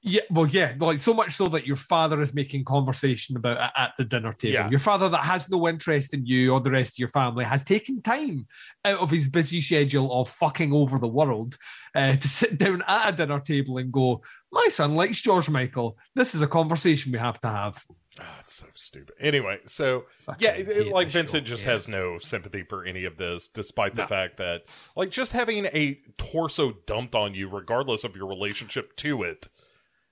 Yeah, 0.00 0.20
well, 0.30 0.46
yeah, 0.46 0.74
like 0.78 1.00
so 1.00 1.12
much 1.12 1.32
so 1.34 1.48
that 1.48 1.66
your 1.66 1.74
father 1.76 2.20
is 2.20 2.32
making 2.32 2.64
conversation 2.64 3.36
about 3.36 3.56
it 3.56 3.70
at 3.76 3.94
the 3.98 4.04
dinner 4.04 4.32
table. 4.32 4.52
Yeah. 4.54 4.70
Your 4.70 4.78
father, 4.78 5.08
that 5.08 5.24
has 5.24 5.48
no 5.50 5.66
interest 5.66 6.14
in 6.14 6.24
you 6.24 6.52
or 6.52 6.60
the 6.60 6.70
rest 6.70 6.92
of 6.94 6.98
your 7.00 7.08
family, 7.08 7.44
has 7.44 7.64
taken 7.64 8.00
time 8.00 8.46
out 8.84 9.00
of 9.00 9.10
his 9.10 9.26
busy 9.26 9.60
schedule 9.60 10.12
of 10.12 10.28
fucking 10.28 10.72
over 10.72 11.00
the 11.00 11.08
world 11.08 11.58
uh, 11.96 12.14
to 12.14 12.28
sit 12.28 12.58
down 12.58 12.82
at 12.86 13.14
a 13.14 13.16
dinner 13.16 13.40
table 13.40 13.78
and 13.78 13.90
go, 13.90 14.22
"My 14.52 14.68
son 14.70 14.94
likes 14.94 15.20
George 15.20 15.50
Michael. 15.50 15.98
This 16.14 16.32
is 16.32 16.42
a 16.42 16.46
conversation 16.46 17.10
we 17.10 17.18
have 17.18 17.40
to 17.40 17.48
have." 17.48 17.82
Ah, 18.20 18.36
it's 18.40 18.52
so 18.54 18.66
stupid. 18.74 19.14
Anyway, 19.20 19.58
so 19.66 20.04
Fucking 20.20 20.44
yeah, 20.44 20.52
it- 20.54 20.68
it- 20.68 20.86
like 20.92 21.08
Vincent 21.08 21.46
show. 21.46 21.54
just 21.54 21.64
Yeah. 21.64 21.72
has 21.72 21.88
no 21.88 22.18
sympathy 22.20 22.62
for 22.62 22.84
any 22.84 23.04
of 23.04 23.16
this, 23.16 23.48
despite 23.48 23.96
the 23.96 24.02
No. 24.02 24.08
fact 24.08 24.36
that 24.36 24.62
like 24.96 25.10
just 25.10 25.32
having 25.32 25.66
a 25.66 26.00
torso 26.18 26.72
dumped 26.86 27.14
on 27.16 27.34
you, 27.34 27.48
regardless 27.48 28.04
of 28.04 28.14
your 28.16 28.26
relationship 28.28 28.94
to 28.96 29.22
it, 29.24 29.48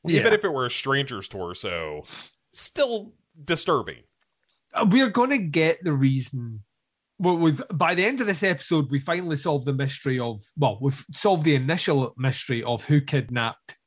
even 0.08 0.32
if 0.32 0.44
it 0.44 0.52
were 0.52 0.66
a 0.66 0.70
stranger's 0.70 1.28
torso, 1.28 2.02
still 2.52 3.14
disturbing. 3.44 4.02
Uh, 4.74 4.86
we're 4.88 5.10
going 5.10 5.30
to 5.30 5.38
get 5.38 5.82
the 5.84 5.92
reason. 5.92 6.62
Well, 7.18 7.38
with 7.38 7.62
by 7.72 7.94
the 7.94 8.04
end 8.04 8.20
of 8.20 8.26
this 8.26 8.42
episode, 8.42 8.90
we 8.90 8.98
finally 8.98 9.36
solve 9.36 9.64
the 9.64 9.72
mystery 9.72 10.18
of. 10.18 10.42
Well, 10.56 10.78
we've 10.80 11.04
solved 11.12 11.44
the 11.44 11.54
initial 11.54 12.12
mystery 12.18 12.62
of 12.62 12.84
who 12.84 13.00
kidnapped 13.00 13.78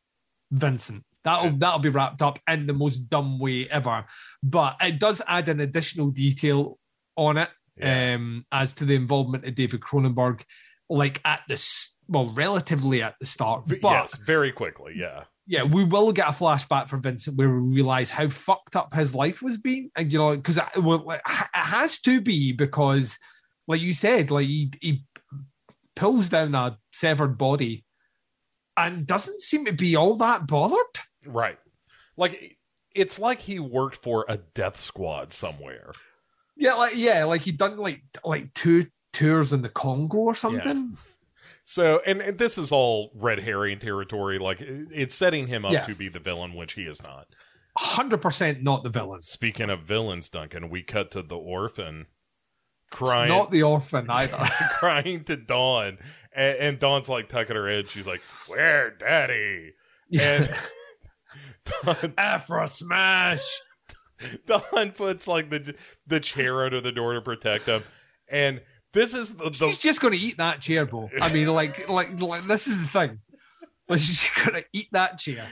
Vincent. 0.51 1.03
That'll 1.23 1.47
Yes. 1.51 1.55
that'll 1.59 1.79
be 1.79 1.89
wrapped 1.89 2.21
up 2.21 2.39
in 2.47 2.65
the 2.65 2.73
most 2.73 3.09
dumb 3.09 3.39
way 3.39 3.67
ever, 3.69 4.05
but 4.41 4.77
it 4.81 4.99
does 4.99 5.21
add 5.27 5.47
an 5.49 5.59
additional 5.59 6.09
detail 6.11 6.79
on 7.17 7.37
it 7.37 7.49
Yeah. 7.77 8.15
um, 8.15 8.45
as 8.51 8.73
to 8.75 8.85
the 8.85 8.95
involvement 8.95 9.45
of 9.45 9.53
David 9.53 9.81
Cronenberg, 9.81 10.41
like 10.89 11.21
at 11.25 11.41
the 11.47 11.61
well, 12.07 12.33
relatively 12.33 13.03
at 13.03 13.15
the 13.19 13.25
start. 13.27 13.67
But 13.67 13.83
yes, 13.83 14.15
very 14.17 14.51
quickly. 14.51 14.93
Yeah. 14.95 15.25
Yeah, 15.49 15.63
we 15.63 15.83
will 15.83 16.11
get 16.11 16.27
a 16.27 16.31
flashback 16.31 16.87
for 16.87 16.97
Vincent 16.97 17.35
where 17.35 17.49
we 17.49 17.73
realize 17.73 18.11
how 18.11 18.29
fucked 18.29 18.75
up 18.75 18.93
his 18.93 19.15
life 19.15 19.41
was 19.41 19.57
being, 19.57 19.89
and 19.95 20.13
you 20.13 20.19
know, 20.19 20.37
because 20.37 20.57
it, 20.57 20.77
uh, 20.77 20.81
well, 20.81 21.09
it 21.09 21.21
has 21.25 21.99
to 22.01 22.21
be 22.21 22.51
because, 22.51 23.17
like 23.67 23.81
you 23.81 23.91
said, 23.91 24.29
like 24.29 24.45
he, 24.45 24.71
he 24.79 25.03
pulls 25.95 26.29
down 26.29 26.53
a 26.53 26.77
severed 26.93 27.39
body 27.39 27.83
and 28.77 29.07
doesn't 29.07 29.41
seem 29.41 29.65
to 29.65 29.73
be 29.73 29.95
all 29.95 30.15
that 30.17 30.45
bothered. 30.45 30.77
Right. 31.25 31.57
Like 32.15 32.57
it's 32.93 33.17
like 33.17 33.39
he 33.39 33.57
worked 33.57 33.97
for 34.03 34.25
a 34.29 34.37
death 34.37 34.79
squad 34.79 35.33
somewhere. 35.33 35.93
Yeah, 36.55 36.75
like 36.75 36.93
yeah, 36.95 37.23
like 37.23 37.41
he 37.41 37.53
done 37.53 37.77
like 37.77 38.03
like 38.23 38.53
two 38.53 38.85
tours 39.13 39.51
in 39.51 39.63
the 39.63 39.69
Congo 39.69 40.19
or 40.19 40.35
something. 40.35 40.95
So, 41.71 42.01
and, 42.03 42.19
and 42.19 42.39
this 42.39 42.57
is 42.57 42.71
all 42.71 43.11
red 43.13 43.41
herring 43.41 43.77
territory. 43.77 44.39
Like 44.39 44.57
it's 44.59 45.13
setting 45.13 45.45
him 45.45 45.65
up 45.65 45.71
Yeah. 45.71 45.85
to 45.85 45.93
be 45.93 46.09
the 46.09 46.17
villain, 46.17 46.55
which 46.55 46.73
he 46.73 46.81
is 46.81 46.99
not. 47.03 47.27
Hundred 47.77 48.23
percent 48.23 48.63
not 48.63 48.81
the 48.81 48.89
villain. 48.89 49.21
Speaking 49.21 49.69
of 49.69 49.81
villains, 49.83 50.29
Duncan, 50.29 50.71
we 50.71 50.81
cut 50.81 51.11
to 51.11 51.21
the 51.21 51.37
orphan 51.37 52.07
It's 52.87 52.97
crying, 52.97 53.29
not 53.29 53.51
the 53.51 53.61
orphan 53.61 54.07
either. 54.09 54.47
crying 54.79 55.23
to 55.25 55.37
Dawn, 55.37 55.99
and, 56.33 56.57
and 56.57 56.79
Dawn's 56.79 57.07
like 57.07 57.29
tucking 57.29 57.55
her 57.55 57.69
head. 57.69 57.87
She's 57.87 58.07
like, 58.07 58.21
"Where, 58.47 58.89
Daddy?" 58.89 59.73
And 60.19 60.51
Afro 62.17 62.65
smash. 62.65 63.47
Dawn 64.47 64.91
puts 64.91 65.27
like 65.27 65.51
the 65.51 65.75
the 66.07 66.19
chair 66.19 66.65
under 66.65 66.81
the 66.81 66.91
door 66.91 67.13
to 67.13 67.21
protect 67.21 67.67
him, 67.67 67.83
and 68.27 68.61
this 68.93 69.13
is 69.13 69.35
the, 69.35 69.51
She's 69.51 69.77
just 69.77 70.01
going 70.01 70.13
to 70.13 70.19
eat 70.19 70.37
that 70.37 70.61
chair, 70.61 70.85
bro. 70.85 71.09
I 71.21 71.31
mean, 71.31 71.47
like, 71.47 71.87
like, 71.89 72.19
like, 72.21 72.45
this 72.47 72.67
is 72.67 72.81
the 72.81 72.87
thing. 72.87 73.19
Like, 73.87 73.99
she's 73.99 74.29
going 74.45 74.61
to 74.61 74.65
eat 74.73 74.87
that 74.91 75.17
chair. 75.17 75.45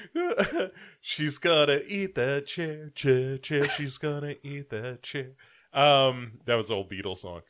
she's 1.01 1.37
gonna 1.39 1.79
eat 1.87 2.13
that 2.15 2.45
chair, 2.47 2.89
chair, 2.93 3.37
chair. 3.39 3.61
She's 3.69 3.97
gonna 3.97 4.35
eat 4.43 4.69
that 4.69 5.01
chair. 5.01 5.31
Um, 5.73 6.33
that 6.45 6.55
was 6.55 6.69
an 6.69 6.75
old 6.75 6.91
Beatles 6.91 7.19
song, 7.19 7.41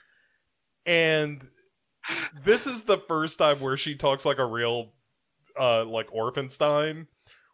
and 0.85 1.45
this 2.43 2.67
is 2.67 2.83
the 2.83 2.97
first 3.07 3.37
time 3.37 3.59
where 3.59 3.77
she 3.77 3.95
talks 3.95 4.25
like 4.25 4.37
a 4.39 4.45
real, 4.45 4.93
uh, 5.59 5.83
like 5.85 6.09
Orphanstein, 6.11 7.07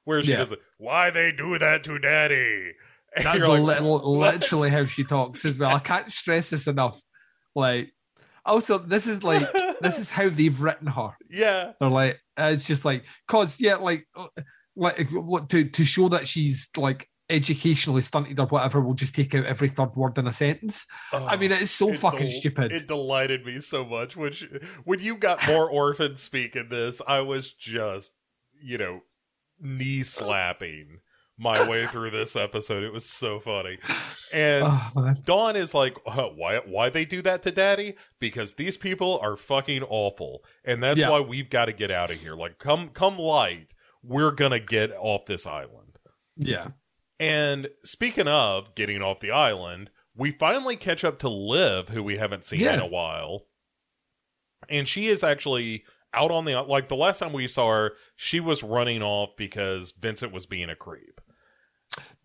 where 0.04 0.22
she 0.22 0.32
Yeah. 0.32 0.38
does 0.38 0.52
it. 0.52 0.60
Why 0.78 1.10
they 1.10 1.32
do 1.32 1.58
that 1.58 1.84
to 1.86 1.98
Daddy? 2.00 2.74
And 3.16 3.26
That's 3.26 3.44
like, 3.46 3.62
li- 3.62 3.80
li- 3.80 4.02
literally 4.04 4.70
how 4.70 4.86
she 4.86 5.04
talks 5.04 5.46
as 5.46 5.60
well. 5.60 5.76
I 5.76 5.80
can't 5.80 6.12
stress 6.12 6.50
this 6.50 6.68
enough. 6.68 7.02
Like, 7.56 7.92
also, 8.46 8.78
this 8.78 9.08
is 9.08 9.24
like, 9.24 9.52
this 9.82 10.00
is 10.00 10.10
how 10.18 10.30
they've 10.30 10.60
written 10.62 10.88
her. 10.88 11.10
yeah, 11.30 11.72
They're 11.80 11.90
like, 11.90 12.22
it's 12.38 12.68
just 12.68 12.86
like, 12.86 13.04
cause 13.28 13.60
yeah, 13.60 13.76
like, 13.76 14.08
like 14.76 15.08
to 15.50 15.66
to 15.66 15.84
show 15.84 16.10
that 16.10 16.28
she's 16.28 16.70
like 16.78 17.08
educationally 17.30 18.02
stunted 18.02 18.40
or 18.40 18.46
whatever 18.48 18.80
we 18.80 18.88
will 18.88 18.94
just 18.94 19.16
take 19.16 19.34
out 19.34 19.46
every 19.46 19.68
third 19.70 19.96
word 19.96 20.18
in 20.18 20.28
a 20.28 20.34
sentence. 20.34 20.86
I 21.12 21.36
mean, 21.38 21.52
it's 21.52 21.72
so 21.72 21.90
oh, 21.90 21.94
It 21.94 22.00
fucking 22.00 22.20
del- 22.28 22.30
stupid. 22.30 22.72
It 22.72 22.88
delighted 22.88 23.46
me 23.46 23.60
so 23.60 23.86
much. 23.86 24.16
Which 24.18 24.48
when 24.84 25.00
you 25.00 25.16
got 25.16 25.40
more 25.48 25.70
orphan 25.72 26.16
speak 26.16 26.56
in 26.56 26.70
this, 26.70 27.02
I 27.08 27.22
was 27.22 27.54
just, 27.54 28.12
you 28.62 28.78
know, 28.78 29.02
knee 29.60 30.04
slapping 30.04 31.00
my 31.38 31.68
way 31.68 31.88
through 31.88 32.12
this 32.12 32.36
episode. 32.36 32.84
It 32.84 32.94
was 32.94 33.06
so 33.10 33.40
funny. 33.40 33.80
And 34.34 34.64
Oh. 34.68 35.14
Dawn 35.26 35.56
is 35.56 35.74
like, 35.74 35.98
"Huh, 36.06 36.30
why 36.36 36.58
why 36.60 36.90
they 36.90 37.06
do 37.06 37.22
that 37.24 37.42
to 37.44 37.52
Daddy? 37.52 37.96
Because 38.20 38.54
these 38.54 38.78
people 38.78 39.20
are 39.22 39.36
fucking 39.36 39.84
awful, 39.84 40.44
and 40.64 40.82
that's 40.84 41.00
Yeah. 41.00 41.10
why 41.10 41.20
we've 41.22 41.50
got 41.50 41.66
to 41.66 41.74
get 41.74 41.90
out 41.92 42.12
of 42.12 42.20
here. 42.20 42.36
Like, 42.36 42.60
come 42.60 42.90
come 42.90 43.18
light, 43.18 43.74
we're 44.04 44.32
gonna 44.32 44.60
get 44.60 44.92
off 44.92 45.26
this 45.26 45.46
island. 45.48 45.98
Yeah. 46.38 46.70
And 47.20 47.70
speaking 47.84 48.28
of 48.28 48.76
getting 48.76 49.02
off 49.02 49.20
the 49.20 49.32
island, 49.32 49.90
we 50.16 50.32
finally 50.32 50.76
catch 50.76 51.04
up 51.04 51.20
to 51.20 51.30
Liv, 51.30 51.90
who 51.90 52.04
we 52.04 52.18
haven't 52.18 52.46
seen 52.46 52.62
in 52.62 52.80
a 52.80 52.86
while. 52.88 53.48
And 54.70 54.88
she 54.88 55.08
is 55.08 55.24
actually 55.24 55.84
out 56.14 56.32
on 56.32 56.46
the 56.46 56.62
like 56.62 56.90
the 56.90 56.96
last 56.96 57.20
time 57.20 57.34
we 57.34 57.48
saw 57.48 57.70
her, 57.72 57.94
she 58.16 58.40
was 58.40 58.62
running 58.64 59.02
off 59.02 59.32
because 59.38 59.92
Vincent 59.94 60.32
was 60.32 60.46
being 60.46 60.70
a 60.70 60.76
creep. 60.76 61.20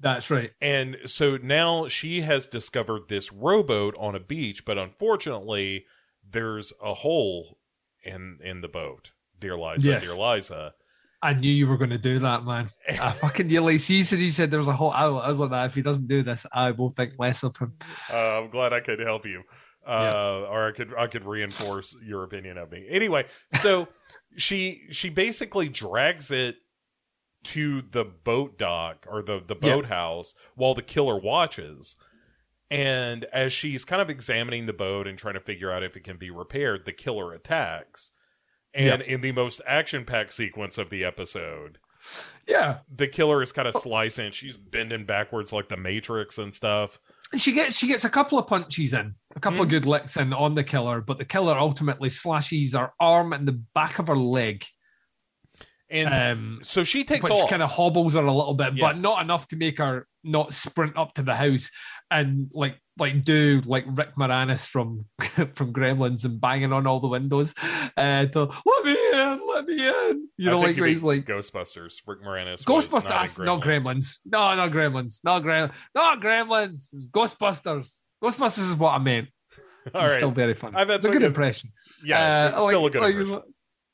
That's 0.00 0.30
right. 0.30 0.52
And 0.60 0.96
so 1.06 1.36
now 1.38 1.88
she 1.88 2.20
has 2.20 2.46
discovered 2.46 3.08
this 3.08 3.32
rowboat 3.32 3.96
on 3.98 4.14
a 4.14 4.20
beach, 4.20 4.64
but 4.64 4.78
unfortunately, 4.78 5.86
there's 6.28 6.72
a 6.82 6.94
hole 6.94 7.58
in 8.04 8.38
in 8.44 8.60
the 8.60 8.68
boat. 8.68 9.10
Dear 9.40 9.56
Liza, 9.58 9.88
Yes. 9.88 10.06
dear 10.06 10.16
Liza. 10.16 10.74
I 11.20 11.34
knew 11.34 11.50
you 11.50 11.66
were 11.66 11.76
going 11.76 11.90
to 11.90 11.98
do 11.98 12.20
that, 12.20 12.44
man. 12.44 12.68
I 12.88 13.10
fucking 13.22 13.48
nearly 13.48 13.78
see 13.78 14.04
said 14.04 14.20
he 14.20 14.30
said 14.30 14.52
there 14.52 14.58
was 14.60 14.68
a 14.68 14.72
whole. 14.72 14.92
I 14.92 15.08
was 15.28 15.40
like 15.40 15.50
that. 15.50 15.66
If 15.66 15.74
he 15.74 15.82
doesn't 15.82 16.06
do 16.06 16.22
this, 16.22 16.46
I 16.52 16.70
will 16.70 16.90
think 16.90 17.14
less 17.18 17.42
of 17.42 17.56
him. 17.56 17.72
Uh, 18.12 18.38
I'm 18.42 18.50
glad 18.50 18.72
I 18.72 18.78
could 18.78 19.00
help 19.00 19.26
you, 19.26 19.42
uh, 19.84 20.46
or 20.48 20.68
I 20.68 20.72
could 20.72 20.94
I 20.96 21.08
could 21.08 21.24
reinforce 21.24 21.96
your 22.04 22.22
opinion 22.22 22.56
of 22.56 22.70
me. 22.70 22.86
Anyway, 22.88 23.26
so 23.54 23.88
she 24.36 24.82
she 24.92 25.08
basically 25.10 25.68
drags 25.68 26.30
it 26.30 26.54
to 27.48 27.82
the 27.82 28.04
boat 28.04 28.58
dock 28.58 29.06
or 29.08 29.22
the 29.22 29.40
the 29.46 29.56
Yeah. 29.60 29.76
boathouse 29.76 30.34
while 30.54 30.74
the 30.74 30.82
killer 30.82 31.18
watches. 31.18 31.96
And 32.70 33.24
as 33.32 33.52
she's 33.52 33.84
kind 33.84 34.02
of 34.02 34.10
examining 34.10 34.66
the 34.66 34.74
boat 34.74 35.06
and 35.06 35.18
trying 35.18 35.34
to 35.34 35.40
figure 35.40 35.70
out 35.70 35.82
if 35.82 35.96
it 35.96 36.04
can 36.04 36.18
be 36.18 36.30
repaired, 36.30 36.84
the 36.84 36.92
killer 36.92 37.32
attacks. 37.32 38.10
And 38.74 39.00
in 39.00 39.22
the 39.22 39.32
most 39.32 39.62
action 39.66 40.04
packed 40.04 40.34
sequence 40.34 40.76
of 40.76 40.90
the 40.90 41.02
episode, 41.02 41.78
Yeah. 42.46 42.80
the 42.94 43.08
killer 43.08 43.40
is 43.40 43.52
kind 43.52 43.66
of 43.66 43.74
slicing. 43.74 44.32
She's 44.32 44.58
bending 44.58 45.06
backwards 45.06 45.52
like 45.52 45.68
the 45.70 45.78
Matrix 45.78 46.36
and 46.36 46.52
stuff. 46.52 46.98
She 47.38 47.52
gets 47.52 47.76
she 47.76 47.86
gets 47.88 48.04
a 48.04 48.10
couple 48.10 48.38
of 48.38 48.46
punches 48.46 48.92
in, 48.92 49.14
a 49.34 49.40
couple 49.40 49.60
of 49.62 49.68
hmm. 49.68 49.70
good 49.70 49.86
licks 49.86 50.16
in 50.18 50.32
on 50.34 50.54
the 50.54 50.64
killer, 50.64 51.00
but 51.00 51.16
the 51.18 51.24
killer 51.24 51.56
ultimately 51.58 52.10
slashes 52.10 52.74
her 52.74 52.92
arm 53.00 53.32
and 53.32 53.48
the 53.48 53.52
back 53.52 53.98
of 53.98 54.08
her 54.08 54.16
leg. 54.16 54.64
And 55.90 56.12
Um, 56.38 56.58
so 56.62 56.84
she 56.84 57.02
takes 57.04 57.22
which 57.24 57.32
off. 57.32 57.48
kind 57.48 57.62
of 57.62 57.70
hobbles 57.70 58.12
her 58.14 58.20
a 58.24 58.32
little 58.32 58.54
bit, 58.54 58.74
Yeah. 58.76 58.88
but 58.88 58.98
not 58.98 59.22
enough 59.22 59.46
to 59.48 59.56
make 59.56 59.78
her 59.78 60.06
not 60.22 60.52
sprint 60.52 60.96
up 60.96 61.14
to 61.14 61.22
the 61.22 61.34
house 61.34 61.70
and 62.10 62.50
like 62.52 62.78
like 62.98 63.22
do 63.22 63.62
like 63.64 63.84
Rick 63.96 64.16
Moranis 64.16 64.66
from 64.68 65.06
from 65.54 65.72
Gremlins 65.72 66.24
and 66.24 66.40
banging 66.40 66.72
on 66.72 66.86
all 66.86 67.00
the 67.00 67.06
windows 67.08 67.54
uh, 67.96 68.26
to 68.26 68.40
let 68.66 68.84
me 68.84 68.96
in, 69.12 69.40
let 69.46 69.64
me 69.66 69.88
in. 69.88 70.28
You 70.36 70.50
know, 70.50 70.60
like 70.60 70.76
where 70.76 70.88
he's 70.88 71.02
like 71.02 71.24
Ghostbusters. 71.24 71.94
Rick 72.06 72.22
Moranis. 72.22 72.64
Ghostbusters, 72.64 73.38
not 73.38 73.44
not 73.46 73.62
Gremlins. 73.62 74.18
No, 74.26 74.54
not 74.56 74.72
Gremlins, 74.72 75.20
not 75.24 75.42
Gremlins, 75.42 75.72
not 75.94 76.20
Gremlins. 76.20 76.92
Ghostbusters. 77.10 78.02
Ghostbusters 78.22 78.70
is 78.70 78.74
what 78.74 78.90
I 78.92 78.98
meant. 78.98 79.28
All 79.94 80.02
it's 80.04 80.12
right. 80.12 80.16
still 80.18 80.32
very 80.32 80.54
funny. 80.54 80.76
I- 80.76 80.84
that's 80.84 81.04
a 81.06 81.10
good 81.10 81.22
impression. 81.22 81.70
yeah, 82.04 82.52
Uh, 82.56 82.68
still 82.68 82.82
like- 82.82 82.90
a 82.90 82.92
good 82.98 83.02
like, 83.02 83.14
impression. 83.14 83.42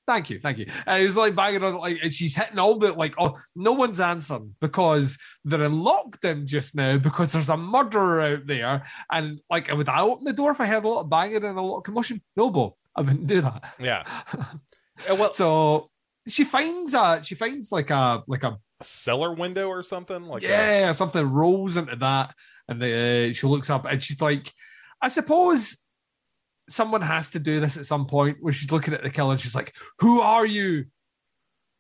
Thank 0.07 0.29
you, 0.29 0.39
thank 0.39 0.59
you. 0.59 0.67
And 0.87 0.99
he 0.99 1.05
was 1.05 1.17
like 1.17 1.35
banging 1.35 1.65
on, 1.65 1.77
like, 1.77 1.99
and 2.03 2.13
she's 2.13 2.35
hitting 2.37 2.59
all 2.59 2.79
the 2.79 2.93
like, 2.93 3.15
oh, 3.19 3.35
no 3.57 3.73
one's 3.73 4.01
answering 4.01 4.55
because 4.61 5.17
they're 5.45 5.63
in 5.63 5.73
lockdown 5.73 6.45
just 6.45 6.75
now 6.75 6.99
because 6.99 7.33
there's 7.33 7.49
a 7.49 7.57
murderer 7.57 8.21
out 8.21 8.47
there. 8.47 8.85
And 9.11 9.41
like, 9.49 9.73
would 9.73 9.89
I 9.89 10.03
open 10.03 10.25
the 10.25 10.33
door 10.35 10.51
if 10.51 10.61
I 10.61 10.67
heard 10.67 10.85
a 10.85 10.89
lot 10.89 11.01
of 11.01 11.11
banging 11.11 11.45
and 11.45 11.59
a 11.59 11.63
lot 11.63 11.79
of 11.79 11.85
commotion? 11.85 12.21
No, 12.37 12.51
Bo, 12.51 12.77
I 12.95 13.01
wouldn't 13.01 13.27
do 13.27 13.41
that. 13.41 13.75
Yeah. 13.79 14.05
Uh, 15.11 15.17
well, 15.17 15.33
So 15.33 15.91
she 16.29 16.45
finds 16.45 16.95
a, 16.95 17.21
she 17.21 17.35
finds 17.35 17.73
like 17.73 17.91
a, 17.91 18.23
like 18.29 18.45
a 18.45 18.57
a 18.81 18.85
cellar 18.85 19.33
window 19.35 19.69
or 19.69 19.83
something 19.83 20.23
like 20.25 20.43
that. 20.43 20.49
yeah, 20.49 20.93
something 20.93 21.29
rolls 21.29 21.77
into 21.77 21.97
that, 21.97 22.33
and 22.69 22.81
the, 22.81 23.31
uh, 23.31 23.33
she 23.33 23.47
looks 23.47 23.71
up 23.71 23.87
and 23.87 24.03
she's 24.03 24.21
like, 24.21 24.53
I 25.01 25.09
suppose 25.09 25.77
someone 26.69 27.03
has 27.03 27.31
to 27.31 27.39
do 27.39 27.61
this 27.61 27.77
at 27.77 27.87
some 27.87 28.07
point 28.07 28.39
where 28.41 28.53
she's 28.53 28.73
looking 28.73 28.95
at 28.95 29.03
the 29.03 29.11
killer 29.11 29.33
and 29.33 29.41
she's 29.41 29.55
like, 29.55 29.75
Who 30.01 30.21
are 30.21 30.47
you? 30.47 30.87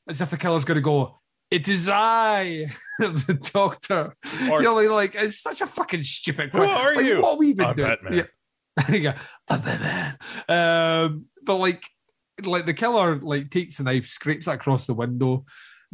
As 0.08 0.20
if 0.20 0.30
the 0.30 0.36
killer's 0.36 0.64
going 0.64 0.76
to 0.76 0.82
go, 0.82 1.18
It 1.50 1.68
is 1.68 1.88
I, 1.88 2.66
the 2.98 3.38
doctor. 3.52 4.14
Or- 4.50 4.62
you 4.62 4.64
know, 4.64 4.94
like, 4.94 5.14
it's 5.14 5.40
such 5.40 5.60
a 5.60 5.66
fucking 5.66 6.02
stupid 6.02 6.50
Who 6.50 6.58
question. 6.58 6.74
are 6.76 6.94
Like, 6.96 7.06
you? 7.06 7.20
What 7.22 7.32
are 7.32 7.36
we 7.38 7.48
even 7.50 7.64
I'm 7.66 7.76
doing? 7.76 7.88
Batman. 7.88 8.12
Yeah. 8.14 8.24
yeah, 8.96 9.18
I'm 9.48 9.60
Batman. 9.60 10.18
Um, 10.48 11.24
but 11.44 11.56
like, 11.56 11.84
like 12.42 12.66
the 12.66 12.74
killer 12.74 13.16
like 13.16 13.50
takes 13.50 13.76
the 13.78 13.84
knife, 13.84 14.06
scrapes 14.06 14.48
it 14.48 14.52
across 14.54 14.86
the 14.86 14.94
window, 14.94 15.44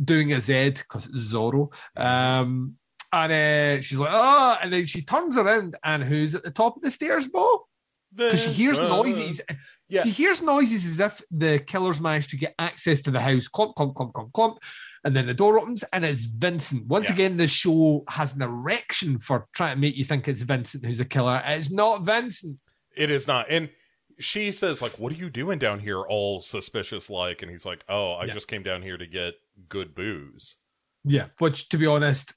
doing 0.02 0.32
a 0.32 0.40
Z 0.40 0.70
because 0.70 1.06
it's 1.06 1.32
Zorro. 1.34 1.72
Um, 1.96 2.74
and 3.12 3.32
uh, 3.32 3.82
she's 3.82 3.98
like, 3.98 4.10
oh, 4.12 4.56
and 4.62 4.72
then 4.72 4.86
she 4.86 5.02
turns 5.02 5.36
around, 5.36 5.76
and 5.84 6.02
who's 6.02 6.34
at 6.34 6.42
the 6.44 6.50
top 6.50 6.76
of 6.76 6.82
the 6.82 6.90
stairs, 6.90 7.26
Bo? 7.28 7.66
Because 8.14 8.42
she 8.42 8.50
hears 8.50 8.78
noises. 8.78 9.40
Uh, 9.48 9.54
yeah. 9.88 10.04
He 10.04 10.10
hears 10.10 10.42
noises 10.42 10.84
as 10.86 11.00
if 11.00 11.20
the 11.30 11.58
killer's 11.60 12.00
managed 12.00 12.30
to 12.30 12.36
get 12.36 12.54
access 12.58 13.02
to 13.02 13.10
the 13.10 13.20
house. 13.20 13.48
Clump, 13.48 13.74
clump, 13.76 13.94
clump, 13.94 14.12
clump, 14.14 14.32
clump. 14.32 14.58
And 15.04 15.16
then 15.16 15.26
the 15.26 15.34
door 15.34 15.58
opens 15.58 15.82
and 15.92 16.04
it's 16.04 16.24
Vincent. 16.24 16.86
Once 16.86 17.08
Yeah. 17.08 17.14
again, 17.14 17.36
the 17.36 17.48
show 17.48 18.04
has 18.08 18.34
an 18.34 18.42
erection 18.42 19.18
for 19.18 19.46
trying 19.54 19.76
to 19.76 19.80
make 19.80 19.96
you 19.96 20.04
think 20.04 20.28
it's 20.28 20.42
Vincent 20.42 20.84
who's 20.84 21.00
a 21.00 21.04
killer. 21.04 21.42
It's 21.44 21.70
not 21.70 22.02
Vincent. 22.02 22.60
It 22.96 23.10
is 23.10 23.26
not. 23.26 23.46
And 23.48 23.70
she 24.18 24.52
says, 24.52 24.82
like, 24.82 24.98
what 24.98 25.12
are 25.12 25.16
you 25.16 25.30
doing 25.30 25.58
down 25.58 25.80
here 25.80 26.00
all 26.00 26.42
suspicious 26.42 27.08
like? 27.08 27.42
And 27.42 27.50
he's 27.50 27.64
like, 27.64 27.82
oh, 27.88 28.12
I 28.12 28.26
Yeah. 28.26 28.34
just 28.34 28.48
came 28.48 28.62
down 28.62 28.82
here 28.82 28.98
to 28.98 29.06
get 29.06 29.34
good 29.68 29.94
booze. 29.94 30.56
Yeah, 31.04 31.28
which 31.38 31.70
to 31.70 31.78
be 31.78 31.86
honest, 31.86 32.34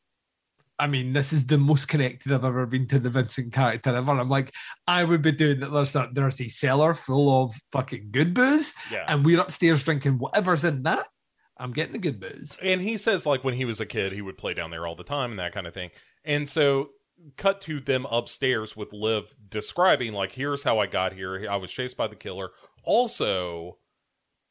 I 0.84 0.88
mean, 0.88 1.14
this 1.14 1.32
is 1.32 1.46
the 1.46 1.58
most 1.58 1.88
connected 1.88 2.32
I've 2.34 2.44
ever 2.44 2.66
been 2.66 2.88
to 2.90 3.00
the 3.00 3.10
Vincent 3.10 3.54
character 3.54 3.96
ever. 3.96 4.12
I'm 4.12 4.28
like, 4.28 4.52
I 4.86 5.06
would 5.06 5.22
be 5.22 5.32
doing 5.32 5.62
that. 5.62 5.72
There's 5.72 5.96
a 5.96 6.10
there's 6.12 6.42
a 6.42 6.50
cellar 6.50 6.94
full 6.94 7.44
of 7.44 7.54
fucking 7.72 8.10
good 8.12 8.34
booze, 8.34 8.74
Yeah. 8.92 9.06
and 9.08 9.24
we're 9.24 9.40
upstairs 9.40 9.84
drinking 9.84 10.18
whatever's 10.18 10.66
in 10.66 10.84
that. 10.84 11.08
I'm 11.56 11.72
getting 11.72 11.94
the 11.94 12.00
good 12.00 12.20
booze. 12.20 12.58
And 12.62 12.82
he 12.82 12.98
says, 12.98 13.26
like, 13.26 13.46
when 13.46 13.54
he 13.54 13.64
was 13.64 13.80
a 13.80 13.86
kid, 13.86 14.12
he 14.12 14.22
would 14.22 14.38
play 14.38 14.54
down 14.54 14.72
there 14.72 14.86
all 14.86 14.96
the 14.96 15.04
time 15.06 15.30
and 15.32 15.40
that 15.40 15.54
kind 15.54 15.68
of 15.68 15.74
thing. 15.74 15.92
And 16.26 16.50
so, 16.50 16.90
cut 17.38 17.62
to 17.62 17.80
them 17.80 18.06
upstairs 18.12 18.76
with 18.76 18.92
Liv 18.92 19.34
describing, 19.50 20.12
like, 20.12 20.34
here's 20.34 20.64
how 20.64 20.80
I 20.80 20.88
got 20.88 21.14
here. 21.14 21.48
I 21.50 21.56
was 21.56 21.72
chased 21.72 21.96
by 21.96 22.08
the 22.08 22.16
killer. 22.18 22.50
Also, 22.84 23.78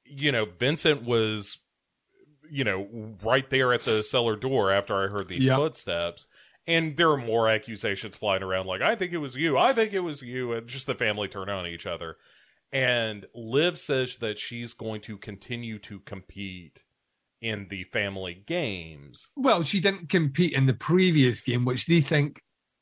you 0.04 0.32
know, 0.32 0.46
Vincent 0.46 1.02
was, 1.02 1.58
you 2.52 2.64
know, 2.64 3.16
right 3.24 3.48
there 3.48 3.72
at 3.72 3.80
the 3.82 4.04
cellar 4.04 4.36
door 4.36 4.70
after 4.70 4.94
I 5.02 5.08
heard 5.08 5.26
these 5.28 5.44
Yep. 5.46 5.56
footsteps. 5.56 6.26
And 6.66 6.96
there 6.96 7.10
are 7.10 7.16
more 7.16 7.48
accusations 7.48 8.16
flying 8.16 8.42
around, 8.42 8.66
like, 8.66 8.82
I 8.82 8.94
think 8.94 9.12
it 9.12 9.16
was 9.18 9.34
you. 9.34 9.58
I 9.58 9.72
think 9.72 9.92
it 9.92 10.00
was 10.00 10.22
you. 10.22 10.52
And 10.52 10.68
just 10.68 10.86
the 10.86 10.94
family 10.94 11.26
turn 11.26 11.48
on 11.48 11.66
each 11.66 11.86
other. 11.86 12.18
And 12.70 13.26
Liv 13.34 13.78
says 13.78 14.16
that 14.18 14.38
she's 14.38 14.72
going 14.72 15.00
to 15.02 15.18
continue 15.18 15.78
to 15.80 15.98
compete 16.00 16.84
in 17.40 17.66
the 17.68 17.84
family 17.84 18.44
games. 18.46 19.28
Well, 19.34 19.62
she 19.64 19.80
didn't 19.80 20.08
compete 20.08 20.52
in 20.52 20.66
the 20.66 20.74
previous 20.74 21.40
game, 21.40 21.64
which 21.64 21.86
they 21.86 22.00
think 22.00 22.40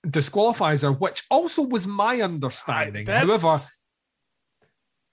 disqualifies 0.09 0.83
her, 0.83 0.93
which 0.93 1.23
also 1.31 1.63
was 1.63 1.87
my 1.87 2.21
understanding. 2.21 3.07
That's- 3.07 3.27
However, 3.41 3.63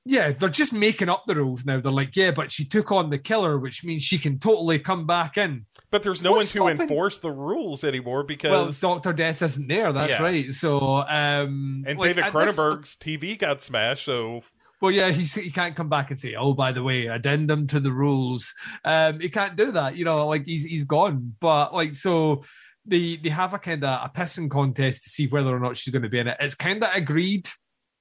yeah, 0.07 0.31
they're 0.31 0.49
just 0.49 0.73
making 0.73 1.09
up 1.09 1.25
the 1.27 1.35
rules 1.35 1.65
now. 1.65 1.79
They're 1.79 1.91
like, 1.91 2.15
yeah, 2.15 2.31
but 2.31 2.49
she 2.51 2.65
took 2.65 2.91
on 2.91 3.09
the 3.09 3.17
killer, 3.17 3.59
which 3.59 3.83
means 3.83 4.03
she 4.03 4.17
can 4.17 4.39
totally 4.39 4.79
come 4.79 5.05
back 5.05 5.37
in. 5.37 5.65
but 5.91 6.03
there's 6.03 6.21
no 6.23 6.31
What's 6.31 6.53
one 6.55 6.69
to 6.69 6.73
stopping- 6.75 6.81
enforce 6.89 7.19
the 7.19 7.31
rules 7.31 7.83
anymore 7.83 8.23
because 8.23 8.51
Well, 8.51 8.93
Doctor 8.95 9.13
Death 9.13 9.41
isn't 9.41 9.67
there. 9.67 9.93
That's 9.93 10.11
Yeah. 10.13 10.21
right. 10.23 10.51
So, 10.53 10.79
um, 11.07 11.83
and 11.87 11.97
like, 11.99 12.09
David 12.15 12.23
at 12.25 12.33
this- 12.33 12.55
Cronenberg's 12.55 12.95
TV 12.97 13.37
got 13.37 13.61
smashed. 13.61 14.05
So 14.05 14.41
Well, 14.81 14.91
yeah, 14.91 15.09
he's, 15.11 15.33
he 15.33 15.49
can't 15.49 15.75
come 15.75 15.89
back 15.89 16.09
and 16.11 16.19
say, 16.19 16.35
"Oh, 16.35 16.53
by 16.53 16.71
the 16.71 16.83
way, 16.83 17.07
addendum 17.07 17.65
to 17.67 17.79
the 17.79 17.91
rules." 17.91 18.53
Um, 18.85 19.19
he 19.19 19.29
can't 19.29 19.55
do 19.55 19.71
that. 19.71 19.95
You 19.97 20.05
know, 20.05 20.27
like 20.27 20.45
he's 20.45 20.65
he's 20.65 20.83
gone. 20.83 21.35
But 21.39 21.73
like, 21.73 21.95
so 21.95 22.43
they 22.85 23.15
they 23.17 23.29
have 23.29 23.53
a 23.55 23.59
kind 23.59 23.83
of 23.83 23.89
a 24.05 24.11
pissing 24.15 24.49
contest 24.51 25.03
to 25.03 25.09
see 25.09 25.27
whether 25.27 25.55
or 25.55 25.59
not 25.59 25.77
she's 25.77 25.91
going 25.91 26.03
to 26.03 26.09
be 26.09 26.19
in 26.19 26.27
it. 26.27 26.37
It's 26.39 26.53
kind 26.55 26.83
of 26.83 26.89
agreed, 26.93 27.49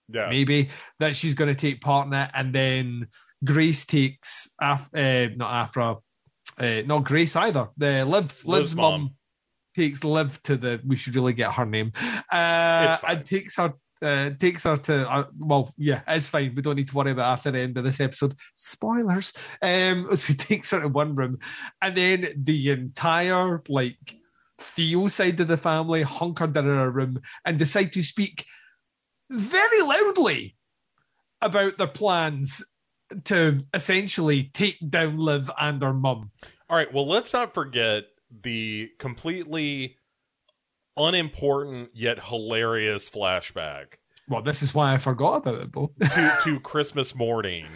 yeah, 0.08 0.28
maybe, 0.28 0.70
that 1.00 1.16
she's 1.16 1.34
going 1.34 1.54
to 1.54 1.60
take 1.60 1.80
part 1.80 2.06
in 2.06 2.12
it, 2.12 2.30
and 2.34 2.54
then 2.54 3.06
Grace 3.44 3.84
takes 3.84 4.48
Af- 4.60 4.90
uh, 4.94 5.28
not 5.36 5.52
Afra, 5.52 5.96
uh, 6.58 6.82
not 6.86 7.04
Grace 7.04 7.36
either. 7.36 7.68
The 7.76 8.04
Liv 8.04 8.44
Liv's 8.44 8.74
mum 8.74 9.10
takes 9.76 10.04
Liv 10.04 10.40
to 10.44 10.56
the. 10.56 10.80
We 10.86 10.96
should 10.96 11.14
really 11.14 11.32
get 11.34 11.52
her 11.52 11.66
name. 11.66 11.92
Uh, 12.32 12.88
It's 12.90 13.00
fine. 13.00 13.16
and 13.16 13.24
takes 13.24 13.56
her. 13.56 13.74
Uh, 14.02 14.28
takes 14.38 14.64
her 14.64 14.76
to 14.76 15.10
uh, 15.10 15.24
well, 15.38 15.72
yeah, 15.78 16.02
it's 16.06 16.28
fine. 16.28 16.54
We 16.54 16.60
don't 16.60 16.76
need 16.76 16.88
to 16.88 16.94
worry 16.94 17.12
about 17.12 17.32
after 17.32 17.50
the 17.50 17.60
end 17.60 17.78
of 17.78 17.84
this 17.84 17.98
episode. 17.98 18.34
Spoilers. 18.54 19.32
Um, 19.62 20.08
so 20.16 20.34
takes 20.34 20.70
her 20.72 20.80
to 20.80 20.88
one 20.88 21.14
room, 21.14 21.38
and 21.80 21.96
then 21.96 22.28
the 22.36 22.70
entire 22.72 23.62
like 23.70 24.16
Theo 24.58 25.08
side 25.08 25.40
of 25.40 25.48
the 25.48 25.56
family 25.56 26.02
hunkered 26.02 26.52
down 26.52 26.66
in 26.66 26.76
a 26.76 26.90
room 26.90 27.20
and 27.46 27.58
decide 27.58 27.92
to 27.94 28.02
speak 28.02 28.44
very 29.30 29.82
loudly 29.82 30.56
about 31.42 31.78
their 31.78 31.86
plans 31.86 32.64
to 33.24 33.64
essentially 33.72 34.50
take 34.52 34.76
down 34.88 35.18
Liv 35.18 35.50
and 35.58 35.80
her 35.82 35.92
mum. 35.92 36.30
All 36.68 36.76
right. 36.76 36.92
Well, 36.92 37.06
let's 37.06 37.32
not 37.32 37.54
forget 37.54 38.04
the 38.42 38.90
completely 38.98 39.96
unimportant 40.96 41.90
yet 41.94 42.24
hilarious 42.24 43.08
flashback 43.08 43.98
Well, 44.28 44.42
this 44.42 44.62
is 44.62 44.74
why 44.74 44.94
I 44.94 44.98
forgot 44.98 45.36
about 45.36 45.60
it, 45.60 45.70
Bo. 45.70 45.92
to, 46.00 46.38
to 46.44 46.60
Christmas 46.60 47.14
morning, 47.14 47.66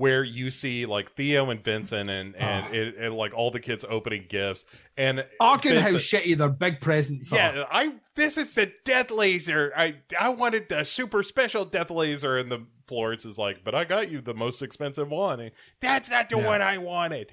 where 0.00 0.24
you 0.24 0.50
see 0.50 0.86
like 0.86 1.12
Theo 1.12 1.50
and 1.50 1.62
Vincent 1.62 2.08
and 2.08 2.34
and, 2.38 2.66
Oh. 2.70 2.74
it, 2.74 2.94
and 2.98 3.14
like 3.14 3.34
all 3.34 3.50
the 3.50 3.60
kids 3.60 3.84
opening 3.86 4.24
gifts 4.30 4.64
and 4.96 5.26
Arguing 5.38 5.76
how 5.78 5.90
shitty 5.90 6.38
their 6.38 6.48
big 6.48 6.80
presents 6.80 7.30
are. 7.32 7.36
Yeah, 7.36 7.64
I 7.70 7.92
this 8.16 8.38
is 8.38 8.54
the 8.54 8.72
death 8.86 9.10
laser. 9.10 9.72
I 9.76 9.96
I 10.18 10.30
wanted 10.30 10.70
the 10.70 10.84
super 10.84 11.22
special 11.22 11.66
death 11.66 11.90
laser, 11.90 12.38
and 12.38 12.50
the 12.50 12.66
Florence 12.88 13.26
is 13.26 13.36
like, 13.36 13.62
but 13.62 13.74
I 13.74 13.84
got 13.84 14.10
you 14.10 14.22
the 14.22 14.32
most 14.34 14.62
expensive 14.62 15.10
one. 15.10 15.38
And, 15.38 15.50
That's 15.82 16.08
not 16.08 16.30
the 16.30 16.38
Yeah. 16.38 16.46
one 16.46 16.62
I 16.62 16.78
wanted. 16.78 17.30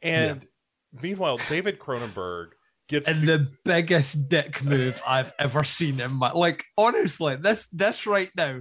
And 0.00 0.46
meanwhile, 1.02 1.38
David 1.48 1.80
Cronenberg 1.80 2.50
gets 2.88 3.08
And 3.08 3.26
the 3.26 3.48
biggest 3.64 4.28
dick 4.28 4.62
move 4.62 5.02
I've 5.06 5.32
ever 5.38 5.64
seen 5.64 6.00
in 6.00 6.12
my 6.12 6.32
like 6.32 6.64
honestly, 6.78 7.36
this 7.36 7.66
this 7.68 8.06
right 8.06 8.30
now, 8.36 8.60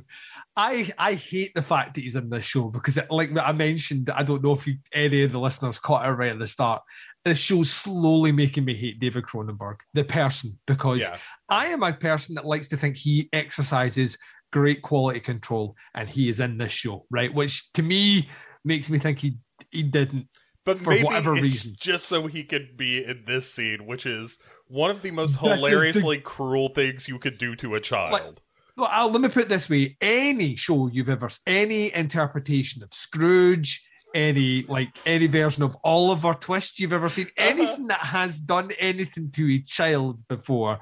I 0.56 0.92
I 0.98 1.14
hate 1.14 1.54
the 1.56 1.62
fact 1.62 1.94
that 1.94 2.02
he's 2.02 2.16
in 2.16 2.30
this 2.30 2.46
show 2.46 2.70
because 2.70 2.98
it, 2.98 3.10
like 3.10 3.30
I 3.38 3.52
mentioned, 3.52 4.10
I 4.10 4.24
don't 4.24 4.44
know 4.44 4.54
if 4.54 4.68
you, 4.68 4.78
any 4.94 5.24
of 5.24 5.32
the 5.32 5.40
listeners 5.40 5.80
caught 5.80 6.08
it 6.08 6.12
right 6.12 6.32
at 6.32 6.40
the 6.40 6.48
start. 6.48 6.82
This 7.24 7.40
show's 7.40 7.72
slowly 7.72 8.32
making 8.32 8.66
me 8.66 8.76
hate 8.76 9.00
David 9.00 9.24
Cronenberg, 9.24 9.78
the 9.94 10.04
person, 10.04 10.60
because 10.68 11.02
yeah, 11.02 11.18
I 11.50 11.68
am 11.68 11.82
a 11.82 11.94
person 11.94 12.36
that 12.36 12.46
likes 12.46 12.68
to 12.70 12.78
think 12.78 12.98
he 12.98 13.30
exercises 13.34 14.18
great 14.52 14.82
quality 14.82 15.20
control, 15.20 15.76
and 15.94 16.08
he 16.08 16.30
is 16.30 16.40
in 16.40 16.58
this 16.58 16.72
show, 16.72 17.06
right? 17.10 17.34
Which 17.34 17.72
to 17.74 17.84
me 17.84 18.30
makes 18.64 18.90
me 18.90 19.00
think 19.00 19.20
he 19.20 19.38
he 19.72 19.84
didn't. 19.84 20.28
But 20.66 20.78
for 20.78 20.90
maybe 20.92 21.04
whatever 21.04 21.34
it's 21.36 21.44
reason. 21.44 21.76
just 21.78 22.06
so 22.06 22.28
he 22.28 22.44
could 22.44 22.76
be 22.76 23.04
in 23.06 23.24
this 23.26 23.54
scene, 23.54 23.86
which 23.86 24.06
is 24.06 24.38
one 24.68 24.92
of 24.92 25.02
the 25.02 25.12
most 25.20 25.34
This 25.34 25.44
is 25.44 25.62
the- 25.62 25.68
hilariously 25.70 26.20
cruel 26.20 26.70
things 26.70 27.08
you 27.08 27.20
could 27.20 27.38
do 27.38 27.56
to 27.58 27.76
a 27.76 27.80
child. 27.82 28.42
Well, 28.78 28.90
I'll, 28.92 29.10
let 29.10 29.22
me 29.22 29.30
put 29.30 29.44
it 29.44 29.50
this 29.50 29.70
way: 29.70 29.96
any 30.02 30.56
show 30.58 30.88
you've 30.88 31.08
ever, 31.10 31.30
any 31.48 31.94
interpretation 31.94 32.84
of 32.84 32.94
Scrooge, 32.94 33.82
any 34.14 34.64
like 34.64 34.90
any 35.06 35.28
version 35.28 35.64
of 35.64 35.78
Oliver 35.84 36.34
Twist 36.34 36.80
you've 36.80 36.92
ever 36.94 37.08
seen, 37.08 37.28
Uh-huh. 37.38 37.50
anything 37.50 37.88
that 37.88 38.00
has 38.00 38.38
done 38.40 38.72
anything 38.80 39.32
to 39.32 39.50
a 39.54 39.60
child 39.60 40.28
before, 40.28 40.80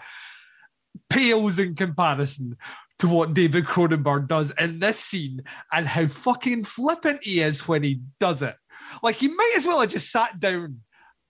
pales 1.09 1.59
in 1.59 1.75
comparison 1.75 2.57
to 2.99 3.07
what 3.07 3.33
David 3.33 3.65
Cronenberg 3.65 4.27
does 4.27 4.51
in 4.59 4.79
this 4.79 4.99
scene 4.99 5.41
and 5.71 5.85
how 5.85 6.07
fucking 6.07 6.63
flippant 6.63 7.23
he 7.23 7.41
is 7.41 7.67
when 7.67 7.83
he 7.83 8.01
does 8.19 8.41
it. 8.41 8.55
Like 9.01 9.15
he 9.17 9.27
might 9.27 9.53
as 9.55 9.65
well 9.65 9.79
have 9.79 9.89
just 9.89 10.11
sat 10.11 10.39
down 10.39 10.81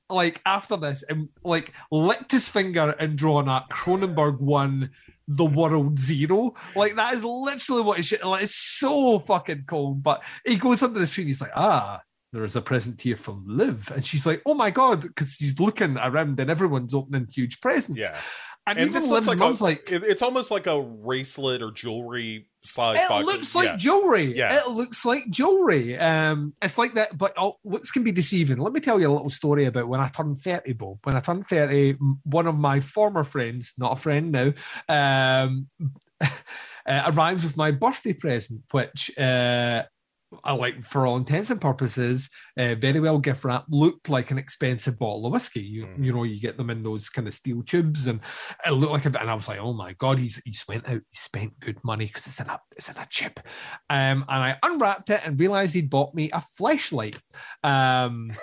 like 0.09 0.41
after 0.45 0.75
this 0.77 1.03
and 1.03 1.29
like 1.43 1.73
licked 1.91 2.31
his 2.31 2.49
finger 2.49 2.93
and 2.99 3.17
drawn 3.17 3.47
a 3.47 3.65
Cronenberg 3.71 4.39
one 4.39 4.91
the 5.27 5.45
world 5.45 5.97
zero. 5.97 6.53
Like 6.75 6.95
that 6.95 7.13
is 7.13 7.23
literally 7.23 7.81
what 7.81 7.99
it 7.99 8.03
should 8.03 8.23
like 8.23 8.43
it's 8.43 8.55
so 8.55 9.19
fucking 9.19 9.63
cold. 9.67 10.03
But 10.03 10.23
he 10.45 10.55
goes 10.57 10.83
under 10.83 10.99
the 10.99 11.07
tree 11.07 11.23
and 11.23 11.29
he's 11.29 11.41
like, 11.41 11.53
ah, 11.55 12.01
there 12.33 12.43
is 12.43 12.55
a 12.55 12.61
present 12.61 12.99
here 12.99 13.15
from 13.15 13.45
Liv. 13.47 13.91
And 13.95 14.03
she's 14.05 14.25
like, 14.25 14.41
oh 14.45 14.53
my 14.53 14.69
god, 14.71 15.01
because 15.01 15.33
she's 15.35 15.59
looking 15.59 15.97
around 15.97 16.39
and 16.39 16.49
everyone's 16.51 16.93
opening 16.93 17.27
huge 17.33 17.61
presents. 17.61 18.01
yeah, 18.01 18.19
And, 18.67 18.77
and 18.79 18.89
even 18.89 19.09
Liv's 19.09 19.27
like 19.27 19.37
mom's 19.37 19.61
a, 19.61 19.63
like, 19.63 19.91
it- 19.91 20.03
it's 20.03 20.21
almost 20.21 20.51
like 20.51 20.67
a 20.67 20.81
bracelet 20.81 21.61
or 21.61 21.71
jewelry 21.71 22.49
size 22.65 22.99
it 23.09 23.25
looks 23.25 23.55
like 23.55 23.67
yeah. 23.67 23.75
jewelry. 23.75 24.35
Yeah. 24.35 24.59
It 24.59 24.69
looks 24.69 25.05
like 25.05 25.29
jewelry. 25.29 25.97
Um, 25.97 26.53
it's 26.61 26.77
like 26.77 26.93
that, 26.95 27.17
but 27.17 27.33
oh, 27.37 27.57
looks 27.63 27.91
can 27.91 28.03
be 28.03 28.11
deceiving. 28.11 28.57
Let 28.57 28.73
me 28.73 28.79
tell 28.79 28.99
you 28.99 29.09
a 29.09 29.13
little 29.13 29.29
story 29.29 29.65
about 29.65 29.87
when 29.87 29.99
I 29.99 30.07
turned 30.07 30.39
30, 30.39 30.73
Bob. 30.73 30.99
When 31.03 31.15
I 31.15 31.19
turned 31.19 31.47
30, 31.47 31.93
one 32.23 32.47
of 32.47 32.57
my 32.57 32.79
former 32.79 33.23
friends, 33.23 33.73
not 33.77 33.93
a 33.93 34.01
friend 34.01 34.31
now, 34.31 34.53
um, 34.89 35.67
uh, 36.21 37.11
arrived 37.13 37.43
with 37.43 37.57
my 37.57 37.71
birthday 37.71 38.13
present, 38.13 38.63
which 38.71 39.15
uh, 39.17 39.83
I 40.43 40.53
like 40.53 40.83
for 40.83 41.05
all 41.07 41.17
intents 41.17 41.49
and 41.49 41.59
purposes, 41.61 42.29
uh, 42.57 42.75
very 42.75 42.99
well 42.99 43.19
gift 43.19 43.43
wrap, 43.43 43.65
looked 43.69 44.09
like 44.09 44.31
an 44.31 44.37
expensive 44.37 44.97
bottle 44.99 45.25
of 45.25 45.33
whiskey. 45.33 45.61
You, 45.61 45.85
Mhm. 45.85 46.05
you 46.05 46.13
know, 46.13 46.23
you 46.23 46.39
get 46.39 46.57
them 46.57 46.69
in 46.69 46.83
those 46.83 47.09
kind 47.09 47.27
of 47.27 47.33
steel 47.33 47.61
tubes, 47.63 48.07
and 48.07 48.19
it 48.65 48.71
looked 48.71 48.91
like 48.93 49.05
a 49.05 49.09
bit. 49.09 49.21
And 49.21 49.29
I 49.29 49.35
was 49.35 49.47
like, 49.47 49.59
oh 49.59 49.73
my 49.73 49.93
god, 49.93 50.19
he's 50.19 50.41
he's 50.45 50.65
went 50.67 50.87
out, 50.87 51.01
he 51.09 51.15
spent 51.15 51.59
good 51.59 51.77
money 51.83 52.05
because 52.05 52.27
it's 52.27 52.39
in 52.39 52.47
a 52.47 52.59
it's 52.75 52.89
in 52.89 52.97
a 52.97 53.07
chip. 53.09 53.39
Um, 53.89 54.25
and 54.27 54.43
I 54.43 54.57
unwrapped 54.63 55.09
it 55.09 55.21
and 55.25 55.39
realized 55.39 55.73
he'd 55.73 55.89
bought 55.89 56.13
me 56.13 56.29
a 56.31 56.41
flashlight. 56.41 57.19
Um. 57.63 58.33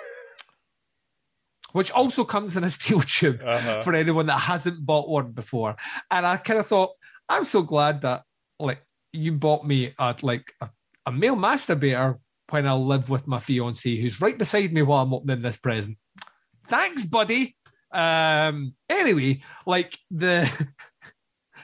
Which 1.73 1.91
also 1.91 2.25
comes 2.25 2.57
in 2.57 2.63
a 2.65 2.69
steel 2.77 3.01
tube 3.01 3.41
Uh-huh. 3.45 3.81
for 3.81 3.93
anyone 3.95 4.25
that 4.25 4.39
hasn't 4.39 4.85
bought 4.85 5.07
one 5.07 5.31
before. 5.31 5.75
And 6.09 6.25
I 6.25 6.37
kind 6.37 6.59
of 6.59 6.67
thought, 6.67 6.91
I'm 7.29 7.45
so 7.45 7.61
glad 7.61 8.01
that 8.01 8.23
like 8.59 8.83
you 9.13 9.31
bought 9.33 9.65
me 9.65 9.93
a, 9.97 10.15
like 10.21 10.53
a, 10.61 10.69
a 11.05 11.11
male 11.11 11.35
masturbator 11.35 12.17
when 12.49 12.67
I 12.67 12.73
live 12.73 13.09
with 13.09 13.27
my 13.27 13.39
fiance 13.39 13.95
who's 13.95 14.19
right 14.21 14.37
beside 14.37 14.73
me 14.73 14.81
while 14.81 15.03
I'm 15.03 15.13
opening 15.13 15.41
this 15.41 15.57
present. 15.57 15.97
Thanks, 16.67 17.05
buddy. 17.05 17.55
Um 17.91 18.73
anyway, 18.89 19.41
like 19.65 19.97
the 20.09 20.49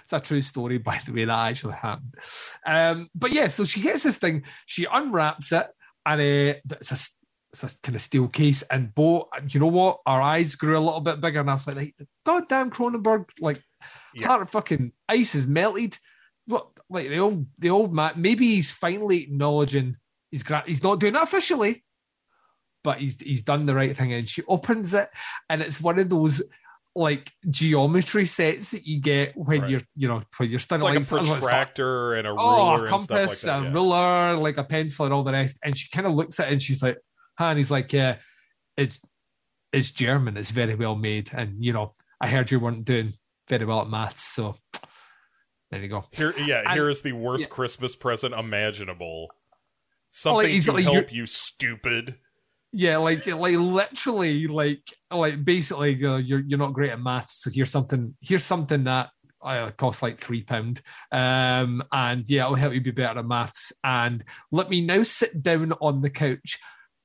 it's 0.03 0.13
a 0.13 0.19
true 0.19 0.41
story, 0.41 0.77
by 0.77 0.99
the 1.05 1.11
way, 1.11 1.25
that 1.25 1.47
actually 1.49 1.73
happened. 1.73 2.15
Um, 2.65 3.09
but 3.13 3.31
yeah, 3.31 3.47
so 3.47 3.65
she 3.65 3.81
gets 3.81 4.03
this 4.03 4.17
thing, 4.17 4.43
she 4.65 4.85
unwraps 4.85 5.51
it, 5.51 5.67
and 6.05 6.21
uh, 6.21 6.59
it's 6.79 6.91
a 6.91 6.97
it's 7.51 7.63
a 7.63 7.81
kind 7.81 7.95
of 7.95 8.01
steel 8.01 8.27
case. 8.27 8.61
And 8.63 8.93
Bo, 8.93 9.29
and 9.35 9.53
you 9.53 9.59
know 9.59 9.67
what? 9.67 9.99
Our 10.05 10.21
eyes 10.21 10.55
grew 10.55 10.77
a 10.77 10.79
little 10.79 11.01
bit 11.01 11.19
bigger, 11.21 11.41
and 11.41 11.49
I 11.49 11.53
was 11.53 11.67
like, 11.67 11.75
like 11.77 11.95
God 12.25 12.47
damn 12.49 12.69
Cronenberg, 12.69 13.25
like 13.39 13.61
Yeah. 14.13 14.27
heart 14.27 14.41
of 14.43 14.49
fucking 14.49 14.91
ice 15.09 15.35
is 15.35 15.47
melted. 15.47 15.97
Like 16.89 17.09
the 17.09 17.17
old 17.19 17.45
the 17.59 17.69
old 17.69 17.93
man? 17.93 18.13
Maybe 18.15 18.47
he's 18.55 18.71
finally 18.71 19.23
acknowledging 19.23 19.97
he's 20.31 20.43
gra- 20.43 20.63
he's 20.65 20.83
not 20.83 20.99
doing 20.99 21.15
it 21.15 21.21
officially, 21.21 21.83
but 22.83 22.99
he's 22.99 23.19
he's 23.21 23.41
done 23.41 23.65
the 23.65 23.75
right 23.75 23.95
thing. 23.95 24.13
And 24.13 24.27
she 24.27 24.43
opens 24.47 24.93
it, 24.93 25.09
and 25.49 25.61
it's 25.61 25.81
one 25.81 25.99
of 25.99 26.07
those 26.09 26.41
like 26.95 27.31
geometry 27.49 28.25
sets 28.25 28.71
that 28.71 28.87
you 28.87 28.99
get 28.99 29.35
when 29.37 29.61
Right. 29.61 29.69
you're 29.69 29.81
you 29.95 30.07
know 30.07 30.23
when 30.37 30.49
you're 30.49 30.59
studying 30.59 30.85
like 30.85 30.95
a 30.95 30.99
lights. 30.99 31.11
I 31.13 31.15
don't 31.17 31.25
know, 31.27 31.33
it's 31.35 31.43
not- 31.43 31.49
protractor 31.49 32.13
and 32.15 32.27
a 32.27 32.31
ruler 32.31 32.41
oh, 32.41 32.71
a 32.71 32.77
and 32.79 32.87
stuff 32.87 32.99
like 33.01 33.07
compass, 33.09 33.41
that. 33.41 33.59
a 33.61 33.63
yeah. 33.65 33.73
ruler, 33.73 34.37
like 34.37 34.57
a 34.57 34.63
pencil, 34.63 35.05
and 35.05 35.13
all 35.13 35.23
the 35.23 35.33
rest. 35.33 35.59
And 35.63 35.77
she 35.77 35.89
kind 35.89 36.07
of 36.07 36.13
looks 36.13 36.39
at 36.39 36.47
it 36.47 36.53
and 36.53 36.61
she's 36.61 36.81
like, 36.81 36.97
huh? 37.37 37.45
And 37.45 37.57
he's 37.57 37.69
like, 37.71 37.91
yeah, 37.93 38.15
it's 38.77 38.99
it's 39.73 39.91
German. 39.91 40.37
It's 40.37 40.51
very 40.51 40.75
well 40.75 40.95
made. 40.95 41.29
And 41.33 41.63
you 41.63 41.73
know, 41.73 41.91
I 42.21 42.27
heard 42.29 42.49
you 42.49 42.59
weren't 42.61 42.85
doing 42.85 43.13
very 43.49 43.65
well 43.65 43.81
at 43.81 43.89
maths, 43.89 44.23
so 44.23 44.55
there 45.71 45.81
you 45.81 45.87
go. 45.87 46.05
Here, 46.11 46.33
yeah, 46.37 46.61
And- 46.61 46.73
here 46.73 46.89
is 46.89 47.01
the 47.01 47.13
worst 47.13 47.43
yeah. 47.43 47.55
Christmas 47.55 47.95
present 47.95 48.33
imaginable. 48.33 49.27
Something 50.09 50.49
he's 50.49 50.65
to 50.65 50.73
like, 50.73 50.85
help 50.85 51.13
you, 51.13 51.25
stupid. 51.27 52.15
Yeah, 52.71 52.97
like 52.97 53.25
like 53.25 53.55
literally, 53.55 54.47
like 54.47 54.81
like 55.11 55.43
basically, 55.43 56.03
uh, 56.03 56.17
you're 56.17 56.39
you're 56.39 56.59
not 56.59 56.73
great 56.73 56.91
at 56.91 57.01
maths, 57.01 57.41
so 57.43 57.49
here's 57.53 57.71
something. 57.71 58.15
Here's 58.21 58.43
something 58.43 58.83
that 58.85 59.09
uh, 59.41 59.71
costs 59.71 60.01
like 60.01 60.19
three 60.19 60.43
pound, 60.43 60.81
um, 61.11 61.83
and 61.91 62.27
yeah, 62.27 62.43
it'll 62.43 62.55
help 62.55 62.73
you 62.73 62.81
be 62.81 62.91
better 62.91 63.19
at 63.19 63.25
maths. 63.25 63.71
And 63.83 64.23
let 64.51 64.69
me 64.69 64.81
now 64.81 65.03
sit 65.03 65.43
down 65.43 65.73
on 65.81 66.01
the 66.01 66.09
couch 66.09 66.59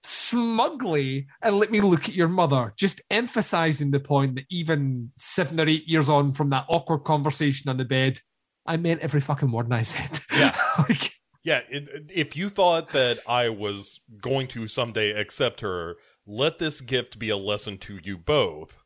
smugly 0.04 1.26
and 1.42 1.58
let 1.58 1.70
me 1.70 1.80
look 1.80 2.08
at 2.08 2.14
your 2.14 2.28
mother, 2.28 2.72
just 2.76 3.00
emphasizing 3.10 3.90
the 3.90 4.00
point 4.00 4.36
that 4.36 4.46
even 4.50 5.12
seven 5.18 5.60
or 5.60 5.68
eight 5.68 5.86
years 5.88 6.08
on 6.08 6.32
from 6.32 6.50
that 6.50 6.66
awkward 6.68 7.04
conversation 7.04 7.68
on 7.68 7.76
the 7.76 7.84
bed, 7.84 8.18
I 8.66 8.76
meant 8.76 9.00
every 9.00 9.20
fucking 9.20 9.50
word 9.50 9.72
I 9.72 9.82
said. 9.82 10.20
Yeah. 10.32 10.56
like, 10.88 11.18
Yeah, 11.42 11.60
it, 11.68 12.10
if 12.12 12.36
you 12.36 12.48
thought 12.48 12.92
that 12.92 13.18
I 13.26 13.48
was 13.48 14.00
going 14.20 14.48
to 14.48 14.68
someday 14.68 15.10
accept 15.10 15.60
her, 15.60 15.96
let 16.26 16.58
this 16.58 16.80
gift 16.80 17.18
be 17.18 17.30
a 17.30 17.36
lesson 17.36 17.78
to 17.78 17.98
you 18.02 18.16
both 18.16 18.78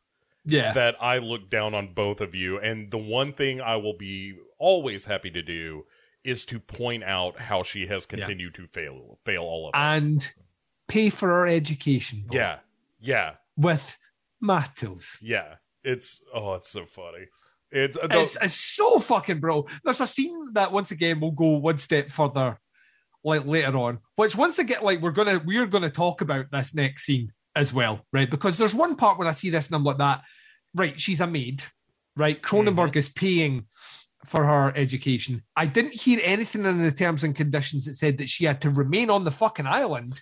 yeah. 0.47 0.73
that 0.73 0.95
I 0.99 1.19
look 1.19 1.49
down 1.49 1.75
on 1.75 1.93
both 1.93 2.21
of 2.21 2.33
you. 2.33 2.59
And 2.59 2.89
the 2.89 2.97
one 2.97 3.33
thing 3.33 3.61
I 3.61 3.75
will 3.75 3.95
be 3.97 4.35
always 4.57 5.05
happy 5.05 5.29
to 5.31 5.41
do 5.41 5.83
is 6.23 6.45
to 6.45 6.59
point 6.59 7.03
out 7.03 7.39
how 7.39 7.63
she 7.63 7.87
has 7.87 8.05
continued 8.05 8.55
to 8.55 8.67
fail 8.67 9.19
fail 9.23 9.43
all 9.43 9.67
of 9.67 9.75
us. 9.75 10.01
and 10.01 10.31
pay 10.87 11.09
for 11.09 11.31
our 11.31 11.47
education. 11.47 12.25
Yeah, 12.31 12.59
yeah, 12.99 13.35
with 13.55 13.97
math 14.41 14.77
tools. 14.77 15.17
yeah. 15.21 15.55
It's 15.83 16.19
oh, 16.33 16.55
it's 16.55 16.69
so 16.69 16.85
funny. 16.85 17.27
It's, 17.71 17.97
It's, 18.01 18.37
it's 18.41 18.53
so 18.53 18.99
fucking 18.99 19.39
bro. 19.39 19.65
There's 19.83 20.01
a 20.01 20.07
scene 20.07 20.53
that 20.53 20.71
once 20.71 20.91
again 20.91 21.19
will 21.19 21.31
go 21.31 21.57
one 21.57 21.77
step 21.77 22.09
further, 22.09 22.57
like 23.23 23.45
later 23.45 23.75
on. 23.77 23.99
Which 24.15 24.35
once 24.35 24.59
again, 24.59 24.79
like 24.83 25.01
we're 25.01 25.11
gonna 25.11 25.41
we're 25.43 25.67
gonna 25.67 25.89
talk 25.89 26.21
about 26.21 26.51
this 26.51 26.73
next 26.73 27.03
scene 27.05 27.33
as 27.55 27.73
well, 27.73 28.05
right? 28.13 28.29
Because 28.29 28.57
there's 28.57 28.75
one 28.75 28.95
part 28.95 29.17
where 29.17 29.27
I 29.27 29.33
see 29.33 29.49
this 29.49 29.67
and 29.67 29.75
I'm 29.75 29.83
like 29.83 29.97
that. 29.97 30.23
Right, 30.75 30.99
she's 30.99 31.21
a 31.21 31.27
maid, 31.27 31.63
right? 32.15 32.41
Cronenberg 32.41 32.89
mm-hmm. 32.89 32.99
is 32.99 33.09
paying 33.09 33.65
for 34.25 34.43
her 34.43 34.71
education. 34.75 35.43
I 35.55 35.65
didn't 35.65 35.93
hear 35.93 36.19
anything 36.23 36.65
in 36.65 36.81
the 36.81 36.91
terms 36.91 37.23
and 37.23 37.35
conditions 37.35 37.85
that 37.85 37.95
said 37.95 38.17
that 38.17 38.29
she 38.29 38.45
had 38.45 38.61
to 38.61 38.69
remain 38.69 39.09
on 39.09 39.23
the 39.23 39.31
fucking 39.31 39.65
island. 39.65 40.21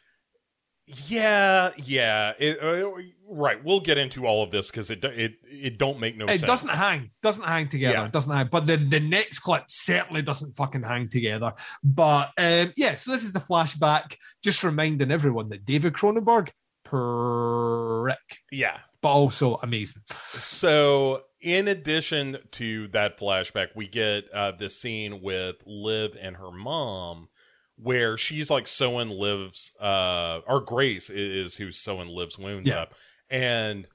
Yeah, 0.87 1.71
yeah. 1.77 2.33
It, 2.37 2.61
uh, 2.61 2.91
right. 3.27 3.63
We'll 3.63 3.79
get 3.79 3.97
into 3.97 4.25
all 4.27 4.43
of 4.43 4.51
this 4.51 4.69
because 4.69 4.91
it 4.91 5.03
it 5.03 5.35
it 5.43 5.77
don't 5.77 5.99
make 5.99 6.15
no 6.17 6.25
it 6.25 6.29
sense. 6.29 6.43
It 6.43 6.45
doesn't 6.45 6.69
hang, 6.69 7.09
doesn't 7.21 7.43
hang 7.43 7.69
together. 7.69 7.93
Yeah. 7.97 8.07
Doesn't 8.09 8.31
hang. 8.31 8.47
But 8.51 8.67
the, 8.67 8.77
the 8.77 8.99
next 8.99 9.39
clip 9.39 9.63
certainly 9.67 10.21
doesn't 10.21 10.55
fucking 10.55 10.83
hang 10.83 11.09
together. 11.09 11.53
But 11.83 12.31
um, 12.37 12.71
yeah, 12.77 12.95
so 12.95 13.11
this 13.11 13.23
is 13.23 13.33
the 13.33 13.39
flashback, 13.39 14.15
just 14.43 14.63
reminding 14.63 15.11
everyone 15.11 15.49
that 15.49 15.65
David 15.65 15.93
Cronenberg, 15.93 16.49
prick, 16.83 18.17
Yeah. 18.51 18.77
but 19.01 19.09
also 19.09 19.59
amazing. 19.63 20.03
So, 20.33 21.23
in 21.41 21.67
addition 21.67 22.37
to 22.51 22.87
that 22.89 23.19
flashback, 23.19 23.69
we 23.75 23.87
get 23.87 24.25
uh, 24.33 24.51
this 24.51 24.79
scene 24.79 25.21
with 25.21 25.55
Liv 25.65 26.15
and 26.19 26.35
her 26.35 26.51
mom, 26.51 27.27
where 27.77 28.15
she's 28.17 28.49
like 28.49 28.67
sewing 28.67 29.09
Liv's 29.09 29.71
uh, 29.79 30.41
or 30.47 30.61
Grace 30.61 31.09
is 31.09 31.55
who's 31.55 31.77
sewing 31.77 32.07
Liv's 32.09 32.37
wounds 32.37 32.69
Yeah. 32.69 32.81
up, 32.81 32.93
and 33.29 33.87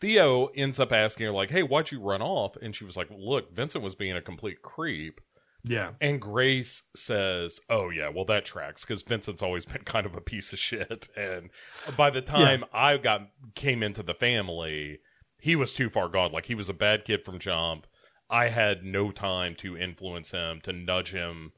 Theo 0.00 0.46
ends 0.54 0.78
up 0.80 0.92
asking 0.92 1.26
her 1.26 1.32
like, 1.32 1.50
"Hey, 1.50 1.62
why'd 1.62 1.90
you 1.90 2.00
run 2.00 2.20
off?" 2.22 2.56
And 2.60 2.74
she 2.74 2.84
was 2.84 2.96
like, 2.96 3.08
"Look, 3.10 3.54
Vincent 3.54 3.82
was 3.84 3.94
being 3.94 4.16
a 4.16 4.20
complete 4.22 4.60
creep." 4.62 5.20
Yeah. 5.66 5.92
And 6.00 6.20
Grace 6.20 6.82
says, 6.94 7.60
"Oh 7.70 7.88
yeah, 7.90 8.08
well 8.08 8.24
that 8.26 8.44
tracks 8.44 8.84
because 8.84 9.02
Vincent's 9.02 9.42
always 9.42 9.64
been 9.64 9.82
kind 9.84 10.04
of 10.04 10.14
a 10.14 10.20
piece 10.20 10.52
of 10.52 10.58
shit, 10.58 11.08
and 11.16 11.50
by 11.96 12.10
the 12.10 12.22
time 12.22 12.64
I 12.72 12.96
got 12.98 13.28
came 13.54 13.82
into 13.82 14.02
the 14.02 14.14
family, 14.14 14.98
he 15.38 15.56
was 15.56 15.72
too 15.74 15.88
far 15.88 16.08
gone. 16.08 16.32
Like 16.32 16.46
he 16.46 16.54
was 16.54 16.68
a 16.68 16.74
bad 16.74 17.04
kid 17.04 17.24
from 17.24 17.38
jump. 17.38 17.86
I 18.28 18.48
had 18.48 18.84
no 18.84 19.10
time 19.10 19.54
to 19.56 19.76
influence 19.76 20.32
him 20.32 20.60
to 20.62 20.72
nudge 20.72 21.12
him 21.12 21.52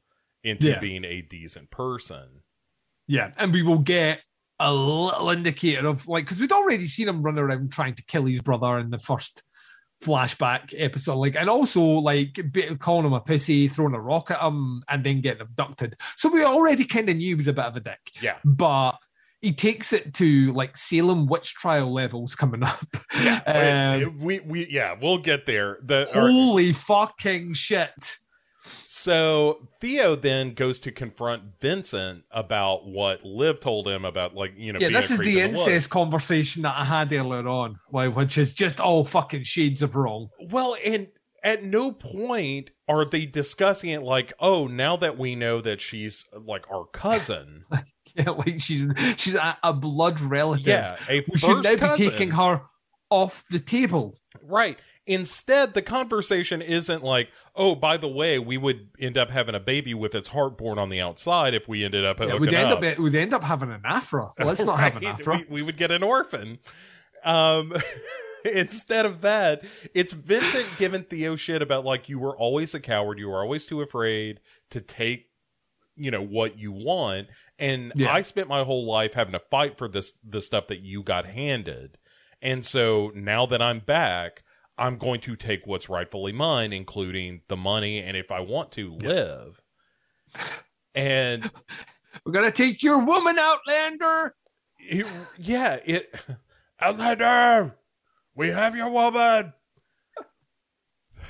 into 0.47 0.67
Yeah. 0.67 0.79
being 0.79 1.03
a 1.05 1.21
decent 1.21 1.69
person. 1.71 2.27
Yeah. 3.07 3.31
And 3.37 3.53
we 3.53 3.61
will 3.63 3.79
get 3.79 4.21
a 4.59 4.73
little 4.73 5.29
indicator 5.29 5.87
of 5.87 6.07
like, 6.07 6.25
because 6.25 6.39
we'd 6.39 6.51
already 6.51 6.85
seen 6.87 7.07
him 7.07 7.21
run 7.21 7.37
around 7.37 7.71
trying 7.71 7.93
to 7.95 8.03
kill 8.05 8.25
his 8.25 8.41
brother 8.41 8.79
in 8.79 8.89
the 8.89 8.99
first 8.99 9.43
flashback 10.03 10.73
episode, 10.77 11.15
like, 11.15 11.35
and 11.35 11.49
also 11.49 11.81
like 11.81 12.39
calling 12.79 13.05
him 13.05 13.13
a 13.13 13.21
pissy, 13.21 13.69
throwing 13.71 13.93
a 13.95 14.01
rock 14.01 14.31
at 14.31 14.41
him, 14.41 14.83
and 14.89 15.03
then 15.03 15.21
getting 15.21 15.41
abducted. 15.41 15.95
So 16.17 16.29
we 16.29 16.43
already 16.43 16.85
kind 16.85 17.09
of 17.09 17.17
knew 17.17 17.27
he 17.29 17.35
was 17.35 17.47
a 17.47 17.53
bit 17.53 17.65
of 17.65 17.75
a 17.75 17.79
dick. 17.79 17.99
Yeah, 18.21 18.37
but 18.45 18.93
he 19.41 19.53
takes 19.53 19.93
it 19.93 20.13
to 20.15 20.51
like 20.53 20.75
Salem 20.77 21.27
witch 21.27 21.53
trial 21.53 21.91
levels 21.93 22.35
coming 22.35 22.63
up. 22.63 22.85
yeah, 23.23 23.99
Um, 24.05 24.19
we 24.19 24.39
we 24.39 24.67
yeah 24.67 24.95
we'll 25.01 25.17
get 25.19 25.45
there. 25.45 25.77
The 25.83 26.07
holy 26.13 26.73
fucking 26.73 27.53
shit. 27.53 28.17
So 28.69 29.67
Theo 29.81 30.15
then 30.15 30.53
goes 30.53 30.79
to 30.81 30.91
confront 30.91 31.43
Vincent 31.59 32.23
about 32.31 32.87
what 32.87 33.23
Liv 33.23 33.59
told 33.59 33.87
him 33.87 34.05
about, 34.05 34.35
like 34.35 34.53
you 34.57 34.73
know. 34.73 34.79
Yeah, 34.81 34.89
this 34.89 35.11
is 35.11 35.19
the 35.19 35.39
incest 35.41 35.67
woods. 35.67 35.87
conversation 35.87 36.61
that 36.63 36.75
I 36.77 36.83
had 36.83 37.11
earlier 37.13 37.47
on, 37.47 37.79
like, 37.91 38.15
which 38.15 38.37
is 38.37 38.53
just 38.53 38.79
all 38.79 39.03
fucking 39.03 39.43
shades 39.43 39.81
of 39.81 39.95
wrong. 39.95 40.29
Well, 40.51 40.75
and 40.83 41.07
at 41.43 41.63
no 41.63 41.91
point 41.91 42.71
are 42.89 43.05
they 43.05 43.25
discussing 43.25 43.89
it 43.91 44.01
like, 44.01 44.33
oh, 44.39 44.67
now 44.67 44.95
that 44.97 45.17
we 45.17 45.35
know 45.35 45.61
that 45.61 45.79
she's 45.81 46.25
like 46.45 46.65
our 46.71 46.85
cousin, 46.85 47.65
Yeah, 48.15 48.31
like 48.31 48.59
she's 48.59 48.83
she's 49.17 49.35
a, 49.35 49.57
a 49.63 49.73
blood 49.73 50.19
relative. 50.19 50.65
yeah, 50.65 50.97
a 51.09 51.23
we 51.31 51.37
should 51.37 51.63
now 51.63 51.71
be 51.73 51.77
cousin. 51.77 52.09
taking 52.09 52.31
her 52.31 52.61
off 53.09 53.45
the 53.49 53.59
table. 53.59 54.17
right. 54.41 54.77
Instead, 55.07 55.73
the 55.73 55.81
conversation 55.81 56.61
isn't 56.61 57.01
like, 57.01 57.29
oh, 57.55 57.73
by 57.75 57.95
the 57.95 58.09
way, 58.09 58.37
we 58.37 58.57
would 58.57 58.89
end 58.99 59.17
up 59.17 59.29
having 59.29 59.55
a 59.55 59.59
baby 59.59 59.93
with 59.93 60.13
its 60.13 60.27
heart 60.27 60.57
born 60.57 60.77
on 60.77 60.89
the 60.89 60.99
outside 60.99 61.53
if 61.53 61.65
we 61.67 61.83
ended 61.85 62.05
up 62.05 62.19
Yeah, 62.19 62.35
we'd 62.35 62.53
end 62.53 62.71
up. 62.73 62.83
up 62.83 62.97
we'd 62.99 63.15
end 63.15 63.33
up 63.33 63.43
having 63.43 63.71
an 63.71 63.81
afra. 63.85 64.31
Let's 64.39 64.63
not 64.63 64.79
have 64.79 64.97
an 64.97 65.05
afro. 65.05 65.37
We, 65.37 65.45
we 65.49 65.61
would 65.63 65.77
get 65.77 65.91
an 65.91 66.03
orphan. 66.03 66.59
Um, 67.23 67.73
instead 68.53 69.05
of 69.05 69.21
that, 69.21 69.63
it's 69.93 70.11
Vincent 70.11 70.67
giving 70.77 71.03
Theo 71.03 71.37
shit 71.37 71.61
about 71.61 71.85
like 71.85 72.09
you 72.09 72.19
were 72.19 72.35
always 72.37 72.73
a 72.75 72.79
coward, 72.81 73.17
you 73.17 73.29
were 73.29 73.41
always 73.41 73.65
too 73.65 73.81
afraid 73.81 74.41
to 74.71 74.81
take, 74.81 75.29
you 75.95 76.11
know, 76.11 76.21
what 76.21 76.57
you 76.59 76.73
want, 76.73 77.27
and 77.57 77.93
Yeah. 77.95 78.11
I 78.11 78.21
spent 78.23 78.47
my 78.49 78.63
whole 78.63 78.85
life 78.85 79.13
having 79.13 79.33
to 79.33 79.41
fight 79.49 79.77
for 79.77 79.87
this 79.87 80.13
the 80.27 80.41
stuff 80.41 80.67
that 80.67 80.81
you 80.81 81.01
got 81.01 81.25
handed, 81.25 81.97
and 82.41 82.65
so 82.65 83.11
now 83.15 83.45
that 83.45 83.61
I'm 83.61 83.79
back. 83.79 84.43
I'm 84.77 84.97
going 84.97 85.21
to 85.21 85.35
take 85.35 85.65
what's 85.65 85.89
rightfully 85.89 86.31
mine, 86.31 86.73
including 86.73 87.41
the 87.47 87.57
money, 87.57 87.99
and 87.99 88.15
if 88.15 88.31
I 88.31 88.41
want 88.41 88.71
to 88.73 88.93
live. 88.93 89.61
And 90.93 91.49
We're 92.25 92.33
gonna 92.33 92.51
take 92.51 92.83
your 92.83 93.03
woman, 93.03 93.37
Outlander. 93.39 94.35
it, 94.79 95.07
yeah, 95.37 95.79
it. 95.85 96.13
Outlander, 96.81 97.75
we 98.35 98.49
have 98.49 98.75
your 98.75 98.89
woman. 98.89 99.53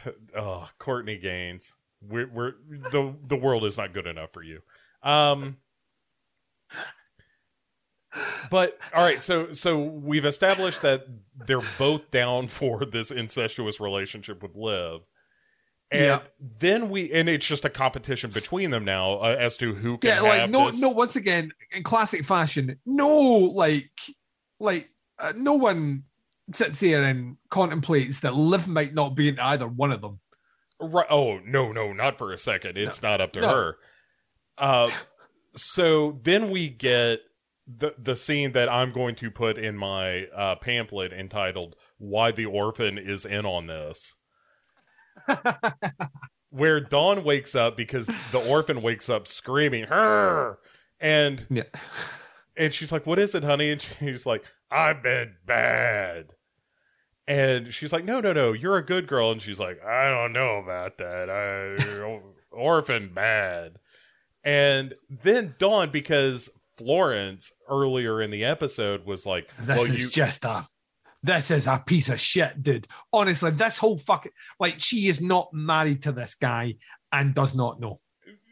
oh, 0.36 0.70
Courtney 0.80 1.18
Gains, 1.18 1.76
we're 2.02 2.28
we're 2.28 2.54
the 2.70 3.14
the 3.28 3.36
world 3.36 3.66
is 3.66 3.78
not 3.78 3.94
good 3.94 4.08
enough 4.08 4.32
for 4.34 4.44
you. 4.44 4.60
Um, 5.04 5.58
but 8.52 8.78
all 8.94 9.04
right, 9.04 9.22
so 9.24 9.52
so 9.52 9.80
we've 9.84 10.26
established 10.26 10.82
that 10.82 11.06
they're 11.46 11.62
both 11.78 12.10
down 12.12 12.48
for 12.48 12.86
this 12.86 13.12
incestuous 13.12 13.80
relationship 13.80 14.42
with 14.44 14.56
Liv. 14.56 15.02
And 15.90 16.02
Yeah. 16.04 16.20
then 16.60 16.90
we, 16.90 17.14
and 17.14 17.30
it's 17.30 17.46
just 17.46 17.64
a 17.64 17.70
competition 17.70 18.30
between 18.32 18.72
them 18.72 18.84
now 18.84 19.14
uh, 19.14 19.38
as 19.40 19.56
to 19.58 19.74
who 19.74 19.98
can 19.98 20.10
Yeah, 20.10 20.20
like 20.22 20.42
have 20.42 20.50
no, 20.50 20.70
this- 20.70 20.82
no. 20.82 20.90
Once 20.90 21.16
again, 21.16 21.52
in 21.72 21.82
classic 21.84 22.26
fashion, 22.26 22.78
no, 22.86 23.08
like, 23.18 23.90
like 24.60 24.90
uh, 25.18 25.32
no 25.38 25.54
one 25.54 26.04
sits 26.54 26.80
here 26.82 27.04
and 27.04 27.38
contemplates 27.50 28.20
that 28.22 28.36
Liv 28.36 28.68
might 28.68 28.94
not 28.94 29.16
be 29.16 29.30
in 29.30 29.40
either 29.40 29.68
one 29.68 29.92
of 29.94 30.02
them. 30.02 30.20
Right. 30.80 31.08
Oh 31.10 31.40
no, 31.40 31.72
no, 31.72 31.94
not 31.94 32.18
for 32.18 32.34
a 32.34 32.38
second. 32.38 32.78
It's 32.78 33.02
not 33.02 33.22
up 33.22 33.32
to 33.34 33.40
No. 33.40 33.48
her. 33.50 33.78
Uh, 34.58 34.90
so 35.56 36.20
then 36.24 36.50
we 36.52 36.68
get 36.68 37.22
the 37.68 37.94
the 37.98 38.16
scene 38.16 38.54
that 38.54 38.70
I'm 38.70 38.92
going 38.92 39.16
to 39.16 39.30
put 39.30 39.58
in 39.58 39.78
my 39.78 40.26
uh, 40.28 40.56
pamphlet 40.56 41.12
entitled 41.12 41.76
"Why 41.98 42.32
the 42.32 42.46
Orphan 42.46 42.98
is 42.98 43.26
in 43.26 43.46
on 43.46 43.68
this," 43.68 44.16
where 46.50 46.80
Dawn 46.80 47.24
wakes 47.24 47.56
up 47.56 47.76
because 47.76 48.08
the 48.32 48.46
orphan 48.48 48.82
wakes 48.82 49.10
up 49.10 49.28
screaming 49.28 49.86
"Her," 49.86 50.60
and 51.00 51.46
Yeah, 51.50 51.64
and 52.56 52.74
she's 52.74 52.92
like, 52.92 53.06
"What 53.06 53.20
is 53.20 53.36
it, 53.36 53.44
honey?" 53.44 53.72
And 53.72 53.82
she's 53.82 54.26
like, 54.26 54.46
"I've 54.72 55.04
been 55.04 55.36
bad." 55.46 56.34
And 57.28 57.74
she's 57.74 57.92
like, 57.92 58.06
"No, 58.06 58.22
no, 58.22 58.32
no, 58.32 58.54
you're 58.54 58.78
a 58.78 58.86
good 58.86 59.08
girl." 59.08 59.32
And 59.32 59.42
she's 59.42 59.60
like, 59.60 59.84
"I 59.84 60.10
don't 60.10 60.32
know 60.32 60.58
about 60.58 60.98
that. 61.00 61.30
I 61.30 62.20
orphan 62.52 63.14
bad." 63.14 63.80
And 64.44 64.96
then 65.10 65.56
Dawn, 65.60 65.90
because 65.90 66.50
Florence 66.78 67.52
earlier 67.70 68.22
in 68.22 68.32
the 68.32 68.46
episode 68.46 69.06
was 69.06 69.26
like, 69.26 69.50
this 69.60 69.80
"Well, 69.80 69.92
is 69.92 70.04
you." 70.04 70.10
just 70.10 70.46
a. 70.46 70.68
This 71.24 71.50
is 71.50 71.66
a 71.68 71.84
piece 71.86 72.10
of 72.10 72.20
shit, 72.20 72.62
dude. 72.62 72.88
Honestly, 73.12 73.52
this 73.52 73.78
whole 73.78 73.98
fucking 73.98 74.32
like 74.60 74.80
she 74.80 75.08
is 75.08 75.20
not 75.20 75.50
married 75.52 76.04
to 76.04 76.12
this 76.12 76.36
guy 76.36 76.76
and 77.12 77.34
does 77.34 77.56
not 77.56 77.80
know. 77.80 78.00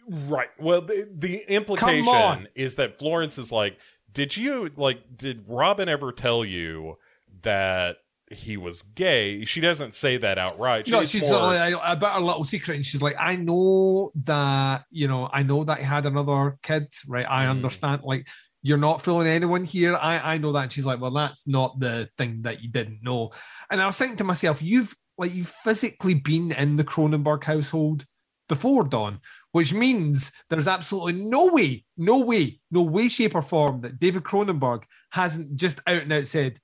Right. 0.08 0.50
Well, 0.60 0.82
the, 0.82 1.10
the 1.16 1.38
implication 1.48 2.48
is 2.56 2.76
that 2.76 2.98
Florence 3.00 3.38
is 3.38 3.52
like, 3.52 3.78
did 4.12 4.36
you 4.36 4.72
like 4.76 5.00
did 5.16 5.46
Robin 5.48 5.90
ever 5.90 6.12
tell 6.12 6.44
you 6.44 6.98
that 7.44 7.98
he 8.32 8.58
was 8.58 8.82
gay? 8.82 9.46
She 9.46 9.62
doesn't 9.62 9.94
say 9.96 10.18
that 10.18 10.38
outright. 10.38 10.88
no, 10.88 11.06
She's 11.06 11.22
more- 11.24 11.40
like, 11.42 11.76
about 11.84 12.16
her 12.16 12.22
little 12.22 12.44
secret, 12.44 12.76
and 12.76 12.86
she's 12.86 13.02
like, 13.02 13.16
I 13.20 13.36
know 13.36 14.12
that 14.26 14.86
you 14.90 15.08
know, 15.08 15.30
I 15.32 15.44
know 15.44 15.64
that 15.64 15.78
he 15.80 15.84
had 15.84 16.06
another 16.06 16.58
kid, 16.64 16.88
right? 17.08 17.26
I 17.30 17.46
Mm. 17.46 17.50
understand. 17.52 18.02
Like, 18.04 18.28
you're 18.64 18.80
not 18.80 19.02
fooling 19.04 19.28
anyone 19.28 19.64
here. 19.64 19.96
I 19.96 20.34
I 20.34 20.38
know 20.40 20.52
that. 20.54 20.64
And 20.64 20.72
she's 20.72 20.86
like, 20.88 21.00
well, 21.00 21.12
that's 21.12 21.48
not 21.48 21.80
the 21.80 22.10
thing 22.18 22.42
that 22.44 22.64
you 22.64 22.70
didn't 22.70 23.04
know. 23.04 23.32
And 23.70 23.80
I 23.82 23.86
was 23.86 23.98
thinking 23.98 24.18
to 24.18 24.24
myself, 24.24 24.62
you've 24.62 24.96
like 25.18 25.34
you've 25.34 25.50
physically 25.64 26.16
been 26.16 26.52
in 26.52 26.76
the 26.76 26.84
Cronenberg 26.84 27.44
household 27.44 28.06
before 28.50 28.84
Dawn, 28.84 29.20
which 29.54 29.72
means 29.74 30.32
there's 30.50 30.68
absolutely 30.68 31.14
no 31.14 31.46
way, 31.48 31.86
no 31.96 32.20
way, 32.20 32.60
no 32.72 32.82
way, 32.82 33.08
shape, 33.08 33.34
or 33.36 33.42
form 33.42 33.82
that 33.82 34.00
David 34.00 34.24
Cronenberg 34.24 34.84
hasn't 35.12 35.56
just 35.56 35.80
out 35.88 36.02
and 36.02 36.12
out 36.14 36.28
said, 36.28 36.60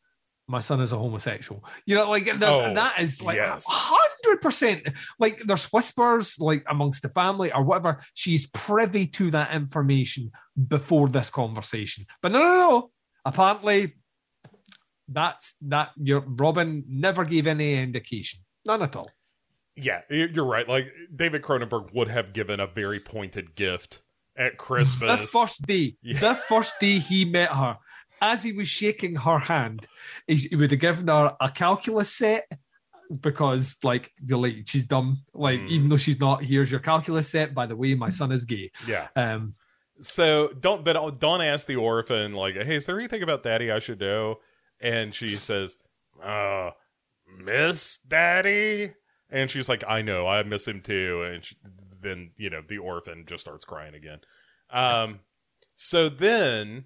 my 0.52 0.60
son 0.60 0.82
is 0.82 0.92
a 0.92 0.98
homosexual. 0.98 1.64
You 1.86 1.96
know, 1.96 2.10
like 2.10 2.26
that, 2.26 2.44
Oh, 2.44 2.74
that 2.74 3.00
is 3.00 3.22
like 3.22 3.38
yes. 3.38 3.64
hundred 3.68 4.42
percent. 4.42 4.88
Like 5.20 5.40
there's 5.46 5.66
whispers, 5.72 6.38
like 6.40 6.64
amongst 6.68 7.02
the 7.02 7.10
family 7.10 7.52
or 7.54 7.64
whatever. 7.64 8.02
She's 8.14 8.48
privy 8.48 9.08
to 9.08 9.32
that 9.32 9.54
information 9.56 10.30
before 10.68 11.08
this 11.08 11.30
conversation. 11.30 12.06
But 12.22 12.34
no, 12.34 12.40
no, 12.40 12.56
no. 12.70 12.92
Apparently, 13.26 13.96
that's 15.08 15.56
that. 15.62 15.92
Your 15.98 16.22
Robin 16.22 16.84
never 16.88 17.26
gave 17.26 17.48
any 17.48 17.76
indication, 17.82 18.42
none 18.66 18.82
at 18.82 18.96
all. 18.96 19.10
Yeah, 19.76 20.02
you're 20.10 20.46
right. 20.46 20.68
Like 20.68 20.92
David 21.16 21.42
Cronenberg 21.42 21.94
would 21.94 22.10
have 22.10 22.34
given 22.34 22.60
a 22.60 22.68
very 22.68 23.00
pointed 23.00 23.56
gift 23.56 24.02
at 24.38 24.58
Christmas. 24.58 25.20
The 25.22 25.28
first 25.28 25.66
day, 25.66 25.96
Yeah. 26.02 26.20
the 26.20 26.36
first 26.36 26.80
day 26.80 27.00
he 27.00 27.26
met 27.26 27.50
her, 27.52 27.78
as 28.22 28.44
he 28.44 28.54
was 28.54 28.68
shaking 28.68 29.16
her 29.16 29.40
hand, 29.40 29.88
he, 30.28 30.36
he 30.36 30.56
would 30.56 30.72
have 30.72 30.80
given 30.80 31.08
her 31.08 31.36
a 31.42 31.50
calculus 31.50 32.14
set 32.16 32.48
because, 33.20 33.78
like, 33.84 34.12
you're 34.24 34.38
like 34.40 34.64
she's 34.68 34.86
dumb. 34.86 35.18
Like, 35.34 35.60
Mm. 35.60 35.70
even 35.70 35.90
though 35.90 35.98
she's 35.98 36.20
not, 36.20 36.44
here's 36.44 36.72
your 36.72 36.80
calculus 36.80 37.30
set. 37.30 37.54
By 37.54 37.66
the 37.66 37.76
way, 37.76 37.94
my 37.96 38.10
son 38.10 38.32
is 38.32 38.46
gay. 38.46 38.72
yeah. 38.88 39.08
Um, 39.16 39.56
So 40.00 40.50
don't 40.60 40.84
but 40.86 41.20
Dawn 41.20 41.42
asked 41.42 41.68
the 41.68 41.76
orphan 41.76 42.34
like, 42.34 42.56
"Hey, 42.56 42.76
is 42.78 42.86
there 42.86 42.98
anything 42.98 43.22
about 43.24 43.44
Daddy 43.44 43.70
I 43.72 43.80
should 43.80 44.00
know?" 44.00 44.40
And 44.80 45.14
she 45.14 45.36
says, 45.36 45.78
"Uh, 46.24 46.72
Miss 47.38 47.98
Daddy." 48.08 48.94
And 49.30 49.50
she's 49.50 49.70
like, 49.70 49.84
"I 49.88 50.02
know, 50.02 50.26
I 50.28 50.42
miss 50.44 50.68
him 50.68 50.82
too." 50.82 51.24
And 51.24 51.46
she, 51.46 51.56
then 52.02 52.32
you 52.38 52.50
know 52.50 52.62
the 52.68 52.80
orphan 52.80 53.26
just 53.28 53.42
starts 53.42 53.64
crying 53.66 53.94
again. 53.94 54.20
Um, 54.72 55.20
so 55.76 56.10
then 56.10 56.86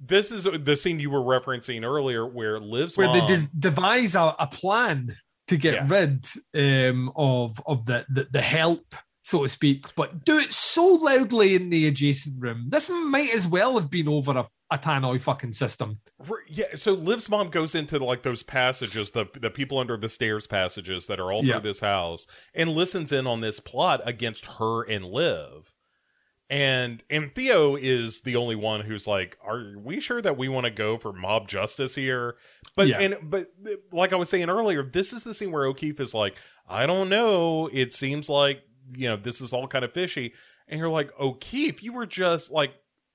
this 0.00 0.30
is 0.30 0.44
the 0.44 0.76
scene 0.76 1.00
you 1.00 1.10
were 1.10 1.20
referencing 1.20 1.84
earlier 1.84 2.26
where 2.26 2.58
Liv's 2.58 2.96
where 2.96 3.12
they 3.12 3.26
des- 3.26 3.48
devise 3.58 4.14
a, 4.14 4.34
a 4.38 4.46
plan 4.46 5.14
to 5.48 5.56
get 5.56 5.74
Yeah. 5.74 5.86
rid 6.54 6.88
um, 6.90 7.10
of 7.16 7.60
of 7.66 7.84
the, 7.86 8.04
the 8.08 8.28
the 8.30 8.40
help, 8.40 8.94
so 9.22 9.42
to 9.42 9.48
speak, 9.48 9.86
but 9.96 10.24
do 10.24 10.38
it 10.38 10.52
so 10.52 10.86
loudly 10.86 11.54
in 11.54 11.70
the 11.70 11.86
adjacent 11.88 12.36
room. 12.38 12.66
This 12.68 12.90
might 12.90 13.34
as 13.34 13.48
well 13.48 13.78
have 13.78 13.90
been 13.90 14.08
over 14.08 14.32
a, 14.38 14.48
a 14.70 14.78
tannoy 14.78 15.20
fucking 15.20 15.52
system. 15.54 15.98
Yeah, 16.48 16.66
so 16.74 16.92
Liv's 16.92 17.28
mom 17.30 17.48
goes 17.48 17.74
into 17.74 17.98
like 17.98 18.22
those 18.22 18.42
passages, 18.42 19.10
the 19.12 19.26
the 19.40 19.50
people 19.50 19.78
under 19.78 19.96
the 19.96 20.08
stairs 20.10 20.46
passages 20.46 21.06
that 21.06 21.18
are 21.18 21.32
all 21.32 21.42
Yeah. 21.44 21.54
through 21.54 21.70
this 21.70 21.80
house, 21.80 22.26
and 22.54 22.70
listens 22.70 23.10
in 23.10 23.26
on 23.26 23.40
this 23.40 23.58
plot 23.60 24.00
against 24.04 24.44
her 24.58 24.82
and 24.84 25.04
Liv. 25.06 25.72
And 26.50 27.02
and 27.10 27.34
Theo 27.34 27.76
is 27.76 28.22
the 28.22 28.36
only 28.36 28.56
one 28.56 28.80
who's 28.80 29.06
like, 29.06 29.36
"Are 29.44 29.74
we 29.76 30.00
sure 30.00 30.22
that 30.22 30.38
we 30.38 30.48
want 30.48 30.64
to 30.64 30.70
go 30.70 30.96
for 30.96 31.12
mob 31.12 31.46
justice 31.46 31.94
here?" 31.94 32.36
But 32.74 32.88
Yeah. 32.88 33.00
and 33.00 33.16
but 33.30 33.48
like 33.92 34.12
I 34.14 34.16
was 34.16 34.30
saying 34.30 34.48
earlier, 34.48 34.82
this 34.82 35.12
is 35.12 35.24
the 35.24 35.34
scene 35.34 35.52
where 35.52 35.66
O'Keefe 35.66 36.00
is 36.00 36.14
like, 36.14 36.36
"I 36.66 36.86
don't 36.86 37.10
know. 37.10 37.68
It 37.72 37.92
seems 37.92 38.28
like 38.30 38.62
you 38.96 39.08
know 39.10 39.16
this 39.16 39.42
is 39.42 39.52
all 39.52 39.68
kind 39.68 39.84
of 39.84 39.92
fishy." 39.92 40.32
And 40.68 40.78
you're 40.80 40.88
like, 40.88 41.10
"O'Keefe, 41.20 41.82
you 41.82 41.92
were 41.92 42.06
just 42.06 42.50
like 42.50 42.72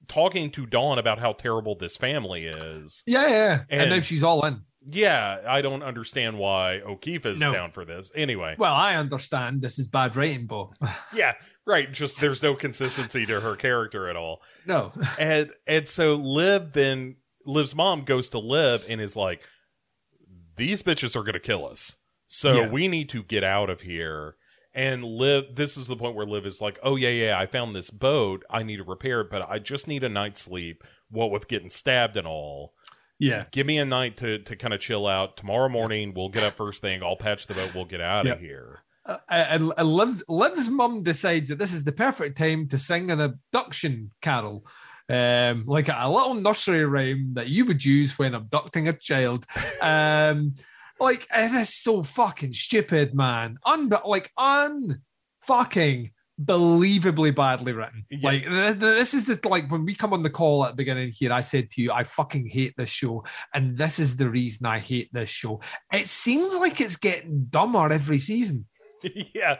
talking 0.07 0.51
to 0.51 0.65
Dawn 0.67 0.99
about 0.99 1.17
how 1.17 1.33
terrible 1.33 1.73
this 1.75 1.97
family 1.97 2.45
is." 2.45 3.01
Yeah, 3.07 3.27
yeah. 3.29 3.59
And, 3.69 3.81
And- 3.81 3.89
now 3.89 3.99
she's 4.01 4.21
all 4.23 4.45
in. 4.45 4.61
Yeah, 4.85 5.39
I 5.47 5.61
don't 5.61 5.81
understand 5.81 6.37
why 6.37 6.81
O'Keefe 6.81 7.25
is 7.25 7.39
No. 7.39 7.53
down 7.53 7.71
for 7.71 7.85
this. 7.85 8.11
Anyway, 8.15 8.55
Well, 8.59 8.73
I 8.73 8.97
understand 8.97 9.61
this 9.61 9.79
is 9.79 9.87
bad 9.87 10.17
writing, 10.17 10.45
but 10.45 10.67
yeah, 11.15 11.35
right. 11.65 11.91
Just 11.91 12.19
there's 12.21 12.43
no 12.43 12.55
consistency 12.55 13.25
to 13.25 13.39
her 13.41 13.55
character 13.55 14.07
at 14.09 14.15
all. 14.15 14.41
no. 14.65 14.91
And 15.19 15.51
and 15.67 15.87
so 15.87 16.15
Liv 16.15 16.73
then 16.73 17.17
Liv's 17.45 17.75
mom 17.75 18.03
goes 18.03 18.29
to 18.29 18.39
Liv 18.39 18.85
and 18.89 18.99
is 19.01 19.15
like, 19.15 19.41
These 20.57 20.83
bitches 20.83 21.15
are 21.15 21.23
gonna 21.23 21.39
kill 21.39 21.67
us. 21.67 21.95
So 22.27 22.53
Yeah. 22.61 22.67
we 22.69 22.87
need 22.87 23.09
to 23.09 23.23
get 23.23 23.43
out 23.43 23.69
of 23.69 23.81
here. 23.81 24.35
And 24.75 25.03
Liv 25.03 25.55
this 25.55 25.77
is 25.77 25.87
the 25.87 25.95
point 25.95 26.15
where 26.15 26.25
Liv 26.25 26.45
is 26.45 26.61
like, 26.61 26.79
Oh 26.83 26.95
yeah, 26.95 27.09
yeah, 27.09 27.39
I 27.39 27.45
found 27.45 27.75
this 27.75 27.89
boat. 27.89 28.43
I 28.49 28.63
need 28.63 28.77
to 28.77 28.83
repair 28.83 29.21
it, 29.21 29.29
but 29.29 29.47
I 29.49 29.59
just 29.59 29.87
need 29.87 30.03
a 30.03 30.09
night's 30.09 30.41
sleep. 30.41 30.83
What 31.09 31.31
with 31.31 31.47
getting 31.47 31.69
stabbed 31.69 32.17
and 32.17 32.27
all. 32.27 32.73
Yeah. 33.19 33.45
give 33.51 33.67
me 33.67 33.77
a 33.77 33.85
night 33.85 34.17
to 34.17 34.39
to 34.39 34.55
kind 34.55 34.73
of 34.73 34.79
chill 34.79 35.05
out. 35.07 35.37
Tomorrow 35.37 35.69
morning, 35.69 36.13
we'll 36.15 36.29
get 36.29 36.43
up 36.43 36.53
first 36.55 36.81
thing. 36.81 37.03
I'll 37.03 37.15
patch 37.15 37.45
the 37.47 37.53
boat. 37.53 37.73
We'll 37.75 37.85
get 37.85 38.01
out 38.01 38.25
Yeah. 38.25 38.33
of 38.33 38.39
here. 38.39 38.79
Uh, 39.05 39.17
and, 39.29 39.73
and 39.77 39.93
Liv, 39.93 40.23
Liv's 40.27 40.69
mum 40.69 41.03
decides 41.03 41.49
that 41.49 41.59
this 41.59 41.73
is 41.73 41.83
the 41.83 41.91
perfect 41.91 42.37
time 42.37 42.67
to 42.69 42.77
sing 42.77 43.11
an 43.11 43.21
abduction 43.21 44.11
carol. 44.21 44.65
Um, 45.09 45.65
like 45.67 45.89
a 45.89 46.09
little 46.09 46.33
nursery 46.33 46.85
rhyme 46.85 47.33
that 47.33 47.49
you 47.49 47.65
would 47.65 47.83
use 47.83 48.17
when 48.17 48.35
abducting 48.35 48.87
a 48.87 48.93
child. 48.93 49.45
Um, 49.81 50.55
like 50.99 51.27
it 51.35 51.51
is 51.51 51.73
so 51.73 52.03
fucking 52.03 52.53
stupid, 52.53 53.13
man. 53.13 53.57
Un 53.65 53.91
like 54.05 54.31
un 54.37 55.01
fucking 55.41 56.11
believably 56.41 57.35
badly 57.35 57.73
written. 57.73 58.05
Yeah. 58.09 58.29
Like 58.29 58.45
this, 58.45 58.75
this 58.75 59.13
is 59.13 59.25
the 59.25 59.47
like 59.47 59.69
when 59.69 59.85
we 59.85 59.95
come 59.95 60.13
on 60.13 60.23
the 60.23 60.29
call 60.29 60.65
at 60.65 60.71
the 60.71 60.77
beginning 60.77 61.11
here, 61.13 61.31
I 61.31 61.41
said 61.41 61.69
to 61.71 61.81
you, 61.81 61.91
I 61.91 62.03
fucking 62.03 62.47
hate 62.47 62.73
this 62.77 62.89
show, 62.89 63.23
and 63.53 63.77
this 63.77 63.99
is 63.99 64.15
the 64.15 64.29
reason 64.29 64.65
I 64.65 64.79
hate 64.79 65.09
this 65.13 65.29
show. 65.29 65.61
It 65.91 66.07
seems 66.07 66.55
like 66.55 66.81
it's 66.81 66.95
getting 66.95 67.45
dumber 67.49 67.91
every 67.91 68.19
season. 68.19 68.65
yeah, 69.33 69.57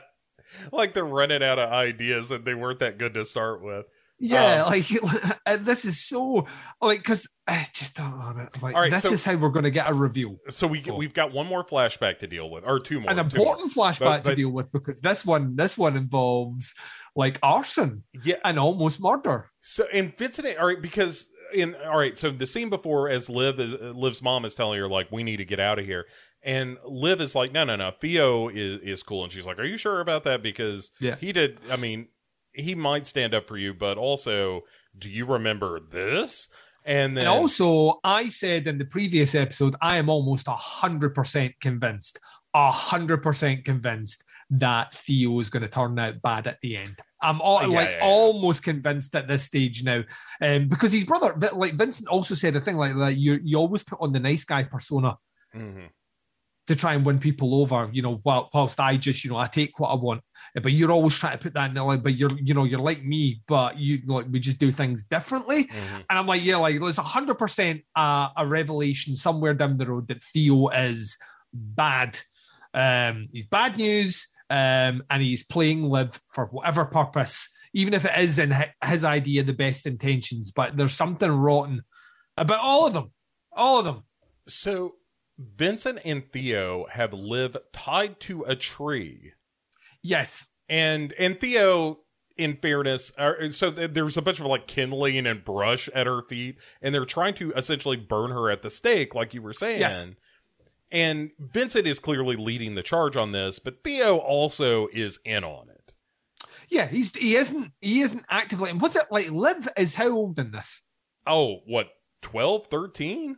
like 0.71 0.93
they're 0.93 1.05
running 1.05 1.43
out 1.43 1.59
of 1.59 1.69
ideas, 1.71 2.31
and 2.31 2.45
they 2.45 2.53
weren't 2.53 2.79
that 2.79 2.97
good 2.97 3.13
to 3.15 3.25
start 3.25 3.63
with. 3.63 3.85
Yeah, 4.19 4.63
Um, 4.63 4.69
like 4.71 4.87
this 5.65 5.83
is 5.85 6.05
so 6.07 6.45
like 6.81 6.99
because 6.99 7.27
I 7.47 7.65
just 7.73 7.97
don't 7.97 8.17
want 8.17 8.39
it. 8.39 8.61
Like 8.61 8.75
right, 8.75 8.91
this 8.91 9.03
so- 9.03 9.11
is 9.11 9.23
how 9.23 9.35
we're 9.35 9.49
going 9.49 9.65
to 9.65 9.71
get 9.71 9.89
a 9.89 9.93
review. 9.93 10.39
So 10.49 10.65
we 10.67 10.81
Cool. 10.81 10.97
we've 10.97 11.13
got 11.13 11.33
one 11.33 11.47
more 11.47 11.65
flashback 11.65 12.19
to 12.19 12.27
deal 12.27 12.49
with, 12.49 12.63
or 12.65 12.79
two 12.79 13.01
more. 13.01 13.09
An 13.11 13.17
two 13.29 13.37
more. 13.37 13.47
important 13.47 13.73
flashback 13.73 14.23
But- 14.23 14.25
to 14.25 14.35
deal 14.35 14.49
with 14.51 14.71
because 14.71 15.01
this 15.01 15.25
one, 15.25 15.55
this 15.55 15.77
one 15.77 15.97
involves 15.97 16.73
like 17.15 17.37
arson 17.43 18.03
Yeah. 18.23 18.35
and 18.45 18.57
almost 18.59 19.01
murder. 19.01 19.49
So 19.61 19.87
and 19.91 20.15
Vincent, 20.17 20.47
all 20.57 20.67
right, 20.67 20.81
because 20.81 21.27
in 21.53 21.75
all 21.85 21.97
right, 21.99 22.17
so 22.17 22.29
the 22.31 22.47
scene 22.47 22.69
before, 22.69 23.09
as 23.09 23.29
Liv 23.29 23.59
is 23.59 23.73
Liv's 23.73 24.21
mom 24.21 24.45
is 24.45 24.55
telling 24.55 24.79
her 24.79 24.87
like, 24.87 25.11
we 25.11 25.23
need 25.23 25.37
to 25.37 25.45
get 25.45 25.59
out 25.59 25.79
of 25.79 25.85
here, 25.85 26.05
and 26.43 26.77
Liv 26.85 27.21
is 27.21 27.35
like, 27.35 27.51
no, 27.51 27.63
no, 27.63 27.75
no, 27.75 27.91
Theo 27.91 28.47
is 28.49 28.81
is 28.81 29.03
cool, 29.03 29.23
and 29.23 29.31
she's 29.31 29.45
like, 29.45 29.59
are 29.59 29.65
you 29.65 29.77
sure 29.77 29.99
about 30.01 30.23
that? 30.25 30.41
Because 30.41 30.91
Yeah. 30.99 31.15
he 31.15 31.31
did. 31.31 31.57
I 31.71 31.77
mean, 31.77 32.07
he 32.53 32.75
might 32.75 33.07
stand 33.07 33.33
up 33.33 33.47
for 33.47 33.57
you, 33.57 33.73
but 33.73 33.97
also, 33.97 34.61
do 34.97 35.09
you 35.09 35.25
remember 35.25 35.79
this? 35.79 36.49
And 36.85 37.15
then 37.15 37.25
And 37.27 37.33
also, 37.33 37.99
I 38.03 38.27
said 38.29 38.67
in 38.67 38.77
the 38.77 38.85
previous 38.85 39.35
episode, 39.35 39.75
I 39.81 39.97
am 39.97 40.09
almost 40.09 40.47
a 40.47 40.55
hundred 40.55 41.15
percent 41.15 41.53
convinced, 41.61 42.19
a 42.53 42.71
hundred 42.71 43.23
percent 43.23 43.63
convinced 43.63 44.23
that 44.49 44.93
Theo 44.95 45.39
is 45.39 45.49
going 45.49 45.63
to 45.63 45.69
turn 45.69 45.97
out 45.97 46.21
bad 46.21 46.45
at 46.45 46.59
the 46.61 46.75
end. 46.77 46.99
I'm 47.21 47.39
all, 47.41 47.61
Yeah, 47.61 47.67
like 47.67 47.89
yeah, 47.89 47.97
yeah. 47.99 48.03
almost 48.03 48.61
convinced 48.63 49.15
at 49.15 49.27
this 49.29 49.43
stage 49.43 49.81
now, 49.83 50.03
um, 50.41 50.67
because 50.67 50.91
his 50.91 51.05
brother, 51.05 51.33
like 51.53 51.75
Vincent, 51.75 52.09
also 52.09 52.35
said 52.35 52.55
a 52.57 52.61
thing 52.61 52.75
like 52.75 52.95
that. 52.97 53.15
You 53.15 53.39
you 53.41 53.57
always 53.57 53.81
put 53.83 54.01
on 54.01 54.11
the 54.11 54.19
nice 54.19 54.43
guy 54.43 54.63
persona 54.65 55.17
Mhm. 55.55 55.89
To 56.67 56.75
try 56.75 56.93
and 56.93 57.05
win 57.05 57.19
people 57.19 57.55
over, 57.55 57.89
you 57.91 58.01
know, 58.01 58.19
while, 58.23 58.49
whilst 58.53 58.79
I 58.79 58.95
just, 58.97 59.23
you 59.23 59.29
know, 59.29 59.37
I 59.37 59.47
take 59.47 59.79
what 59.79 59.89
I 59.89 59.95
want. 59.95 60.21
But 60.55 60.71
you're 60.71 60.91
always 60.91 61.17
trying 61.17 61.33
to 61.33 61.43
put 61.43 61.53
that 61.55 61.69
in 61.69 61.73
there, 61.73 61.83
like, 61.83 62.03
but 62.03 62.15
you're, 62.15 62.37
you 62.39 62.53
know, 62.53 62.63
you're 62.63 62.79
like 62.79 63.03
me, 63.03 63.41
but 63.47 63.77
you 63.77 63.99
like 64.05 64.27
we 64.31 64.39
just 64.39 64.59
do 64.59 64.71
things 64.71 65.03
differently. 65.03 65.65
Mhm. 65.65 66.05
And 66.09 66.19
I'm 66.19 66.27
like, 66.27 66.43
yeah, 66.43 66.57
like 66.57 66.79
there's 66.79 66.97
hundred 66.97 67.35
percent 67.35 67.81
uh, 67.95 68.29
a 68.37 68.45
revelation 68.45 69.15
somewhere 69.15 69.55
down 69.55 69.77
the 69.77 69.87
road 69.87 70.07
that 70.09 70.21
Theo 70.21 70.67
is 70.69 71.17
bad. 71.53 72.19
Um, 72.73 73.29
he's 73.31 73.47
bad 73.47 73.77
news, 73.77 74.27
um, 74.49 75.03
and 75.09 75.21
he's 75.21 75.43
playing 75.43 75.83
Liv 75.83 76.19
for 76.29 76.45
whatever 76.45 76.85
purpose, 76.85 77.49
even 77.73 77.93
if 77.93 78.05
it 78.05 78.17
is 78.19 78.37
in 78.37 78.55
his 78.85 79.03
idea 79.03 79.43
the 79.43 79.53
best 79.53 79.85
intentions. 79.87 80.51
But 80.51 80.77
there's 80.77 80.93
something 80.93 81.31
rotten 81.31 81.81
about 82.37 82.59
all 82.59 82.85
of 82.85 82.93
them, 82.93 83.11
all 83.51 83.79
of 83.79 83.85
them. 83.85 84.03
So 84.47 84.95
Vincent 85.37 85.99
and 86.05 86.23
Theo 86.31 86.85
have 86.91 87.13
Liv 87.13 87.57
tied 87.71 88.19
to 88.21 88.43
a 88.43 88.55
tree. 88.55 89.31
Yes, 90.01 90.45
and 90.69 91.13
and 91.17 91.39
Theo, 91.39 91.99
in 92.37 92.57
fairness, 92.57 93.11
are, 93.17 93.49
so 93.51 93.71
th- 93.71 93.91
there's 93.93 94.17
a 94.17 94.21
bunch 94.21 94.39
of 94.39 94.45
like 94.45 94.67
kindling 94.67 95.25
and 95.25 95.43
brush 95.43 95.89
at 95.89 96.07
her 96.07 96.21
feet, 96.29 96.57
and 96.81 96.93
they're 96.93 97.05
trying 97.05 97.33
to 97.35 97.51
essentially 97.53 97.97
burn 97.97 98.31
her 98.31 98.49
at 98.49 98.61
the 98.61 98.69
stake, 98.69 99.15
like 99.15 99.33
you 99.33 99.41
were 99.41 99.53
saying. 99.53 99.79
Yes. 99.79 100.07
And 100.91 101.31
Vincent 101.39 101.87
is 101.87 101.97
clearly 101.97 102.35
leading 102.35 102.75
the 102.75 102.83
charge 102.83 103.15
on 103.15 103.31
this, 103.31 103.57
but 103.57 103.83
Theo 103.83 104.17
also 104.17 104.87
is 104.93 105.19
in 105.25 105.43
on 105.43 105.69
it. 105.69 105.93
yeah, 106.69 106.87
he's 106.87 107.15
he 107.15 107.35
isn't 107.35 107.71
he 107.81 108.01
isn't 108.01 108.25
actively. 108.29 108.69
And 108.69 108.79
what's 108.79 108.95
it 108.95 109.07
like? 109.09 109.31
Liv 109.31 109.67
is 109.75 109.95
how 109.95 110.09
old 110.11 110.37
in 110.37 110.51
this? 110.51 110.83
Oh, 111.25 111.61
what 111.65 111.89
12, 112.21 112.67
13? 112.69 113.37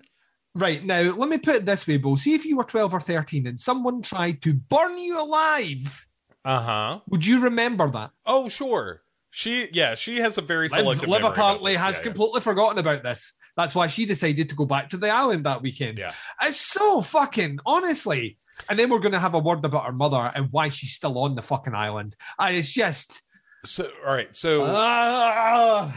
Right 0.55 0.83
now, 0.83 1.01
let 1.13 1.29
me 1.29 1.37
put 1.37 1.55
it 1.55 1.65
this 1.65 1.85
way, 1.85 1.97
Bo. 1.97 2.15
See 2.15 2.33
if 2.33 2.45
you 2.45 2.55
were 2.57 2.63
12 2.63 2.93
or 2.93 2.99
13 3.01 3.45
and 3.47 3.59
someone 3.59 4.01
tried 4.01 4.41
to 4.43 4.53
burn 4.53 4.97
you 4.97 5.19
alive, 5.21 6.07
Uh 6.45 6.61
huh. 6.61 6.99
would 7.09 7.25
you 7.25 7.41
remember 7.41 7.89
that? 7.91 8.11
Oh, 8.25 8.47
sure. 8.47 9.01
She, 9.31 9.67
yeah, 9.73 9.95
she 9.95 10.17
has 10.17 10.37
a 10.37 10.41
very 10.41 10.69
Liv, 10.69 10.79
selective. 10.79 11.09
Liv 11.09 11.21
memory 11.21 11.27
about 11.27 11.31
apparently 11.33 11.75
has 11.75 11.95
Yeah, 11.95 11.99
yeah. 11.99 12.03
completely 12.03 12.39
forgotten 12.41 12.77
about 12.79 13.03
this. 13.03 13.33
That's 13.57 13.75
why 13.75 13.87
she 13.87 14.05
decided 14.05 14.47
to 14.49 14.55
go 14.55 14.65
back 14.65 14.89
to 14.89 14.97
the 14.97 15.09
island 15.09 15.45
that 15.45 15.61
weekend. 15.61 15.97
Yeah. 15.97 16.13
It's 16.41 16.57
so 16.59 17.01
fucking 17.01 17.59
honestly. 17.65 18.37
And 18.69 18.79
then 18.79 18.89
we're 18.89 18.99
going 18.99 19.11
to 19.11 19.19
have 19.19 19.33
a 19.33 19.39
word 19.39 19.63
about 19.65 19.85
her 19.85 19.91
mother 19.91 20.31
and 20.33 20.47
why 20.51 20.69
she's 20.69 20.93
still 20.93 21.17
on 21.17 21.35
the 21.35 21.41
fucking 21.41 21.75
island. 21.75 22.15
And 22.39 22.55
it's 22.55 22.71
just. 22.71 23.21
So, 23.65 23.89
all 24.07 24.13
right. 24.15 24.33
So, 24.33 24.63
ah. 24.65 25.93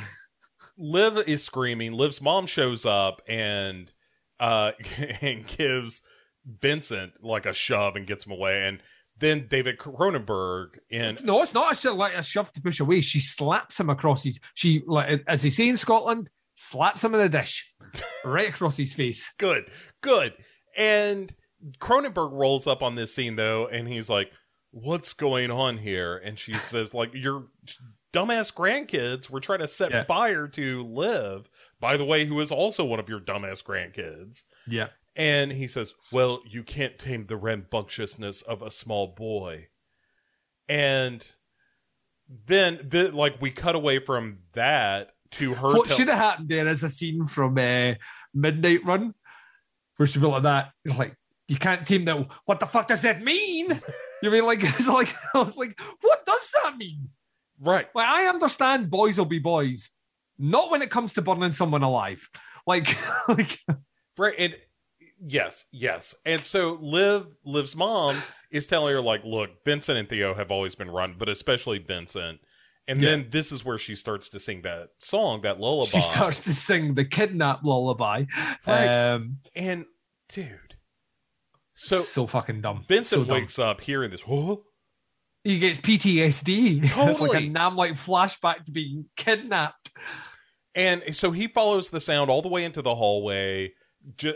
Liv 0.77 1.19
is 1.29 1.45
screaming. 1.45 1.93
Liv's 1.93 2.21
mom 2.21 2.47
shows 2.47 2.85
up 2.85 3.23
and 3.29 3.93
uh 4.41 4.73
and 5.21 5.47
gives 5.47 6.01
Vincent 6.61 7.23
like 7.23 7.47
a 7.47 7.53
shove 7.53 7.97
and 7.97 8.07
gets 8.07 8.25
him 8.27 8.33
away. 8.33 8.67
And 8.67 8.81
then 9.19 9.47
David 9.51 9.79
Cronenberg 9.79 10.79
in 10.91 11.19
no, 11.25 11.43
it's 11.43 11.53
not 11.55 11.85
a, 11.85 11.93
like 11.93 12.15
a 12.15 12.23
shove 12.23 12.53
to 12.53 12.61
push 12.61 12.81
away. 12.81 13.01
She 13.01 13.21
slaps 13.21 13.79
him 13.79 13.91
across 13.91 14.23
his. 14.23 14.39
She 14.55 14.83
like 14.87 15.23
as 15.27 15.43
they 15.43 15.51
say 15.51 15.69
in 15.69 15.77
Scotland, 15.77 16.31
slaps 16.55 17.03
him 17.05 17.15
in 17.15 17.21
the 17.21 17.29
dish, 17.29 17.73
right 18.25 18.49
across 18.49 18.77
his 18.77 18.95
face. 18.95 19.33
good, 19.39 19.71
good. 20.03 20.35
And 20.77 21.35
Cronenberg 21.81 22.33
rolls 22.33 22.67
up 22.69 22.83
on 22.83 22.95
this 22.95 23.13
scene 23.15 23.35
though, 23.35 23.67
and 23.67 23.89
he's 23.89 24.09
like, 24.09 24.31
"What's 24.71 25.13
going 25.13 25.51
on 25.51 25.79
here?" 25.79 26.19
And 26.25 26.39
she 26.39 26.53
says, 26.53 26.95
"Like 26.95 27.11
your 27.13 27.49
dumbass 28.13 28.55
grandkids 28.55 29.29
were 29.29 29.41
trying 29.41 29.59
to 29.59 29.69
set 29.69 29.91
Yeah. 29.91 30.05
fire 30.05 30.47
to 30.49 30.85
Liv." 30.85 31.49
By 31.81 31.97
the 31.97 32.05
way, 32.05 32.25
who 32.25 32.41
is 32.41 32.51
also 32.51 32.85
one 32.85 32.99
of 32.99 33.09
your 33.09 33.21
dumbass 33.21 33.63
grandkids. 33.63 34.43
Yeah. 34.67 34.89
And 35.17 35.53
he 35.53 35.67
says, 35.67 35.95
Well, 36.13 36.41
you 36.47 36.63
can't 36.63 36.99
tame 36.99 37.27
the 37.27 37.37
rambunctiousness 37.37 38.43
of 38.43 38.63
a 38.63 38.71
small 38.71 39.09
boy. 39.09 39.69
And 40.69 41.27
then, 42.47 42.87
the, 42.89 43.11
like, 43.11 43.41
we 43.41 43.51
cut 43.51 43.75
away 43.75 44.01
from 44.01 44.39
that 44.53 45.13
to 45.33 45.55
her. 45.55 45.69
What 45.69 45.91
should 45.91 46.09
have 46.09 46.19
happened 46.19 46.49
there 46.49 46.69
is 46.69 46.83
a 46.83 46.91
scene 46.91 47.27
from 47.27 47.57
uh, 47.59 47.95
Midnight 48.35 48.85
Run 48.85 49.15
where 49.97 50.07
she'd 50.07 50.21
be 50.21 50.27
like 50.27 50.43
that, 50.43 50.73
like, 50.85 51.17
you 51.49 51.57
can't 51.57 51.87
tame 51.87 52.05
that. 52.05 52.29
What 52.45 52.61
the 52.61 52.67
fuck 52.67 52.89
does 52.89 53.03
that 53.03 53.23
mean? 53.23 53.81
You 54.21 54.33
mean 54.33 54.47
like 54.47 54.59
it's 54.63 54.89
like 54.89 55.15
I 55.35 55.43
was 55.43 55.57
like, 55.57 55.81
what 56.01 56.27
does 56.27 56.53
that 56.63 56.77
mean? 56.77 57.09
right. 57.61 57.87
Like 57.95 58.09
I 58.09 58.27
understand 58.27 58.91
boys 58.91 59.19
will 59.19 59.27
be 59.27 59.39
boys, 59.39 59.91
not 60.39 60.71
when 60.71 60.83
it 60.83 60.91
comes 60.91 61.13
to 61.15 61.23
burning 61.23 61.51
someone 61.53 61.83
alive. 61.83 62.29
Like, 62.67 62.89
like 63.29 63.59
Right. 64.17 64.35
And 64.39 64.57
yes, 65.27 65.67
yes. 65.73 66.15
And 66.27 66.45
so 66.45 66.75
Liv, 66.81 67.27
Liv's 67.45 67.75
mom 67.77 68.17
is 68.51 68.67
telling 68.67 68.95
her, 68.95 69.01
like, 69.01 69.23
look, 69.25 69.51
Vincent 69.65 69.99
and 69.99 70.09
Theo 70.09 70.35
have 70.35 70.51
always 70.51 70.75
been 70.75 70.91
run, 70.91 71.15
but 71.19 71.29
especially 71.29 71.79
Vincent. 71.79 72.41
And 72.89 73.01
Yeah. 73.03 73.11
then 73.11 73.27
this 73.31 73.53
is 73.53 73.65
where 73.65 73.79
she 73.79 73.95
starts 73.95 74.29
to 74.31 74.41
sing 74.41 74.63
that 74.63 74.89
song, 74.99 75.43
that 75.43 75.61
lullaby. 75.61 75.91
she 75.91 76.01
starts 76.01 76.41
to 76.43 76.55
sing 76.55 76.95
the 76.95 77.05
kidnap 77.05 77.63
lullaby. 77.65 78.25
Right. 78.67 78.87
Um, 79.13 79.39
And 79.55 79.85
dude. 80.31 80.75
So 81.75 82.01
so 82.01 82.27
fucking 82.27 82.61
dumb. 82.63 82.85
Vincent 82.89 83.21
so 83.23 83.25
dumb. 83.25 83.35
wakes 83.43 83.59
up 83.59 83.81
hearing 83.81 84.11
this. 84.11 84.23
Whoa. 84.23 84.65
He 85.45 85.59
gets 85.61 85.81
PTSD. 85.81 86.79
it's 86.85 86.97
like 86.97 87.19
Totally. 87.19 87.47
a 87.47 87.51
nam 87.51 87.77
like 87.77 87.93
flashback 87.93 88.65
to 88.65 88.73
being 88.73 89.05
kidnapped. 89.17 89.91
And 90.75 91.15
so 91.17 91.31
he 91.33 91.49
follows 91.49 91.91
the 91.91 92.01
sound 92.01 92.31
all 92.31 92.43
the 92.43 92.49
way 92.49 92.65
into 92.65 92.83
the 92.83 92.95
hallway. 92.95 93.73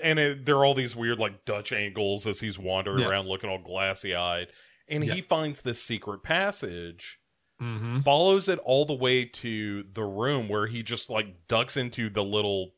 And 0.03 0.19
it, 0.19 0.45
there 0.45 0.57
are 0.57 0.65
all 0.65 0.75
these 0.75 0.97
weird, 0.97 1.19
like, 1.19 1.45
Dutch 1.45 1.73
angles 1.73 2.27
as 2.27 2.41
he's 2.41 2.59
wandering 2.59 3.01
Yeah. 3.01 3.09
around 3.09 3.29
looking 3.29 3.49
all 3.49 3.59
glassy 3.63 4.15
eyed. 4.15 4.49
And 4.89 5.05
Yeah. 5.05 5.15
he 5.15 5.21
finds 5.21 5.61
this 5.63 5.81
secret 5.83 6.23
passage, 6.23 7.19
Mm-hmm. 7.61 8.01
follows 8.01 8.49
it 8.49 8.59
all 8.65 8.85
the 8.85 8.93
way 8.95 9.25
to 9.25 9.85
the 9.93 10.03
room 10.03 10.49
where 10.49 10.67
he 10.67 10.83
just, 10.83 11.09
like, 11.09 11.47
ducks 11.47 11.77
into 11.77 12.11
the 12.11 12.25
little, 12.25 12.75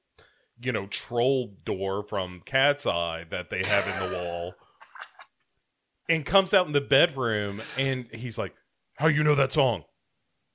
you 0.60 0.72
know, 0.72 0.86
troll 0.88 1.56
door 1.64 2.02
from 2.06 2.42
Cat's 2.44 2.84
Eye 2.84 3.24
that 3.30 3.48
they 3.48 3.62
have 3.66 3.86
in 3.88 4.10
the 4.10 4.16
wall. 4.18 4.54
And 6.08 6.26
comes 6.26 6.52
out 6.52 6.66
in 6.66 6.74
the 6.74 6.82
bedroom 6.82 7.62
and 7.78 8.06
he's 8.12 8.36
like, 8.36 8.54
How 8.96 9.06
you 9.06 9.24
know 9.24 9.34
that 9.34 9.52
song? 9.52 9.84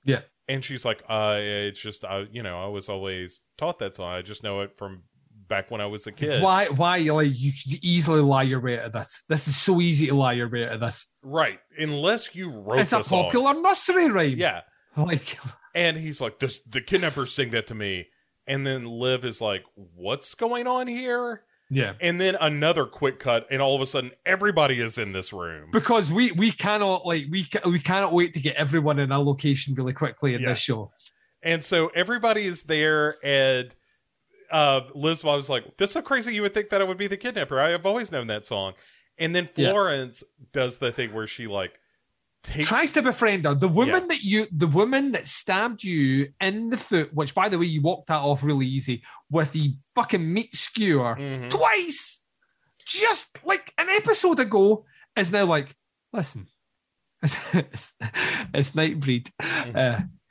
Yeah. 0.05 0.21
And 0.49 0.65
she's 0.65 0.83
like, 0.83 1.03
uh, 1.07 1.37
it's 1.39 1.79
just, 1.79 2.03
I, 2.03 2.25
you 2.31 2.43
know, 2.43 2.61
I 2.61 2.67
was 2.67 2.89
always 2.89 3.41
taught 3.57 3.79
that 3.79 3.95
song. 3.95 4.11
I 4.11 4.23
just 4.23 4.43
know 4.43 4.61
it 4.61 4.71
from 4.77 5.03
back 5.47 5.69
when 5.69 5.79
I 5.79 5.85
was 5.85 6.07
a 6.07 6.11
kid. 6.11 6.41
Why? 6.41 6.67
Why? 6.67 6.97
Like 6.97 7.31
you 7.33 7.51
could 7.51 7.83
easily 7.83 8.21
lie 8.21 8.43
your 8.43 8.59
way 8.59 8.79
out 8.79 8.85
of 8.85 8.91
this. 8.91 9.25
This 9.29 9.47
is 9.47 9.55
so 9.55 9.79
easy 9.79 10.07
to 10.07 10.15
lie 10.15 10.33
your 10.33 10.49
way 10.49 10.65
out 10.65 10.73
of 10.73 10.79
this. 10.79 11.05
Right. 11.23 11.59
Unless 11.77 12.35
you 12.35 12.49
wrote 12.51 12.79
it's 12.79 12.93
a 12.93 13.03
song. 13.03 13.25
popular 13.25 13.53
nursery 13.61 14.09
rhyme. 14.09 14.37
Yeah. 14.37 14.61
Like 14.97 15.37
And 15.75 15.97
he's 15.97 16.19
like, 16.19 16.39
this, 16.39 16.61
the 16.67 16.81
kidnappers 16.81 17.31
sing 17.33 17.51
that 17.51 17.67
to 17.67 17.75
me. 17.75 18.07
And 18.47 18.65
then 18.65 18.85
Liv 18.85 19.23
is 19.23 19.39
like, 19.39 19.63
what's 19.75 20.33
going 20.33 20.65
on 20.65 20.87
here? 20.87 21.43
Yeah. 21.69 21.93
And 22.01 22.19
then 22.19 22.35
another 22.41 22.85
quick 22.85 23.19
cut, 23.19 23.47
and 23.51 23.61
all 23.61 23.75
of 23.75 23.81
a 23.81 23.85
sudden, 23.87 24.11
everybody 24.25 24.79
is 24.79 24.97
in 24.97 25.11
this 25.13 25.31
room. 25.31 25.69
Because 25.71 26.11
we 26.11 26.31
we 26.31 26.51
cannot 26.51 27.05
like 27.05 27.25
we 27.29 27.47
we 27.65 27.79
cannot 27.79 28.11
wait 28.11 28.33
to 28.33 28.39
get 28.39 28.55
everyone 28.55 28.99
in 28.99 29.11
a 29.11 29.19
location 29.21 29.73
really 29.75 29.93
quickly 29.93 30.33
in 30.33 30.41
Yeah. 30.41 30.49
this 30.49 30.59
show. 30.59 30.91
And 31.41 31.63
so 31.63 31.87
everybody 31.95 32.43
is 32.43 32.63
there, 32.63 33.17
and 33.23 33.73
uh, 34.51 34.81
mom 34.93 35.01
was 35.23 35.49
like, 35.49 35.77
"This 35.77 35.91
is 35.91 35.93
so 35.93 36.01
crazy. 36.01 36.33
You 36.35 36.41
would 36.41 36.53
think 36.53 36.69
that 36.69 36.81
it 36.81 36.87
would 36.87 36.97
be 36.97 37.07
the 37.07 37.17
kidnapper. 37.17 37.59
I 37.59 37.69
have 37.69 37.85
always 37.85 38.11
known 38.11 38.27
that 38.27 38.45
song." 38.45 38.73
And 39.17 39.35
then 39.35 39.49
Yeah. 39.55 39.71
Florence 39.71 40.23
does 40.53 40.77
the 40.79 40.91
thing 40.91 41.13
where 41.13 41.27
she 41.27 41.47
like 41.47 41.78
takes 42.49 42.67
Tries 42.67 42.91
to 42.93 43.01
befriend 43.01 43.45
her. 43.45 43.53
The 43.55 43.67
woman 43.67 44.01
Yeah. 44.01 44.07
that 44.07 44.23
you 44.23 44.47
the 44.51 44.67
woman 44.67 45.11
that 45.13 45.27
stabbed 45.27 45.83
you 45.83 46.31
in 46.41 46.69
the 46.69 46.77
foot, 46.77 47.13
which 47.13 47.33
by 47.33 47.49
the 47.49 47.57
way 47.57 47.65
you 47.65 47.81
walked 47.81 48.07
that 48.07 48.19
off 48.19 48.43
really 48.43 48.65
easy 48.67 49.03
with 49.29 49.51
the 49.51 49.75
fucking 49.95 50.33
meat 50.33 50.53
skewer 50.55 51.15
Mhm. 51.15 51.49
twice, 51.49 52.21
just 52.85 53.37
like 53.45 53.73
an 53.77 53.89
episode 53.89 54.39
ago, 54.39 54.85
is 55.15 55.31
now 55.31 55.45
like, 55.45 55.75
listen, 56.13 56.47
it's, 57.23 57.55
it's, 57.55 57.93
it's 58.53 58.71
Nightbreed. 58.71 59.31
Mm-hmm. 59.41 59.75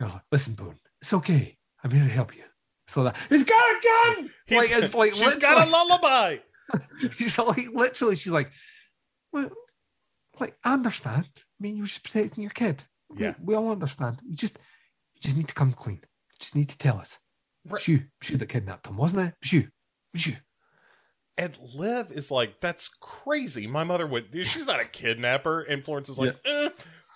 Uh, 0.05 0.19
listen, 0.33 0.55
Boone, 0.55 0.79
it's 1.03 1.13
okay. 1.13 1.57
I'm 1.85 1.91
here 1.91 2.05
to 2.05 2.11
help 2.11 2.35
you. 2.37 2.45
So 2.89 3.05
that 3.05 3.17
he's 3.29 3.45
got 3.45 3.55
a 3.61 3.81
gun. 4.17 4.31
He's- 4.47 4.59
like 4.71 4.83
it's 4.83 4.95
like 4.95 5.15
she's 5.15 5.37
got 5.37 5.67
a 5.67 5.71
lullaby. 5.71 6.39
she's 7.17 7.39
like 7.39 7.69
literally 7.73 8.17
she's 8.17 8.33
like 8.33 8.51
well, 9.33 9.49
like 10.39 10.55
i 10.65 10.73
understand 10.75 11.29
i 11.59 11.63
mean 11.63 11.77
you 11.77 11.83
were 11.83 11.87
just 11.89 12.03
protecting 12.05 12.43
your 12.43 12.51
kid 12.53 12.85
Yeah. 13.17 13.35
we, 13.43 13.55
all 13.55 13.71
understand 13.71 14.21
you 14.25 14.37
just 14.37 14.59
you 15.15 15.21
just 15.23 15.37
need 15.37 15.49
to 15.49 15.55
come 15.55 15.73
clean 15.73 15.97
you 16.03 16.37
just 16.39 16.55
need 16.57 16.69
to 16.69 16.79
tell 16.79 16.99
us 16.99 17.19
Right. 17.65 17.73
was 17.81 17.89
you 17.89 17.97
it 17.97 18.03
was 18.21 18.31
you 18.31 18.37
that 18.39 18.47
kidnapped 18.47 18.87
him 18.87 18.97
wasn't 18.97 19.23
it 19.23 19.27
it 19.29 19.35
was 19.43 19.53
you 19.53 19.61
it 19.61 19.69
was 20.15 20.27
you 20.27 20.37
And 21.37 21.57
Liv 21.75 22.11
is 22.11 22.31
like, 22.33 22.61
"That's 22.61 22.89
crazy. 23.01 23.67
My 23.69 23.85
mother 23.85 24.09
would. 24.09 24.25
She's 24.45 24.67
not 24.67 24.81
a 24.81 24.85
kidnapper." 24.85 25.61
And 25.61 25.85
Florence 25.85 26.09
is 26.09 26.19
like, 26.19 26.35
eh. 26.45 26.71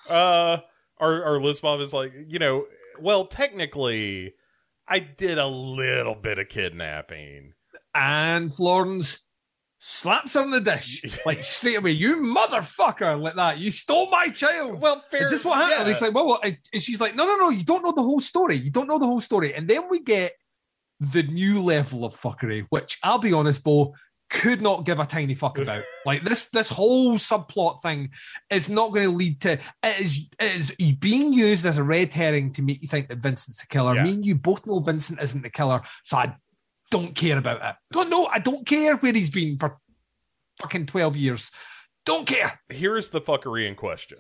"Uh." 0.09 0.59
Our 0.98 1.24
our 1.24 1.40
Liv's 1.40 1.60
mom 1.62 1.81
is 1.81 1.93
like, 1.93 2.12
you 2.28 2.39
know, 2.39 2.66
well, 3.01 3.27
technically, 3.27 4.35
I 4.86 5.01
did 5.01 5.39
a 5.39 5.47
little 5.48 6.14
bit 6.14 6.39
of 6.39 6.48
kidnapping. 6.48 7.55
and 7.97 8.55
florence 8.55 9.22
slaps 9.84 10.34
her 10.34 10.42
in 10.42 10.50
the 10.50 10.60
dish 10.60 11.02
like 11.26 11.42
straight 11.42 11.74
away 11.74 11.90
you 11.90 12.14
motherfucker 12.18 13.20
like 13.20 13.34
that 13.34 13.59
you 13.59 13.68
stole 13.68 14.09
my 14.10 14.28
child 14.28 14.80
Well, 14.80 15.02
fair. 15.10 15.24
Is 15.24 15.30
this 15.30 15.44
what 15.44 15.56
happened? 15.59 15.80
yeah. 15.80 15.88
He's 15.88 16.00
like, 16.00 16.14
well, 16.14 16.26
well, 16.28 16.40
and 16.44 16.56
she's 16.74 17.00
like, 17.00 17.16
no, 17.16 17.26
no, 17.26 17.36
no, 17.36 17.50
you 17.50 17.64
don't 17.64 17.82
know 17.82 17.90
the 17.90 18.00
whole 18.02 18.20
story. 18.20 18.54
You 18.54 18.70
don't 18.70 18.86
know 18.86 18.98
the 19.00 19.06
whole 19.06 19.20
story. 19.20 19.54
And 19.54 19.66
then 19.66 19.88
we 19.90 19.98
get 19.98 20.34
the 21.00 21.24
new 21.24 21.60
level 21.64 22.04
of 22.04 22.14
fuckery, 22.14 22.64
which 22.70 22.96
I'll 23.02 23.18
be 23.18 23.32
honest, 23.32 23.64
Bo, 23.64 23.92
could 24.30 24.62
not 24.62 24.86
give 24.86 25.00
a 25.00 25.04
tiny 25.04 25.34
fuck 25.34 25.59
about. 25.59 25.82
like 26.06 26.22
this, 26.22 26.48
this 26.50 26.68
whole 26.68 27.14
subplot 27.14 27.82
thing 27.82 28.10
is 28.50 28.70
not 28.70 28.92
going 28.92 29.10
to 29.10 29.16
lead 29.16 29.40
to 29.40 29.52
it 29.82 30.00
is 30.00 30.30
it 30.38 30.56
is 30.56 30.72
being 31.00 31.32
used 31.32 31.66
as 31.66 31.78
a 31.78 31.82
red 31.82 32.12
herring 32.12 32.52
to 32.52 32.62
make 32.62 32.80
you 32.82 32.88
think 32.88 33.09
that 33.09 33.18
Vincent's 33.18 33.60
the 33.60 33.66
killer. 33.66 33.96
Yeah. 33.96 34.04
Me 34.04 34.12
and 34.12 34.24
you 34.24 34.36
both 34.36 34.64
know 34.64 34.78
Vincent 34.78 35.20
isn't 35.20 35.42
the 35.42 35.50
killer, 35.50 35.82
so 36.04 36.18
I 36.18 36.36
don't 36.93 37.14
care 37.16 37.39
about 37.39 37.60
it. 37.69 37.77
Don't 37.90 38.10
know. 38.10 38.28
I 38.32 38.39
don't 38.39 38.64
care 38.66 38.94
where 38.97 39.12
he's 39.12 39.31
been 39.31 39.59
for 39.59 39.78
fucking 40.60 40.86
twelve 40.86 41.16
years. 41.16 41.51
Don't 42.05 42.27
care. 42.27 42.60
Here's 42.69 43.09
the 43.09 43.20
fuckery 43.20 43.66
in 43.66 43.74
question. 43.74 44.19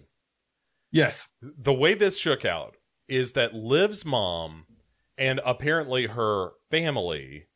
Yes. 0.90 1.26
the 1.40 1.72
way 1.72 1.94
this 1.94 2.18
shook 2.18 2.44
out 2.44 2.76
is 3.08 3.32
that 3.32 3.54
Liv's 3.54 4.04
mom 4.04 4.66
and 5.16 5.40
apparently 5.44 6.06
her 6.06 6.50
family 6.70 7.48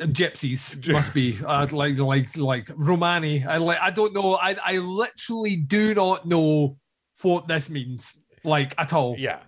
gypsies 0.00 0.86
must 0.92 1.12
be 1.14 1.38
uh, 1.44 1.66
like 1.72 1.96
like 1.98 2.36
like 2.36 2.70
Romani. 2.76 3.44
I 3.44 3.56
like 3.56 3.80
I 3.80 3.90
don't 3.90 4.12
know. 4.12 4.34
I 4.34 4.56
I 4.62 4.78
literally 4.78 5.56
do 5.56 5.94
not 5.94 6.26
know 6.26 6.76
what 7.22 7.48
this 7.48 7.70
means 7.70 8.12
like 8.44 8.74
at 8.78 8.92
all. 8.92 9.16
yeah 9.18 9.40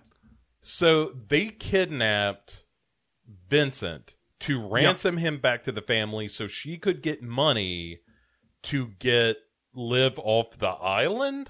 so 0.61 1.05
they 1.29 1.47
kidnapped 1.49 2.65
Vincent 3.49 4.15
to 4.41 4.67
ransom 4.67 5.17
him 5.17 5.37
back 5.37 5.63
to 5.63 5.71
the 5.71 5.81
family 5.81 6.27
so 6.27 6.47
she 6.47 6.77
could 6.77 7.01
get 7.01 7.21
money 7.21 7.99
to 8.63 8.87
get 8.99 9.37
live 9.73 10.17
off 10.17 10.57
the 10.57 10.67
island? 10.69 11.49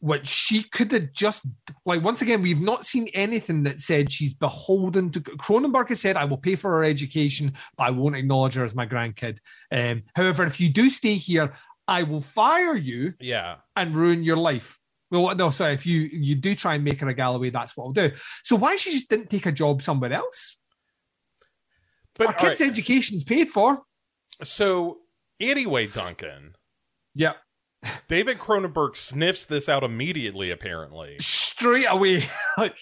Which 0.00 0.26
she 0.26 0.64
could 0.64 0.92
have 0.92 1.12
just 1.14 1.46
like 1.86 2.02
once 2.02 2.20
again 2.20 2.42
we've 2.42 2.60
not 2.60 2.84
seen 2.84 3.08
anything 3.14 3.62
that 3.62 3.80
said 3.80 4.12
she's 4.12 4.34
beholden 4.34 5.10
to 5.12 5.20
cronenberg 5.20 5.88
has 5.88 6.00
said 6.02 6.16
i 6.18 6.26
will 6.26 6.36
pay 6.36 6.56
for 6.56 6.72
her 6.72 6.84
education 6.84 7.54
but 7.78 7.84
i 7.84 7.90
won't 7.90 8.14
acknowledge 8.14 8.52
her 8.54 8.64
as 8.64 8.74
my 8.74 8.86
grandkid. 8.86 9.38
Um, 9.72 10.02
however 10.14 10.44
if 10.44 10.60
you 10.60 10.68
do 10.68 10.90
stay 10.90 11.14
here 11.14 11.54
i 11.88 12.02
will 12.02 12.20
fire 12.20 12.76
you 12.76 13.14
Yeah. 13.18 13.56
and 13.76 13.94
ruin 13.96 14.22
your 14.24 14.36
life. 14.36 14.78
Well 15.10 15.34
no 15.36 15.48
sorry 15.48 15.72
if 15.72 15.86
you 15.86 16.00
you 16.12 16.34
do 16.34 16.54
try 16.54 16.74
and 16.74 16.84
make 16.84 17.00
her 17.00 17.08
a 17.08 17.14
galloway 17.14 17.48
that's 17.48 17.74
what 17.74 17.84
i'll 17.84 17.92
do. 17.92 18.10
So 18.42 18.56
why 18.56 18.76
she 18.76 18.92
just 18.92 19.08
didn't 19.08 19.30
take 19.30 19.46
a 19.46 19.52
job 19.52 19.80
somewhere 19.80 20.12
else 20.12 20.58
But 22.16 22.28
our 22.28 22.32
kids 22.34 22.60
right, 22.60 22.70
education's 22.70 23.24
paid 23.24 23.50
for 23.50 23.82
so 24.42 24.98
anyway, 25.40 25.86
Duncan, 25.86 26.54
yeah 27.14 27.34
David 28.08 28.38
Cronenberg 28.38 28.96
sniffs 28.96 29.44
this 29.44 29.68
out 29.68 29.84
immediately, 29.84 30.50
apparently. 30.50 31.16
straight 31.20 31.86
away 31.88 32.24
like 32.58 32.76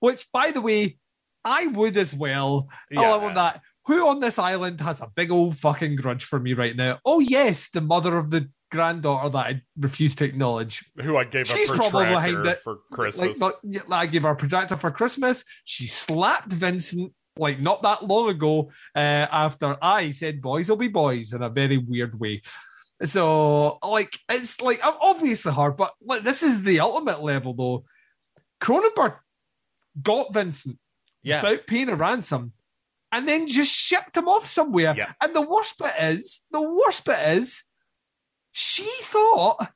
which 0.00 0.26
by 0.32 0.50
the 0.52 0.60
way 0.60 0.96
i 1.44 1.66
would 1.66 1.96
as 1.96 2.14
well 2.14 2.68
oh, 2.96 3.00
I 3.00 3.26
Yeah. 3.26 3.34
that. 3.34 3.62
Who 3.86 4.06
on 4.06 4.20
this 4.20 4.38
island 4.38 4.80
has 4.82 5.00
a 5.00 5.08
big 5.16 5.30
old 5.30 5.56
fucking 5.56 5.96
grudge 5.96 6.24
for 6.24 6.38
me 6.38 6.52
right 6.52 6.76
now? 6.76 6.98
Oh 7.06 7.20
yes, 7.20 7.70
the 7.70 7.80
mother 7.80 8.18
of 8.18 8.30
the 8.30 8.50
granddaughter 8.70 9.30
that 9.30 9.38
I 9.46 9.62
refuse 9.78 10.14
to 10.16 10.26
acknowledge. 10.26 10.84
Who 11.00 11.16
I 11.16 11.24
gave 11.24 11.48
She's 11.48 11.70
a 11.70 11.74
probably 11.74 12.04
behind 12.04 12.46
it. 12.46 12.60
for 12.62 12.72
Like, 12.74 12.80
Christmas. 12.92 13.40
not, 13.40 13.54
I 13.90 14.04
gave 14.04 14.24
her 14.24 14.28
a 14.30 14.36
projector 14.36 14.76
for 14.76 14.90
Christmas. 14.90 15.42
She 15.64 15.86
slapped 15.86 16.52
Vincent 16.52 17.14
like 17.38 17.60
not 17.60 17.82
that 17.82 18.04
long 18.04 18.28
ago. 18.28 18.70
Uh, 18.94 19.26
after 19.30 19.76
I 19.80 20.10
said 20.10 20.42
boys 20.42 20.68
will 20.68 20.76
be 20.76 20.88
boys 20.88 21.32
in 21.32 21.42
a 21.42 21.48
very 21.48 21.78
weird 21.78 22.18
way. 22.18 22.42
So 23.04 23.78
like 23.82 24.18
it's 24.28 24.60
like 24.60 24.80
obviously 24.84 25.52
hard, 25.52 25.76
but 25.76 25.94
like 26.02 26.24
this 26.24 26.42
is 26.42 26.62
the 26.62 26.80
ultimate 26.80 27.22
level 27.22 27.54
though. 27.54 27.84
Cronenberg 28.60 29.16
got 30.02 30.32
Vincent 30.34 30.78
yeah. 31.22 31.42
without 31.42 31.66
paying 31.66 31.88
a 31.88 31.94
ransom 31.94 32.52
and 33.12 33.28
then 33.28 33.46
just 33.46 33.72
shipped 33.72 34.16
him 34.16 34.28
off 34.28 34.46
somewhere. 34.46 34.94
Yeah. 34.96 35.12
And 35.20 35.34
the 35.34 35.42
worst 35.42 35.78
bit 35.78 35.94
is, 36.00 36.40
the 36.50 36.60
worst 36.60 37.04
bit 37.04 37.20
is, 37.36 37.62
she 38.52 38.88
thought 39.02 39.70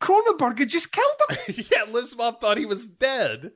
Cronenberg 0.00 0.58
had 0.58 0.68
just 0.68 0.92
killed 0.92 1.06
him. 1.30 1.64
yeah, 1.70 1.84
Liv's 1.90 2.16
mom 2.16 2.36
thought 2.36 2.58
he 2.58 2.66
was 2.66 2.88
dead. 2.88 3.52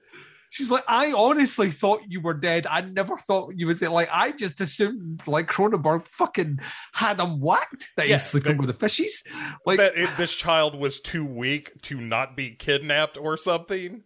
She's 0.52 0.70
like, 0.70 0.82
I 0.88 1.12
honestly 1.12 1.70
thought 1.70 2.02
you 2.08 2.20
were 2.20 2.34
dead. 2.34 2.66
I 2.68 2.80
never 2.80 3.16
thought 3.16 3.54
you 3.56 3.66
would 3.68 3.78
say 3.78 3.86
like 3.88 4.08
I 4.12 4.32
just 4.32 4.60
assumed 4.60 5.22
like 5.26 5.46
Cronenberg 5.46 6.02
fucking 6.02 6.58
had 6.92 7.20
him 7.20 7.40
whacked 7.40 7.88
that 7.96 8.08
Yeah, 8.08 8.16
he's 8.16 8.26
sleeping 8.26 8.56
but- 8.56 8.66
with 8.66 8.78
the 8.78 8.86
fishies. 8.86 9.24
Like 9.64 9.78
that 9.78 9.96
it, 9.96 10.10
this 10.16 10.34
child 10.34 10.78
was 10.78 10.98
too 11.00 11.24
weak 11.24 11.70
to 11.82 12.00
not 12.00 12.36
be 12.36 12.50
kidnapped 12.56 13.16
or 13.16 13.36
something. 13.36 14.02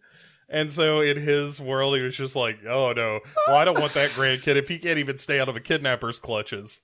And 0.47 0.69
so 0.69 1.01
in 1.01 1.17
his 1.17 1.59
world, 1.59 1.95
he 1.95 2.03
was 2.03 2.15
just 2.15 2.35
like, 2.35 2.59
oh 2.67 2.93
no, 2.93 3.19
well, 3.47 3.57
I 3.57 3.65
don't 3.65 3.79
want 3.79 3.93
that 3.95 4.11
grandkid 4.11 4.55
if 4.55 4.67
he 4.67 4.77
can't 4.77 4.99
even 4.99 5.17
stay 5.17 5.39
out 5.39 5.49
of 5.49 5.55
a 5.55 5.59
kidnapper's 5.59 6.19
clutches. 6.19 6.79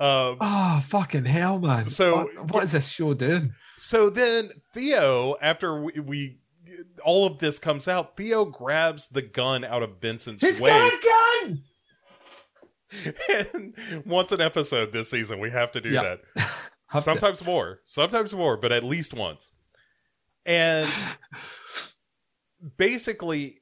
Um, 0.00 0.38
Oh 0.40 0.80
fucking 0.84 1.24
hell, 1.26 1.60
man! 1.60 1.88
So- 1.88 2.24
what, 2.24 2.50
what 2.52 2.64
is 2.64 2.72
this 2.72 2.88
show 2.88 3.14
doing? 3.14 3.54
so 3.76 4.10
then 4.10 4.50
Theo, 4.72 5.36
after 5.40 5.80
we, 5.82 5.92
we 6.00 6.38
all 7.04 7.26
of 7.26 7.38
this 7.38 7.58
comes 7.58 7.86
out, 7.88 8.16
Theo 8.16 8.44
grabs 8.44 9.08
the 9.08 9.22
gun 9.22 9.64
out 9.64 9.82
of 9.82 10.00
Vincent's 10.00 10.42
He's 10.42 10.60
waist. 10.60 11.02
gun. 11.02 11.62
and 13.28 13.74
once 14.06 14.30
an 14.32 14.40
episode 14.40 14.92
this 14.92 15.10
season, 15.10 15.40
we 15.40 15.50
have 15.50 15.72
to 15.72 15.80
do 15.80 15.90
Yeah. 15.90 16.02
that. 16.02 16.20
Have 16.88 17.02
to- 17.02 17.10
sometimes 17.10 17.44
more, 17.44 17.80
sometimes 17.86 18.32
more, 18.34 18.56
but 18.56 18.70
at 18.70 18.84
least 18.84 19.14
once. 19.14 19.50
And 20.46 20.88
basically, 22.76 23.60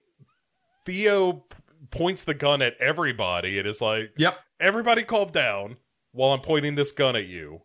Theo 0.84 1.46
points 1.90 2.24
the 2.24 2.34
gun 2.34 2.60
at 2.62 2.74
everybody. 2.80 3.58
It 3.58 3.66
is 3.66 3.80
like, 3.80 4.10
Yep. 4.18 4.36
everybody 4.60 5.02
calm 5.02 5.30
down 5.30 5.76
while 6.12 6.32
I'm 6.32 6.40
pointing 6.40 6.74
this 6.74 6.92
gun 6.92 7.16
at 7.16 7.26
you. 7.26 7.60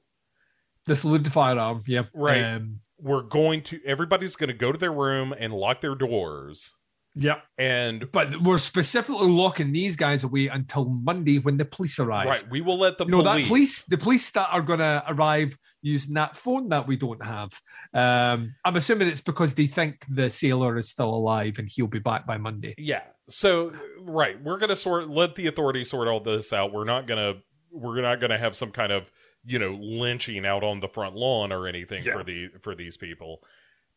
The 0.86 0.96
saluted 0.96 1.32
firearm. 1.34 1.84
Yep. 1.86 2.10
Right. 2.14 2.42
Um, 2.44 2.80
We're 3.00 3.24
going 3.24 3.64
to, 3.64 3.80
everybody's 3.86 4.36
going 4.36 4.50
to 4.50 4.56
go 4.56 4.72
to 4.72 4.78
their 4.78 4.94
room 4.94 5.34
and 5.38 5.54
lock 5.54 5.82
their 5.82 5.96
doors. 5.96 6.74
Yeah. 7.16 7.40
And, 7.58 8.12
But 8.12 8.42
we're 8.42 8.60
specifically 8.60 9.28
locking 9.28 9.72
these 9.72 9.96
guys 9.96 10.24
away 10.24 10.48
until 10.48 10.86
Monday 10.86 11.40
when 11.40 11.58
the 11.58 11.66
police 11.66 12.00
arrive. 12.00 12.28
right, 12.28 12.50
we 12.50 12.62
will 12.62 12.78
let 12.78 12.98
the 12.98 13.06
You 13.06 13.12
know 13.12 13.22
that 13.24 13.46
police, 13.48 13.84
the 13.84 13.98
police 13.98 14.30
that 14.32 14.50
are 14.52 14.62
going 14.62 14.80
to 14.80 15.04
arrive 15.08 15.58
using 15.82 16.14
that 16.16 16.36
phone 16.36 16.70
that 16.70 16.88
we 16.88 16.96
don't 16.98 17.24
have. 17.24 17.60
Um, 17.94 18.56
I'm 18.66 18.76
assuming 18.76 19.08
it's 19.08 19.22
because 19.22 19.54
they 19.54 19.68
think 19.68 20.06
the 20.10 20.30
sailor 20.30 20.78
is 20.78 20.90
still 20.90 21.10
alive 21.10 21.60
and 21.60 21.70
he'll 21.72 21.88
be 21.88 22.00
back 22.00 22.26
by 22.28 22.38
Monday. 22.38 22.76
Yeah. 22.78 23.04
So 23.30 23.72
right, 24.02 24.42
we're 24.42 24.58
gonna 24.58 24.76
sort 24.76 25.10
let 25.10 25.36
the 25.36 25.48
authorities 25.48 25.90
sort 25.90 26.08
all 26.08 26.20
this 26.20 26.54
out. 26.54 26.72
We're 26.72 26.86
not 26.86 27.08
gonna 27.08 27.36
we're 27.72 28.02
not 28.02 28.22
gonna 28.22 28.38
have 28.38 28.56
some 28.56 28.72
kind 28.72 28.92
of 28.92 29.12
you 29.46 29.60
know 29.60 29.74
lynching 29.80 30.46
out 30.46 30.64
on 30.64 30.80
the 30.80 30.88
front 30.88 31.16
lawn 31.16 31.52
or 31.52 31.68
anything 31.68 32.04
Yeah. 32.04 32.14
for 32.14 32.24
the 32.24 32.50
for 32.62 32.76
these 32.76 32.98
people. 32.98 33.42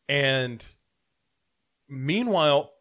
And 0.09 0.65
meanwhile, 1.89 2.73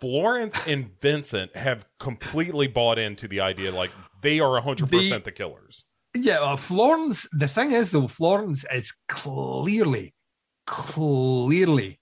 Florence 0.00 0.56
and 0.66 0.90
Vincent 1.00 1.54
have 1.56 1.84
completely 1.98 2.66
bought 2.68 2.98
into 2.98 3.26
the 3.28 3.40
idea 3.40 3.72
like 3.72 3.90
they 4.22 4.40
are 4.40 4.60
hundred 4.60 4.90
percent 4.90 5.24
the 5.24 5.32
killers. 5.32 5.86
Yeah, 6.16 6.40
uh, 6.40 6.56
Florence. 6.56 7.28
The 7.32 7.48
thing 7.48 7.72
is, 7.72 7.90
though, 7.92 8.08
Florence 8.08 8.64
is 8.72 8.92
clearly, 9.08 10.14
clearly 10.66 12.00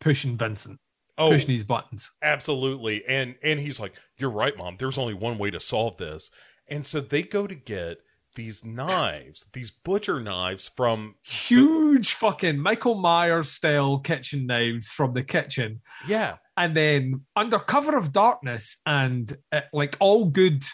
pushing 0.00 0.36
Vincent, 0.38 0.78
Oh, 1.18 1.28
pushing 1.28 1.50
his 1.50 1.64
buttons. 1.64 2.10
absolutely. 2.22 3.04
And 3.06 3.36
and 3.42 3.60
he's 3.60 3.78
like, 3.78 3.92
"You're 4.18 4.30
right, 4.30 4.56
mom. 4.56 4.76
There's 4.78 4.98
only 4.98 5.14
one 5.14 5.36
way 5.38 5.50
to 5.50 5.60
solve 5.60 5.96
this." 5.98 6.30
And 6.68 6.86
so 6.86 7.00
they 7.00 7.22
go 7.22 7.46
to 7.46 7.54
get 7.54 7.98
these 8.34 8.64
knives, 8.64 9.46
these 9.52 9.70
butcher 9.70 10.20
knives 10.20 10.70
from 10.76 11.14
Huge 11.22 12.14
fucking 12.14 12.58
Michael 12.58 12.94
Myers 12.94 13.50
style 13.50 13.98
kitchen 13.98 14.46
knives 14.46 14.92
from 14.92 15.12
the 15.12 15.22
kitchen. 15.22 15.80
yeah, 16.06 16.36
and 16.56 16.76
then 16.76 17.22
under 17.36 17.58
cover 17.58 17.96
of 17.96 18.12
darkness 18.12 18.76
and 18.86 19.36
uh, 19.52 19.62
like 19.72 19.96
all 20.00 20.26
good 20.26 20.64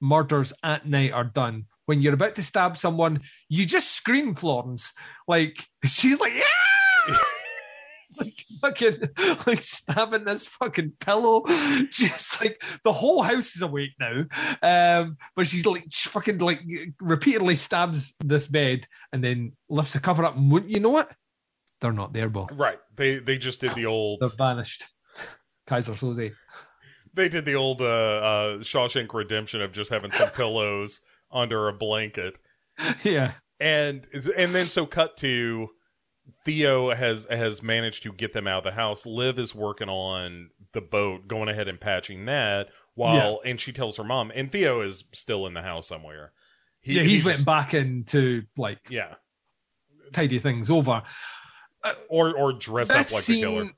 murders 0.00 0.52
at 0.62 0.86
night 0.86 1.12
are 1.12 1.24
done. 1.24 1.66
When 1.86 2.00
you're 2.00 2.14
about 2.14 2.34
to 2.36 2.42
stab 2.42 2.76
someone 2.78 3.20
you 3.48 3.64
just 3.66 3.92
scream 3.92 4.34
florence. 4.34 4.92
Like 5.28 5.64
she's 5.84 6.20
like 6.20 6.34
yeah! 6.34 7.16
Like 8.16 8.43
fucking 8.64 8.96
like 9.46 9.62
stabbing 9.62 10.24
this 10.24 10.48
fucking 10.48 10.92
pillow. 11.00 11.42
Just 11.90 12.40
like 12.40 12.62
the 12.84 12.92
whole 12.92 13.22
house 13.22 13.54
is 13.54 13.62
awake 13.62 13.92
now. 14.00 14.24
Um 14.62 15.16
but 15.36 15.48
she's 15.48 15.66
like 15.66 15.84
she 15.90 16.08
fucking 16.08 16.38
like 16.38 16.60
repeatedly 17.00 17.56
stabs 17.56 18.14
this 18.20 18.46
bed 18.46 18.86
and 19.12 19.22
then 19.22 19.52
lifts 19.68 19.92
the 19.92 20.00
cover 20.00 20.24
up. 20.24 20.36
And 20.36 20.50
wouldn't 20.50 20.72
you 20.72 20.80
know 20.80 20.98
it 20.98 21.08
they're 21.80 21.92
not 21.92 22.12
there 22.12 22.28
Bo. 22.28 22.48
right. 22.52 22.78
They 22.96 23.18
they 23.18 23.38
just 23.38 23.60
did 23.60 23.74
the 23.74 23.86
old 23.86 24.20
they're 24.20 24.30
vanished. 24.30 24.84
Keyser 25.68 25.94
Söze. 25.94 26.32
They 27.14 27.28
did 27.28 27.44
the 27.44 27.54
old 27.54 27.80
uh, 27.80 27.84
uh 27.84 28.58
Shawshank 28.58 29.12
Redemption 29.14 29.60
of 29.62 29.72
just 29.72 29.90
having 29.90 30.12
some 30.12 30.30
pillows 30.30 31.00
under 31.30 31.68
a 31.68 31.72
blanket. 31.72 32.38
yeah. 33.02 33.32
And 33.60 34.06
and 34.36 34.54
then 34.54 34.66
so 34.66 34.84
cut 34.84 35.16
to 35.18 35.68
Theo 36.44 36.94
has 36.94 37.26
has 37.30 37.62
managed 37.62 38.02
to 38.04 38.12
get 38.12 38.32
them 38.32 38.46
out 38.46 38.58
of 38.58 38.64
the 38.64 38.72
house. 38.72 39.04
Liv 39.06 39.38
is 39.38 39.54
working 39.54 39.88
on 39.88 40.50
the 40.72 40.80
boat, 40.80 41.28
going 41.28 41.48
ahead 41.48 41.68
and 41.68 41.80
patching 41.80 42.24
that 42.26 42.68
while 42.94 43.40
and 43.44 43.60
she 43.60 43.72
tells 43.72 43.96
her 43.96 44.04
mom 44.04 44.30
and 44.34 44.50
Theo 44.52 44.80
is 44.80 45.04
still 45.12 45.46
in 45.46 45.54
the 45.54 45.62
house 45.62 45.88
somewhere. 45.88 46.32
He- 46.80 46.94
yeah, 46.96 47.02
he's 47.02 47.20
he 47.20 47.26
went 47.26 47.36
just- 47.38 47.46
back 47.46 47.74
in 47.74 48.04
to 48.04 48.42
like 48.56 48.88
Yeah. 48.90 49.14
tidy 50.12 50.38
things 50.38 50.70
over. 50.70 51.02
Uh, 51.82 51.94
or 52.08 52.34
or 52.36 52.52
dress 52.52 52.88
up 52.90 52.96
like 53.12 53.24
the 53.24 53.42
killer. 53.42 53.70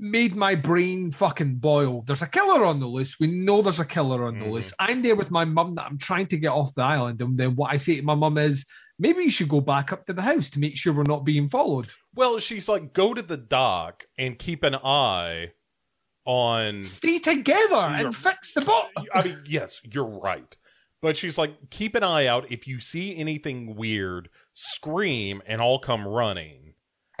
Made 0.00 0.34
my 0.34 0.54
brain 0.54 1.10
fucking 1.10 1.56
boil. 1.56 2.02
There's 2.06 2.22
a 2.22 2.26
killer 2.26 2.64
on 2.64 2.80
the 2.80 2.86
loose. 2.86 3.20
We 3.20 3.26
know 3.26 3.60
there's 3.60 3.80
a 3.80 3.84
killer 3.84 4.26
on 4.26 4.38
the 4.38 4.46
Mhm. 4.46 4.50
loose. 4.50 4.72
I'm 4.78 5.02
there 5.02 5.14
with 5.14 5.30
my 5.30 5.44
mum 5.44 5.74
that 5.74 5.86
I'm 5.86 5.98
trying 5.98 6.26
to 6.28 6.38
get 6.38 6.48
off 6.48 6.74
the 6.74 6.82
island, 6.82 7.20
and 7.20 7.36
then 7.36 7.54
what 7.54 7.72
I 7.72 7.76
say 7.76 7.96
to 7.96 8.02
my 8.02 8.14
mum 8.14 8.38
is, 8.38 8.64
maybe 8.98 9.22
you 9.22 9.30
should 9.30 9.48
go 9.48 9.60
back 9.60 9.92
up 9.92 10.06
to 10.06 10.12
the 10.14 10.22
house 10.22 10.48
to 10.50 10.58
make 10.58 10.76
sure 10.76 10.92
we're 10.92 11.02
not 11.02 11.24
being 11.24 11.48
followed. 11.48 11.92
Well, 12.14 12.38
she's 12.38 12.68
like, 12.68 12.92
go 12.94 13.12
to 13.14 13.22
the 13.22 13.36
dock 13.36 14.04
and 14.18 14.38
keep 14.38 14.64
an 14.64 14.74
eye 14.76 15.52
on 16.24 16.82
Stay 16.84 17.18
together 17.18 17.76
and 17.76 18.14
fix 18.14 18.54
the 18.54 18.60
boat. 18.62 18.86
I 19.14 19.22
mean, 19.22 19.42
yes, 19.46 19.80
you're 19.84 20.04
right. 20.04 20.56
But 21.02 21.16
she's 21.16 21.38
like, 21.38 21.70
keep 21.70 21.94
an 21.94 22.04
eye 22.04 22.26
out. 22.26 22.50
If 22.52 22.66
you 22.66 22.78
see 22.78 23.16
anything 23.16 23.74
weird, 23.74 24.28
scream 24.54 25.42
and 25.46 25.60
I'll 25.62 25.78
come 25.78 26.06
running. 26.06 26.69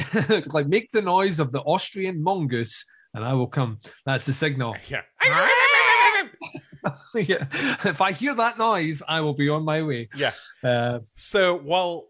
like 0.52 0.66
make 0.66 0.90
the 0.90 1.02
noise 1.02 1.38
of 1.38 1.52
the 1.52 1.60
Austrian 1.62 2.22
mongoose, 2.22 2.84
and 3.14 3.24
I 3.24 3.34
will 3.34 3.46
come. 3.46 3.78
That's 4.06 4.26
the 4.26 4.32
signal. 4.32 4.76
Yeah. 4.88 5.02
yeah. 7.14 7.46
If 7.84 8.00
I 8.00 8.12
hear 8.12 8.34
that 8.34 8.58
noise, 8.58 9.02
I 9.06 9.20
will 9.20 9.34
be 9.34 9.48
on 9.48 9.64
my 9.64 9.82
way. 9.82 10.08
Yeah. 10.16 10.32
Uh, 10.64 11.00
So 11.14 11.56
while, 11.58 12.08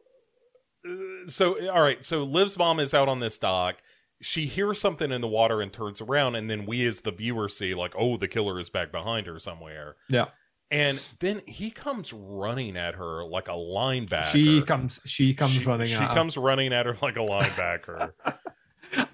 so 1.26 1.68
all 1.70 1.82
right, 1.82 2.04
so 2.04 2.22
Liv's 2.22 2.56
mom 2.56 2.78
is 2.78 2.94
out 2.94 3.08
on 3.08 3.18
this 3.20 3.36
dock, 3.38 3.76
she 4.22 4.46
hears 4.46 4.80
something 4.80 5.10
in 5.10 5.20
the 5.20 5.28
water 5.28 5.60
and 5.60 5.72
turns 5.72 6.00
around, 6.00 6.36
and 6.36 6.48
then 6.48 6.66
we 6.66 6.86
as 6.86 7.00
the 7.00 7.10
viewer 7.10 7.48
see 7.48 7.74
like, 7.74 7.94
oh, 7.96 8.16
the 8.16 8.28
killer 8.28 8.60
is 8.60 8.70
back 8.70 8.92
behind 8.92 9.26
her 9.26 9.38
somewhere. 9.38 9.96
Yeah. 10.08 10.26
And 10.72 11.00
then 11.18 11.42
he 11.46 11.70
comes 11.70 12.12
running 12.12 12.76
at 12.76 12.94
her 12.94 13.24
like 13.24 13.48
a 13.48 13.52
linebacker. 13.52 14.26
She 14.26 14.62
comes. 14.62 15.00
She 15.04 15.34
comes 15.34 15.52
She- 15.54 15.64
running. 15.64 15.88
She 15.88 15.94
at 15.94 16.08
her. 16.10 16.14
comes 16.14 16.36
running 16.36 16.72
at 16.72 16.86
her 16.86 16.96
like 17.02 17.16
a 17.16 17.20
linebacker. 17.20 18.12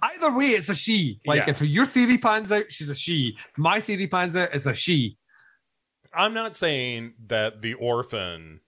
Either 0.02 0.36
way, 0.36 0.48
it's 0.48 0.68
a 0.68 0.74
she. 0.74 1.20
Like 1.26 1.44
Yeah. 1.46 1.50
if 1.50 1.62
your 1.62 1.86
theory 1.86 2.18
pans 2.18 2.52
out, 2.52 2.70
she's 2.70 2.88
a 2.90 2.94
she. 2.94 3.36
My 3.56 3.80
theory 3.80 4.06
pans 4.06 4.36
out, 4.36 4.50
it's 4.54 4.66
a 4.66 4.74
she. 4.74 5.16
I'm 6.14 6.34
not 6.34 6.56
saying 6.56 7.14
that 7.26 7.60
the 7.62 7.74
orphan 7.74 8.60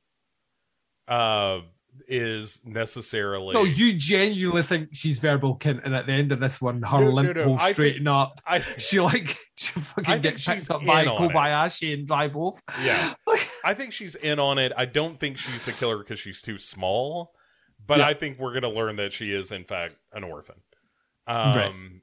uh 1.06 1.60
is 2.06 2.60
necessarily 2.64 3.54
No, 3.54 3.64
you 3.64 3.94
genuinely 3.94 4.62
think 4.62 4.90
she's 4.92 5.18
verbal 5.18 5.56
kint, 5.58 5.84
and 5.84 5.94
at 5.94 6.06
the 6.06 6.12
end 6.12 6.30
of 6.32 6.40
this 6.40 6.60
one, 6.60 6.82
her 6.82 7.00
No, 7.00 7.04
no, 7.06 7.10
limp 7.10 7.36
no, 7.36 7.46
will 7.46 7.54
I 7.54 7.58
think- 7.58 7.74
straighten 7.74 8.06
up. 8.08 8.40
I 8.46 8.60
She 8.78 9.00
like 9.00 9.36
she 9.56 9.72
fucking 9.72 10.04
think 10.04 10.22
get 10.22 10.40
she's 10.40 10.54
picked 10.68 10.70
up 10.70 10.84
by 10.84 11.06
on 11.06 11.24
it. 11.24 11.30
Kobayashi 11.32 11.94
and 11.94 12.06
drive 12.06 12.36
off. 12.36 12.60
Yeah. 12.82 13.14
Like, 13.26 13.48
I 13.64 13.74
think 13.74 13.92
she's 13.92 14.14
in 14.14 14.38
on 14.38 14.58
it. 14.58 14.72
I 14.76 14.84
don't 14.84 15.18
think 15.18 15.36
she's 15.36 15.64
the 15.64 15.72
killer 15.72 15.98
because 15.98 16.18
she's 16.20 16.40
too 16.40 16.58
small, 16.58 17.34
but 17.86 17.98
Yeah. 17.98 18.06
I 18.06 18.14
think 18.14 18.38
we're 18.38 18.54
gonna 18.54 18.70
learn 18.72 18.96
that 18.96 19.12
she 19.12 19.32
is 19.32 19.50
in 19.52 19.64
fact 19.64 19.96
an 20.12 20.24
orphan. 20.24 20.56
Um 21.26 22.02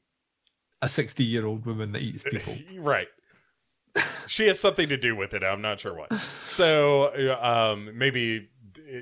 a 0.82 0.90
sixty-year-old 0.90 1.66
woman 1.66 1.94
that 1.94 2.02
eats 2.02 2.24
people. 2.24 2.56
right. 2.80 3.08
She 4.28 4.48
has 4.48 4.60
something 4.60 4.90
to 4.90 4.98
do 4.98 5.16
with 5.16 5.34
it. 5.34 5.44
I'm 5.44 5.62
not 5.62 5.80
sure 5.80 5.94
what. 5.96 6.12
So 6.48 7.38
um 7.42 7.98
maybe 7.98 8.50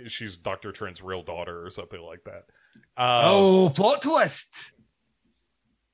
she's 0.07 0.37
Dr. 0.37 0.71
Trent's 0.71 1.01
real 1.01 1.23
daughter 1.23 1.65
or 1.65 1.69
something 1.69 2.01
like 2.01 2.23
that. 2.25 2.43
Um, 2.97 3.25
oh, 3.25 3.71
plot 3.75 4.01
twist! 4.01 4.73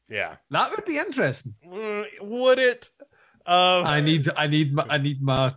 yeah. 0.10 0.36
That 0.52 0.72
would 0.72 0.86
be 0.86 0.98
interesting. 0.98 1.54
Mm, 1.66 2.06
Would 2.22 2.60
it? 2.60 2.90
Um, 3.46 3.86
I 3.86 4.02
need, 4.02 4.30
I 4.36 4.48
need, 4.48 4.74
my, 4.74 4.86
I 4.90 4.98
need 4.98 5.22
my 5.22 5.54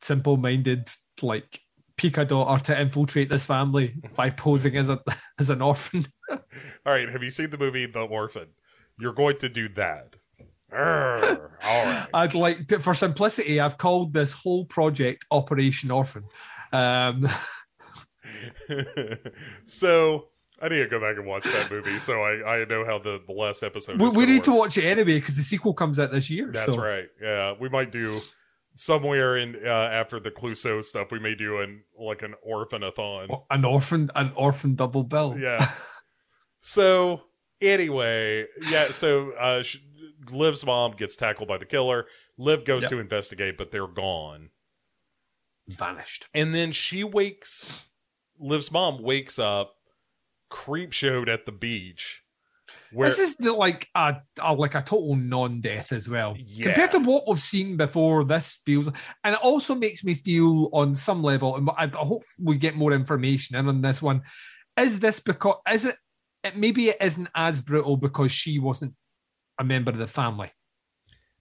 simple-minded 0.00 0.90
like 1.22 1.60
Pica 1.96 2.24
daughter 2.24 2.64
to 2.64 2.80
infiltrate 2.80 3.30
this 3.30 3.46
family 3.46 3.94
by 4.14 4.30
posing 4.30 4.76
as 4.76 4.88
a 4.88 5.00
as 5.38 5.50
an 5.50 5.62
orphan. 5.62 6.04
All 6.30 6.38
right, 6.84 7.08
have 7.08 7.22
you 7.22 7.30
seen 7.30 7.50
the 7.50 7.58
movie 7.58 7.86
The 7.86 8.00
Orphan? 8.00 8.48
You're 8.98 9.12
going 9.12 9.38
to 9.38 9.48
do 9.48 9.68
that. 9.70 10.16
Arr, 10.72 11.58
all 11.64 11.84
right. 11.84 12.06
I'd 12.14 12.34
like 12.34 12.68
to, 12.68 12.80
for 12.80 12.94
simplicity, 12.94 13.60
I've 13.60 13.78
called 13.78 14.12
this 14.12 14.32
whole 14.32 14.64
project 14.64 15.24
Operation 15.30 15.90
Orphan. 15.90 16.24
Um, 16.76 17.26
so 19.64 20.28
I 20.60 20.68
need 20.68 20.78
to 20.78 20.88
go 20.88 21.00
back 21.00 21.16
and 21.16 21.26
watch 21.26 21.44
that 21.44 21.70
movie 21.70 21.98
so 21.98 22.20
I, 22.22 22.60
I 22.60 22.64
know 22.64 22.84
how 22.84 22.98
the, 22.98 23.20
the 23.26 23.32
last 23.32 23.62
episode 23.62 24.00
we, 24.00 24.08
we 24.10 24.26
need 24.26 24.44
to 24.44 24.52
watch 24.52 24.78
it 24.78 24.84
anyway 24.84 25.20
because 25.20 25.36
the 25.36 25.42
sequel 25.42 25.74
comes 25.74 25.98
out 25.98 26.10
this 26.12 26.30
year. 26.30 26.50
That's 26.52 26.66
so. 26.66 26.76
right. 26.78 27.06
Yeah, 27.20 27.54
we 27.60 27.68
might 27.68 27.92
do 27.92 28.20
somewhere 28.74 29.36
in 29.38 29.56
uh, 29.64 29.68
after 29.68 30.20
the 30.20 30.30
Clouseau 30.30 30.84
stuff. 30.84 31.10
We 31.10 31.18
may 31.18 31.34
do 31.34 31.60
an 31.60 31.82
like 31.98 32.22
an 32.22 32.34
orphanathon. 32.46 33.44
An 33.50 33.64
orphan, 33.64 34.10
an 34.14 34.32
orphan 34.36 34.74
double 34.74 35.02
bill. 35.04 35.36
Yeah. 35.38 35.68
So 36.58 37.20
anyway, 37.60 38.46
yeah. 38.70 38.90
So 38.90 39.30
uh, 39.32 39.62
Liv's 40.32 40.64
mom 40.66 40.92
gets 40.96 41.14
tackled 41.14 41.48
by 41.48 41.58
the 41.58 41.64
killer. 41.64 42.06
Liv 42.38 42.64
goes 42.64 42.82
Yep. 42.82 42.90
to 42.90 42.98
investigate, 42.98 43.56
but 43.56 43.70
they're 43.70 43.86
gone. 43.86 44.50
Vanished. 45.68 46.28
And 46.34 46.54
then 46.54 46.72
she 46.72 47.04
wakes. 47.04 47.86
Liv's 48.38 48.70
mom 48.70 49.02
wakes 49.02 49.38
up, 49.38 49.74
creep 50.50 50.92
showed 50.92 51.28
at 51.28 51.46
the 51.46 51.52
beach. 51.52 52.22
Where 52.92 53.08
this 53.08 53.18
is 53.18 53.36
the 53.36 53.52
like 53.52 53.88
a, 53.94 54.16
a 54.40 54.54
like 54.54 54.74
a 54.74 54.82
total 54.82 55.16
non-death 55.16 55.92
as 55.92 56.08
well 56.08 56.34
Yeah. 56.38 56.66
compared 56.66 56.92
to 56.92 56.98
what 57.00 57.24
we've 57.26 57.40
seen 57.40 57.76
before. 57.76 58.24
This 58.24 58.60
feels, 58.64 58.88
and 58.88 59.34
it 59.34 59.40
also 59.42 59.74
makes 59.74 60.04
me 60.04 60.14
feel 60.14 60.68
on 60.72 60.94
some 60.94 61.22
level, 61.22 61.56
and 61.56 61.68
I, 61.70 61.84
I 61.84 62.04
hope 62.04 62.22
we 62.42 62.56
get 62.56 62.76
more 62.76 62.92
information 62.92 63.56
in 63.56 63.68
on 63.68 63.82
this 63.82 64.02
one. 64.02 64.22
Is 64.78 65.00
this 65.00 65.20
because 65.20 65.56
is 65.72 65.84
it, 65.84 65.96
it? 66.44 66.56
Maybe 66.56 66.88
it 66.88 66.96
isn't 67.00 67.28
as 67.34 67.60
brutal 67.60 67.96
because 67.96 68.30
she 68.32 68.58
wasn't 68.58 68.94
a 69.58 69.64
member 69.64 69.90
of 69.90 69.98
the 69.98 70.06
family. 70.08 70.50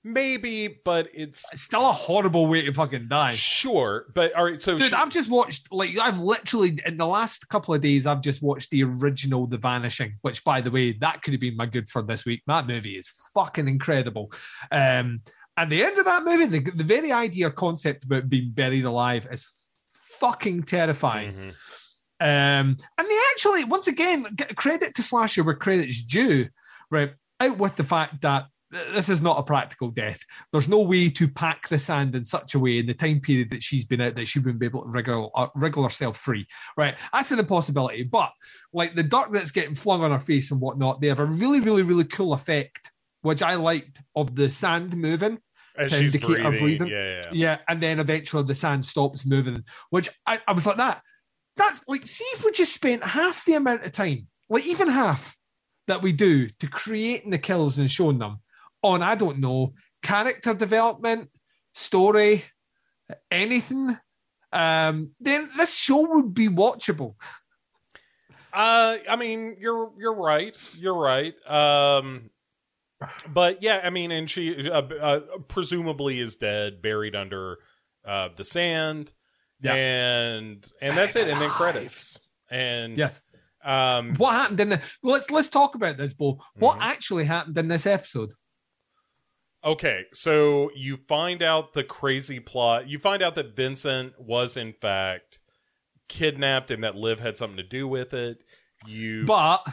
Maybe, 0.05 0.79
but 0.85 1.09
it's 1.13 1.43
It's 1.51 1.63
still 1.63 1.81
a 1.89 1.91
horrible 1.91 2.47
way 2.47 2.63
to 2.63 2.71
fucking 2.71 3.07
die. 3.09 3.31
sure. 3.31 4.05
But 4.13 4.33
all 4.33 4.45
right, 4.45 4.61
so 4.61 4.77
Dude, 4.77 4.89
she- 4.89 4.93
I've 4.95 5.09
just 5.09 5.29
watched 5.29 5.71
like 5.73 5.97
I've 5.99 6.19
literally 6.19 6.79
in 6.85 6.95
the 6.97 7.07
last 7.07 7.49
couple 7.49 7.73
of 7.73 7.81
days 7.81 8.05
I've 8.05 8.21
just 8.21 8.41
watched 8.41 8.69
the 8.69 8.83
original 8.83 9.47
The 9.47 9.57
Vanishing, 9.57 10.13
which 10.21 10.43
by 10.43 10.61
the 10.61 10.71
way, 10.71 10.93
that 11.01 11.21
could 11.23 11.33
have 11.33 11.41
been 11.41 11.57
my 11.57 11.65
good 11.65 11.89
for 11.89 12.01
this 12.03 12.23
week. 12.25 12.43
That 12.47 12.67
movie 12.67 12.97
is 12.97 13.09
fucking 13.33 13.67
incredible. 13.67 14.31
Um 14.71 15.21
and 15.57 15.71
the 15.71 15.83
end 15.83 15.97
of 15.97 16.05
that 16.05 16.23
movie, 16.25 16.45
the, 16.45 16.71
the 16.71 16.83
very 16.83 17.11
idea 17.11 17.47
or 17.47 17.51
concept 17.51 18.03
about 18.03 18.29
being 18.29 18.51
buried 18.51 18.83
alive 18.85 19.25
is 19.31 19.47
fucking 20.19 20.63
terrifying. 20.63 21.33
Mhm. 21.33 21.53
Um, 22.21 22.77
and 22.97 23.07
they 23.09 23.19
actually, 23.31 23.63
once 23.65 23.87
again, 23.87 24.25
g- 24.35 24.45
credit 24.55 24.95
to 24.95 25.01
Slasher 25.01 25.43
where 25.43 25.55
credit's 25.55 26.01
due, 26.03 26.47
right? 26.89 27.13
Out 27.39 27.57
with 27.57 27.75
the 27.75 27.83
fact 27.83 28.21
that 28.21 28.41
th- 28.41 28.49
this 28.93 29.09
is 29.09 29.21
not 29.21 29.39
a 29.39 29.43
practical 29.43 29.89
death. 29.89 30.19
There's 30.51 30.69
no 30.69 30.79
way 30.81 31.09
to 31.09 31.27
pack 31.27 31.67
the 31.67 31.79
sand 31.79 32.15
in 32.15 32.25
such 32.25 32.55
a 32.55 32.59
way 32.59 32.79
in 32.79 32.87
the 32.87 32.93
time 32.93 33.19
period 33.19 33.49
that 33.51 33.63
she's 33.63 33.85
been 33.85 34.01
out 34.01 34.15
that 34.15 34.27
she 34.27 34.39
wouldn't 34.39 34.59
be 34.59 34.65
able 34.65 34.83
to 34.83 34.89
wriggle, 34.89 35.31
uh, 35.35 35.47
wriggle 35.55 35.83
herself 35.83 36.17
free, 36.17 36.47
right? 36.77 36.95
That's 37.13 37.31
an 37.31 37.39
impossibility. 37.39 38.03
But 38.03 38.31
like 38.73 38.95
the 38.95 39.03
dirt 39.03 39.31
that's 39.31 39.51
getting 39.51 39.75
flung 39.75 40.03
on 40.03 40.11
her 40.11 40.19
face 40.19 40.51
and 40.51 40.61
whatnot, 40.61 41.01
they 41.01 41.07
have 41.07 41.19
a 41.19 41.25
really, 41.25 41.59
really, 41.59 41.83
really 41.83 42.03
cool 42.03 42.33
effect, 42.33 42.91
which 43.21 43.41
I 43.41 43.55
liked 43.55 44.01
of 44.15 44.35
the 44.35 44.49
sand 44.49 44.95
moving. 44.95 45.39
as 45.77 45.91
to 45.91 45.99
indicate 45.99 46.39
her 46.39 46.49
breathing, 46.49 46.59
breathing. 46.59 46.87
Yeah, 46.87 47.21
yeah. 47.21 47.29
Yeah, 47.31 47.57
and 47.67 47.81
then 47.81 47.99
eventually 47.99 48.43
the 48.43 48.55
sand 48.55 48.85
stops 48.85 49.25
moving, 49.25 49.63
which 49.89 50.09
I, 50.25 50.39
I 50.47 50.53
was 50.53 50.65
like 50.65 50.77
that. 50.77 51.01
That's 51.57 51.87
like, 51.87 52.05
see 52.05 52.25
if 52.33 52.43
we 52.43 52.51
just 52.51 52.73
spent 52.73 53.03
half 53.03 53.45
the 53.45 53.53
amount 53.53 53.85
of 53.85 53.91
time, 53.91 54.27
like 54.49 54.65
even 54.65 54.89
half 54.89 55.35
that 55.87 56.01
we 56.01 56.11
do 56.11 56.47
to 56.47 56.67
creating 56.67 57.31
the 57.31 57.37
kills 57.37 57.77
and 57.77 57.89
showing 57.89 58.19
them 58.19 58.39
on, 58.85 59.01
I 59.01 59.15
don't 59.15 59.39
know, 59.39 59.73
character 60.03 60.53
development, 60.53 61.29
story, 61.73 62.43
anything, 63.31 63.97
um, 64.53 65.11
then 65.19 65.49
this 65.57 65.75
show 65.77 66.01
would 66.13 66.33
be 66.33 66.47
watchable. 66.47 67.15
Uh, 68.53 68.97
I 69.09 69.15
mean, 69.17 69.57
you're 69.59 69.91
you're 69.99 70.15
right. 70.15 70.55
You're 70.77 70.97
right. 70.97 71.33
Um, 71.49 72.29
but 73.33 73.61
yeah, 73.61 73.81
I 73.83 73.89
mean, 73.89 74.11
and 74.11 74.29
she 74.29 74.69
uh, 74.69 74.81
uh, 74.81 75.19
presumably 75.49 76.19
is 76.19 76.35
dead, 76.37 76.81
buried 76.81 77.15
under 77.15 77.57
uh 78.05 78.29
the 78.37 78.45
sand, 78.45 79.11
Yeah. 79.61 79.73
and 79.73 80.65
and 80.81 80.95
that's 80.95 81.15
it. 81.15 81.27
And 81.27 81.41
then 81.41 81.49
credits. 81.49 82.17
And 82.49 82.97
Yes. 82.97 83.19
um, 83.63 84.13
What 84.15 84.33
happened 84.33 84.59
in 84.61 84.69
the 84.69 84.81
let's 85.03 85.29
let's 85.31 85.49
talk 85.49 85.75
about 85.75 85.97
this, 85.97 86.13
Bo. 86.13 86.39
What 86.55 86.77
Mhm. 86.77 86.83
actually 86.83 87.25
happened 87.25 87.57
in 87.57 87.67
this 87.67 87.85
episode? 87.85 88.31
Okay, 89.65 90.05
so 90.13 90.69
you 90.75 90.97
find 91.07 91.41
out 91.41 91.73
the 91.73 91.83
crazy 91.83 92.39
plot. 92.39 92.87
You 92.87 92.99
find 92.99 93.23
out 93.23 93.33
that 93.35 93.55
Vincent 93.55 94.13
was 94.19 94.55
in 94.57 94.73
fact 94.73 95.39
kidnapped 96.07 96.69
and 96.69 96.83
that 96.83 96.95
Liv 96.95 97.19
had 97.19 97.35
something 97.35 97.57
to 97.57 97.63
do 97.63 97.87
with 97.87 98.13
it. 98.13 98.43
You 98.85 99.25
But 99.25 99.67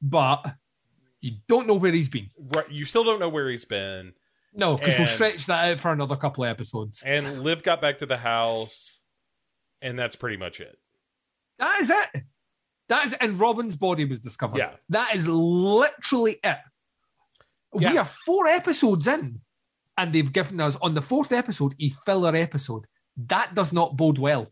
but 0.00 0.46
you 1.20 1.32
don't 1.46 1.66
know 1.66 1.74
where 1.74 1.92
he's 1.92 2.08
been. 2.08 2.30
right, 2.56 2.70
you 2.70 2.86
still 2.86 3.04
don't 3.04 3.20
know 3.20 3.28
where 3.28 3.50
he's 3.50 3.66
been. 3.66 4.14
No, 4.54 4.76
because 4.76 4.98
we'll 4.98 5.06
stretch 5.06 5.46
that 5.46 5.70
out 5.70 5.80
for 5.80 5.92
another 5.92 6.16
couple 6.16 6.44
of 6.44 6.50
episodes. 6.50 7.02
And 7.04 7.42
Liv 7.42 7.62
got 7.62 7.80
back 7.80 7.98
to 7.98 8.06
the 8.06 8.16
house 8.16 9.00
and 9.82 9.98
that's 9.98 10.16
pretty 10.16 10.36
much 10.38 10.60
it. 10.60 10.78
That 11.58 11.80
is 11.80 11.90
it. 11.90 12.22
That 12.88 13.04
is 13.04 13.12
and 13.14 13.38
Robin's 13.38 13.76
body 13.76 14.06
was 14.06 14.20
discovered. 14.20 14.58
Yeah. 14.58 14.72
That 14.88 15.14
is 15.14 15.28
literally 15.28 16.38
it. 16.42 16.58
We 17.72 17.96
are 17.98 18.04
four 18.04 18.46
episodes 18.46 19.06
in, 19.06 19.40
and 19.96 20.12
they've 20.12 20.32
given 20.32 20.60
us 20.60 20.76
on 20.82 20.94
the 20.94 21.02
fourth 21.02 21.32
episode 21.32 21.74
a 21.80 21.88
filler 22.04 22.34
episode. 22.34 22.86
That 23.26 23.54
does 23.54 23.72
not 23.72 23.96
bode 23.96 24.18
well. 24.18 24.48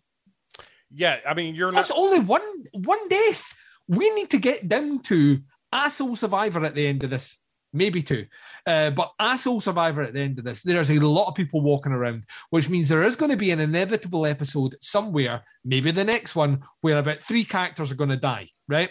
Yeah, 0.92 1.20
I 1.26 1.34
mean 1.34 1.54
you're 1.54 1.72
That's 1.72 1.90
not 1.90 1.98
only 1.98 2.20
one 2.20 2.42
one 2.72 3.08
death. 3.08 3.42
We 3.88 4.10
need 4.10 4.30
to 4.30 4.38
get 4.38 4.68
down 4.68 5.00
to 5.04 5.40
asshole 5.72 6.16
survivor 6.16 6.64
at 6.64 6.74
the 6.74 6.86
end 6.86 7.04
of 7.04 7.10
this. 7.10 7.36
Maybe 7.72 8.02
two, 8.02 8.26
uh, 8.66 8.90
but 8.90 9.12
asshole 9.20 9.60
survivor 9.60 10.02
at 10.02 10.12
the 10.12 10.20
end 10.20 10.40
of 10.40 10.44
this. 10.44 10.62
There's 10.62 10.90
a 10.90 10.98
lot 10.98 11.28
of 11.28 11.36
people 11.36 11.60
walking 11.60 11.92
around, 11.92 12.24
which 12.50 12.68
means 12.68 12.88
there 12.88 13.04
is 13.04 13.14
going 13.14 13.30
to 13.30 13.36
be 13.36 13.52
an 13.52 13.60
inevitable 13.60 14.26
episode 14.26 14.74
somewhere, 14.80 15.44
maybe 15.64 15.92
the 15.92 16.02
next 16.02 16.34
one, 16.34 16.64
where 16.80 16.98
about 16.98 17.22
three 17.22 17.44
characters 17.44 17.92
are 17.92 17.96
going 17.96 18.10
to 18.10 18.16
die. 18.16 18.48
Right? 18.66 18.90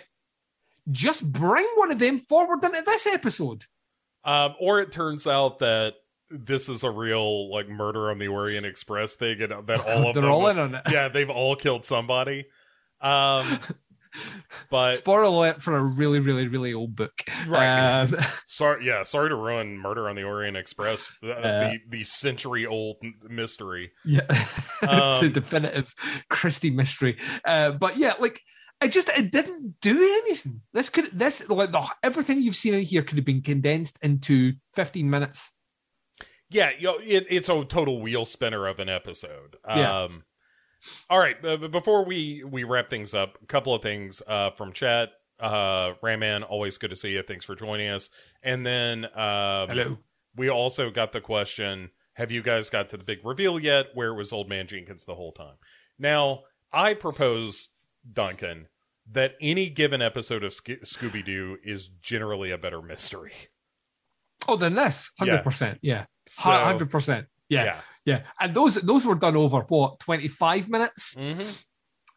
Just 0.91 1.30
bring 1.30 1.68
one 1.76 1.91
of 1.91 1.99
them 1.99 2.19
forward 2.19 2.64
into 2.64 2.81
this 2.84 3.06
episode. 3.07 3.65
Um 4.24 4.56
or 4.60 4.80
it 4.80 4.91
turns 4.91 5.26
out 5.28 5.60
that 5.60 5.94
this 6.30 6.70
is 6.70 6.84
a 6.84 6.91
real 6.91 7.52
like 7.52 7.68
murder 7.70 8.12
on 8.12 8.20
the 8.20 8.28
Orient 8.28 8.66
Express 8.66 9.16
thing 9.16 9.41
and 9.41 9.68
that 9.68 9.80
all 9.88 10.10
of 10.10 10.14
They're 10.14 10.22
them 10.24 10.32
all 10.32 10.48
in 10.48 10.60
on 10.60 10.76
it. 10.76 10.82
yeah, 10.91 11.08
they've 11.08 11.30
all 11.30 11.56
killed 11.56 11.86
somebody. 11.86 12.46
Um 13.02 13.60
but 14.72 14.98
Spoiler 14.98 15.24
alert 15.24 15.62
for 15.62 15.76
a 15.78 15.84
really, 15.84 16.20
really, 16.20 16.48
really 16.48 16.74
old 16.74 16.96
book. 16.96 17.14
Right. 17.48 18.02
Um, 18.02 18.16
sorry, 18.48 18.86
yeah, 18.86 19.04
sorry 19.04 19.30
to 19.30 19.36
ruin 19.36 19.78
Murder 19.78 20.10
on 20.10 20.16
the 20.16 20.24
Orient 20.24 20.58
Express, 20.58 21.08
the 21.22 21.34
Uh, 21.36 21.70
the, 21.70 21.78
the 21.90 22.04
century 22.04 22.66
old 22.66 22.98
mystery. 23.28 23.91
yeah. 24.06 24.22
the 24.82 25.20
Um, 25.22 25.32
definitive 25.32 25.94
Christie 26.30 26.72
mystery. 26.72 27.18
Uh, 27.46 27.72
but 27.72 27.98
yeah, 27.98 28.14
like 28.20 28.41
I 28.81 28.88
just 28.88 29.10
it 29.10 29.31
didn't 29.31 29.81
do 29.81 29.97
anything. 30.23 30.61
This 30.73 30.89
could 30.89 31.10
this 31.11 31.47
like 31.49 31.72
the, 31.72 31.85
everything 32.03 32.41
you've 32.41 32.56
seen 32.56 32.73
in 32.73 32.81
here 32.81 33.01
could 33.01 33.18
have 33.18 33.26
been 33.26 33.41
condensed 33.41 33.99
into 34.01 34.53
15 34.76 35.10
minutes. 35.10 35.51
Yeah, 36.49 36.72
you 36.77 36.88
know, 36.88 36.97
it, 36.97 37.27
it's 37.30 37.49
a 37.49 37.64
total 37.65 38.01
wheel 38.01 38.26
spinner 38.26 38.68
of 38.68 38.80
an 38.80 38.89
episode. 38.89 39.57
Yeah. 39.68 40.03
Um, 40.03 40.23
all 41.10 41.19
right, 41.19 41.35
uh, 41.45 41.57
before 41.57 42.06
we 42.06 42.43
we 42.43 42.64
wrap 42.64 42.89
things 42.89 43.14
up, 43.14 43.38
a 43.41 43.45
couple 43.45 43.76
of 43.76 43.81
things 43.81 44.22
uh, 44.27 44.51
from 44.51 44.72
chat. 44.73 45.10
Uh, 45.39 45.93
Raman, 46.01 46.43
always 46.43 46.77
good 46.77 46.89
to 46.89 46.95
see 46.95 47.11
you. 47.11 47.22
Thanks 47.22 47.45
for 47.45 47.56
joining 47.56 47.89
us. 47.89 48.10
And 48.43 48.65
then 48.65 49.06
um, 49.06 49.69
Hello. 49.69 49.97
we 50.35 50.49
also 50.49 50.89
got 50.89 51.11
the 51.11 51.22
question: 51.22 51.91
Have 52.14 52.31
you 52.31 52.41
guys 52.41 52.69
got 52.69 52.89
to 52.89 52.97
the 52.97 53.03
big 53.03 53.19
reveal 53.26 53.60
yet? 53.60 53.88
Where 53.93 54.14
was 54.14 54.31
Old 54.31 54.49
Man 54.49 54.68
Jenkins 54.68 55.03
the 55.03 55.15
whole 55.15 55.34
time? 55.34 55.56
Now, 55.97 56.43
I 56.72 56.93
propose, 56.93 57.69
Duncan, 58.11 58.67
that 59.11 59.34
any 59.41 59.69
given 59.69 60.01
episode 60.01 60.43
of 60.43 60.53
Sco- 60.53 60.76
Scooby 60.85 61.23
Doo 61.26 61.57
is 61.63 61.88
generally 61.88 62.51
a 62.51 62.57
better 62.57 62.81
mystery. 62.81 63.34
Oh, 64.47 64.55
then 64.55 64.73
this, 64.76 65.09
hundred 65.19 65.43
percent, 65.43 65.80
yeah, 65.81 66.05
So, 66.27 66.49
hundred 66.49 66.89
percent, 66.89 67.27
yeah, 67.49 67.81
yeah, 68.05 68.21
And 68.39 68.53
those 68.55 68.76
those 68.76 69.05
were 69.05 69.15
done 69.15 69.35
over 69.35 69.59
what 69.61 69.99
twenty 69.99 70.27
five 70.27 70.69
minutes, 70.69 71.13
Mhm. 71.15 71.63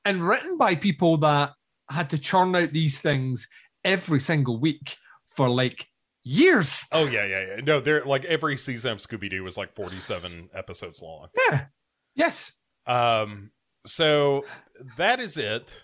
and 0.04 0.26
written 0.26 0.56
by 0.56 0.74
people 0.76 1.16
that 1.18 1.52
had 1.90 2.10
to 2.10 2.18
churn 2.18 2.54
out 2.54 2.72
these 2.72 3.00
things 3.00 3.48
every 3.84 4.20
single 4.20 4.58
week 4.60 4.96
for 5.34 5.48
like 5.48 5.88
years. 6.22 6.84
Oh 6.92 7.06
yeah, 7.06 7.24
yeah, 7.26 7.46
yeah. 7.48 7.56
No, 7.64 7.80
they're 7.80 8.04
like 8.04 8.24
every 8.26 8.56
season 8.56 8.92
of 8.92 8.98
Scooby 8.98 9.28
Doo 9.28 9.42
was 9.42 9.56
like 9.56 9.74
forty-seven 9.74 10.50
episodes 10.54 11.02
long. 11.02 11.28
Yeah, 11.50 11.66
yes, 12.14 12.52
Um, 12.86 13.50
so 13.84 14.44
that 14.96 15.20
is 15.20 15.36
it 15.36 15.82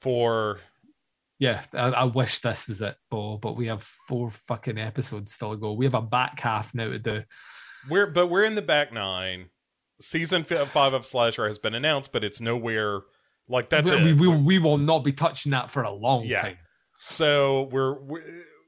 for. 0.00 0.58
yeah. 1.38 1.62
I, 1.72 1.90
I 1.90 2.04
wish 2.04 2.40
this 2.40 2.68
was 2.68 2.80
it, 2.82 2.96
Bo, 3.10 3.38
but 3.38 3.56
we 3.56 3.66
have 3.66 3.82
four 3.82 4.30
fucking 4.30 4.78
episodes 4.78 5.32
still 5.32 5.52
to 5.52 5.56
go. 5.56 5.72
We 5.72 5.84
have 5.86 5.94
a 5.94 6.02
back 6.02 6.40
half 6.40 6.74
now 6.74 6.88
to 6.88 6.98
do. 6.98 7.22
We're 7.88 8.06
but 8.06 8.28
we're 8.28 8.44
in 8.44 8.54
the 8.54 8.62
back 8.62 8.92
nine. 8.92 9.50
Season 10.00 10.44
five 10.44 10.92
of 10.92 11.06
Slasher 11.06 11.46
has 11.46 11.58
been 11.58 11.74
announced, 11.74 12.12
but 12.12 12.22
it's 12.24 12.40
nowhere 12.40 13.00
like 13.48 13.70
that's 13.70 13.90
we, 13.90 13.96
it. 13.96 14.04
we, 14.04 14.28
we, 14.28 14.36
we 14.36 14.58
will 14.58 14.76
not 14.78 15.04
be 15.04 15.12
touching 15.12 15.52
that 15.52 15.70
for 15.70 15.82
a 15.82 15.90
long 15.90 16.24
Yeah. 16.24 16.42
time. 16.42 16.58
So 16.98 17.68
we're, 17.72 17.98
we 18.00 18.20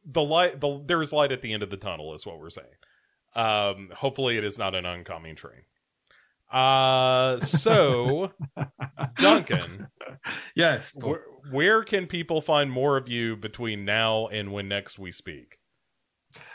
the 0.07 0.23
light. 0.23 0.61
The, 0.61 0.83
there's 0.87 1.13
light 1.13 1.33
at 1.33 1.43
the 1.43 1.53
end 1.53 1.63
of 1.63 1.71
the 1.71 1.77
tunnel, 1.77 2.15
is 2.15 2.25
what 2.25 2.39
we're 2.39 2.49
saying. 2.51 2.67
Um, 3.35 3.91
hopefully, 3.95 4.39
it 4.39 4.45
is 4.45 4.57
not 4.59 4.75
an 4.75 4.87
oncoming 4.87 5.35
train. 5.37 5.63
Uh, 6.51 7.39
so 7.41 8.33
Duncan. 9.17 9.89
Yes. 10.55 10.93
Where, 10.95 11.25
where 11.51 11.85
can 11.85 12.07
people 12.07 12.41
find 12.41 12.71
more 12.71 12.97
of 12.97 13.09
you 13.09 13.37
between 13.37 13.85
now 13.85 14.29
and 14.29 14.53
when 14.53 14.69
next 14.69 14.99
we 14.99 15.13
speak? 15.13 15.59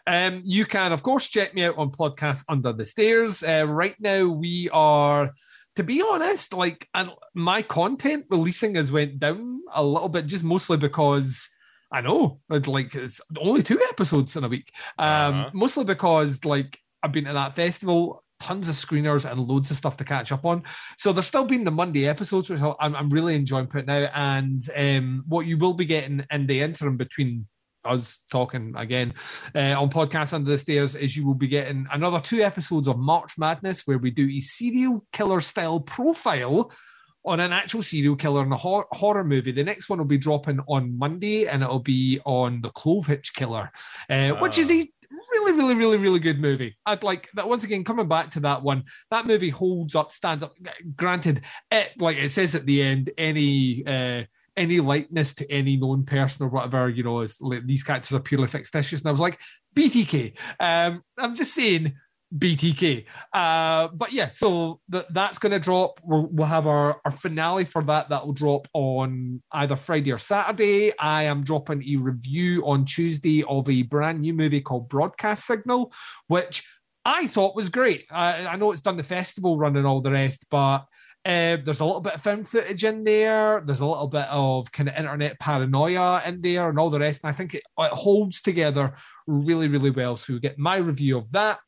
Um, 0.06 0.42
you 0.46 0.66
can, 0.66 0.92
of 0.92 1.04
course, 1.04 1.28
check 1.28 1.54
me 1.56 1.64
out 1.64 1.78
on 1.78 1.92
podcast 1.92 2.44
Under 2.50 2.74
the 2.74 2.86
Stairs. 2.86 3.42
Uh, 3.44 3.66
right 3.68 3.96
now, 4.00 4.26
we 4.26 4.70
are, 4.72 5.34
to 5.76 5.84
be 5.84 6.02
honest, 6.02 6.54
like 6.54 6.88
and 6.94 7.10
my 7.34 7.62
content 7.62 8.26
releasing 8.30 8.76
has 8.76 8.92
went 8.92 9.20
down 9.20 9.62
a 9.74 9.84
little 9.84 10.10
bit, 10.10 10.28
just 10.28 10.44
mostly 10.44 10.78
because 10.78 11.50
I 11.92 12.02
know, 12.02 12.40
it's 12.50 12.68
like 12.68 12.94
it's 12.96 13.22
only 13.40 13.64
two 13.64 13.80
episodes 13.90 14.36
in 14.36 14.44
a 14.44 14.48
week. 14.48 14.72
Um, 14.98 15.08
Uh-huh. 15.34 15.50
mostly 15.54 15.84
because 15.86 16.44
like 16.46 16.78
I've 17.02 17.12
been 17.12 17.26
to 17.26 17.34
that 17.34 17.56
festival, 17.56 18.23
tons 18.44 18.68
of 18.70 18.76
screeners 18.76 19.30
and 19.30 19.40
loads 19.40 19.72
of 19.72 19.78
stuff 19.78 19.98
to 19.98 20.04
catch 20.04 20.32
up 20.32 20.46
on. 20.46 20.64
So 20.98 21.12
there's 21.14 21.26
still 21.26 21.46
been 21.46 21.64
the 21.64 21.72
Monday 21.72 22.08
episodes, 22.08 22.50
which 22.50 22.62
I'm, 22.62 22.96
I'm 22.96 23.10
really 23.10 23.36
enjoying 23.36 23.68
putting 23.68 23.90
out. 23.90 24.10
And 24.14 24.62
um, 24.76 25.24
what 25.28 25.46
you 25.48 25.58
will 25.58 25.74
be 25.74 25.86
getting 25.86 26.26
in 26.30 26.46
the 26.48 26.62
interim 26.62 26.98
between 26.98 27.48
us 27.86 28.20
talking 28.32 28.74
again 28.78 29.14
uh, 29.56 29.76
on 29.82 29.90
podcast 29.90 30.34
under 30.34 30.50
the 30.50 30.58
stairs 30.58 30.96
is 30.96 31.18
you 31.18 31.26
will 31.28 31.34
be 31.36 31.50
getting 31.50 31.86
another 31.92 32.20
two 32.20 32.42
episodes 32.42 32.88
of 32.88 32.98
March 32.98 33.38
Madness 33.38 33.86
where 33.86 33.98
we 33.98 34.10
do 34.10 34.30
a 34.30 34.40
serial 34.40 35.06
killer 35.12 35.42
style 35.42 35.80
profile 35.82 36.72
on 37.26 37.40
an 37.40 37.54
actual 37.54 37.82
serial 37.82 38.16
killer 38.16 38.44
in 38.44 38.52
a 38.52 38.58
hor- 38.58 38.88
horror 38.92 39.24
movie. 39.24 39.52
The 39.52 39.64
next 39.64 39.90
one 39.90 39.98
will 40.00 40.06
be 40.06 40.18
dropping 40.18 40.60
on 40.68 40.98
Monday 40.98 41.48
and 41.48 41.64
it'll 41.64 41.80
be 41.80 42.20
on 42.26 42.62
the 42.62 42.70
Clove 42.70 43.08
Hitch 43.08 43.34
Killer, 43.34 43.72
uh, 44.10 44.32
which 44.34 44.58
is 44.58 44.70
Ah. 44.70 44.74
a 44.76 44.93
really, 45.44 45.58
really, 45.58 45.76
really, 45.76 45.98
really 45.98 46.20
good 46.20 46.40
movie. 46.40 46.78
I'd 46.86 47.04
like 47.04 47.30
that 47.34 47.48
once 47.48 47.64
again 47.64 47.84
coming 47.84 48.08
back 48.08 48.32
to 48.32 48.40
that 48.42 48.64
one. 48.64 48.84
That 49.12 49.26
movie 49.26 49.50
holds 49.50 49.96
up, 49.96 50.12
stands 50.12 50.44
up. 50.44 50.54
Granted, 50.96 51.42
it 51.72 51.92
like 52.00 52.18
it 52.18 52.30
says 52.30 52.56
at 52.56 52.66
the 52.66 52.82
end, 52.82 53.12
any 53.18 53.86
uh, 53.86 54.24
any 54.56 54.80
likeness 54.80 55.34
to 55.36 55.52
any 55.52 55.78
known 55.78 56.06
person 56.06 56.46
or 56.46 56.50
whatever, 56.50 56.90
you 56.90 57.04
know, 57.04 57.22
is 57.22 57.42
like, 57.42 57.66
these 57.66 57.84
characters 57.84 58.14
are 58.14 58.20
purely 58.20 58.48
fictitious. 58.48 59.02
And 59.02 59.08
I 59.08 59.12
was 59.12 59.22
like, 59.22 59.40
BTK. 59.76 60.38
Um, 60.60 61.02
I'm 61.18 61.36
just 61.36 61.54
saying 61.54 61.94
BTK. 62.38 63.06
Uh, 63.32 63.90
but 63.90 64.12
yeah, 64.12 64.28
so 64.28 64.80
th- 64.92 65.06
that's 65.12 65.38
going 65.38 65.52
to 65.52 65.60
drop. 65.60 66.00
We'll, 66.04 66.28
we'll 66.32 66.48
have 66.48 66.68
our, 66.68 67.00
our 67.06 67.12
finale 67.12 67.66
for 67.66 67.84
that. 67.84 68.10
That 68.10 68.26
will 68.26 68.34
drop 68.34 68.68
on 68.74 69.42
either 69.52 69.76
Friday 69.76 70.12
or 70.12 70.18
Saturday. 70.18 70.98
I 70.98 71.24
am 71.24 71.44
dropping 71.44 71.84
a 71.84 71.98
review 71.98 72.66
on 72.66 72.86
Tuesday 72.86 73.44
of 73.44 73.70
a 73.70 73.84
brand 73.84 74.22
new 74.22 74.34
movie 74.34 74.62
called 74.62 74.90
Broadcast 74.90 75.46
Signal, 75.46 75.94
which 76.28 76.64
I 77.06 77.28
thought 77.28 77.56
was 77.56 77.70
great. 77.70 78.06
I, 78.10 78.46
I 78.46 78.56
know 78.56 78.72
it's 78.72 78.82
done 78.82 78.98
the 78.98 79.04
festival 79.04 79.58
run 79.58 79.76
and 79.76 79.86
all 79.86 80.02
the 80.02 80.12
rest, 80.12 80.46
but 80.50 80.86
uh, 81.26 81.58
there's 81.64 81.80
a 81.80 81.86
little 81.86 82.02
bit 82.02 82.16
of 82.16 82.22
film 82.22 82.44
footage 82.44 82.84
in 82.84 83.04
there. 83.04 83.62
There's 83.66 83.80
a 83.80 83.86
little 83.86 84.08
bit 84.08 84.28
of 84.30 84.72
kind 84.72 84.90
of 84.90 84.96
internet 84.96 85.40
paranoia 85.40 86.22
in 86.26 86.42
there 86.42 86.70
and 86.70 86.78
all 86.78 86.90
the 86.90 87.00
rest. 87.00 87.24
And 87.24 87.30
I 87.30 87.34
think 87.34 87.54
it, 87.54 87.64
it 87.80 87.92
holds 87.92 88.42
together 88.42 88.96
really, 89.28 89.68
really 89.68 89.90
well. 89.90 90.18
So 90.18 90.34
you 90.34 90.40
get 90.40 90.58
my 90.58 90.78
review 90.78 91.18
of 91.18 91.32
that. 91.32 91.60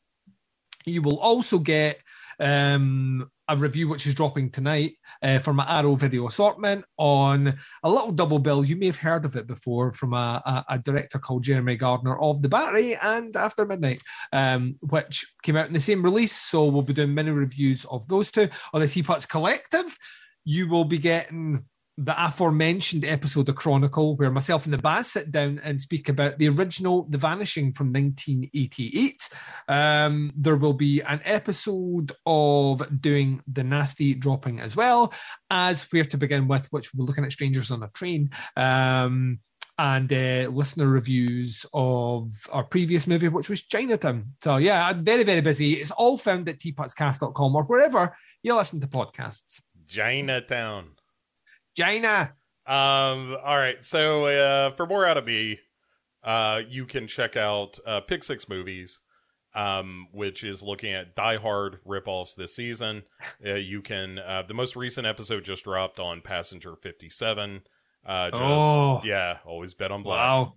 You 0.86 1.02
will 1.02 1.18
also 1.18 1.58
get 1.58 2.00
um, 2.38 3.28
a 3.48 3.56
review 3.56 3.88
which 3.88 4.06
is 4.06 4.14
dropping 4.14 4.50
tonight 4.50 4.94
uh, 5.20 5.40
from 5.40 5.56
my 5.56 5.66
Arrow 5.68 5.96
video 5.96 6.28
assortment 6.28 6.84
on 6.96 7.52
a 7.82 7.90
little 7.90 8.12
double 8.12 8.38
bill. 8.38 8.64
You 8.64 8.76
may 8.76 8.86
have 8.86 8.96
heard 8.96 9.24
of 9.24 9.34
it 9.34 9.48
before 9.48 9.92
from 9.92 10.14
a, 10.14 10.42
a, 10.46 10.74
a 10.74 10.78
director 10.78 11.18
called 11.18 11.42
Jeremy 11.42 11.74
Gardner 11.74 12.16
of 12.20 12.40
The 12.40 12.48
Battery 12.48 12.94
and 12.96 13.36
After 13.36 13.66
Midnight, 13.66 14.00
um, 14.32 14.76
which 14.80 15.26
came 15.42 15.56
out 15.56 15.66
in 15.66 15.72
the 15.72 15.80
same 15.80 16.02
release. 16.02 16.36
So 16.36 16.66
we'll 16.66 16.82
be 16.82 16.92
doing 16.92 17.14
many 17.14 17.32
reviews 17.32 17.84
of 17.86 18.06
those 18.06 18.30
two. 18.30 18.48
On 18.72 18.80
the 18.80 18.86
Teapots 18.86 19.26
Collective, 19.26 19.98
you 20.44 20.68
will 20.68 20.84
be 20.84 20.98
getting 20.98 21.64
the 21.98 22.26
aforementioned 22.26 23.04
episode 23.04 23.48
of 23.48 23.54
Chronicle, 23.54 24.16
where 24.16 24.30
myself 24.30 24.64
and 24.64 24.74
the 24.74 24.78
Baz 24.78 25.12
sit 25.12 25.30
down 25.32 25.60
and 25.64 25.80
speak 25.80 26.08
about 26.08 26.38
the 26.38 26.48
original 26.48 27.04
The 27.08 27.18
Vanishing 27.18 27.72
from 27.72 27.92
1988. 27.92 29.28
Um, 29.68 30.32
there 30.36 30.56
will 30.56 30.74
be 30.74 31.00
an 31.00 31.20
episode 31.24 32.12
of 32.26 33.00
doing 33.00 33.40
the 33.50 33.64
nasty 33.64 34.12
dropping 34.12 34.60
as 34.60 34.76
well 34.76 35.12
as 35.50 35.84
where 35.90 36.04
to 36.04 36.18
begin 36.18 36.48
with, 36.48 36.66
which 36.70 36.92
we're 36.92 37.04
looking 37.04 37.24
at 37.24 37.32
strangers 37.32 37.70
on 37.70 37.82
a 37.82 37.88
train. 37.88 38.30
Um, 38.56 39.40
and 39.78 40.10
uh, 40.12 40.48
listener 40.50 40.88
reviews 40.88 41.66
of 41.74 42.32
our 42.50 42.64
previous 42.64 43.06
movie, 43.06 43.28
which 43.28 43.50
was 43.50 43.62
Chinatown. 43.62 44.32
So, 44.42 44.56
yeah, 44.56 44.86
I'm 44.86 45.04
very, 45.04 45.22
very 45.22 45.42
busy. 45.42 45.74
It's 45.74 45.90
all 45.90 46.16
found 46.16 46.48
at 46.48 46.58
teapotscast.com 46.58 47.54
or 47.54 47.64
wherever 47.64 48.16
you 48.42 48.54
listen 48.54 48.80
to 48.80 48.86
podcasts. 48.86 49.60
Chinatown. 49.86 50.95
China. 51.76 52.34
Um, 52.66 53.36
all 53.44 53.56
right. 53.56 53.82
So 53.84 54.26
uh, 54.26 54.70
for 54.72 54.86
more 54.86 55.06
out 55.06 55.16
of 55.16 55.26
me, 55.26 55.60
uh, 56.24 56.62
you 56.68 56.84
can 56.86 57.06
check 57.06 57.36
out 57.36 57.78
uh, 57.86 58.00
Pick 58.00 58.24
Six 58.24 58.48
Movies, 58.48 58.98
um, 59.54 60.08
which 60.12 60.42
is 60.42 60.62
looking 60.62 60.92
at 60.92 61.14
Die 61.14 61.36
Hard 61.36 61.78
ripoffs 61.86 62.34
this 62.34 62.56
season. 62.56 63.02
Uh, 63.46 63.54
you 63.54 63.82
can 63.82 64.18
uh, 64.18 64.42
the 64.46 64.54
most 64.54 64.74
recent 64.74 65.06
episode 65.06 65.44
just 65.44 65.64
dropped 65.64 66.00
on 66.00 66.20
Passenger 66.22 66.74
Fifty 66.82 67.08
Seven. 67.08 67.60
Uh, 68.04 68.30
just, 68.30 68.42
Oh. 68.42 69.00
yeah, 69.04 69.38
always 69.44 69.74
bet 69.74 69.90
on 69.92 70.02
black. 70.02 70.18
Wow. 70.18 70.54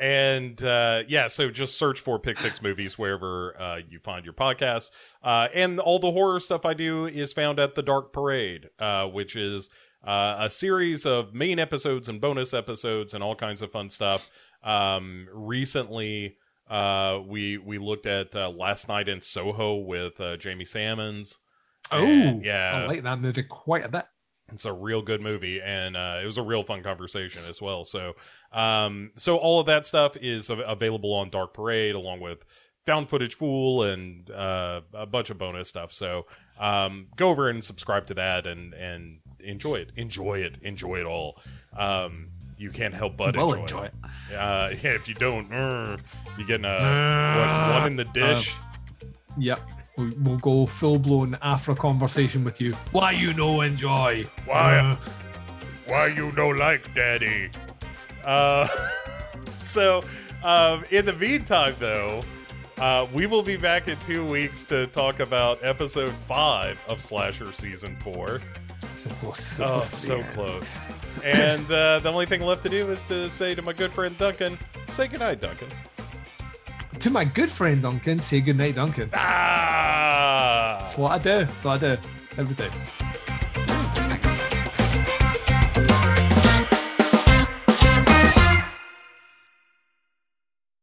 And 0.00 0.62
uh, 0.62 1.02
yeah, 1.08 1.26
so 1.26 1.50
just 1.50 1.76
search 1.76 1.98
for 1.98 2.20
Pick 2.20 2.38
Six 2.38 2.62
Movies 2.62 2.96
wherever 2.96 3.60
uh, 3.60 3.80
you 3.88 3.98
find 3.98 4.24
your 4.24 4.34
podcasts. 4.34 4.92
Uh, 5.22 5.48
and 5.52 5.80
all 5.80 5.98
the 5.98 6.12
horror 6.12 6.38
stuff 6.38 6.64
I 6.64 6.74
do 6.74 7.06
is 7.06 7.32
found 7.32 7.58
at 7.58 7.74
The 7.74 7.82
Dark 7.82 8.12
Parade, 8.12 8.68
uh, 8.78 9.08
which 9.08 9.34
is 9.34 9.68
uh, 10.04 10.36
a 10.40 10.50
series 10.50 11.04
of 11.04 11.34
main 11.34 11.58
episodes 11.58 12.08
and 12.08 12.20
bonus 12.20 12.54
episodes 12.54 13.14
and 13.14 13.22
all 13.22 13.34
kinds 13.34 13.62
of 13.62 13.72
fun 13.72 13.90
stuff. 13.90 14.30
Um, 14.62 15.28
recently, 15.32 16.36
uh, 16.68 17.20
we 17.26 17.58
we 17.58 17.78
looked 17.78 18.06
at 18.06 18.34
uh, 18.34 18.50
Last 18.50 18.88
Night 18.88 19.08
in 19.08 19.20
Soho 19.20 19.76
with 19.76 20.20
uh, 20.20 20.36
Jamie 20.36 20.64
Salmons. 20.64 21.38
Oh, 21.90 22.04
And, 22.04 22.44
yeah, 22.44 22.72
I 22.74 22.86
like 22.86 23.02
that 23.02 23.20
movie 23.20 23.42
quite 23.42 23.84
a 23.84 23.88
bit. 23.88 24.04
It's 24.52 24.64
a 24.64 24.72
real 24.72 25.02
good 25.02 25.20
movie, 25.20 25.60
and 25.60 25.96
uh, 25.96 26.20
it 26.22 26.26
was 26.26 26.38
a 26.38 26.42
real 26.42 26.62
fun 26.62 26.82
conversation 26.82 27.42
as 27.48 27.60
well. 27.60 27.84
So, 27.84 28.14
um, 28.52 29.10
so 29.14 29.36
all 29.36 29.60
of 29.60 29.66
that 29.66 29.86
stuff 29.86 30.16
is 30.16 30.50
available 30.50 31.12
on 31.12 31.28
Dark 31.28 31.52
Parade, 31.52 31.94
along 31.94 32.20
with 32.20 32.44
found 32.86 33.10
footage 33.10 33.34
fool 33.34 33.82
and 33.82 34.30
uh, 34.30 34.80
a 34.94 35.04
bunch 35.04 35.28
of 35.28 35.36
bonus 35.36 35.68
stuff. 35.68 35.92
So, 35.92 36.26
um, 36.58 37.08
go 37.16 37.28
over 37.28 37.50
and 37.50 37.62
subscribe 37.62 38.06
to 38.06 38.14
that 38.14 38.46
and 38.46 38.72
and 38.72 39.12
enjoy 39.48 39.76
it, 39.76 39.90
enjoy 39.96 40.38
it, 40.40 40.54
enjoy 40.62 41.00
it 41.00 41.06
all. 41.06 41.36
Um, 41.76 42.26
you 42.58 42.70
can't 42.70 42.94
help 42.94 43.16
but 43.16 43.36
Will 43.36 43.54
enjoy, 43.54 43.62
enjoy 43.62 43.84
it. 43.84 43.94
Uh, 44.36 44.70
yeah, 44.82 44.90
if 44.90 45.08
you 45.08 45.14
don't, 45.14 45.50
uh, 45.52 45.96
you're 46.36 46.46
getting 46.46 46.64
a 46.64 46.78
what, 47.36 47.80
one 47.82 47.90
in 47.90 47.96
the 47.96 48.04
dish. 48.04 48.54
Yep. 49.38 49.60
We- 49.96 50.12
We'll 50.22 50.38
go 50.38 50.64
full 50.66 50.98
blown 50.98 51.36
Afro 51.42 51.74
conversation 51.74 52.44
with 52.44 52.60
you. 52.60 52.72
Why 52.92 53.10
you 53.12 53.32
no 53.32 53.62
enjoy? 53.62 54.26
Why? 54.46 54.76
Uh, 54.78 54.96
why 55.86 56.06
you 56.08 56.30
don't 56.32 56.58
like 56.58 56.82
daddy 56.94 57.48
uh 58.24 58.68
so 59.56 60.02
um 60.44 60.84
in 60.90 61.04
the 61.06 61.14
meantime 61.14 61.74
though 61.78 62.22
uh 62.76 63.06
we 63.14 63.24
will 63.26 63.42
be 63.42 63.56
back 63.56 63.88
in 63.88 63.96
two 64.00 64.22
weeks 64.28 64.64
to 64.66 64.86
talk 64.88 65.18
about 65.20 65.58
episode 65.64 66.12
five 66.28 66.78
of 66.88 67.02
slasher 67.02 67.50
season 67.52 67.96
four 68.00 68.40
so 68.98 69.10
close. 69.20 69.40
So 69.40 69.64
oh 69.64 69.68
close 69.80 69.94
so 69.94 70.22
close 70.34 70.78
and 71.24 71.64
uh 71.70 71.98
the 72.00 72.10
only 72.10 72.26
thing 72.26 72.42
left 72.42 72.62
to 72.64 72.68
do 72.68 72.90
is 72.90 73.02
to 73.04 73.28
say 73.30 73.54
to 73.54 73.62
my 73.62 73.72
good 73.72 73.92
friend 73.92 74.16
duncan 74.18 74.58
say 74.88 75.06
goodnight 75.08 75.40
duncan 75.40 75.68
To 77.00 77.10
my 77.10 77.24
good 77.24 77.50
friend 77.50 77.80
Duncan, 77.80 78.18
say 78.18 78.40
goodnight, 78.40 78.74
Duncan. 78.74 79.08
ah 79.14 80.80
That's 80.82 80.98
what 80.98 81.12
I 81.12 81.18
do. 81.18 81.46
That's 81.46 81.62
what 81.64 81.82
I 81.82 81.94
do 81.94 82.00
every 82.36 82.56
day. 82.56 82.70